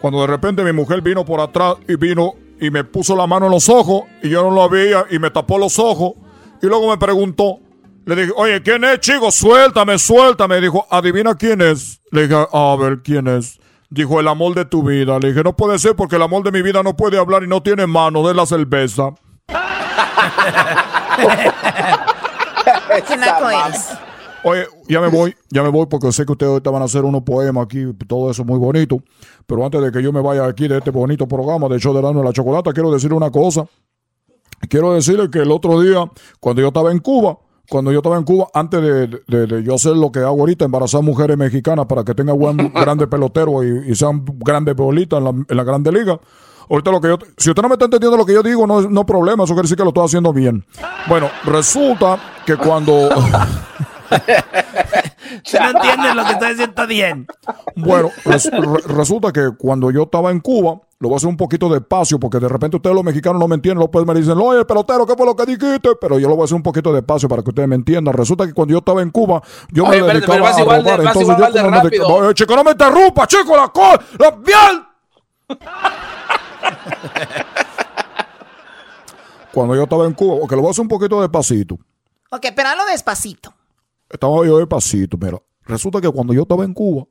cuando 0.00 0.20
de 0.22 0.26
repente 0.26 0.64
mi 0.64 0.72
mujer 0.72 1.00
vino 1.00 1.24
por 1.24 1.40
atrás 1.40 1.76
y 1.86 1.94
vino 1.94 2.34
y 2.60 2.70
me 2.70 2.82
puso 2.82 3.14
la 3.14 3.28
mano 3.28 3.46
en 3.46 3.52
los 3.52 3.68
ojos 3.68 4.02
y 4.20 4.30
yo 4.30 4.42
no 4.42 4.50
lo 4.50 4.68
veía 4.68 5.06
y 5.10 5.20
me 5.20 5.30
tapó 5.30 5.58
los 5.58 5.78
ojos 5.78 6.14
y 6.60 6.66
luego 6.66 6.90
me 6.90 6.98
preguntó, 6.98 7.60
le 8.08 8.22
dije, 8.22 8.32
oye, 8.36 8.62
¿quién 8.62 8.84
es, 8.84 9.00
chico? 9.00 9.30
Suéltame, 9.30 9.98
suéltame. 9.98 10.62
Dijo, 10.62 10.86
adivina 10.90 11.34
quién 11.34 11.60
es. 11.60 12.00
Le 12.10 12.26
dije, 12.26 12.46
a 12.50 12.76
ver, 12.80 13.02
¿quién 13.02 13.28
es? 13.28 13.60
Dijo, 13.90 14.18
el 14.18 14.28
amor 14.28 14.54
de 14.54 14.64
tu 14.64 14.82
vida. 14.82 15.18
Le 15.18 15.28
dije, 15.28 15.42
no 15.42 15.54
puede 15.54 15.78
ser 15.78 15.94
porque 15.94 16.16
el 16.16 16.22
amor 16.22 16.42
de 16.42 16.50
mi 16.50 16.62
vida 16.62 16.82
no 16.82 16.96
puede 16.96 17.18
hablar 17.18 17.42
y 17.42 17.48
no 17.48 17.62
tiene 17.62 17.86
mano 17.86 18.26
de 18.26 18.32
la 18.32 18.46
cerveza. 18.46 19.10
¿Qué 23.06 23.16
naco 23.16 23.50
eres? 23.50 23.90
Oye, 24.42 24.66
ya 24.88 25.00
me 25.02 25.08
voy, 25.08 25.36
ya 25.50 25.62
me 25.62 25.68
voy 25.68 25.84
porque 25.86 26.10
sé 26.10 26.24
que 26.24 26.32
ustedes 26.32 26.50
ahorita 26.50 26.70
van 26.70 26.80
a 26.80 26.86
hacer 26.86 27.04
unos 27.04 27.22
poemas 27.22 27.64
aquí, 27.64 27.84
todo 28.06 28.30
eso 28.30 28.42
muy 28.42 28.58
bonito. 28.58 29.02
Pero 29.46 29.64
antes 29.64 29.82
de 29.82 29.92
que 29.92 30.02
yo 30.02 30.12
me 30.12 30.22
vaya 30.22 30.46
aquí 30.46 30.66
de 30.66 30.78
este 30.78 30.90
bonito 30.90 31.28
programa 31.28 31.68
de 31.68 31.78
show 31.78 31.92
de 31.92 32.00
Dano 32.00 32.20
de 32.20 32.24
la 32.24 32.32
Chocolata, 32.32 32.72
quiero 32.72 32.90
decirle 32.90 33.16
una 33.16 33.30
cosa. 33.30 33.66
Quiero 34.70 34.94
decirle 34.94 35.28
que 35.30 35.40
el 35.40 35.50
otro 35.50 35.80
día, 35.82 36.10
cuando 36.40 36.62
yo 36.62 36.68
estaba 36.68 36.90
en 36.90 37.00
Cuba, 37.00 37.36
cuando 37.68 37.92
yo 37.92 37.98
estaba 37.98 38.16
en 38.16 38.24
Cuba, 38.24 38.48
antes 38.54 38.80
de, 38.80 39.06
de- 39.26 39.46
de 39.46 39.62
yo 39.62 39.74
hacer 39.74 39.96
lo 39.96 40.10
que 40.10 40.20
hago 40.20 40.40
ahorita, 40.40 40.64
embarazar 40.64 41.02
mujeres 41.02 41.36
mexicanas 41.36 41.86
para 41.86 42.02
que 42.04 42.14
tengan 42.14 42.38
buen, 42.38 42.56
grandes 42.74 43.08
peloteros 43.08 43.64
y, 43.64 43.90
y 43.92 43.94
sean 43.94 44.24
grandes 44.38 44.74
bolitas 44.74 45.18
en 45.18 45.24
la, 45.24 45.30
en 45.30 45.56
la 45.56 45.64
grande 45.64 45.92
liga. 45.92 46.18
Ahorita 46.70 46.90
lo 46.90 47.00
que 47.00 47.08
yo, 47.08 47.18
si 47.38 47.48
usted 47.50 47.62
no 47.62 47.68
me 47.68 47.74
está 47.76 47.86
entendiendo 47.86 48.16
lo 48.16 48.26
que 48.26 48.34
yo 48.34 48.42
digo, 48.42 48.66
no, 48.66 48.82
no 48.82 49.06
problema, 49.06 49.44
eso 49.44 49.54
quiere 49.54 49.64
decir 49.64 49.76
que 49.78 49.84
lo 49.84 49.88
estoy 49.90 50.04
haciendo 50.04 50.32
bien. 50.34 50.64
Bueno, 51.08 51.30
resulta 51.44 52.18
que 52.44 52.56
cuando... 52.56 53.08
No 55.60 55.70
entiendes 55.70 56.14
lo 56.14 56.24
que 56.24 56.32
estoy 56.32 56.48
diciendo 56.48 56.70
está 56.70 56.86
bien. 56.86 57.26
Bueno, 57.76 58.10
res- 58.24 58.50
re- 58.50 58.94
resulta 58.94 59.32
que 59.32 59.50
cuando 59.58 59.90
yo 59.90 60.04
estaba 60.04 60.30
en 60.30 60.40
Cuba, 60.40 60.80
lo 61.00 61.08
voy 61.08 61.14
a 61.14 61.18
hacer 61.18 61.28
un 61.28 61.36
poquito 61.36 61.68
despacio, 61.68 62.18
porque 62.18 62.40
de 62.40 62.48
repente 62.48 62.76
ustedes 62.76 62.94
los 62.96 63.04
mexicanos 63.04 63.40
no 63.40 63.46
me 63.46 63.54
entienden, 63.54 63.88
los 63.92 64.06
me 64.06 64.14
dicen, 64.14 64.36
oye, 64.38 64.64
pelotero, 64.64 65.06
¿qué 65.06 65.14
fue 65.16 65.26
lo 65.26 65.36
que 65.36 65.46
dijiste? 65.46 65.90
Pero 66.00 66.18
yo 66.18 66.28
lo 66.28 66.34
voy 66.34 66.42
a 66.42 66.44
hacer 66.46 66.56
un 66.56 66.62
poquito 66.62 66.92
despacio 66.92 67.28
para 67.28 67.40
que 67.42 67.50
ustedes 67.50 67.68
me 67.68 67.76
entiendan. 67.76 68.12
Resulta 68.14 68.44
que 68.46 68.52
cuando 68.52 68.72
yo 68.72 68.78
estaba 68.78 69.00
en 69.00 69.10
Cuba, 69.10 69.40
yo 69.70 69.84
Oye, 69.84 70.02
me 70.02 70.08
espérate, 70.18 70.26
pero 70.26 70.44
dedicaba 70.44 70.50
vas 70.50 70.56
a 70.56 70.58
de- 70.58 70.64
robar. 70.64 70.82
vas 70.84 70.98
Entonces 71.16 71.22
igual 71.22 71.38
yo 71.38 71.46
de 71.46 71.60
como 71.60 71.70
me 71.70 71.76
rápido. 71.76 71.90
dedicaba- 72.04 72.26
Oye, 72.26 72.34
chico, 72.34 72.56
no 72.56 72.64
me 72.64 72.70
interrumpa, 72.72 73.26
chico, 73.28 73.56
la 73.56 73.68
cosa, 73.68 74.00
la 74.18 74.36
piel. 74.42 74.82
Cuando 79.52 79.74
yo 79.74 79.82
estaba 79.84 80.04
en 80.04 80.14
Cuba, 80.14 80.40
porque 80.40 80.54
lo 80.56 80.62
voy 80.62 80.68
a 80.68 80.70
hacer 80.72 80.82
un 80.82 80.88
poquito 80.88 81.20
despacito. 81.20 81.74
Ok, 82.30 82.46
pero 82.54 82.68
hazlo 82.68 82.84
despacito. 82.86 83.54
Estaba 84.10 84.44
yo 84.46 84.58
despacito, 84.58 85.16
mira. 85.16 85.38
Resulta 85.64 86.00
que 86.00 86.08
cuando 86.10 86.32
yo 86.34 86.42
estaba 86.42 86.64
en 86.64 86.74
Cuba, 86.74 87.04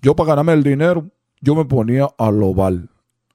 yo 0.00 0.14
para 0.16 0.28
ganarme 0.30 0.52
el 0.54 0.62
dinero, 0.62 1.06
yo 1.42 1.54
me 1.54 1.66
ponía 1.66 2.08
a 2.16 2.30
robar. 2.30 2.72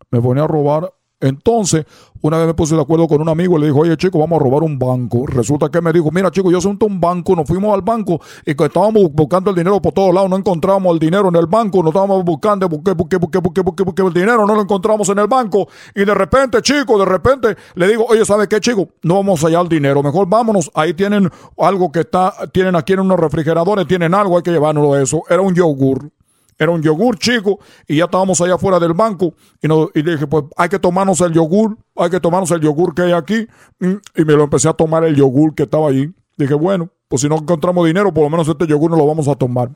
Me 0.10 0.20
ponía 0.22 0.46
a 0.46 0.48
robar. 0.48 0.92
Entonces, 1.20 1.84
una 2.22 2.38
vez 2.38 2.46
me 2.46 2.54
puse 2.54 2.76
de 2.76 2.82
acuerdo 2.82 3.08
con 3.08 3.20
un 3.20 3.28
amigo 3.28 3.58
y 3.58 3.62
le 3.62 3.66
dijo, 3.68 3.80
oye 3.80 3.98
chico, 3.98 4.20
vamos 4.20 4.40
a 4.40 4.44
robar 4.44 4.62
un 4.62 4.78
banco. 4.78 5.26
Resulta 5.26 5.68
que 5.70 5.82
me 5.82 5.92
dijo, 5.92 6.12
mira 6.12 6.30
chico, 6.30 6.52
yo 6.52 6.62
soy 6.62 6.78
un 6.80 7.02
banco, 7.02 7.36
nos 7.36 7.48
fuimos 7.48 7.74
al 7.74 7.82
banco 7.82 8.22
y 8.46 8.54
que 8.54 8.66
estábamos 8.66 9.02
bu- 9.02 9.12
buscando 9.12 9.50
el 9.50 9.56
dinero 9.56 9.82
por 9.82 9.94
todos 9.94 10.14
lados, 10.14 10.30
no 10.30 10.38
encontramos 10.38 10.94
el 10.94 11.00
dinero 11.00 11.30
en 11.30 11.36
el 11.36 11.48
banco, 11.48 11.80
nos 11.80 11.88
estábamos 11.90 12.24
buscando, 12.24 12.70
busqué, 12.70 12.92
el 12.92 14.14
dinero, 14.14 14.46
no 14.46 14.54
lo 14.54 14.62
encontramos 14.62 15.10
en 15.10 15.18
el 15.18 15.26
banco. 15.26 15.68
Y 15.96 16.06
de 16.06 16.14
repente, 16.14 16.62
chico, 16.62 17.00
de 17.00 17.06
repente 17.06 17.58
le 17.74 17.88
digo, 17.88 18.06
oye, 18.08 18.24
¿sabe 18.24 18.48
qué 18.48 18.60
chico? 18.60 18.88
No 19.02 19.16
vamos 19.16 19.44
a 19.44 19.48
hallar 19.48 19.64
el 19.64 19.70
dinero, 19.70 20.04
mejor 20.04 20.28
vámonos, 20.30 20.70
ahí 20.76 20.94
tienen 20.94 21.32
algo 21.58 21.92
que 21.92 22.02
está, 22.02 22.32
tienen 22.54 22.76
aquí 22.76 22.94
en 22.94 23.00
unos 23.00 23.20
refrigeradores, 23.20 23.88
tienen 23.88 24.14
algo, 24.14 24.38
hay 24.38 24.44
que 24.44 24.52
llevárnoslo 24.52 24.96
eso. 24.96 25.24
Era 25.30 25.42
un 25.42 25.56
yogur. 25.56 26.12
Era 26.60 26.72
un 26.72 26.82
yogur 26.82 27.18
chico 27.20 27.60
y 27.88 27.98
ya 27.98 28.06
estábamos 28.06 28.42
allá 28.42 28.56
afuera 28.56 28.80
del 28.80 28.94
banco 28.94 29.34
y, 29.62 29.68
no, 29.68 29.90
y 29.94 30.02
dije, 30.02 30.26
pues 30.26 30.46
hay 30.56 30.70
que 30.70 30.80
tomarnos 30.80 31.22
el 31.22 31.32
yogur, 31.34 31.78
hay 31.96 32.10
que 32.10 32.20
tomarnos 32.20 32.50
el 32.52 32.62
yogur 32.62 32.96
que 32.96 33.04
hay 33.04 33.12
aquí. 33.12 33.48
Mm, 33.80 33.94
Y 34.16 34.26
me 34.26 34.34
lo 34.34 34.44
empecé 34.44 34.68
a 34.68 34.74
tomar 34.74 35.04
el 35.04 35.16
yogur 35.16 35.54
que 35.54 35.64
estaba 35.64 35.90
allí. 35.90 36.12
Dije, 36.36 36.54
bueno, 36.56 36.90
pues 37.08 37.22
si 37.22 37.30
no 37.30 37.36
encontramos 37.36 37.86
dinero, 37.86 38.14
por 38.14 38.24
lo 38.24 38.30
menos 38.30 38.48
este 38.48 38.66
yogur 38.68 38.92
no 38.92 38.98
lo 38.98 39.06
vamos 39.06 39.28
a 39.28 39.36
tomar. 39.36 39.70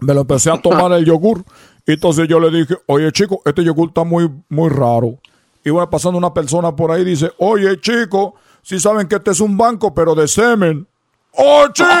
Me 0.00 0.14
lo 0.14 0.20
empecé 0.20 0.50
a 0.50 0.60
tomar 0.60 0.92
el 0.92 1.04
yogur. 1.04 1.44
Y 1.86 1.92
entonces 1.92 2.28
yo 2.28 2.38
le 2.38 2.50
dije, 2.50 2.76
oye 2.86 3.10
chico, 3.12 3.40
este 3.44 3.64
yogur 3.64 3.88
está 3.88 4.04
muy, 4.04 4.30
muy 4.48 4.68
raro. 4.68 5.18
Iba 5.64 5.88
pasando 5.90 6.18
una 6.18 6.32
persona 6.32 6.74
por 6.76 6.90
ahí 6.92 7.02
y 7.02 7.06
dice, 7.06 7.32
oye 7.38 7.80
chico, 7.80 8.34
si 8.62 8.78
saben 8.78 9.08
que 9.08 9.16
este 9.16 9.32
es 9.32 9.40
un 9.40 9.56
banco, 9.56 9.94
pero 9.94 10.14
de 10.14 10.28
semen. 10.28 10.86
¡Oh, 11.40 11.68
chico! 11.72 11.88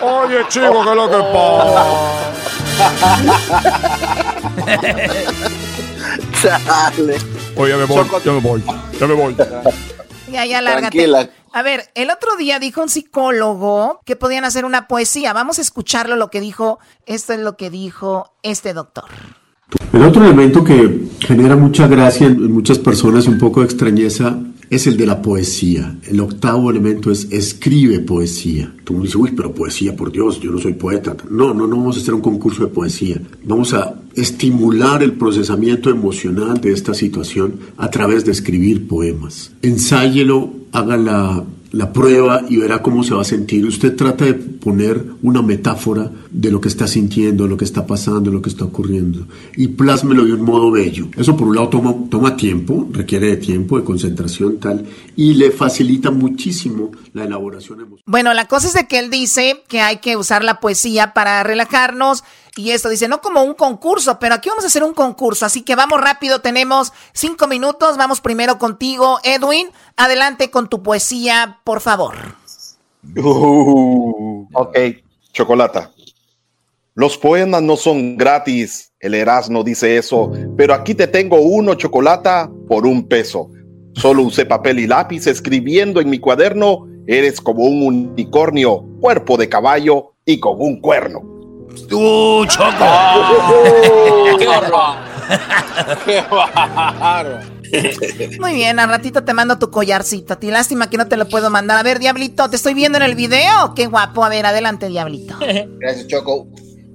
Oye, 0.00 0.38
chico, 0.48 0.82
¿qué 0.84 0.90
es 0.90 0.96
lo 0.96 1.10
que 1.10 1.18
pasa? 1.34 1.84
Oye, 7.56 7.76
me 7.76 7.84
voy, 7.84 8.06
ya 8.24 8.32
me 8.32 8.40
voy, 8.40 8.62
ya 8.98 9.06
me 9.06 9.14
voy. 9.14 9.36
Ya, 10.32 10.46
ya, 10.46 10.62
lárgate. 10.62 10.96
Tranquila. 10.96 11.28
A 11.52 11.62
ver, 11.62 11.90
el 11.94 12.10
otro 12.10 12.36
día 12.38 12.58
dijo 12.58 12.80
un 12.80 12.88
psicólogo 12.88 14.00
que 14.06 14.16
podían 14.16 14.46
hacer 14.46 14.64
una 14.64 14.88
poesía. 14.88 15.34
Vamos 15.34 15.58
a 15.58 15.62
escucharlo 15.62 16.16
lo 16.16 16.30
que 16.30 16.40
dijo. 16.40 16.78
Esto 17.04 17.34
es 17.34 17.40
lo 17.40 17.58
que 17.58 17.68
dijo 17.68 18.32
este 18.42 18.72
doctor. 18.72 19.04
El 19.92 20.04
otro 20.04 20.24
elemento 20.24 20.64
que 20.64 21.08
genera 21.20 21.54
mucha 21.54 21.86
gracia 21.86 22.28
en 22.28 22.50
muchas 22.50 22.78
personas 22.78 23.26
y 23.26 23.28
un 23.28 23.38
poco 23.38 23.60
de 23.60 23.66
extrañeza 23.66 24.38
es 24.70 24.86
el 24.86 24.96
de 24.96 25.04
la 25.04 25.20
poesía. 25.20 25.98
El 26.08 26.20
octavo 26.20 26.70
elemento 26.70 27.10
es 27.10 27.26
escribe 27.30 27.98
poesía. 27.98 28.72
Tú 28.84 28.94
me 28.94 29.00
dices, 29.00 29.16
uy, 29.16 29.32
pero 29.36 29.52
poesía, 29.52 29.96
por 29.96 30.12
Dios, 30.12 30.40
yo 30.40 30.52
no 30.52 30.58
soy 30.58 30.74
poeta. 30.74 31.16
No, 31.28 31.52
no, 31.52 31.66
no 31.66 31.76
vamos 31.76 31.96
a 31.96 32.00
hacer 32.00 32.14
un 32.14 32.20
concurso 32.20 32.62
de 32.62 32.72
poesía. 32.72 33.20
Vamos 33.44 33.74
a 33.74 34.00
estimular 34.14 35.02
el 35.02 35.12
procesamiento 35.14 35.90
emocional 35.90 36.60
de 36.60 36.72
esta 36.72 36.94
situación 36.94 37.58
a 37.76 37.90
través 37.90 38.24
de 38.24 38.32
escribir 38.32 38.86
poemas. 38.86 39.50
Ensáyelo, 39.62 40.52
haga 40.72 40.96
la, 40.96 41.44
la 41.72 41.92
prueba 41.92 42.42
y 42.48 42.56
verá 42.56 42.82
cómo 42.82 43.02
se 43.02 43.14
va 43.14 43.22
a 43.22 43.24
sentir. 43.24 43.64
Usted 43.64 43.96
trata 43.96 44.24
de 44.24 44.34
poner 44.34 45.04
una 45.22 45.42
metáfora 45.42 46.10
de 46.30 46.50
lo 46.50 46.60
que 46.60 46.68
está 46.68 46.86
sintiendo, 46.86 47.46
lo 47.46 47.56
que 47.56 47.64
está 47.64 47.86
pasando, 47.86 48.30
lo 48.30 48.42
que 48.42 48.50
está 48.50 48.64
ocurriendo 48.64 49.26
y 49.56 49.68
plásmelo 49.68 50.24
de 50.24 50.34
un 50.34 50.42
modo 50.42 50.70
bello. 50.70 51.08
Eso 51.16 51.36
por 51.36 51.48
un 51.48 51.56
lado 51.56 51.68
toma, 51.68 51.94
toma 52.10 52.36
tiempo, 52.36 52.88
requiere 52.92 53.28
de 53.28 53.36
tiempo, 53.36 53.78
de 53.78 53.84
concentración 53.84 54.58
tal 54.58 54.84
y 55.16 55.34
le 55.34 55.50
facilita 55.50 56.10
muchísimo 56.10 56.90
la 57.12 57.24
elaboración 57.24 57.80
emocional. 57.80 58.04
Bueno, 58.06 58.34
la 58.34 58.46
cosa 58.46 58.68
es 58.68 58.74
de 58.74 58.86
que 58.86 58.98
él 58.98 59.10
dice 59.10 59.62
que 59.68 59.80
hay 59.80 59.98
que 59.98 60.16
usar 60.16 60.44
la 60.44 60.60
poesía 60.60 61.12
para 61.14 61.42
relajarnos 61.42 62.24
y 62.56 62.72
esto 62.72 62.88
dice, 62.88 63.08
no 63.08 63.20
como 63.20 63.42
un 63.42 63.54
concurso, 63.54 64.18
pero 64.18 64.34
aquí 64.34 64.48
vamos 64.48 64.64
a 64.64 64.68
hacer 64.68 64.82
un 64.82 64.94
concurso, 64.94 65.46
así 65.46 65.62
que 65.62 65.76
vamos 65.76 66.00
rápido, 66.00 66.40
tenemos 66.40 66.92
cinco 67.12 67.46
minutos, 67.46 67.96
vamos 67.96 68.20
primero 68.20 68.58
contigo, 68.58 69.18
Edwin, 69.22 69.68
adelante 69.96 70.50
con 70.50 70.68
tu 70.68 70.82
poesía, 70.82 71.60
por 71.64 71.80
favor. 71.80 72.14
Uh, 73.16 74.46
ok, 74.52 74.78
chocolata. 75.32 75.90
Los 76.94 77.16
poemas 77.16 77.62
no 77.62 77.76
son 77.76 78.16
gratis, 78.16 78.92
el 78.98 79.14
Erasmo 79.14 79.62
dice 79.62 79.96
eso, 79.96 80.32
pero 80.56 80.74
aquí 80.74 80.94
te 80.94 81.06
tengo 81.06 81.40
uno, 81.40 81.74
chocolata, 81.74 82.50
por 82.68 82.84
un 82.84 83.06
peso. 83.06 83.48
Solo 83.94 84.22
usé 84.22 84.44
papel 84.44 84.80
y 84.80 84.86
lápiz 84.86 85.26
escribiendo 85.26 86.00
en 86.00 86.10
mi 86.10 86.18
cuaderno, 86.18 86.86
eres 87.06 87.40
como 87.40 87.64
un 87.64 87.82
unicornio, 87.82 88.84
cuerpo 89.00 89.36
de 89.36 89.48
caballo 89.48 90.14
y 90.24 90.38
con 90.40 90.60
un 90.60 90.80
cuerno. 90.80 91.39
¡Uh, 91.92 92.46
Choco! 92.46 92.70
¡Qué 94.38 94.48
horror! 94.48 94.96
¡Qué 96.04 96.22
bárbaro! 96.30 97.40
Muy 98.40 98.54
bien, 98.54 98.78
al 98.78 98.88
ratito 98.88 99.24
te 99.24 99.32
mando 99.32 99.58
tu 99.58 99.70
collarcito. 99.70 100.34
A 100.34 100.40
ti 100.40 100.50
lástima 100.50 100.90
que 100.90 100.96
no 100.96 101.06
te 101.06 101.16
lo 101.16 101.28
puedo 101.28 101.50
mandar. 101.50 101.78
A 101.78 101.82
ver, 101.82 101.98
Diablito, 101.98 102.48
¿te 102.50 102.56
estoy 102.56 102.74
viendo 102.74 102.98
en 102.98 103.04
el 103.04 103.14
video? 103.14 103.74
Qué 103.74 103.86
guapo. 103.86 104.24
A 104.24 104.28
ver, 104.28 104.46
adelante, 104.46 104.88
Diablito. 104.88 105.36
Gracias, 105.78 106.08
Choco. 106.08 106.48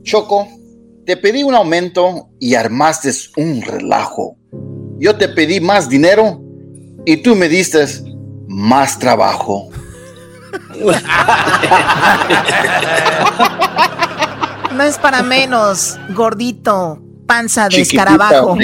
Choco, 0.04 0.48
te 1.06 1.18
pedí 1.18 1.44
un 1.44 1.56
aumento 1.56 2.30
y 2.40 2.56
armaste 2.56 3.12
un 3.38 3.62
relajo. 3.62 4.38
Yo 5.00 5.16
te 5.16 5.30
pedí 5.30 5.60
más 5.60 5.90
dinero 5.90 6.42
y 7.06 7.18
tú 7.18 7.36
me 7.36 7.48
diste 7.48 7.86
más 8.48 9.00
trabajo. 9.00 9.70
No 14.76 14.84
es 14.84 14.98
para 14.98 15.24
menos, 15.24 15.98
gordito, 16.10 17.00
panza 17.26 17.70
de 17.70 17.78
Chiquitita, 17.78 18.04
escarabajo. 18.04 18.58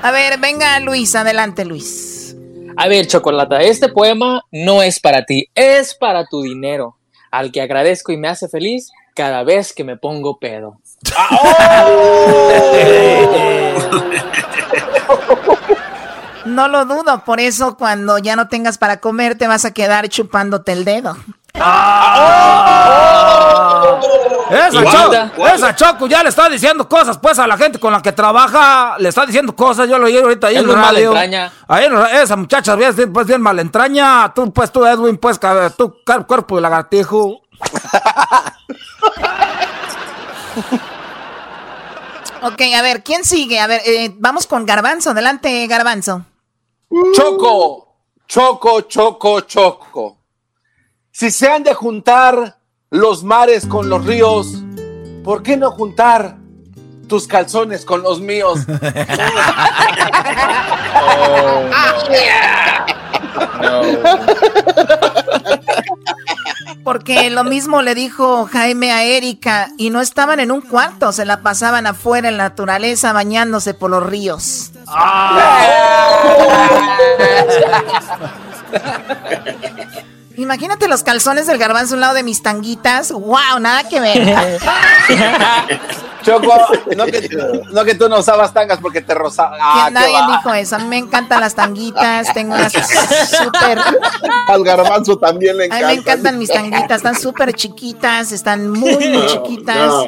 A 0.00 0.12
ver, 0.12 0.38
venga, 0.38 0.78
Luis, 0.78 1.16
adelante, 1.16 1.64
Luis. 1.64 2.36
A 2.76 2.86
ver, 2.86 3.08
Chocolata, 3.08 3.60
este 3.62 3.88
poema 3.88 4.44
no 4.52 4.80
es 4.80 5.00
para 5.00 5.24
ti, 5.24 5.48
es 5.56 5.96
para 5.96 6.24
tu 6.24 6.42
dinero, 6.42 6.96
al 7.32 7.50
que 7.50 7.62
agradezco 7.62 8.12
y 8.12 8.16
me 8.16 8.28
hace 8.28 8.48
feliz 8.48 8.92
cada 9.16 9.42
vez 9.42 9.72
que 9.72 9.82
me 9.82 9.96
pongo 9.96 10.38
pedo. 10.38 10.78
No 16.44 16.68
lo 16.68 16.84
dudo, 16.84 17.24
por 17.24 17.40
eso 17.40 17.76
cuando 17.76 18.18
ya 18.18 18.36
no 18.36 18.46
tengas 18.48 18.78
para 18.78 18.98
comer 19.00 19.36
te 19.36 19.48
vas 19.48 19.64
a 19.64 19.72
quedar 19.72 20.08
chupándote 20.08 20.72
el 20.72 20.84
dedo. 20.84 21.16
Esa, 24.50 24.78
Igualita. 24.80 25.30
Choco, 25.30 25.46
esa 25.46 25.76
Choco 25.76 26.06
ya 26.06 26.22
le 26.22 26.30
está 26.30 26.48
diciendo 26.48 26.88
cosas, 26.88 27.18
pues, 27.18 27.38
a 27.38 27.46
la 27.46 27.58
gente 27.58 27.78
con 27.78 27.92
la 27.92 28.00
que 28.00 28.12
trabaja. 28.12 28.96
Le 28.98 29.10
está 29.10 29.26
diciendo 29.26 29.54
cosas, 29.54 29.86
yo 29.88 29.98
lo 29.98 30.06
oí 30.06 30.16
ahorita 30.16 30.46
ahí 30.46 30.56
Es 30.56 30.62
en 30.62 30.72
radio. 30.72 31.14
Ahí 31.68 31.84
en 31.84 31.96
esa 32.16 32.36
muchacha, 32.36 32.74
bien, 32.76 32.94
pues, 33.12 33.26
bien 33.26 33.42
malentraña. 33.42 34.32
Tú, 34.34 34.50
pues, 34.52 34.72
tú, 34.72 34.86
Edwin, 34.86 35.18
pues, 35.18 35.38
car- 35.38 35.72
cuerpo 36.26 36.56
de 36.56 36.62
lagartijo. 36.62 37.40
Ok, 42.42 42.62
a 42.76 42.82
ver, 42.82 43.02
¿quién 43.02 43.24
sigue? 43.24 43.60
A 43.60 43.66
ver, 43.66 43.82
eh, 43.84 44.12
vamos 44.16 44.46
con 44.46 44.64
Garbanzo. 44.64 45.10
Adelante, 45.10 45.66
Garbanzo. 45.66 46.24
Choco, 47.14 47.96
choco, 48.26 48.82
choco, 48.82 49.40
choco. 49.42 50.18
Si 51.10 51.30
se 51.30 51.48
han 51.48 51.64
de 51.64 51.74
juntar 51.74 52.58
los 52.90 53.24
mares 53.24 53.66
con 53.66 53.88
los 53.88 54.04
ríos, 54.04 54.62
¿por 55.24 55.42
qué 55.42 55.56
no 55.56 55.72
juntar 55.72 56.36
tus 57.08 57.26
calzones 57.26 57.84
con 57.84 58.02
los 58.02 58.20
míos? 58.20 58.60
Porque 66.84 67.30
lo 67.30 67.44
mismo 67.44 67.82
le 67.82 67.94
dijo 67.94 68.46
Jaime 68.46 68.92
a 68.92 69.04
Erika 69.04 69.70
y 69.76 69.90
no 69.90 70.00
estaban 70.00 70.40
en 70.40 70.50
un 70.50 70.60
cuarto, 70.60 71.12
se 71.12 71.24
la 71.24 71.42
pasaban 71.42 71.86
afuera 71.86 72.28
en 72.28 72.36
la 72.36 72.44
naturaleza 72.44 73.12
bañándose 73.12 73.74
por 73.74 73.90
los 73.90 74.04
ríos. 74.04 74.72
Imagínate 80.38 80.86
los 80.86 81.02
calzones 81.02 81.48
del 81.48 81.58
garbanzo 81.58 81.94
a 81.94 81.96
un 81.96 82.00
lado 82.00 82.14
de 82.14 82.22
mis 82.22 82.42
tanguitas. 82.42 83.10
¡Wow! 83.10 83.58
Nada 83.60 83.88
que 83.88 83.98
ver. 83.98 84.58
Choco, 86.22 86.54
no 86.96 87.06
que, 87.06 87.28
no 87.72 87.84
que 87.84 87.94
tú 87.96 88.08
no 88.08 88.18
usabas 88.20 88.54
tangas 88.54 88.78
porque 88.78 89.00
te 89.00 89.14
rozaba. 89.14 89.56
Ah, 89.60 89.88
nadie 89.90 90.12
va. 90.14 90.36
dijo 90.36 90.54
eso. 90.54 90.76
A 90.76 90.78
mí 90.78 90.86
me 90.86 90.98
encantan 90.98 91.40
las 91.40 91.56
tanguitas. 91.56 92.32
Tengo 92.34 92.54
unas 92.54 92.72
súper. 92.72 93.80
Al 94.46 94.62
garbanzo 94.62 95.18
también 95.18 95.56
le 95.56 95.64
A 95.72 95.74
mí 95.74 95.84
me 95.86 95.92
encantan 95.94 96.38
mis 96.38 96.50
tanguitas. 96.50 96.98
Están 96.98 97.18
súper 97.18 97.52
chiquitas. 97.54 98.30
Están 98.30 98.70
muy, 98.70 99.08
muy 99.08 99.26
chiquitas. 99.26 99.88
No. 99.88 100.06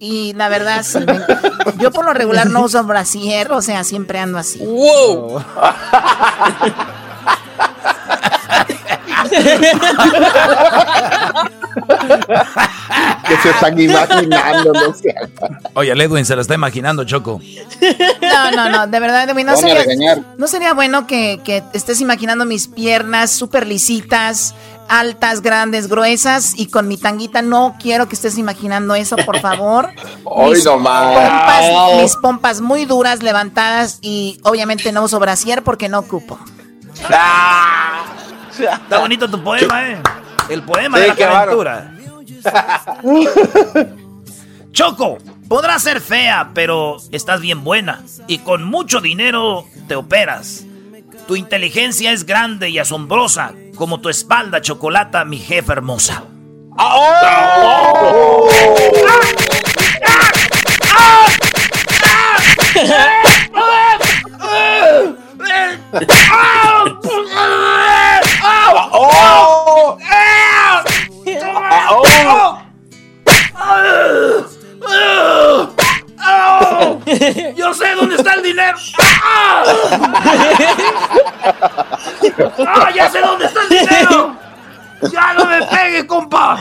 Y 0.00 0.32
la 0.34 0.48
verdad, 0.48 0.84
sí, 0.84 0.98
me- 0.98 1.24
yo 1.78 1.92
por 1.92 2.04
lo 2.04 2.14
regular 2.14 2.50
no 2.50 2.62
uso 2.62 2.82
brasier. 2.82 3.52
O 3.52 3.62
sea, 3.62 3.84
siempre 3.84 4.18
ando 4.18 4.38
así. 4.38 4.58
¡Wow! 4.58 5.40
Que 13.28 13.36
se 13.42 13.50
están 13.50 13.78
imaginando, 13.78 14.72
no 14.72 14.94
sé. 14.94 15.14
Oye, 15.74 15.92
el 15.92 16.00
Edwin 16.00 16.24
se 16.24 16.34
la 16.34 16.42
está 16.42 16.54
imaginando, 16.54 17.04
Choco. 17.04 17.40
No, 18.20 18.50
no, 18.52 18.68
no, 18.70 18.86
de 18.86 19.00
verdad, 19.00 19.28
Edwin, 19.28 19.46
no 19.46 19.56
sería, 19.56 19.84
no 20.36 20.74
bueno 20.74 21.06
que, 21.06 21.40
que 21.44 21.62
estés 21.72 22.00
imaginando 22.00 22.44
mis 22.44 22.68
piernas 22.68 23.30
súper 23.30 23.66
lisitas, 23.66 24.54
altas, 24.88 25.42
grandes, 25.42 25.88
gruesas 25.88 26.54
y 26.56 26.66
con 26.66 26.88
mi 26.88 26.96
tanguita. 26.96 27.42
No 27.42 27.76
quiero 27.80 28.08
que 28.08 28.14
estés 28.14 28.38
imaginando 28.38 28.94
eso, 28.94 29.16
por 29.16 29.40
favor. 29.40 29.90
Hoy 30.24 30.54
Mis 30.56 30.64
nomás. 30.64 31.14
pompas, 31.14 32.02
mis 32.02 32.16
pompas 32.16 32.60
muy 32.60 32.84
duras, 32.84 33.22
levantadas 33.22 33.98
y 34.00 34.40
obviamente 34.42 34.90
no 34.92 35.02
uso 35.02 35.18
brasier 35.18 35.62
porque 35.62 35.88
no 35.88 35.98
ocupo. 36.00 36.38
Está 38.58 38.98
bonito 38.98 39.28
tu 39.28 39.42
poema, 39.42 39.88
¿eh? 39.90 40.02
El 40.48 40.62
poema 40.62 40.96
Sí, 40.98 41.02
de 41.02 41.08
la 41.08 41.14
qué 41.14 41.24
calentura. 41.24 41.92
Choco, 44.72 45.18
podrás 45.48 45.82
ser 45.82 46.00
fea, 46.00 46.50
pero 46.54 46.96
estás 47.12 47.40
bien 47.40 47.64
buena. 47.64 48.02
Y 48.26 48.38
con 48.38 48.64
mucho 48.64 49.00
dinero 49.00 49.64
te 49.86 49.96
operas. 49.96 50.64
Tu 51.26 51.36
inteligencia 51.36 52.12
es 52.12 52.24
grande 52.24 52.70
y 52.70 52.78
asombrosa, 52.78 53.52
como 53.76 54.00
tu 54.00 54.08
espalda, 54.08 54.60
chocolata, 54.62 55.24
mi 55.24 55.38
jefa 55.38 55.74
hermosa. 55.74 56.22
¡Yo 77.56 77.74
sé 77.74 77.94
dónde 77.94 78.16
está 78.16 78.34
el 78.34 78.42
dinero! 78.42 78.78
¡Ah! 79.22 79.64
¡Ah, 82.66 82.90
ya 82.94 83.10
sé 83.10 83.20
dónde 83.20 83.46
está 83.46 83.62
el 83.62 83.68
dinero! 83.68 84.36
¡Ya 85.10 85.34
no 85.34 85.44
me 85.44 85.64
pegue, 85.66 86.06
compa! 86.06 86.58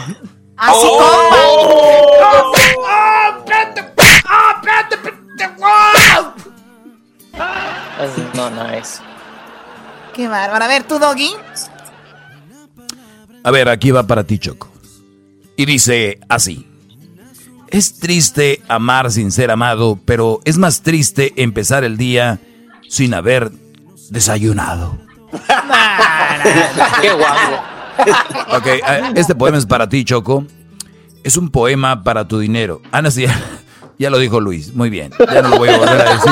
¡Así, 0.58 0.88
¡Ah! 1.00 2.52
¡Ah, 2.88 3.32
espérate! 3.38 3.94
¡Ah! 4.28 4.62
¡Ah! 5.64 6.34
That's 7.98 8.18
not 8.36 8.54
nice. 8.54 9.02
Qué 10.14 10.28
bárbaro. 10.28 10.66
A 10.66 10.68
ver, 10.68 10.84
tú, 10.84 11.00
Doggy. 11.00 11.36
A 13.48 13.52
ver, 13.52 13.70
aquí 13.70 13.92
va 13.92 14.04
para 14.04 14.26
ti, 14.26 14.40
Choco. 14.40 14.68
Y 15.56 15.66
dice 15.66 16.20
así. 16.28 16.68
Es 17.70 17.98
triste 17.98 18.62
amar 18.68 19.10
sin 19.10 19.32
ser 19.32 19.52
amado, 19.52 19.98
pero 20.04 20.42
es 20.44 20.58
más 20.58 20.82
triste 20.82 21.32
empezar 21.38 21.86
el 21.86 21.96
día 21.96 22.42
sin 22.90 23.14
haber 23.14 23.50
desayunado. 24.10 24.98
Qué 27.02 27.14
guapo. 27.14 28.58
Ok, 28.58 28.68
eh, 28.68 28.82
este 29.16 29.34
poema 29.34 29.58
es 29.58 29.66
para 29.66 29.88
ti, 29.88 30.04
Choco. 30.04 30.46
Es 31.24 31.38
un 31.38 31.50
poema 31.50 32.04
para 32.04 32.28
tu 32.28 32.40
dinero. 32.40 32.82
Ana, 32.92 33.12
sí, 33.12 33.22
ya, 33.22 33.42
ya 33.98 34.10
lo 34.10 34.20
dijo 34.20 34.42
Luis. 34.42 34.74
Muy 34.74 34.90
bien. 34.90 35.14
Ya 35.34 35.42
no 35.42 35.48
lo 35.48 35.58
voy 35.60 35.70
a 35.70 35.78
volver 35.78 36.02
a 36.02 36.14
decir. 36.16 36.32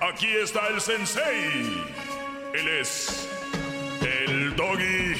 Aquí 0.00 0.28
está 0.42 0.68
el 0.68 0.80
sensei. 0.80 1.82
Él 2.54 2.68
es 2.80 3.28
el 4.02 4.54
doggy. 4.56 5.14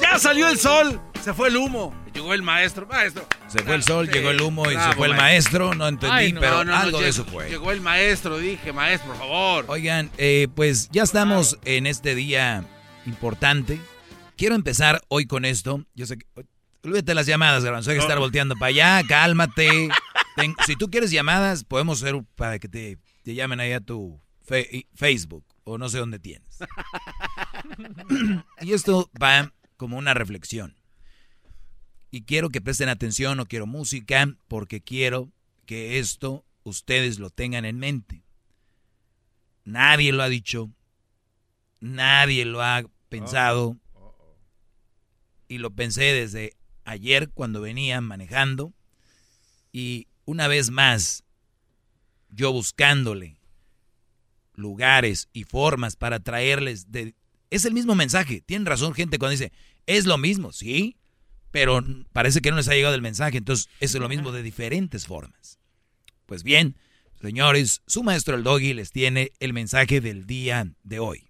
¡Ya 0.00 0.18
salió 0.18 0.48
el 0.48 0.58
sol! 0.58 1.00
Se 1.22 1.32
fue 1.34 1.48
el 1.48 1.56
humo. 1.56 1.94
Llegó 2.12 2.34
el 2.34 2.42
maestro. 2.42 2.86
Maestro. 2.86 3.26
Se 3.48 3.62
fue 3.62 3.74
el 3.76 3.82
sol, 3.82 4.06
Sí, 4.06 4.12
llegó 4.12 4.30
el 4.30 4.40
humo 4.40 4.66
y 4.66 4.70
se 4.70 4.74
bravo, 4.74 4.94
fue 4.94 5.06
el 5.06 5.14
maestro. 5.14 5.74
No 5.74 5.88
entendí, 5.88 6.14
Ay, 6.14 6.32
no, 6.32 6.40
pero 6.40 6.64
no, 6.64 6.72
no, 6.72 6.76
algo 6.76 7.00
de 7.00 7.08
eso 7.08 7.24
fue. 7.24 7.48
Llegó 7.48 7.70
el 7.70 7.80
maestro, 7.80 8.38
dije, 8.38 8.72
maestro, 8.72 9.10
por 9.10 9.18
favor. 9.18 9.64
Oigan, 9.68 10.10
eh, 10.18 10.48
pues 10.54 10.88
ya 10.90 11.02
estamos 11.02 11.58
en 11.64 11.86
este 11.86 12.14
día 12.14 12.64
importante. 13.06 13.80
Quiero 14.36 14.54
empezar 14.54 15.00
hoy 15.08 15.26
con 15.26 15.44
esto. 15.44 15.84
Yo 15.94 16.06
sé 16.06 16.18
que. 16.18 16.26
Olvídate 16.84 17.14
las 17.14 17.26
llamadas, 17.26 17.64
Garbanzo. 17.64 17.90
Hay 17.90 17.96
que 17.96 18.02
estar 18.02 18.18
volteando 18.18 18.54
para 18.54 18.68
allá, 18.68 19.02
cálmate. 19.08 19.88
Ten- 20.36 20.54
si 20.66 20.76
tú 20.76 20.88
quieres 20.90 21.10
llamadas, 21.10 21.64
podemos 21.64 22.02
hacer 22.02 22.22
para 22.36 22.58
que 22.58 22.68
te, 22.68 22.98
te 23.24 23.34
llamen 23.34 23.60
ahí 23.60 23.72
a 23.72 23.80
tu 23.80 24.20
fe- 24.42 24.86
Facebook 24.94 25.44
o 25.64 25.76
no 25.78 25.88
sé 25.88 25.98
dónde 25.98 26.18
tienes. 26.18 26.58
y 28.60 28.72
esto 28.72 29.10
va 29.20 29.52
como 29.76 29.98
una 29.98 30.14
reflexión. 30.14 30.76
Y 32.10 32.22
quiero 32.22 32.48
que 32.48 32.60
presten 32.60 32.88
atención, 32.88 33.36
no 33.36 33.46
quiero 33.46 33.66
música, 33.66 34.26
porque 34.48 34.80
quiero 34.80 35.30
que 35.66 35.98
esto 35.98 36.44
ustedes 36.62 37.18
lo 37.18 37.30
tengan 37.30 37.64
en 37.64 37.78
mente. 37.78 38.22
Nadie 39.64 40.12
lo 40.12 40.22
ha 40.22 40.28
dicho, 40.28 40.70
nadie 41.80 42.44
lo 42.46 42.62
ha 42.62 42.84
pensado. 43.10 43.76
Y 45.48 45.58
lo 45.58 45.70
pensé 45.70 46.02
desde 46.12 46.54
ayer 46.88 47.30
cuando 47.30 47.60
venía 47.60 48.00
manejando. 48.00 48.72
Y 49.72 50.08
una 50.24 50.48
vez 50.48 50.70
más, 50.70 51.24
yo 52.30 52.52
buscándole 52.52 53.38
lugares 54.54 55.28
y 55.32 55.44
formas 55.44 55.96
para 55.96 56.20
traerles 56.20 56.90
de... 56.90 57.14
Es 57.50 57.64
el 57.64 57.74
mismo 57.74 57.94
mensaje. 57.94 58.40
Tienen 58.40 58.66
razón 58.66 58.94
gente 58.94 59.18
cuando 59.18 59.32
dice, 59.32 59.52
es 59.86 60.04
lo 60.04 60.18
mismo, 60.18 60.52
sí, 60.52 60.96
pero 61.50 61.82
parece 62.12 62.40
que 62.40 62.50
no 62.50 62.56
les 62.56 62.68
ha 62.68 62.74
llegado 62.74 62.94
el 62.94 63.02
mensaje, 63.02 63.38
entonces 63.38 63.68
es 63.80 63.94
lo 63.94 64.08
mismo 64.08 64.32
de 64.32 64.42
diferentes 64.42 65.06
formas. 65.06 65.58
Pues 66.26 66.42
bien, 66.42 66.76
señores, 67.22 67.82
su 67.86 68.02
maestro 68.02 68.36
el 68.36 68.42
doggy 68.42 68.74
les 68.74 68.90
tiene 68.90 69.32
el 69.40 69.52
mensaje 69.54 70.00
del 70.00 70.26
día 70.26 70.70
de 70.82 70.98
hoy. 70.98 71.28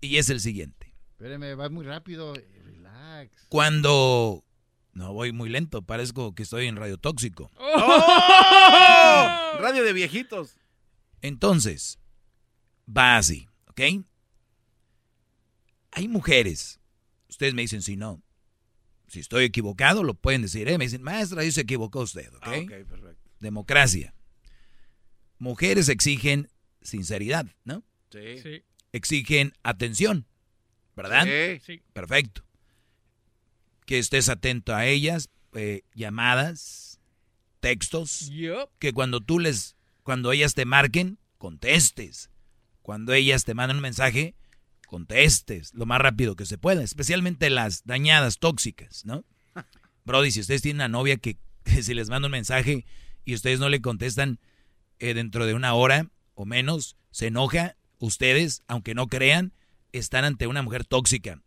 Y 0.00 0.18
es 0.18 0.28
el 0.30 0.40
siguiente. 0.40 0.94
Espérame, 1.12 1.58
va 1.58 1.68
muy 1.70 1.84
rápido. 1.84 2.34
Relax. 2.64 3.46
Cuando... 3.48 4.44
No, 4.98 5.12
voy 5.12 5.30
muy 5.30 5.48
lento, 5.48 5.82
parezco 5.82 6.34
que 6.34 6.42
estoy 6.42 6.66
en 6.66 6.74
radio 6.74 6.98
tóxico. 6.98 7.52
¡Oh! 7.56 7.78
Radio 9.60 9.84
de 9.84 9.92
viejitos. 9.92 10.56
Entonces, 11.22 12.00
va 12.84 13.16
así, 13.16 13.46
¿ok? 13.68 13.80
Hay 15.92 16.08
mujeres, 16.08 16.80
ustedes 17.28 17.54
me 17.54 17.62
dicen 17.62 17.80
si 17.80 17.96
no, 17.96 18.20
si 19.06 19.20
estoy 19.20 19.44
equivocado 19.44 20.02
lo 20.02 20.14
pueden 20.14 20.42
decir, 20.42 20.68
¿eh? 20.68 20.78
Me 20.78 20.86
dicen, 20.86 21.04
maestra, 21.04 21.42
ahí 21.42 21.52
se 21.52 21.60
equivocó 21.60 22.00
usted, 22.00 22.34
¿ok? 22.34 22.42
Ah, 22.42 22.58
ok, 22.58 22.88
perfecto. 22.88 23.30
Democracia. 23.38 24.14
Mujeres 25.38 25.88
exigen 25.88 26.50
sinceridad, 26.82 27.46
¿no? 27.62 27.84
Sí. 28.10 28.64
Exigen 28.90 29.52
atención, 29.62 30.26
¿verdad? 30.96 31.24
Sí. 31.24 31.60
Sí. 31.64 31.82
Perfecto. 31.92 32.47
Que 33.88 33.98
estés 33.98 34.28
atento 34.28 34.74
a 34.74 34.84
ellas, 34.84 35.30
eh, 35.54 35.80
llamadas, 35.94 37.00
textos, 37.60 38.30
que 38.78 38.92
cuando 38.92 39.20
tú 39.20 39.38
les, 39.38 39.76
cuando 40.02 40.30
ellas 40.30 40.52
te 40.52 40.66
marquen, 40.66 41.18
contestes. 41.38 42.30
Cuando 42.82 43.14
ellas 43.14 43.44
te 43.44 43.54
mandan 43.54 43.78
un 43.78 43.82
mensaje, 43.82 44.34
contestes 44.86 45.72
lo 45.72 45.86
más 45.86 46.02
rápido 46.02 46.36
que 46.36 46.44
se 46.44 46.58
pueda, 46.58 46.82
especialmente 46.82 47.48
las 47.48 47.84
dañadas 47.86 48.38
tóxicas, 48.38 49.06
¿no? 49.06 49.24
Brody, 50.04 50.32
si 50.32 50.40
ustedes 50.40 50.60
tienen 50.60 50.82
una 50.82 50.88
novia 50.88 51.16
que, 51.16 51.38
que 51.64 51.82
si 51.82 51.94
les 51.94 52.10
manda 52.10 52.26
un 52.26 52.32
mensaje 52.32 52.84
y 53.24 53.34
ustedes 53.34 53.58
no 53.58 53.70
le 53.70 53.80
contestan 53.80 54.38
eh, 54.98 55.14
dentro 55.14 55.46
de 55.46 55.54
una 55.54 55.72
hora 55.72 56.10
o 56.34 56.44
menos, 56.44 56.98
se 57.10 57.28
enoja, 57.28 57.76
ustedes, 57.98 58.62
aunque 58.68 58.94
no 58.94 59.06
crean, 59.06 59.54
están 59.92 60.26
ante 60.26 60.46
una 60.46 60.60
mujer 60.60 60.84
tóxica. 60.84 61.40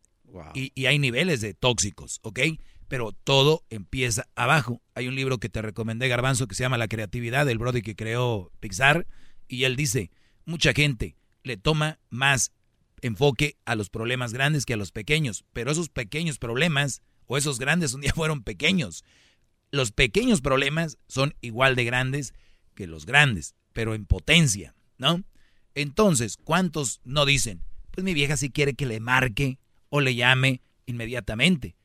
Y, 0.53 0.71
y 0.75 0.85
hay 0.85 0.99
niveles 0.99 1.41
de 1.41 1.53
tóxicos, 1.53 2.19
¿ok? 2.23 2.39
Pero 2.87 3.11
todo 3.11 3.63
empieza 3.69 4.27
abajo. 4.35 4.81
Hay 4.95 5.07
un 5.07 5.15
libro 5.15 5.37
que 5.37 5.49
te 5.49 5.61
recomendé, 5.61 6.07
Garbanzo, 6.07 6.47
que 6.47 6.55
se 6.55 6.63
llama 6.63 6.77
La 6.77 6.87
creatividad 6.87 7.45
del 7.45 7.57
Brody 7.57 7.81
que 7.81 7.95
creó 7.95 8.51
Pixar. 8.59 9.07
Y 9.47 9.63
él 9.63 9.75
dice, 9.75 10.11
mucha 10.45 10.73
gente 10.73 11.15
le 11.43 11.57
toma 11.57 11.99
más 12.09 12.51
enfoque 13.01 13.57
a 13.65 13.75
los 13.75 13.89
problemas 13.89 14.33
grandes 14.33 14.65
que 14.65 14.73
a 14.73 14.77
los 14.77 14.91
pequeños. 14.91 15.45
Pero 15.53 15.71
esos 15.71 15.89
pequeños 15.89 16.37
problemas, 16.37 17.01
o 17.25 17.37
esos 17.37 17.59
grandes 17.59 17.93
un 17.93 18.01
día 18.01 18.13
fueron 18.15 18.43
pequeños. 18.43 19.03
Los 19.71 19.91
pequeños 19.91 20.41
problemas 20.41 20.97
son 21.07 21.35
igual 21.41 21.75
de 21.75 21.85
grandes 21.85 22.33
que 22.75 22.87
los 22.87 23.05
grandes, 23.05 23.55
pero 23.73 23.95
en 23.95 24.05
potencia, 24.05 24.75
¿no? 24.97 25.23
Entonces, 25.75 26.37
¿cuántos 26.43 26.99
no 27.03 27.25
dicen? 27.25 27.63
Pues 27.91 28.03
mi 28.03 28.13
vieja 28.13 28.37
sí 28.37 28.49
quiere 28.49 28.73
que 28.73 28.85
le 28.85 28.99
marque 28.99 29.59
o 29.91 30.01
le 30.01 30.15
llame 30.15 30.61
inmediatamente. 30.87 31.75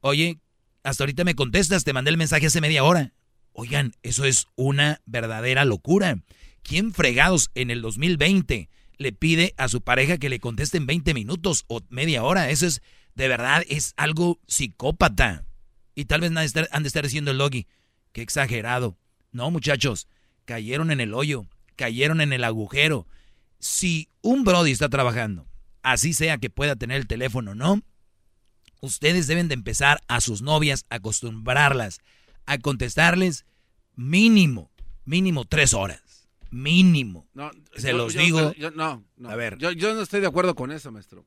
Oye, 0.00 0.38
hasta 0.82 1.04
ahorita 1.04 1.24
me 1.24 1.34
contestas, 1.34 1.84
te 1.84 1.92
mandé 1.92 2.10
el 2.10 2.16
mensaje 2.16 2.46
hace 2.46 2.62
media 2.62 2.84
hora. 2.84 3.12
Oigan, 3.52 3.92
eso 4.02 4.24
es 4.24 4.46
una 4.56 5.02
verdadera 5.04 5.66
locura. 5.66 6.18
¿Quién 6.62 6.94
fregados 6.94 7.50
en 7.54 7.70
el 7.70 7.82
2020 7.82 8.70
le 8.96 9.12
pide 9.12 9.54
a 9.58 9.68
su 9.68 9.82
pareja 9.82 10.16
que 10.16 10.28
le 10.28 10.40
conteste 10.40 10.78
en 10.78 10.86
20 10.86 11.12
minutos 11.12 11.64
o 11.66 11.82
media 11.90 12.22
hora? 12.22 12.48
Eso 12.48 12.66
es, 12.66 12.80
de 13.14 13.28
verdad, 13.28 13.64
es 13.68 13.92
algo 13.96 14.40
psicópata. 14.46 15.44
Y 15.94 16.06
tal 16.06 16.20
vez 16.20 16.30
han 16.30 16.82
de 16.82 16.86
estar, 16.88 17.04
diciendo 17.04 17.32
el 17.32 17.38
logi, 17.38 17.66
qué 18.12 18.22
exagerado. 18.22 18.96
No, 19.32 19.50
muchachos, 19.50 20.08
cayeron 20.44 20.90
en 20.90 21.00
el 21.00 21.12
hoyo, 21.12 21.46
cayeron 21.76 22.20
en 22.20 22.32
el 22.32 22.44
agujero. 22.44 23.06
Si 23.58 24.08
un 24.22 24.44
Brody 24.44 24.70
está 24.70 24.88
trabajando, 24.88 25.46
así 25.82 26.12
sea 26.14 26.38
que 26.38 26.50
pueda 26.50 26.76
tener 26.76 26.98
el 26.98 27.06
teléfono, 27.06 27.54
¿no? 27.54 27.82
Ustedes 28.80 29.26
deben 29.26 29.48
de 29.48 29.54
empezar 29.54 30.00
a 30.08 30.20
sus 30.20 30.42
novias, 30.42 30.84
a 30.90 30.96
acostumbrarlas, 30.96 32.00
a 32.46 32.58
contestarles 32.58 33.44
mínimo, 33.94 34.70
mínimo 35.04 35.44
tres 35.44 35.72
horas. 35.74 36.28
Mínimo. 36.50 37.26
No, 37.32 37.50
Se 37.76 37.92
yo- 37.92 37.96
los 37.96 38.12
yo- 38.14 38.20
digo. 38.20 38.52
yo- 38.54 38.70
no, 38.72 39.04
no. 39.16 39.30
A 39.30 39.36
ver. 39.36 39.56
Yo, 39.58 39.70
yo 39.70 39.94
no 39.94 40.02
estoy 40.02 40.20
de 40.20 40.26
acuerdo 40.26 40.54
con 40.54 40.70
eso, 40.72 40.90
maestro. 40.92 41.24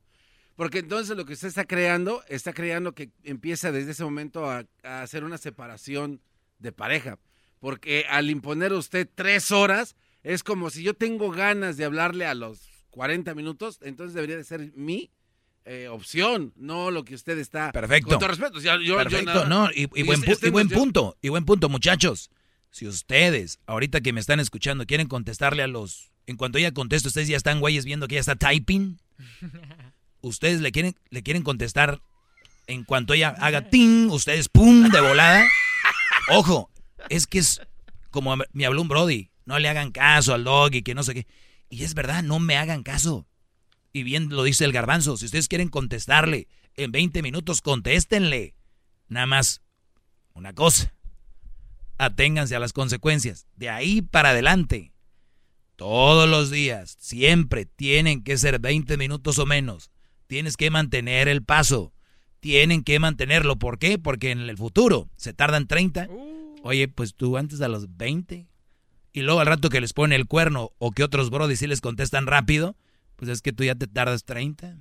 Porque 0.55 0.79
entonces 0.79 1.17
lo 1.17 1.25
que 1.25 1.33
usted 1.33 1.47
está 1.47 1.65
creando, 1.65 2.23
está 2.29 2.53
creando 2.53 2.93
que 2.93 3.09
empieza 3.23 3.71
desde 3.71 3.91
ese 3.91 4.03
momento 4.03 4.49
a, 4.49 4.65
a 4.83 5.01
hacer 5.01 5.23
una 5.23 5.37
separación 5.37 6.21
de 6.59 6.71
pareja. 6.71 7.17
Porque 7.59 8.05
al 8.09 8.29
imponer 8.29 8.71
usted 8.73 9.09
tres 9.15 9.51
horas, 9.51 9.95
es 10.23 10.43
como 10.43 10.69
si 10.69 10.83
yo 10.83 10.93
tengo 10.93 11.31
ganas 11.31 11.75
de 11.77 11.85
hablarle 11.85 12.25
a 12.25 12.35
los 12.35 12.59
40 12.95 13.35
minutos, 13.35 13.79
entonces 13.81 14.13
debería 14.13 14.37
de 14.37 14.43
ser 14.43 14.71
mi 14.75 15.11
eh, 15.65 15.87
opción, 15.89 16.53
no 16.55 16.91
lo 16.91 17.03
que 17.03 17.13
usted 17.15 17.37
está... 17.37 17.71
Perfecto. 17.71 18.09
Con 18.11 18.19
todo 18.19 18.29
respeto. 18.29 18.59
yo- 18.61 18.75
yo- 18.77 18.81
yo 18.81 18.97
Perfecto, 18.97 19.25
nada- 19.33 19.45
no, 19.49 19.69
y, 19.71 19.89
y 19.95 20.03
buen, 20.03 20.23
este 20.29 20.47
y 20.47 20.51
buen 20.51 20.69
yo- 20.69 20.77
punto, 20.77 21.17
y 21.21 21.29
buen 21.29 21.43
punto, 21.45 21.69
muchachos. 21.69 22.29
Si 22.71 22.87
ustedes, 22.87 23.59
ahorita 23.65 24.01
que 24.01 24.13
me 24.13 24.19
están 24.19 24.39
escuchando, 24.39 24.85
quieren 24.85 25.07
contestarle 25.07 25.63
a 25.63 25.67
los... 25.67 26.11
En 26.27 26.37
cuanto 26.37 26.57
ella 26.57 26.71
conteste, 26.71 27.07
ustedes 27.07 27.27
ya 27.27 27.37
están 27.37 27.59
güeyes 27.59 27.85
viendo 27.85 28.07
que 28.07 28.15
ella 28.15 28.21
está 28.21 28.35
typing. 28.35 28.99
Ustedes 30.21 30.61
le 30.61 30.71
quieren, 30.71 30.95
le 31.11 31.21
quieren 31.23 31.43
contestar 31.43 32.01
en 32.67 32.83
cuanto 32.83 33.13
ella 33.13 33.29
haga 33.39 33.69
ting, 33.69 34.09
ustedes 34.09 34.49
pum, 34.49 34.89
de 34.89 34.99
volada. 35.01 35.45
Ojo, 36.31 36.71
es 37.09 37.27
que 37.27 37.37
es 37.39 37.61
como 38.09 38.35
me 38.53 38.65
habló 38.65 38.81
un 38.81 38.87
Brody, 38.87 39.29
no 39.45 39.59
le 39.59 39.69
hagan 39.69 39.91
caso 39.91 40.33
al 40.33 40.43
dog 40.43 40.73
y 40.73 40.81
que 40.81 40.95
no 40.95 41.03
sé 41.03 41.13
qué. 41.13 41.27
Y 41.75 41.83
es 41.83 41.93
verdad, 41.93 42.23
no 42.23 42.39
me 42.39 42.55
hagan 42.55 42.83
caso. 42.83 43.27
Y 43.91 44.03
bien 44.03 44.29
lo 44.29 44.43
dice 44.43 44.63
el 44.63 44.71
garbanzo, 44.71 45.17
si 45.17 45.25
ustedes 45.25 45.49
quieren 45.49 45.67
contestarle 45.67 46.47
en 46.77 46.93
20 46.93 47.21
minutos, 47.21 47.61
contéstenle. 47.61 48.55
Nada 49.09 49.25
más 49.25 49.61
una 50.33 50.53
cosa, 50.53 50.93
aténganse 51.97 52.55
a 52.55 52.59
las 52.59 52.71
consecuencias. 52.71 53.45
De 53.57 53.69
ahí 53.69 54.01
para 54.01 54.29
adelante, 54.29 54.93
todos 55.75 56.29
los 56.29 56.49
días, 56.49 56.95
siempre 56.97 57.65
tienen 57.65 58.23
que 58.23 58.37
ser 58.37 58.59
20 58.59 58.95
minutos 58.95 59.37
o 59.37 59.45
menos. 59.45 59.91
Tienes 60.27 60.55
que 60.55 60.69
mantener 60.69 61.27
el 61.27 61.43
paso. 61.43 61.91
Tienen 62.39 62.85
que 62.85 62.99
mantenerlo. 62.99 63.57
¿Por 63.57 63.79
qué? 63.79 63.99
Porque 63.99 64.31
en 64.31 64.39
el 64.39 64.55
futuro 64.55 65.09
se 65.17 65.33
tardan 65.33 65.67
30. 65.67 66.07
Oye, 66.63 66.87
pues 66.87 67.15
tú 67.15 67.35
antes 67.35 67.59
a 67.59 67.67
los 67.67 67.97
20. 67.97 68.47
Y 69.15 69.21
luego 69.21 69.39
al 69.39 69.47
rato 69.47 69.69
que 69.69 69.79
les 69.79 69.93
pone 69.93 70.13
el 70.17 70.27
cuerno 70.27 70.73
o 70.77 70.91
que 70.91 71.01
otros 71.01 71.29
brodis 71.29 71.59
sí 71.59 71.67
les 71.67 71.79
contestan 71.79 72.27
rápido, 72.27 72.75
pues 73.15 73.31
es 73.31 73.41
que 73.41 73.53
tú 73.53 73.63
ya 73.63 73.73
te 73.73 73.87
tardas 73.87 74.25
30. 74.25 74.75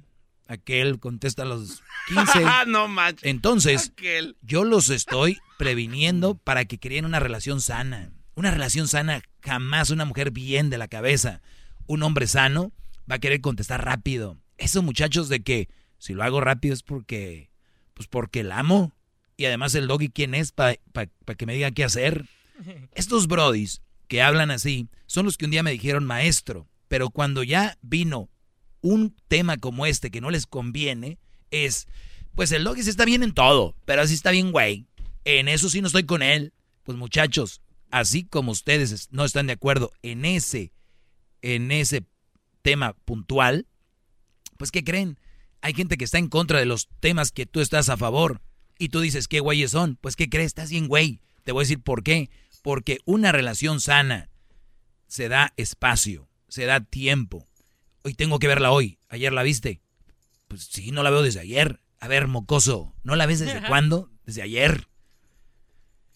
Aquel 0.49 0.99
contesta 0.99 1.43
a 1.43 1.47
los 1.47 1.85
15. 2.09 2.41
no 2.67 2.89
manches. 2.89 3.23
Entonces, 3.23 3.93
Aquel. 3.93 4.37
yo 4.43 4.65
los 4.65 4.91
estoy 4.91 5.39
previniendo 5.57 6.35
para 6.35 6.65
que 6.65 6.81
creen 6.81 7.05
una 7.05 7.21
relación 7.21 7.61
sana. 7.61 8.11
Una 8.35 8.51
relación 8.51 8.89
sana, 8.89 9.23
jamás 9.41 9.91
una 9.91 10.05
mujer 10.05 10.33
bien 10.33 10.69
de 10.69 10.79
la 10.79 10.89
cabeza, 10.89 11.41
un 11.87 12.03
hombre 12.03 12.27
sano, 12.27 12.73
va 13.09 13.15
a 13.15 13.21
querer 13.21 13.41
contestar 13.41 13.85
rápido. 13.85 14.37
Eso, 14.59 14.83
muchachos, 14.83 15.29
de 15.29 15.45
que 15.45 15.69
si 15.99 16.13
lo 16.13 16.25
hago 16.25 16.41
rápido 16.41 16.75
es 16.75 16.83
porque, 16.83 17.51
pues 17.95 18.09
porque 18.09 18.43
la 18.43 18.59
amo. 18.59 18.93
Y 19.37 19.45
además 19.45 19.77
el 19.77 19.87
doggy, 19.87 20.09
¿quién 20.09 20.35
es 20.35 20.51
para 20.51 20.77
que 21.37 21.47
me 21.47 21.55
diga 21.55 21.71
qué 21.71 21.85
hacer? 21.85 22.27
Estos 22.95 23.29
brodis 23.29 23.84
que 24.09 24.23
hablan 24.23 24.51
así 24.51 24.89
son 25.07 25.27
los 25.27 25.37
que 25.37 25.45
un 25.45 25.51
día 25.51 25.63
me 25.63 25.73
dijeron 25.73 26.05
maestro, 26.05 26.69
pero 26.89 27.11
cuando 27.11 27.43
ya 27.43 27.79
vino 27.83 28.31
un 28.81 29.17
tema 29.29 29.57
como 29.57 29.87
este 29.87 30.11
que 30.11 30.21
no 30.21 30.31
les 30.31 30.47
conviene, 30.47 31.19
es, 31.51 31.87
pues 32.35 32.53
el 32.53 32.65
doggy 32.65 32.83
sí 32.83 32.91
está 32.91 33.05
bien 33.05 33.23
en 33.23 33.33
todo, 33.33 33.75
pero 33.85 34.03
así 34.03 34.15
está 34.15 34.31
bien 34.31 34.53
güey. 34.53 34.87
En 35.25 35.49
eso 35.49 35.71
sí 35.71 35.81
no 35.81 35.87
estoy 35.87 36.05
con 36.05 36.23
él. 36.23 36.53
Pues 36.83 36.99
muchachos, 36.99 37.63
así 37.91 38.25
como 38.25 38.53
ustedes 38.53 39.09
no 39.11 39.25
están 39.25 39.47
de 39.47 39.55
acuerdo 39.55 39.91
en 40.03 40.25
ese, 40.25 40.73
en 41.41 41.73
ese 41.73 42.05
tema 42.61 42.93
puntual, 43.05 43.67
pues 44.59 44.71
¿qué 44.71 44.85
creen? 44.85 45.19
Hay 45.63 45.73
gente 45.73 45.97
que 45.97 46.05
está 46.05 46.19
en 46.19 46.29
contra 46.29 46.59
de 46.59 46.67
los 46.67 46.89
temas 47.01 47.33
que 47.33 47.47
tú 47.47 47.61
estás 47.61 47.89
a 47.89 47.97
favor. 47.97 48.43
Y 48.79 48.89
tú 48.89 49.01
dices, 49.01 49.29
¿qué 49.29 49.41
güeyes 49.41 49.71
son? 49.71 49.97
Pues 49.97 50.17
¿qué 50.17 50.29
crees? 50.29 50.49
Estás 50.49 50.71
bien 50.71 50.89
güey. 50.89 51.21
Te 51.45 51.53
voy 51.53 51.63
a 51.63 51.65
decir 51.65 51.81
por 51.81 52.03
qué. 52.03 52.29
Porque 52.65 53.01
una 53.05 53.31
relación 53.31 53.79
sana 53.79 54.31
se 55.07 55.29
da 55.29 55.53
espacio, 55.59 56.31
se 56.49 56.65
da 56.65 56.81
tiempo. 56.81 57.47
Hoy 58.05 58.15
tengo 58.15 58.39
que 58.39 58.49
verla 58.49 58.71
hoy. 58.71 58.99
¿Ayer 59.11 59.35
la 59.35 59.43
viste? 59.43 59.83
Pues 60.49 60.71
sí, 60.73 60.91
no 60.91 61.03
la 61.03 61.11
veo 61.11 61.23
desde 61.23 61.41
ayer. 61.41 61.83
A 62.01 62.09
ver, 62.09 62.27
mocoso, 62.27 62.95
¿no 63.03 63.17
la 63.17 63.27
ves 63.27 63.41
desde 63.41 63.61
cuándo? 63.69 64.11
Desde 64.25 64.41
ayer. 64.41 64.89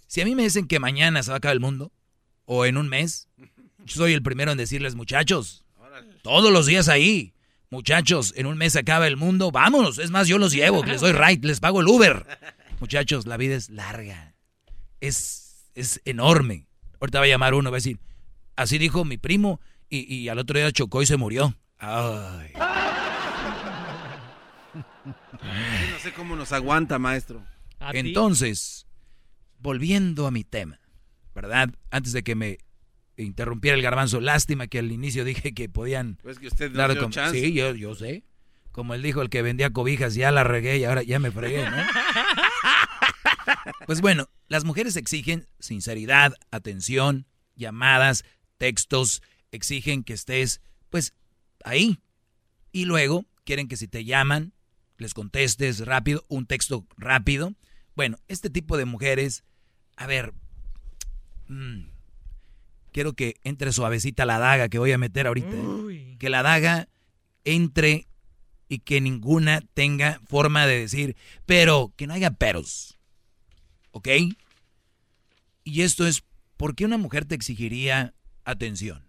Si 0.06 0.22
a 0.22 0.24
mí 0.24 0.34
me 0.34 0.42
dicen 0.42 0.66
que 0.66 0.80
mañana 0.80 1.22
se 1.22 1.30
va 1.30 1.34
a 1.34 1.36
acabar 1.36 1.52
el 1.52 1.60
mundo, 1.60 1.92
o 2.46 2.64
en 2.64 2.78
un 2.78 2.88
mes, 2.88 3.28
yo 3.84 3.96
soy 3.96 4.14
el 4.14 4.22
primero 4.22 4.50
en 4.50 4.56
decirles, 4.56 4.94
muchachos, 4.94 5.64
Todos 6.22 6.50
los 6.50 6.64
días 6.64 6.88
ahí. 6.88 7.34
Muchachos, 7.68 8.32
en 8.36 8.46
un 8.46 8.56
mes 8.56 8.72
se 8.72 8.78
acaba 8.78 9.06
el 9.06 9.18
mundo. 9.18 9.50
Vámonos. 9.50 9.98
Es 9.98 10.10
más, 10.10 10.28
yo 10.28 10.38
los 10.38 10.52
llevo. 10.52 10.82
Les 10.82 11.02
doy 11.02 11.12
right. 11.12 11.44
Les 11.44 11.60
pago 11.60 11.82
el 11.82 11.88
Uber. 11.88 12.26
Muchachos, 12.80 13.26
la 13.26 13.36
vida 13.36 13.54
es 13.54 13.68
larga. 13.68 14.34
Es, 15.00 15.47
es 15.80 16.00
enorme. 16.04 16.66
Ahorita 17.00 17.18
va 17.20 17.24
a 17.24 17.28
llamar 17.28 17.54
uno. 17.54 17.70
Va 17.70 17.76
a 17.76 17.78
decir, 17.78 17.98
así 18.56 18.78
dijo 18.78 19.04
mi 19.04 19.16
primo. 19.18 19.60
Y, 19.90 20.12
y 20.14 20.28
al 20.28 20.38
otro 20.38 20.58
día 20.58 20.70
chocó 20.72 21.00
y 21.02 21.06
se 21.06 21.16
murió. 21.16 21.54
Ay. 21.78 22.52
No 24.74 25.98
sé 26.02 26.12
cómo 26.12 26.36
nos 26.36 26.52
aguanta, 26.52 26.98
maestro. 26.98 27.42
Entonces, 27.92 28.86
volviendo 29.58 30.26
a 30.26 30.30
mi 30.30 30.44
tema, 30.44 30.78
¿verdad? 31.34 31.70
Antes 31.90 32.12
de 32.12 32.22
que 32.22 32.34
me 32.34 32.58
interrumpiera 33.16 33.76
el 33.76 33.82
garbanzo, 33.82 34.20
lástima 34.20 34.66
que 34.66 34.78
al 34.80 34.92
inicio 34.92 35.24
dije 35.24 35.54
que 35.54 35.68
podían 35.68 36.18
Pues 36.22 36.38
que 36.38 36.48
usted 36.48 36.70
no 36.70 36.78
dar 36.78 36.96
como- 36.98 37.10
chance. 37.10 37.40
Sí, 37.40 37.52
yo, 37.52 37.74
yo 37.74 37.94
sé. 37.94 38.24
Como 38.72 38.94
él 38.94 39.02
dijo, 39.02 39.22
el 39.22 39.30
que 39.30 39.42
vendía 39.42 39.70
cobijas, 39.70 40.14
ya 40.14 40.30
la 40.30 40.44
regué 40.44 40.76
y 40.78 40.84
ahora 40.84 41.02
ya 41.02 41.18
me 41.18 41.30
fregué, 41.30 41.68
¿no? 41.68 41.76
Pues 43.86 44.00
bueno, 44.00 44.28
las 44.48 44.64
mujeres 44.64 44.96
exigen 44.96 45.46
sinceridad, 45.58 46.34
atención, 46.50 47.26
llamadas, 47.56 48.24
textos, 48.56 49.22
exigen 49.52 50.04
que 50.04 50.12
estés, 50.12 50.60
pues, 50.90 51.14
ahí. 51.64 52.00
Y 52.72 52.84
luego 52.84 53.24
quieren 53.44 53.68
que 53.68 53.76
si 53.76 53.88
te 53.88 54.04
llaman, 54.04 54.52
les 54.98 55.14
contestes 55.14 55.86
rápido, 55.86 56.24
un 56.28 56.46
texto 56.46 56.86
rápido. 56.96 57.54
Bueno, 57.94 58.18
este 58.28 58.50
tipo 58.50 58.76
de 58.76 58.84
mujeres, 58.84 59.44
a 59.96 60.06
ver, 60.06 60.34
mm, 61.48 61.88
quiero 62.92 63.12
que 63.14 63.36
entre 63.44 63.72
suavecita 63.72 64.26
la 64.26 64.38
daga 64.38 64.68
que 64.68 64.78
voy 64.78 64.92
a 64.92 64.98
meter 64.98 65.26
ahorita. 65.26 65.56
¿eh? 65.56 66.16
Que 66.18 66.28
la 66.28 66.42
daga 66.42 66.88
entre 67.44 68.06
y 68.68 68.80
que 68.80 69.00
ninguna 69.00 69.62
tenga 69.74 70.20
forma 70.26 70.66
de 70.66 70.80
decir, 70.80 71.16
pero 71.46 71.92
que 71.96 72.06
no 72.06 72.14
haya 72.14 72.32
peros. 72.32 72.97
¿Ok? 73.90 74.08
Y 75.64 75.82
esto 75.82 76.06
es, 76.06 76.22
¿por 76.56 76.74
qué 76.74 76.84
una 76.84 76.98
mujer 76.98 77.24
te 77.24 77.34
exigiría 77.34 78.14
atención? 78.44 79.06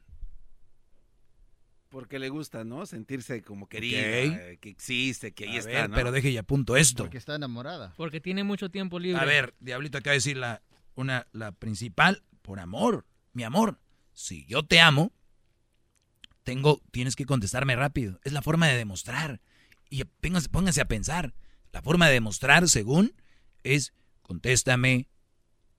Porque 1.90 2.20
le 2.20 2.30
gusta, 2.30 2.64
¿no? 2.64 2.86
Sentirse 2.86 3.42
como 3.42 3.68
querida, 3.68 4.00
eh, 4.00 4.58
que 4.62 4.70
existe, 4.70 5.34
que 5.34 5.46
ahí 5.46 5.56
A 5.56 5.60
está, 5.60 5.72
ver, 5.72 5.90
¿no? 5.90 5.96
pero 5.96 6.12
deje 6.12 6.30
y 6.30 6.38
apunto 6.38 6.78
esto. 6.78 7.04
Porque 7.04 7.18
está 7.18 7.36
enamorada. 7.36 7.94
Porque 7.98 8.22
tiene 8.22 8.44
mucho 8.44 8.70
tiempo 8.70 9.00
libre. 9.00 9.20
A 9.20 9.26
ver, 9.26 9.56
Diablito 9.60 9.98
acaba 9.98 10.12
de 10.12 10.18
decir 10.18 10.38
la, 10.38 10.62
una, 10.94 11.26
la 11.32 11.52
principal, 11.52 12.22
por 12.44 12.60
amor, 12.60 13.08
mi 13.34 13.44
amor. 13.44 13.80
Si 14.14 14.46
yo 14.46 14.64
te 14.64 14.80
amo, 14.80 15.12
tengo, 16.44 16.82
tienes 16.92 17.16
que 17.16 17.26
contestarme 17.26 17.76
rápido. 17.76 18.20
Es 18.24 18.34
la 18.34 18.44
forma 18.44 18.68
de 18.68 18.78
demostrar. 18.78 19.42
Y 19.90 20.04
pónganse, 20.04 20.50
pónganse 20.50 20.82
a 20.82 20.88
pensar. 20.88 21.34
La 21.72 21.82
forma 21.82 22.08
de 22.08 22.14
demostrar, 22.14 22.68
según, 22.70 23.14
es 23.64 23.94
contéstame, 24.34 25.08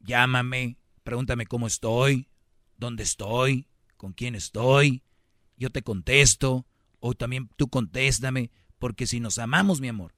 llámame, 0.01 0.77
pregúntame 1.05 1.47
cómo 1.47 1.69
estoy, 1.69 2.29
dónde 2.77 3.05
estoy, 3.05 3.69
con 3.97 4.13
quién 4.13 4.35
estoy. 4.35 5.05
Yo 5.57 5.71
te 5.71 5.83
contesto, 5.83 6.67
o 6.99 7.15
también 7.15 7.49
tú 7.57 7.69
contéstame, 7.69 8.51
porque 8.81 9.07
si 9.07 9.21
nos 9.21 9.39
amamos, 9.39 9.81
mi 9.81 9.87
amor, 9.87 10.15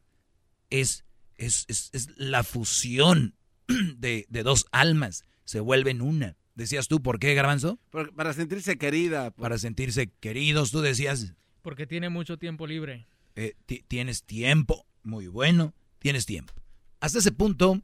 es, 0.70 1.04
es, 1.36 1.66
es, 1.68 1.90
es 1.92 2.08
la 2.16 2.42
fusión 2.42 3.34
de, 3.98 4.24
de 4.30 4.42
dos 4.42 4.64
almas, 4.72 5.24
se 5.44 5.60
vuelven 5.60 6.00
una. 6.00 6.36
Decías 6.54 6.88
tú, 6.88 7.02
¿por 7.02 7.18
qué, 7.18 7.34
Garbanzo? 7.34 7.78
Por- 7.90 8.14
para 8.14 8.32
sentirse 8.32 8.78
querida. 8.78 9.30
Para 9.32 9.58
sentirse 9.58 10.10
queridos, 10.20 10.70
tú 10.70 10.80
decías, 10.80 11.34
Porque 11.60 11.86
tiene 11.86 12.08
mucho 12.08 12.38
tiempo 12.38 12.66
libre. 12.66 13.06
eh, 13.36 13.54
ti- 13.66 13.84
tienes 13.86 14.22
tiempo, 14.24 14.86
muy 15.02 15.26
bueno, 15.26 15.74
tienes 15.98 16.24
tiempo. 16.24 16.54
Hasta 17.00 17.18
ese 17.18 17.32
punto, 17.32 17.82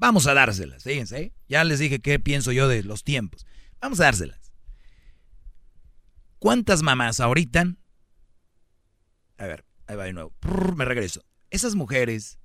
vamos 0.00 0.26
a 0.26 0.34
dárselas, 0.34 0.82
fíjense, 0.82 1.20
¿eh? 1.20 1.32
ya 1.46 1.62
les 1.62 1.78
dije 1.78 2.00
qué 2.00 2.18
pienso 2.18 2.52
yo 2.52 2.66
de 2.68 2.82
los 2.82 3.04
tiempos. 3.04 3.46
Vamos 3.80 4.00
a 4.00 4.04
dárselas. 4.04 4.52
¿Cuántas 6.38 6.82
mamás 6.82 7.20
ahorita? 7.20 7.76
A 9.36 9.46
ver, 9.46 9.64
ahí 9.86 9.96
va 9.96 10.04
de 10.04 10.14
nuevo. 10.14 10.32
Me 10.74 10.86
regreso. 10.86 11.22
Esas 11.50 11.74
mujeres, 11.74 12.38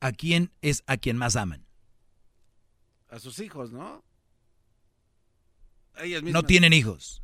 ¿a 0.00 0.10
quién 0.10 0.52
es 0.60 0.82
a 0.86 0.96
quien 0.96 1.16
más 1.16 1.36
aman? 1.36 1.64
A 3.08 3.20
sus 3.20 3.38
hijos, 3.38 3.70
¿no? 3.72 4.04
Ellas 5.98 6.22
No 6.24 6.42
tienen 6.42 6.72
hijos. 6.72 7.22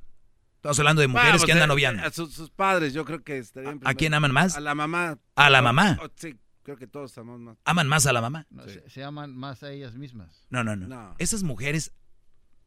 Estamos 0.56 0.78
hablando 0.78 1.02
de 1.02 1.08
mujeres 1.08 1.32
Vamos, 1.32 1.44
que 1.44 1.52
andan 1.52 1.66
eh, 1.66 1.72
noviando. 1.72 2.02
A 2.04 2.10
sus, 2.10 2.32
sus 2.32 2.50
padres, 2.50 2.94
yo 2.94 3.04
creo 3.04 3.22
que 3.22 3.38
estarían. 3.38 3.80
¿A 3.84 3.94
quién 3.94 4.14
aman 4.14 4.32
más? 4.32 4.56
A 4.56 4.60
la 4.60 4.74
mamá. 4.74 5.18
A 5.34 5.50
la 5.50 5.62
mamá. 5.62 6.00
Sí, 6.14 6.38
creo 6.64 6.76
que 6.76 6.88
todos 6.88 7.16
amamos 7.18 7.40
más. 7.40 7.58
¿Aman 7.64 7.86
más 7.86 8.06
a 8.06 8.12
la 8.12 8.20
mamá? 8.20 8.46
No, 8.50 8.66
se, 8.66 8.88
se 8.90 9.04
aman 9.04 9.36
más 9.36 9.62
a 9.62 9.70
ellas 9.70 9.94
mismas. 9.94 10.46
No, 10.50 10.64
no, 10.64 10.74
no, 10.74 10.88
No. 10.88 11.14
Esas 11.18 11.44
mujeres, 11.44 11.92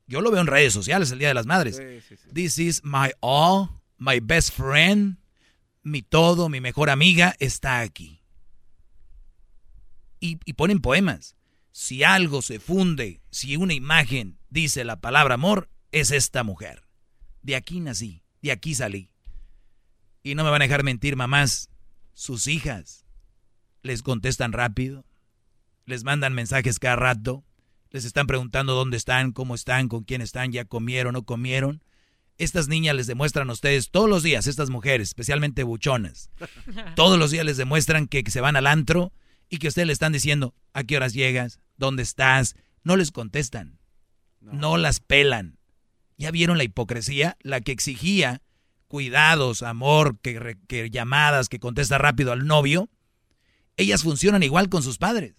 yo 0.05 0.21
lo 0.21 0.31
veo 0.31 0.39
en 0.39 0.47
redes 0.47 0.71
sociales 0.71 1.11
el 1.11 1.19
Día 1.19 1.27
de 1.27 1.33
las 1.33 1.45
Madres. 1.45 1.75
Sí, 1.75 2.01
sí, 2.07 2.15
sí. 2.15 2.29
This 2.33 2.57
is 2.59 2.81
my 2.85 3.11
all, 3.19 3.69
my 3.97 4.19
best 4.21 4.53
friend, 4.53 5.17
mi 5.83 6.01
todo, 6.01 6.47
mi 6.47 6.61
mejor 6.61 6.89
amiga 6.89 7.35
está 7.39 7.81
aquí. 7.81 8.21
Y, 10.19 10.39
y 10.45 10.53
ponen 10.53 10.79
poemas. 10.79 11.35
Si 11.71 12.03
algo 12.03 12.41
se 12.41 12.59
funde, 12.59 13.21
si 13.29 13.57
una 13.57 13.73
imagen 13.73 14.39
dice 14.49 14.83
la 14.83 15.01
palabra 15.01 15.35
amor, 15.35 15.69
es 15.91 16.11
esta 16.11 16.43
mujer. 16.43 16.87
De 17.41 17.55
aquí 17.55 17.79
nací, 17.79 18.23
de 18.41 18.51
aquí 18.51 18.73
salí. 18.73 19.11
Y 20.23 20.35
no 20.35 20.43
me 20.43 20.49
van 20.49 20.61
a 20.61 20.65
dejar 20.65 20.83
mentir, 20.83 21.15
mamás. 21.15 21.69
Sus 22.13 22.47
hijas 22.47 23.06
les 23.87 24.03
contestan 24.03 24.53
rápido, 24.53 25.05
les 25.85 26.03
mandan 26.03 26.33
mensajes 26.33 26.79
cada 26.79 26.95
rato, 26.95 27.43
les 27.89 28.05
están 28.05 28.27
preguntando 28.27 28.73
dónde 28.75 28.97
están, 28.97 29.31
cómo 29.31 29.55
están, 29.55 29.87
con 29.87 30.03
quién 30.03 30.21
están, 30.21 30.51
ya 30.51 30.65
comieron, 30.65 31.13
no 31.13 31.23
comieron. 31.23 31.81
Estas 32.37 32.67
niñas 32.67 32.95
les 32.95 33.07
demuestran 33.07 33.49
a 33.49 33.53
ustedes 33.53 33.89
todos 33.89 34.09
los 34.09 34.21
días, 34.21 34.45
estas 34.45 34.69
mujeres, 34.69 35.07
especialmente 35.07 35.63
buchonas, 35.63 36.29
todos 36.95 37.17
los 37.17 37.31
días 37.31 37.45
les 37.45 37.57
demuestran 37.57 38.07
que, 38.07 38.23
que 38.23 38.31
se 38.31 38.41
van 38.41 38.55
al 38.55 38.67
antro 38.67 39.13
y 39.49 39.57
que 39.57 39.69
ustedes 39.69 39.87
le 39.87 39.93
están 39.93 40.13
diciendo 40.13 40.53
a 40.73 40.83
qué 40.83 40.97
horas 40.97 41.13
llegas, 41.13 41.59
dónde 41.77 42.03
estás. 42.03 42.55
No 42.83 42.95
les 42.95 43.11
contestan, 43.11 43.79
no, 44.39 44.77
las 44.77 44.99
pelan. 44.99 45.57
¿Ya 46.17 46.31
vieron 46.31 46.57
la 46.57 46.63
hipocresía? 46.63 47.37
La 47.41 47.61
que 47.61 47.71
exigía 47.71 48.41
cuidados, 48.87 49.63
amor, 49.63 50.19
que 50.19 50.89
llamadas, 50.91 51.49
que 51.49 51.59
contesta 51.59 51.97
rápido 51.97 52.31
al 52.31 52.47
novio. 52.47 52.89
Ellas 53.77 54.01
funcionan 54.03 54.41
igual 54.43 54.69
con 54.69 54.81
sus 54.81 54.97
padres, 54.97 55.35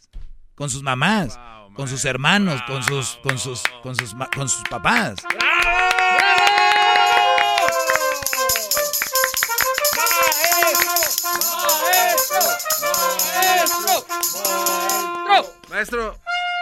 con 0.54 0.70
sus 0.70 0.82
mamás, 0.82 1.38
con 1.74 1.88
sus 1.88 2.04
hermanos, 2.04 2.62
con 2.68 2.82
sus, 2.84 3.18
con 3.22 3.36
sus, 3.38 3.62
con 3.82 3.96
sus, 3.96 4.14
ma- 4.14 4.30
con 4.34 4.48
sus 4.48 4.62
papás. 4.70 5.16
Maestro, 15.68 16.16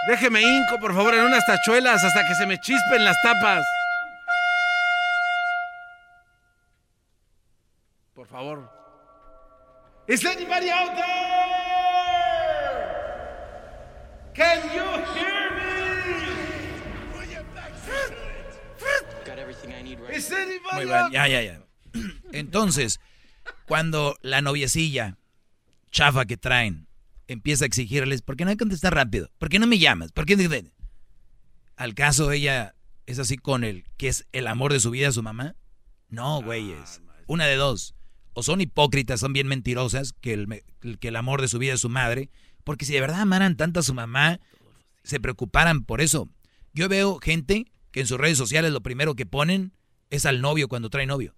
déjeme 0.08 0.42
hinco, 0.42 0.78
por 0.80 0.94
favor, 0.94 1.14
en 1.14 1.24
unas 1.24 1.44
tachuelas 1.46 2.02
hasta 2.02 2.26
que 2.26 2.34
se 2.34 2.46
me 2.46 2.58
chispen 2.60 3.04
las 3.04 3.16
tapas. 3.22 3.64
Por 8.14 8.26
favor. 8.26 8.75
Is 10.08 10.24
anybody 10.24 10.70
out 10.70 10.94
there? 10.94 11.04
Can 14.34 14.62
you 14.72 14.84
hear 15.14 15.50
me? 15.50 15.66
Is 20.14 20.30
anybody 20.30 20.76
Muy 20.76 20.84
bien, 20.84 21.10
ya, 21.10 21.26
ya, 21.26 21.42
ya. 21.42 21.60
Entonces, 22.32 23.00
cuando 23.66 24.16
la 24.22 24.40
noviecilla 24.42 25.18
chafa 25.90 26.24
que 26.24 26.36
traen 26.36 26.86
empieza 27.26 27.64
a 27.64 27.66
exigirles, 27.66 28.22
¿por 28.22 28.36
qué 28.36 28.44
no 28.44 28.50
hay 28.50 28.56
que 28.56 28.60
contestar 28.60 28.94
rápido? 28.94 29.30
¿Por 29.38 29.48
qué 29.48 29.58
no 29.58 29.66
me 29.66 29.78
llamas? 29.78 30.12
¿Por 30.12 30.24
qué? 30.24 30.36
no-?" 30.36 30.70
Al 31.76 31.94
caso 31.94 32.30
ella 32.30 32.76
es 33.06 33.18
así 33.18 33.36
con 33.36 33.64
el 33.64 33.84
que 33.96 34.06
es 34.08 34.26
el 34.30 34.46
amor 34.46 34.72
de 34.72 34.78
su 34.78 34.90
vida, 34.92 35.10
su 35.10 35.24
mamá. 35.24 35.56
No, 36.08 36.42
güeyes. 36.42 37.00
Una 37.26 37.46
de 37.46 37.56
dos. 37.56 37.95
O 38.38 38.42
son 38.42 38.60
hipócritas, 38.60 39.20
son 39.20 39.32
bien 39.32 39.46
mentirosas, 39.46 40.12
que 40.12 40.34
el, 40.34 40.62
que 41.00 41.08
el 41.08 41.16
amor 41.16 41.40
de 41.40 41.48
su 41.48 41.58
vida 41.58 41.72
es 41.72 41.80
su 41.80 41.88
madre. 41.88 42.28
Porque 42.64 42.84
si 42.84 42.92
de 42.92 43.00
verdad 43.00 43.22
amaran 43.22 43.56
tanto 43.56 43.80
a 43.80 43.82
su 43.82 43.94
mamá, 43.94 44.40
se 45.04 45.20
preocuparan 45.20 45.84
por 45.84 46.02
eso. 46.02 46.28
Yo 46.74 46.86
veo 46.90 47.18
gente 47.18 47.64
que 47.92 48.00
en 48.00 48.06
sus 48.06 48.18
redes 48.18 48.36
sociales 48.36 48.72
lo 48.72 48.82
primero 48.82 49.14
que 49.14 49.24
ponen 49.24 49.72
es 50.10 50.26
al 50.26 50.42
novio 50.42 50.68
cuando 50.68 50.90
trae 50.90 51.06
novio. 51.06 51.34